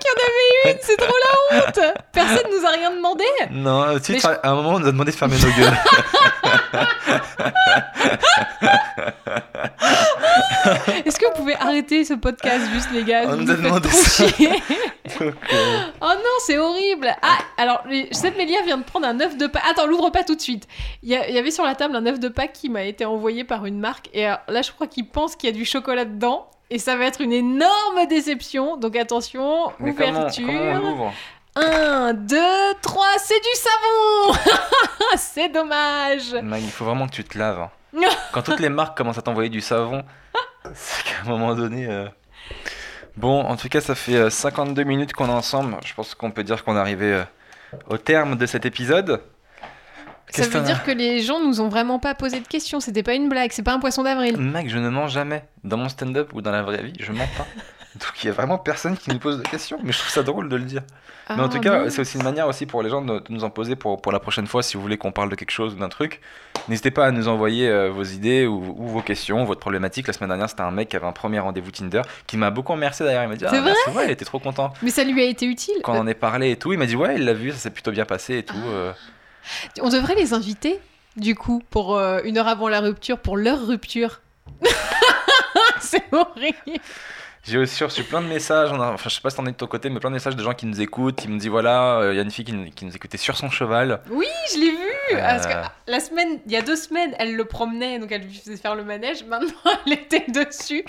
Qu'il 0.00 0.10
y 0.10 0.10
en 0.10 0.18
avait 0.24 0.72
une, 0.72 0.78
c'est 0.82 0.96
trop 0.96 1.14
la 1.14 1.58
honte. 1.58 1.80
Personne 2.12 2.46
nous 2.50 2.66
a 2.66 2.70
rien 2.70 2.90
demandé. 2.90 3.24
non, 3.50 3.82
euh, 3.82 3.98
Mais 4.08 4.18
sais, 4.18 4.26
à 4.26 4.50
un 4.50 4.54
moment, 4.54 4.70
on 4.70 4.80
nous 4.80 4.88
a 4.88 4.92
demandé 4.92 5.12
de 5.12 5.16
fermer 5.16 5.36
nos 5.36 5.50
gueules. 5.50 5.72
Est-ce 11.04 11.18
que 11.18 11.26
vous 11.26 11.34
pouvez 11.34 11.54
arrêter 11.56 12.04
ce 12.04 12.14
podcast 12.14 12.64
juste, 12.72 12.88
les 12.92 13.04
gars? 13.04 13.24
On 13.26 13.36
nous 13.36 13.50
a 13.50 13.54
demandé 13.54 13.88
ça. 13.90 14.24
Donc, 14.34 15.20
euh, 15.20 15.30
Oh 16.00 16.12
non, 16.14 16.38
c'est 16.44 16.58
horrible. 16.58 17.08
Ah, 17.22 17.38
alors, 17.58 17.84
cette 18.12 18.36
Mélia 18.36 18.62
vient 18.62 18.78
de 18.78 18.84
prendre 18.84 19.06
un 19.06 19.20
œuf 19.20 19.36
de 19.36 19.46
Pâques. 19.46 19.62
Attends, 19.70 19.86
l'ouvre 19.86 20.10
pas 20.10 20.24
tout 20.24 20.34
de 20.34 20.40
suite. 20.40 20.66
Il 21.02 21.10
y, 21.10 21.16
avait 21.16 21.50
sur 21.50 21.64
la 21.64 21.74
table 21.74 21.94
un 21.96 22.06
œuf 22.06 22.18
de 22.18 22.28
Pâques 22.28 22.54
qui 22.54 22.70
m'a 22.70 22.84
été 22.84 23.04
envoyé 23.04 23.44
par 23.44 23.66
une 23.66 23.78
marque. 23.78 24.08
Et 24.12 24.26
alors, 24.26 24.40
là, 24.48 24.62
je 24.62 24.72
crois 24.72 24.86
qu'il 24.86 25.08
pense 25.08 25.36
qu'il 25.36 25.50
y 25.50 25.52
a 25.52 25.56
du 25.56 25.64
chocolat 25.64 26.04
dedans. 26.04 26.48
Et 26.74 26.78
ça 26.80 26.96
va 26.96 27.04
être 27.04 27.20
une 27.20 27.32
énorme 27.32 28.06
déception. 28.08 28.76
Donc 28.76 28.96
attention, 28.96 29.72
mais 29.78 29.94
comment, 29.94 30.10
ouverture. 30.22 30.44
comment 30.46 30.60
on 30.72 30.78
l'ouvre 30.78 31.12
1, 31.54 32.14
2, 32.14 32.36
3, 32.82 33.06
c'est 33.18 33.38
du 33.38 33.54
savon 33.54 34.56
C'est 35.16 35.48
dommage 35.50 36.34
Mag, 36.42 36.60
il 36.60 36.70
faut 36.72 36.84
vraiment 36.84 37.06
que 37.06 37.12
tu 37.12 37.22
te 37.22 37.38
laves. 37.38 37.60
hein. 37.60 37.70
Quand 38.32 38.42
toutes 38.42 38.58
les 38.58 38.68
marques 38.70 38.96
commencent 38.96 39.18
à 39.18 39.22
t'envoyer 39.22 39.50
du 39.50 39.60
savon, 39.60 40.02
c'est 40.74 41.04
qu'à 41.04 41.20
un 41.24 41.28
moment 41.28 41.54
donné. 41.54 41.86
euh, 41.88 42.08
Bon, 43.16 43.42
en 43.42 43.54
tout 43.54 43.68
cas, 43.68 43.80
ça 43.80 43.94
fait 43.94 44.16
euh, 44.16 44.30
52 44.30 44.82
minutes 44.82 45.12
qu'on 45.12 45.28
est 45.28 45.32
ensemble. 45.32 45.76
Je 45.84 45.94
pense 45.94 46.16
qu'on 46.16 46.32
peut 46.32 46.42
dire 46.42 46.64
qu'on 46.64 46.74
est 46.76 46.80
arrivé 46.80 47.12
euh, 47.12 47.24
au 47.88 47.98
terme 47.98 48.34
de 48.34 48.46
cet 48.46 48.66
épisode. 48.66 49.22
Ça 50.30 50.42
veut 50.48 50.64
dire 50.64 50.82
que 50.84 50.90
les 50.90 51.20
gens 51.22 51.40
nous 51.40 51.60
ont 51.60 51.68
vraiment 51.68 51.98
pas 51.98 52.14
posé 52.14 52.40
de 52.40 52.46
questions. 52.48 52.80
C'était 52.80 53.02
pas 53.02 53.14
une 53.14 53.28
blague, 53.28 53.52
c'est 53.52 53.62
pas 53.62 53.72
un 53.74 53.78
poisson 53.78 54.02
d'avril. 54.02 54.36
Mec, 54.36 54.68
je 54.68 54.78
ne 54.78 54.88
mens 54.88 55.06
jamais. 55.08 55.44
Dans 55.62 55.76
mon 55.76 55.88
stand-up 55.88 56.32
ou 56.34 56.42
dans 56.42 56.50
la 56.52 56.62
vraie 56.62 56.82
vie, 56.82 56.92
je 56.98 57.12
mens 57.12 57.28
pas. 57.36 57.46
Donc 57.94 58.24
il 58.24 58.26
y 58.26 58.30
a 58.30 58.32
vraiment 58.32 58.58
personne 58.58 58.96
qui 58.96 59.10
nous 59.10 59.20
pose 59.20 59.38
de 59.38 59.42
questions. 59.46 59.78
Mais 59.84 59.92
je 59.92 59.98
trouve 59.98 60.10
ça 60.10 60.22
drôle 60.24 60.48
de 60.48 60.56
le 60.56 60.64
dire. 60.64 60.82
Mais 61.30 61.36
en 61.36 61.44
Ah, 61.44 61.48
tout 61.48 61.60
cas, 61.60 61.88
c'est 61.90 62.00
aussi 62.00 62.16
une 62.18 62.24
manière 62.24 62.48
aussi 62.48 62.66
pour 62.66 62.82
les 62.82 62.90
gens 62.90 63.00
de, 63.00 63.20
de 63.20 63.24
nous 63.30 63.44
en 63.44 63.50
poser 63.50 63.76
pour, 63.76 64.02
pour 64.02 64.10
la 64.10 64.18
prochaine 64.18 64.46
fois 64.48 64.62
si 64.64 64.76
vous 64.76 64.82
voulez 64.82 64.98
qu'on 64.98 65.12
parle 65.12 65.28
de 65.30 65.36
quelque 65.36 65.52
chose 65.52 65.74
ou 65.74 65.76
d'un 65.78 65.88
truc. 65.88 66.20
N'hésitez 66.68 66.90
pas 66.90 67.06
à 67.06 67.10
nous 67.12 67.28
envoyer 67.28 67.68
euh, 67.68 67.90
vos 67.90 68.02
idées 68.02 68.46
ou, 68.46 68.74
ou 68.76 68.88
vos 68.88 69.00
questions, 69.00 69.44
votre 69.44 69.60
problématique. 69.60 70.06
La 70.08 70.12
semaine 70.12 70.28
dernière, 70.30 70.50
c'était 70.50 70.62
un 70.62 70.72
mec 70.72 70.88
qui 70.88 70.96
avait 70.96 71.06
un 71.06 71.12
premier 71.12 71.38
rendez-vous 71.38 71.70
Tinder 71.70 72.02
qui 72.26 72.36
m'a 72.36 72.50
beaucoup 72.50 72.72
remercié 72.72 73.06
d'ailleurs. 73.06 73.22
Il 73.22 73.28
m'a 73.28 73.36
dit 73.36 73.44
C'est 73.48 73.56
ah, 73.56 73.90
ouais, 73.96 74.06
il 74.06 74.10
était 74.10 74.24
trop 74.24 74.40
content. 74.40 74.72
Mais 74.82 74.90
ça 74.90 75.04
lui 75.04 75.22
a 75.22 75.26
été 75.26 75.46
utile. 75.46 75.74
Quand 75.84 75.94
on 75.94 76.00
en 76.00 76.06
est 76.08 76.14
parlé 76.14 76.50
et 76.50 76.56
tout, 76.56 76.72
il 76.72 76.78
m'a 76.80 76.86
dit 76.86 76.96
ouais, 76.96 77.14
il 77.16 77.24
l'a 77.24 77.32
vu, 77.34 77.52
ça 77.52 77.58
s'est 77.58 77.70
plutôt 77.70 77.92
bien 77.92 78.04
passé 78.06 78.38
et 78.38 78.42
tout. 78.42 78.56
euh. 78.66 78.92
On 79.80 79.88
devrait 79.88 80.14
les 80.14 80.32
inviter, 80.32 80.80
du 81.16 81.34
coup, 81.34 81.62
pour 81.70 81.96
euh, 81.96 82.20
une 82.24 82.38
heure 82.38 82.48
avant 82.48 82.68
la 82.68 82.80
rupture, 82.80 83.18
pour 83.18 83.36
leur 83.36 83.66
rupture. 83.66 84.20
c'est 85.80 86.04
horrible. 86.12 86.80
J'ai 87.46 87.58
aussi 87.58 87.84
reçu 87.84 88.02
plein 88.04 88.22
de 88.22 88.26
messages, 88.26 88.70
enfin 88.72 88.96
je 89.04 89.14
sais 89.14 89.20
pas 89.20 89.28
si 89.28 89.36
t'en 89.36 89.44
es 89.44 89.50
de 89.52 89.56
ton 89.56 89.66
côté, 89.66 89.90
mais 89.90 90.00
plein 90.00 90.08
de 90.08 90.14
messages 90.14 90.34
de 90.34 90.42
gens 90.42 90.54
qui 90.54 90.64
nous 90.64 90.80
écoutent, 90.80 91.16
qui 91.16 91.28
me 91.28 91.38
disent 91.38 91.50
voilà, 91.50 91.98
euh, 91.98 92.14
il 92.14 92.16
y 92.16 92.18
a 92.18 92.22
une 92.22 92.30
fille 92.30 92.44
qui, 92.46 92.52
nous- 92.54 92.70
qui 92.70 92.86
nous 92.86 92.96
écoutait 92.96 93.18
sur 93.18 93.36
son 93.36 93.50
cheval. 93.50 94.00
Oui, 94.10 94.26
je 94.52 94.58
l'ai 94.60 94.70
vu. 94.70 94.76
Euh. 95.12 95.18
Parce 95.20 95.46
que 95.46 95.52
la 95.86 96.00
semaine, 96.00 96.38
il 96.46 96.52
y 96.52 96.56
a 96.56 96.62
deux 96.62 96.74
semaines, 96.76 97.14
elle 97.18 97.36
le 97.36 97.44
promenait, 97.44 97.98
donc 97.98 98.10
elle 98.12 98.22
lui 98.22 98.32
faisait 98.34 98.56
faire 98.56 98.74
le 98.74 98.82
manège. 98.82 99.24
Maintenant, 99.24 99.48
elle 99.86 99.92
était 99.92 100.24
dessus. 100.28 100.86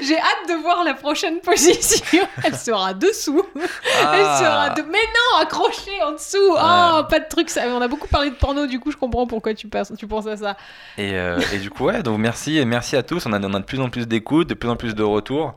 J'ai 0.00 0.16
hâte 0.16 0.48
de 0.48 0.54
voir 0.62 0.82
la 0.82 0.94
prochaine 0.94 1.40
position. 1.40 2.26
Elle 2.44 2.54
sera 2.56 2.94
dessous. 2.94 3.44
Elle 3.54 3.62
Ah. 4.24 4.38
sera 4.40 4.70
de... 4.70 4.82
Mais 4.82 4.92
non, 4.98 5.42
accrochée 5.42 6.02
en 6.06 6.12
dessous. 6.12 6.38
Oh, 6.52 7.02
pas 7.10 7.18
de 7.20 7.28
truc. 7.28 7.50
Ça... 7.50 7.62
On 7.68 7.82
a 7.82 7.88
beaucoup 7.88 8.08
parlé 8.08 8.30
de 8.30 8.34
porno, 8.36 8.66
du 8.66 8.80
coup, 8.80 8.90
je 8.90 8.96
comprends 8.96 9.26
pourquoi 9.26 9.52
tu, 9.52 9.68
penses- 9.68 9.92
tu 9.98 10.06
penses 10.06 10.26
à 10.26 10.36
ça. 10.38 10.56
Et, 10.96 11.12
euh, 11.14 11.38
et 11.52 11.58
du 11.58 11.68
coup, 11.68 11.84
ouais, 11.84 12.02
donc 12.02 12.18
merci 12.18 12.56
et 12.56 12.64
merci 12.64 12.96
à 12.96 13.02
tous. 13.02 13.26
On 13.26 13.32
a, 13.34 13.40
on 13.40 13.52
a 13.54 13.58
de 13.60 13.64
plus 13.64 13.80
en 13.80 13.90
plus 13.90 14.06
d'écoutes, 14.08 14.48
de 14.48 14.54
plus 14.54 14.68
en 14.70 14.76
plus 14.76 14.94
de 14.94 15.02
retours. 15.02 15.54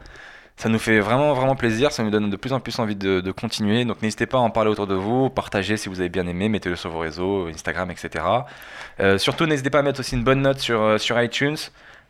Ça 0.57 0.69
nous 0.69 0.79
fait 0.79 0.99
vraiment, 0.99 1.33
vraiment 1.33 1.55
plaisir. 1.55 1.91
Ça 1.91 2.03
nous 2.03 2.11
donne 2.11 2.29
de 2.29 2.35
plus 2.35 2.53
en 2.53 2.59
plus 2.59 2.77
envie 2.79 2.95
de, 2.95 3.31
continuer. 3.31 3.85
Donc 3.85 4.01
n'hésitez 4.01 4.25
pas 4.25 4.37
à 4.37 4.41
en 4.41 4.49
parler 4.49 4.69
autour 4.69 4.87
de 4.87 4.95
vous, 4.95 5.29
partagez 5.29 5.77
si 5.77 5.89
vous 5.89 5.99
avez 5.99 6.09
bien 6.09 6.27
aimé, 6.27 6.49
mettez-le 6.49 6.75
sur 6.75 6.89
vos 6.89 6.99
réseaux, 6.99 7.47
Instagram, 7.47 7.89
etc. 7.89 8.23
Euh, 8.99 9.17
surtout, 9.17 9.45
n'hésitez 9.45 9.69
pas 9.69 9.79
à 9.79 9.81
mettre 9.81 9.99
aussi 9.99 10.15
une 10.15 10.23
bonne 10.23 10.41
note 10.41 10.59
sur, 10.59 10.81
euh, 10.81 11.23
iTunes. 11.23 11.57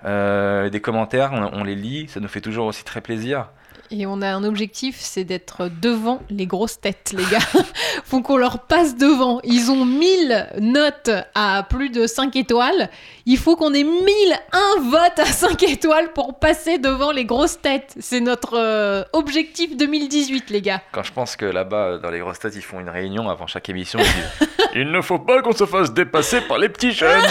Euh, 0.04 0.70
des 0.70 0.82
commentaires, 0.82 1.32
on 1.54 1.64
les 1.64 1.76
lit, 1.76 2.08
ça 2.08 2.20
nous 2.20 2.28
fait 2.28 2.42
toujours 2.42 2.66
aussi 2.66 2.84
très 2.84 3.02
plaisir. 3.02 3.50
Et 3.94 4.06
on 4.06 4.22
a 4.22 4.30
un 4.30 4.46
objectif, 4.46 4.96
c'est 5.00 5.26
d'être 5.26 5.70
devant 5.82 6.22
les 6.30 6.48
grosses 6.48 6.80
têtes, 6.80 7.14
les 7.14 7.26
gars. 7.26 7.40
Faut 8.06 8.22
qu'on 8.22 8.38
leur 8.38 8.60
passe 8.60 8.96
devant. 8.96 9.42
Ils 9.44 9.70
ont 9.70 9.84
1000 9.84 10.48
notes 10.60 11.10
à 11.36 11.64
plus 11.70 11.90
de 11.90 12.08
5 12.08 12.36
étoiles. 12.38 12.90
Il 13.26 13.38
faut 13.38 13.58
qu'on 13.58 13.74
ait 13.74 13.84
1001 13.84 14.82
votes 14.90 15.20
à 15.20 15.26
5 15.26 15.62
étoiles 15.64 16.14
pour 16.14 16.40
passer 16.40 16.78
devant 16.78 17.12
les 17.12 17.26
grosses 17.26 17.60
têtes. 17.60 17.96
C'est 18.00 18.22
notre 18.22 18.58
euh, 18.58 19.04
objectif 19.12 19.76
2018, 19.76 20.50
les 20.52 20.62
gars. 20.62 20.82
Quand 20.94 21.04
je 21.04 21.12
pense 21.12 21.36
que 21.36 21.46
là-bas, 21.46 21.98
dans 21.98 22.10
les 22.10 22.20
grosses 22.20 22.40
têtes, 22.40 22.56
ils 22.56 22.62
font 22.62 22.80
une 22.80 22.90
réunion 22.90 23.30
avant 23.30 23.48
chaque 23.48 23.68
émission. 23.68 24.00
Ils 24.00 24.06
disent 24.06 24.50
Il 24.76 24.92
ne 24.92 25.02
faut 25.02 25.20
pas 25.20 25.42
qu'on 25.42 25.52
se 25.52 25.66
fasse 25.66 25.94
dépasser 25.94 26.40
par 26.42 26.58
les 26.58 26.70
petits 26.70 26.94
jeunes. 26.94 27.22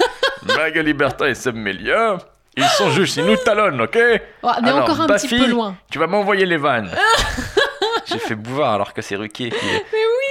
Magali 0.46 0.94
Bertin 0.94 1.26
et 1.26 1.34
Seb 1.34 1.56
Melia, 1.56 2.18
ils 2.56 2.64
sont 2.64 2.90
juste, 2.90 3.16
ils 3.16 3.24
nous 3.24 3.36
talonnent, 3.36 3.80
ok 3.80 3.98
Oh, 4.42 4.48
est 4.48 4.66
Alors, 4.68 4.82
encore 4.82 5.00
un 5.02 5.06
petit 5.08 5.28
peu 5.28 5.46
loin. 5.46 5.76
Tu 5.90 5.98
vas 5.98 6.06
m'envoyer 6.06 6.46
les 6.46 6.56
vannes. 6.56 6.90
J'ai 8.06 8.18
fait 8.18 8.34
Bouvard 8.36 8.72
alors 8.74 8.92
que 8.94 9.02
c'est 9.02 9.16
Ruquier 9.16 9.50
qui, 9.50 9.56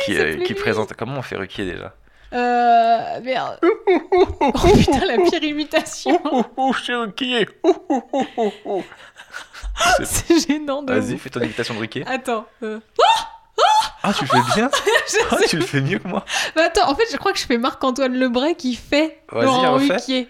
qui, 0.05 0.13
c'est 0.15 0.19
euh, 0.19 0.36
plus 0.38 0.43
qui 0.45 0.53
présente. 0.53 0.93
Comment 0.93 1.17
on 1.19 1.21
fait 1.21 1.36
Ruquier 1.36 1.65
déjà 1.65 1.93
Euh. 2.34 3.19
Merde. 3.21 3.59
Oh 4.41 4.51
putain, 4.78 5.05
la 5.05 5.17
pire 5.30 5.43
imitation. 5.43 6.21
Oh, 6.57 6.73
Cherokee 6.73 7.45
C'est 10.03 10.47
gênant 10.47 10.84
de. 10.84 10.93
Vas-y, 10.93 11.17
fais 11.17 11.30
ton 11.30 11.41
imitation 11.41 11.73
de 11.76 11.80
Riquet. 11.80 12.03
Attends. 12.07 12.45
euh. 12.63 12.80
Ah, 14.03 14.13
tu 14.13 14.23
le 14.26 14.30
fais 14.30 14.53
bien 14.55 14.69
Ah, 15.32 15.38
tu 15.47 15.57
le 15.57 15.63
fais 15.65 15.82
mieux 15.82 15.97
que 15.97 16.07
moi 16.07 16.23
Mais 16.55 16.61
attends, 16.63 16.89
en 16.89 16.95
fait, 16.95 17.05
je 17.11 17.17
crois 17.17 17.34
que 17.34 17.39
je 17.39 17.45
fais 17.45 17.57
Marc-Antoine 17.57 18.13
Lebray 18.13 18.55
qui 18.55 18.76
fait 18.76 19.21
Vas-y, 19.32 19.45
Laurent. 19.45 19.78
Ruquier. 19.78 20.28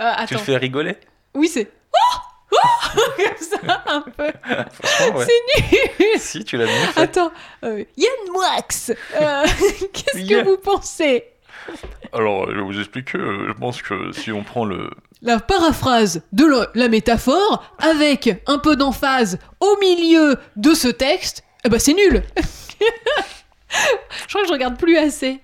Euh, 0.00 0.12
Tu 0.26 0.34
le 0.34 0.40
fais 0.40 0.56
rigoler 0.56 0.96
Oui, 1.34 1.48
c'est. 1.48 1.70
Oh 1.94 2.18
Oh 2.52 2.56
Comme 3.16 3.36
ça, 3.68 3.84
un 3.86 4.00
peu. 4.00 4.24
Ouais. 4.24 5.26
C'est 5.26 5.98
nul. 6.00 6.18
Si, 6.18 6.44
tu 6.44 6.56
l'as 6.56 6.66
mieux 6.66 6.86
fait. 6.92 7.00
Attends. 7.00 7.30
euh, 7.64 7.84
Yann 7.96 8.32
Moix, 8.32 8.46
euh, 9.20 9.44
qu'est-ce 9.92 10.28
que 10.28 10.44
vous 10.44 10.56
pensez? 10.58 11.24
Alors, 12.12 12.50
je 12.50 12.56
vais 12.56 12.62
vous 12.62 12.78
expliquer. 12.78 13.18
euh, 13.18 13.46
Je 13.48 13.52
pense 13.52 13.80
que 13.82 14.10
si 14.12 14.32
on 14.32 14.42
prend 14.42 14.64
le. 14.64 14.90
La 15.22 15.38
paraphrase 15.38 16.22
de 16.32 16.44
le- 16.44 16.66
la 16.74 16.88
métaphore 16.88 17.62
avec 17.78 18.42
un 18.46 18.58
peu 18.58 18.74
d'emphase 18.74 19.38
au 19.60 19.76
milieu 19.80 20.36
de 20.56 20.74
ce 20.74 20.88
texte, 20.88 21.44
eh 21.64 21.68
ben 21.68 21.78
c'est 21.78 21.92
nul. 21.94 22.22
je 22.40 24.28
crois 24.28 24.42
que 24.42 24.48
je 24.48 24.52
regarde 24.52 24.76
plus 24.78 24.96
assez. 24.96 25.40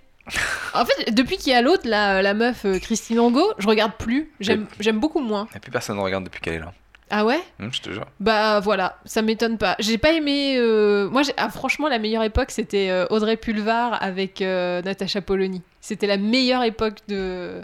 En 0.74 0.84
fait, 0.84 1.12
depuis 1.14 1.36
qu'il 1.36 1.52
y 1.52 1.54
a 1.54 1.62
l'autre, 1.62 1.82
la, 1.88 2.20
la 2.22 2.34
meuf 2.34 2.64
euh, 2.64 2.78
Christine 2.78 3.20
Angot, 3.20 3.52
je 3.58 3.66
regarde 3.68 3.92
plus. 3.98 4.32
J'aime 4.40 4.66
j'aime 4.80 4.98
beaucoup 4.98 5.20
moins. 5.20 5.46
Et 5.54 5.60
plus 5.60 5.70
personne 5.70 5.96
ne 5.96 6.02
regarde 6.02 6.24
depuis 6.24 6.40
qu'elle 6.40 6.54
est 6.54 6.58
là. 6.58 6.72
Ah 7.08 7.24
ouais? 7.24 7.38
Hum, 7.60 7.72
je 7.72 7.80
te 7.80 7.90
jure. 7.92 8.04
Bah 8.18 8.58
voilà, 8.58 8.98
ça 9.04 9.22
m'étonne 9.22 9.58
pas. 9.58 9.76
J'ai 9.78 9.96
pas 9.98 10.12
aimé. 10.12 10.56
euh, 10.58 11.08
Moi, 11.08 11.22
j'ai- 11.22 11.32
ah, 11.36 11.48
franchement, 11.50 11.88
la 11.88 12.00
meilleure 12.00 12.24
époque, 12.24 12.50
c'était 12.50 12.90
euh, 12.90 13.06
Audrey 13.10 13.36
Pulvar 13.36 14.02
avec 14.02 14.42
euh, 14.42 14.82
Natacha 14.82 15.20
Polony. 15.20 15.62
C'était 15.80 16.08
la 16.08 16.16
meilleure 16.16 16.64
époque 16.64 16.98
de. 17.06 17.60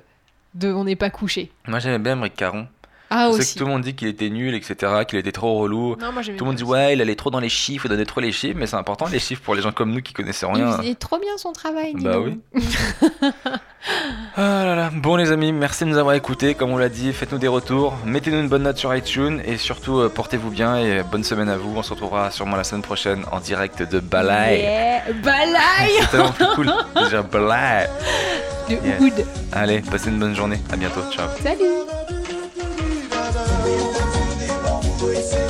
de 0.55 0.73
On 0.73 0.85
n'est 0.85 0.95
pas 0.97 1.11
couché. 1.11 1.51
Moi, 1.67 1.81
j'aimais 1.81 1.99
bien 1.99 2.13
Émeric 2.13 2.35
Caron. 2.37 2.69
Ah 3.15 3.27
je 3.29 3.33
sais 3.35 3.39
aussi. 3.41 3.55
que 3.55 3.59
tout 3.59 3.65
le 3.67 3.71
monde 3.73 3.83
dit 3.83 3.95
qu'il 3.95 4.09
était 4.09 4.31
nul, 4.31 4.55
etc., 4.55 4.91
qu'il 5.07 5.19
était 5.19 5.33
trop 5.33 5.59
relou. 5.59 5.97
Non, 6.01 6.13
moi, 6.13 6.23
j'aimais 6.23 6.39
Tout 6.39 6.45
le 6.45 6.49
monde 6.51 6.57
dit 6.57 6.65
ouais, 6.65 6.95
il 6.95 7.01
allait 7.03 7.15
trop 7.15 7.31
dans 7.31 7.41
les 7.41 7.51
chiffres, 7.51 7.85
il 7.85 7.89
donnait 7.91 8.07
trop 8.07 8.21
les 8.21 8.33
chiffres, 8.33 8.57
mais 8.59 8.67
c'est 8.67 8.77
important 8.77 9.07
les 9.13 9.19
chiffres 9.19 9.43
pour 9.43 9.55
les 9.55 9.61
gens 9.61 9.71
comme 9.73 9.93
nous 9.93 10.01
qui 10.01 10.15
connaissaient 10.15 10.47
aussi. 10.47 10.61
Il 10.61 10.65
rien. 10.65 10.77
faisait 10.79 10.95
trop 10.95 11.19
bien 11.19 11.37
son 11.37 11.53
travail. 11.53 11.93
dis 11.95 12.05
Bah 12.05 12.13
donc. 12.15 12.27
oui. 12.27 12.61
Ah 14.37 14.65
là 14.65 14.75
là. 14.77 14.91
Bon 14.95 15.17
les 15.17 15.33
amis, 15.33 15.53
merci 15.53 15.85
de 15.85 15.91
nous 15.91 15.99
avoir 15.99 16.15
écoutés. 16.15 16.55
Comme 16.55 16.71
on 16.71 16.79
l'a 16.79 16.89
dit, 16.89 17.13
faites-nous 17.13 17.39
des 17.39 17.49
retours, 17.49 17.97
mettez-nous 18.07 18.39
une 18.39 18.49
bonne 18.49 18.63
note 18.63 18.79
sur 18.79 18.95
iTunes 18.95 19.43
et 19.45 19.57
surtout 19.57 19.99
euh, 19.99 20.09
portez-vous 20.09 20.51
bien 20.51 20.77
et 20.79 21.01
euh, 21.01 21.03
bonne 21.03 21.25
semaine 21.25 21.49
à 21.49 21.57
vous. 21.57 21.75
On 21.77 21.83
se 21.83 21.91
retrouvera 21.91 22.31
sûrement 22.31 22.57
la 22.57 22.65
semaine 22.65 22.83
prochaine 22.83 23.25
en 23.33 23.41
direct 23.41 23.83
de 23.83 23.99
Balai. 24.01 24.61
Yeah. 24.61 25.13
Balai 25.23 25.99
C'est 26.01 26.11
tellement 26.13 26.33
plus 26.33 26.47
cool 26.55 26.73
dire 27.11 27.25
Balai. 27.25 27.87
de 27.89 28.75
Yeah. 28.75 29.25
Allez, 29.53 29.81
passez 29.81 30.09
une 30.11 30.19
bonne 30.21 30.37
journée. 30.37 30.61
À 30.73 30.77
bientôt. 30.77 31.01
Ciao. 31.13 31.27
Salut 31.43 31.59
intuição. 35.03 35.42